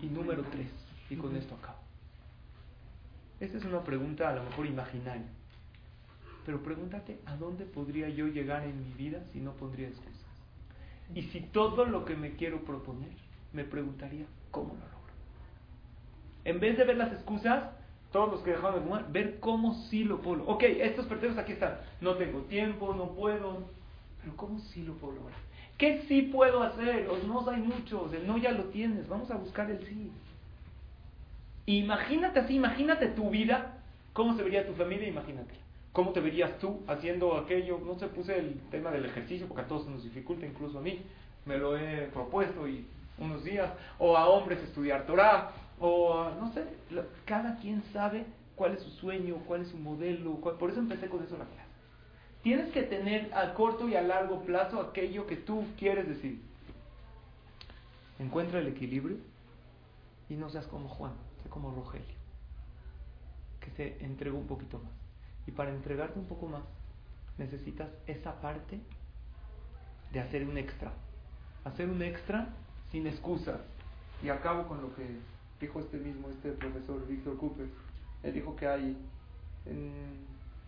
Y 0.00 0.06
número 0.06 0.42
tres, 0.44 0.68
y 1.10 1.16
con 1.16 1.36
esto 1.36 1.54
acabo. 1.56 1.78
Esta 3.40 3.58
es 3.58 3.64
una 3.64 3.82
pregunta 3.84 4.30
a 4.30 4.34
lo 4.34 4.44
mejor 4.44 4.66
imaginaria. 4.66 5.26
Pero 6.46 6.62
pregúntate 6.62 7.18
a 7.26 7.36
dónde 7.36 7.64
podría 7.64 8.08
yo 8.08 8.26
llegar 8.26 8.64
en 8.64 8.82
mi 8.82 8.94
vida 8.94 9.22
si 9.32 9.40
no 9.40 9.52
pondría 9.52 9.88
excusas. 9.88 10.14
Y 11.14 11.22
si 11.22 11.40
todo 11.40 11.84
lo 11.84 12.04
que 12.04 12.16
me 12.16 12.32
quiero 12.36 12.64
proponer, 12.64 13.10
me 13.52 13.64
preguntaría 13.64 14.26
cómo 14.50 14.74
lo 14.74 14.80
logro. 14.80 15.00
En 16.44 16.60
vez 16.60 16.78
de 16.78 16.84
ver 16.84 16.96
las 16.96 17.12
excusas, 17.12 17.70
todos 18.12 18.30
los 18.30 18.40
que 18.42 18.50
dejaron 18.50 18.76
de 18.76 18.80
fumar, 18.82 19.12
ver 19.12 19.38
cómo 19.40 19.74
sí 19.88 20.04
lo 20.04 20.20
puedo. 20.20 20.44
Ok, 20.46 20.62
estos 20.62 21.06
pretextos 21.06 21.38
aquí 21.38 21.52
están. 21.52 21.78
No 22.00 22.14
tengo 22.14 22.40
tiempo, 22.42 22.94
no 22.94 23.10
puedo. 23.10 23.68
Pero 24.20 24.36
cómo 24.36 24.58
sí 24.58 24.82
lo 24.82 24.94
puedo 24.94 25.14
lograr. 25.14 25.38
¿Qué 25.78 26.02
sí 26.08 26.22
puedo 26.22 26.62
hacer? 26.62 27.06
Los 27.06 27.24
no 27.24 27.48
hay 27.48 27.62
muchos, 27.62 28.12
el 28.12 28.26
no 28.26 28.36
ya 28.36 28.52
lo 28.52 28.64
tienes. 28.64 29.08
Vamos 29.08 29.30
a 29.30 29.36
buscar 29.36 29.70
el 29.70 29.84
sí. 29.86 30.10
Imagínate 31.66 32.40
así, 32.40 32.56
imagínate 32.56 33.06
tu 33.08 33.30
vida. 33.30 33.78
¿Cómo 34.12 34.36
se 34.36 34.42
vería 34.42 34.66
tu 34.66 34.74
familia? 34.74 35.08
Imagínate. 35.08 35.54
¿Cómo 35.92 36.12
te 36.12 36.20
verías 36.20 36.58
tú 36.58 36.82
haciendo 36.86 37.36
aquello? 37.36 37.80
No 37.84 37.98
sé, 37.98 38.06
puse 38.06 38.38
el 38.38 38.60
tema 38.70 38.90
del 38.90 39.06
ejercicio 39.06 39.48
porque 39.48 39.62
a 39.62 39.68
todos 39.68 39.88
nos 39.88 40.04
dificulta, 40.04 40.46
incluso 40.46 40.78
a 40.78 40.82
mí. 40.82 41.02
Me 41.44 41.58
lo 41.58 41.76
he 41.76 42.06
propuesto 42.12 42.68
y 42.68 42.86
unos 43.18 43.42
días. 43.42 43.72
O 43.98 44.16
a 44.16 44.28
hombres 44.28 44.60
estudiar 44.60 45.04
Torah. 45.06 45.50
O 45.80 46.30
no 46.38 46.52
sé, 46.52 46.64
cada 47.24 47.56
quien 47.56 47.82
sabe 47.92 48.24
cuál 48.54 48.74
es 48.74 48.82
su 48.82 48.90
sueño, 48.90 49.36
cuál 49.46 49.62
es 49.62 49.68
su 49.68 49.78
modelo. 49.78 50.34
por 50.36 50.70
eso 50.70 50.78
empecé 50.78 51.08
con 51.08 51.24
eso 51.24 51.36
la 51.36 51.46
clase. 51.46 51.70
Tienes 52.42 52.72
que 52.72 52.82
tener 52.82 53.32
a 53.34 53.52
corto 53.54 53.88
y 53.88 53.96
a 53.96 54.02
largo 54.02 54.42
plazo 54.42 54.80
aquello 54.80 55.26
que 55.26 55.36
tú 55.36 55.64
quieres 55.78 56.06
decir. 56.06 56.40
Encuentra 58.18 58.60
el 58.60 58.68
equilibrio 58.68 59.16
y 60.28 60.34
no 60.34 60.48
seas 60.50 60.66
como 60.66 60.88
Juan, 60.88 61.12
sé 61.42 61.48
como 61.48 61.74
Rogelio, 61.74 62.06
que 63.60 63.70
se 63.70 64.04
entregó 64.04 64.38
un 64.38 64.46
poquito 64.46 64.78
más. 64.78 64.99
Y 65.50 65.52
para 65.52 65.70
entregarte 65.70 66.16
un 66.16 66.26
poco 66.26 66.46
más, 66.46 66.62
necesitas 67.36 67.88
esa 68.06 68.40
parte 68.40 68.78
de 70.12 70.20
hacer 70.20 70.46
un 70.46 70.56
extra. 70.56 70.92
Hacer 71.64 71.90
un 71.90 72.00
extra 72.02 72.46
sin 72.92 73.08
excusas. 73.08 73.58
Y 74.22 74.28
acabo 74.28 74.68
con 74.68 74.80
lo 74.80 74.94
que 74.94 75.04
dijo 75.60 75.80
este 75.80 75.96
mismo, 75.96 76.28
este 76.28 76.52
profesor 76.52 77.04
Víctor 77.08 77.36
Cooper. 77.36 77.66
Él 78.22 78.32
dijo 78.32 78.54
que 78.54 78.68
hay 78.68 78.96
en 79.66 79.90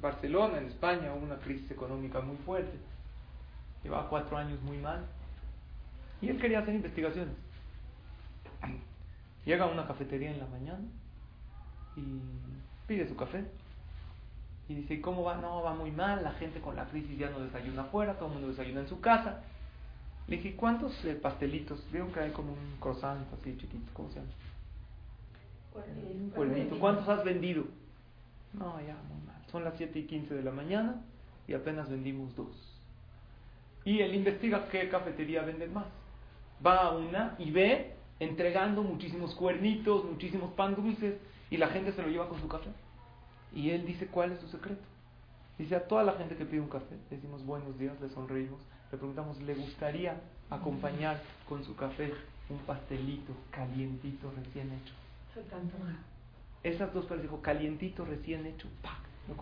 Barcelona, 0.00 0.58
en 0.58 0.66
España, 0.66 1.14
una 1.14 1.36
crisis 1.36 1.70
económica 1.70 2.20
muy 2.20 2.36
fuerte. 2.38 2.76
Llevaba 3.84 4.08
cuatro 4.08 4.36
años 4.36 4.60
muy 4.62 4.78
mal. 4.78 5.06
Y 6.20 6.28
él 6.28 6.40
quería 6.40 6.58
hacer 6.58 6.74
investigaciones. 6.74 7.36
Llega 9.44 9.64
a 9.64 9.68
una 9.68 9.86
cafetería 9.86 10.32
en 10.32 10.40
la 10.40 10.46
mañana 10.46 10.84
y 11.96 12.20
pide 12.88 13.06
su 13.08 13.14
café. 13.14 13.44
Y 14.68 14.74
dice, 14.74 15.00
¿cómo 15.00 15.24
va? 15.24 15.36
No, 15.36 15.62
va 15.62 15.74
muy 15.74 15.90
mal, 15.90 16.22
la 16.22 16.32
gente 16.32 16.60
con 16.60 16.76
la 16.76 16.86
crisis 16.86 17.18
ya 17.18 17.30
no 17.30 17.40
desayuna 17.40 17.82
afuera, 17.82 18.14
todo 18.14 18.28
el 18.28 18.34
mundo 18.34 18.48
desayuna 18.48 18.80
en 18.80 18.88
su 18.88 19.00
casa. 19.00 19.42
Le 20.28 20.36
dije, 20.36 20.54
¿cuántos 20.54 21.04
eh, 21.04 21.14
pastelitos? 21.14 21.84
Veo 21.90 22.12
que 22.12 22.20
hay 22.20 22.30
como 22.30 22.52
un 22.52 22.76
croissant 22.80 23.26
así 23.32 23.56
chiquito, 23.56 23.90
¿cómo 23.92 24.08
se 24.10 24.16
llama? 24.16 24.30
Cuernito. 26.34 26.78
¿Cuántos 26.78 27.08
has 27.08 27.24
vendido? 27.24 27.64
No, 28.52 28.78
ya, 28.80 28.96
muy 29.08 29.26
mal. 29.26 29.42
Son 29.50 29.64
las 29.64 29.74
7 29.76 29.98
y 29.98 30.04
15 30.04 30.34
de 30.34 30.42
la 30.42 30.52
mañana 30.52 31.02
y 31.48 31.54
apenas 31.54 31.90
vendimos 31.90 32.34
dos. 32.36 32.72
Y 33.84 34.00
él 34.00 34.14
investiga 34.14 34.68
qué 34.68 34.88
cafetería 34.88 35.42
venden 35.42 35.72
más. 35.72 35.86
Va 36.64 36.86
a 36.86 36.96
una 36.96 37.34
y 37.38 37.50
ve 37.50 37.96
entregando 38.20 38.82
muchísimos 38.82 39.34
cuernitos, 39.34 40.04
muchísimos 40.04 40.52
pan 40.52 40.76
dulces 40.76 41.16
y 41.50 41.56
la 41.56 41.68
gente 41.68 41.92
se 41.92 42.02
lo 42.02 42.08
lleva 42.08 42.28
con 42.28 42.40
su 42.40 42.48
café. 42.48 42.70
Y 43.54 43.70
él 43.70 43.86
dice 43.86 44.06
cuál 44.06 44.32
es 44.32 44.40
su 44.40 44.48
secreto. 44.48 44.82
Dice 45.58 45.76
a 45.76 45.86
toda 45.86 46.02
la 46.02 46.14
gente 46.14 46.36
que 46.36 46.44
pide 46.44 46.60
un 46.60 46.68
café, 46.68 46.96
decimos 47.10 47.44
buenos 47.44 47.78
días, 47.78 48.00
le 48.00 48.08
sonreímos, 48.08 48.60
le 48.90 48.98
preguntamos, 48.98 49.40
¿le 49.42 49.54
gustaría 49.54 50.16
acompañar 50.50 51.20
con 51.48 51.62
su 51.62 51.76
café 51.76 52.12
un 52.48 52.58
pastelito 52.58 53.32
calientito 53.50 54.32
recién 54.36 54.68
hecho? 54.72 54.94
Esas 56.62 56.92
dos 56.94 57.04
cosas 57.04 57.22
dijo, 57.22 57.40
calientito 57.42 58.04
recién 58.04 58.46
hecho, 58.46 58.68
¡pac! 58.82 58.98
Lo 59.28 59.34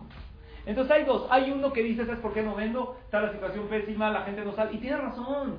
Entonces 0.65 0.91
hay 0.91 1.05
dos, 1.05 1.27
hay 1.29 1.51
uno 1.51 1.71
que 1.71 1.83
dice, 1.83 2.05
¿sabes 2.05 2.19
por 2.19 2.33
qué 2.33 2.43
no 2.43 2.55
vendo? 2.55 2.99
Está 3.05 3.21
la 3.21 3.31
situación 3.31 3.67
pésima, 3.67 4.09
la 4.11 4.23
gente 4.23 4.43
no 4.43 4.53
sale, 4.53 4.73
y 4.73 4.77
tiene 4.77 4.97
razón. 4.97 5.57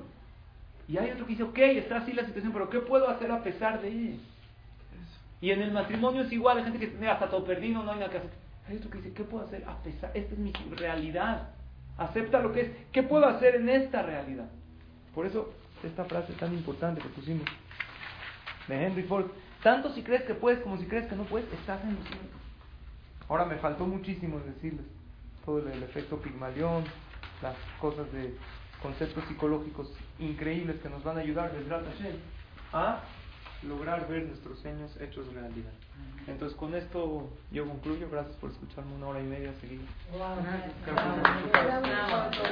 Y 0.89 0.99
hay 0.99 1.11
otro 1.11 1.25
que 1.25 1.33
dice, 1.33 1.45
ok, 1.45 1.59
está 1.59 1.99
así 1.99 2.13
la 2.13 2.25
situación, 2.27 2.53
pero 2.53 2.69
¿qué 2.69 2.81
puedo 2.81 3.09
hacer 3.09 3.31
a 3.31 3.43
pesar 3.43 3.81
de 3.81 4.15
eso? 4.15 4.23
Y 5.41 5.51
en 5.51 5.63
el 5.63 5.73
matrimonio 5.73 6.23
es 6.23 6.33
igual, 6.33 6.59
hay 6.59 6.65
gente 6.65 6.79
que 6.79 6.87
tiene 6.89 7.09
hasta 7.09 7.29
todo 7.29 7.45
perdido, 7.45 7.83
no 7.83 7.91
hay 7.91 7.99
nada 7.99 8.11
que 8.11 8.19
hacer. 8.19 8.42
Hay 8.69 8.77
otro 8.77 8.91
que 8.91 8.99
dice, 8.99 9.13
¿qué 9.13 9.25
puedo 9.25 9.45
hacer 9.45 9.65
a 9.69 9.83
pesar? 9.83 10.11
Esta 10.15 10.35
es 10.35 10.39
mi 10.39 10.53
realidad. 10.77 11.51
Acepta 11.99 12.41
lo 12.41 12.53
que 12.53 12.61
es. 12.61 12.71
¿Qué 12.93 13.03
puedo 13.03 13.27
hacer 13.27 13.57
en 13.57 13.69
esta 13.69 14.03
realidad? 14.03 14.49
Por 15.15 15.27
eso 15.27 15.53
esta 15.83 16.05
frase 16.05 16.33
es 16.33 16.39
tan 16.39 16.53
importante 16.55 17.01
que 17.01 17.09
pusimos 17.09 17.45
de 18.69 18.87
Henry 18.87 19.03
Ford. 19.03 19.27
Tanto 19.63 19.93
si 19.93 20.03
crees 20.03 20.23
que 20.23 20.35
puedes 20.35 20.61
como 20.61 20.77
si 20.79 20.87
crees 20.87 21.07
que 21.07 21.17
no 21.17 21.25
puedes, 21.25 21.53
estás 21.53 21.83
en 21.85 21.95
lo 21.95 22.03
cierto. 22.03 22.39
Ahora 23.29 23.45
me 23.45 23.57
faltó 23.57 23.87
muchísimo 23.87 24.41
decirles 24.41 24.87
todo 25.45 25.59
el, 25.59 25.83
efecto 25.83 26.19
Pigmalión, 26.19 26.85
las 27.43 27.57
cosas 27.81 28.11
de 28.13 28.35
conceptos 28.81 29.25
psicológicos 29.27 29.93
increíbles 30.19 30.81
que 30.81 30.89
nos 30.89 31.03
van 31.03 31.19
a 31.19 31.21
ayudar, 31.21 31.53
a 32.73 33.01
lograr 33.63 34.09
ver 34.09 34.25
nuestros 34.25 34.59
sueños 34.59 34.91
hechos 35.01 35.33
realidad. 35.33 35.73
Entonces 36.27 36.57
con 36.57 36.75
esto 36.75 37.31
yo 37.51 37.67
concluyo. 37.67 38.09
Gracias 38.11 38.37
por 38.37 38.51
escucharme 38.51 38.95
una 38.95 39.09
hora 39.09 39.21
y 39.21 39.25
media 39.25 39.53
seguida. 39.61 39.83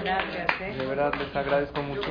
Gracias. 0.02 0.78
De 0.78 0.86
verdad 0.86 1.14
les 1.14 1.36
agradezco 1.36 1.82
mucho. 1.82 2.10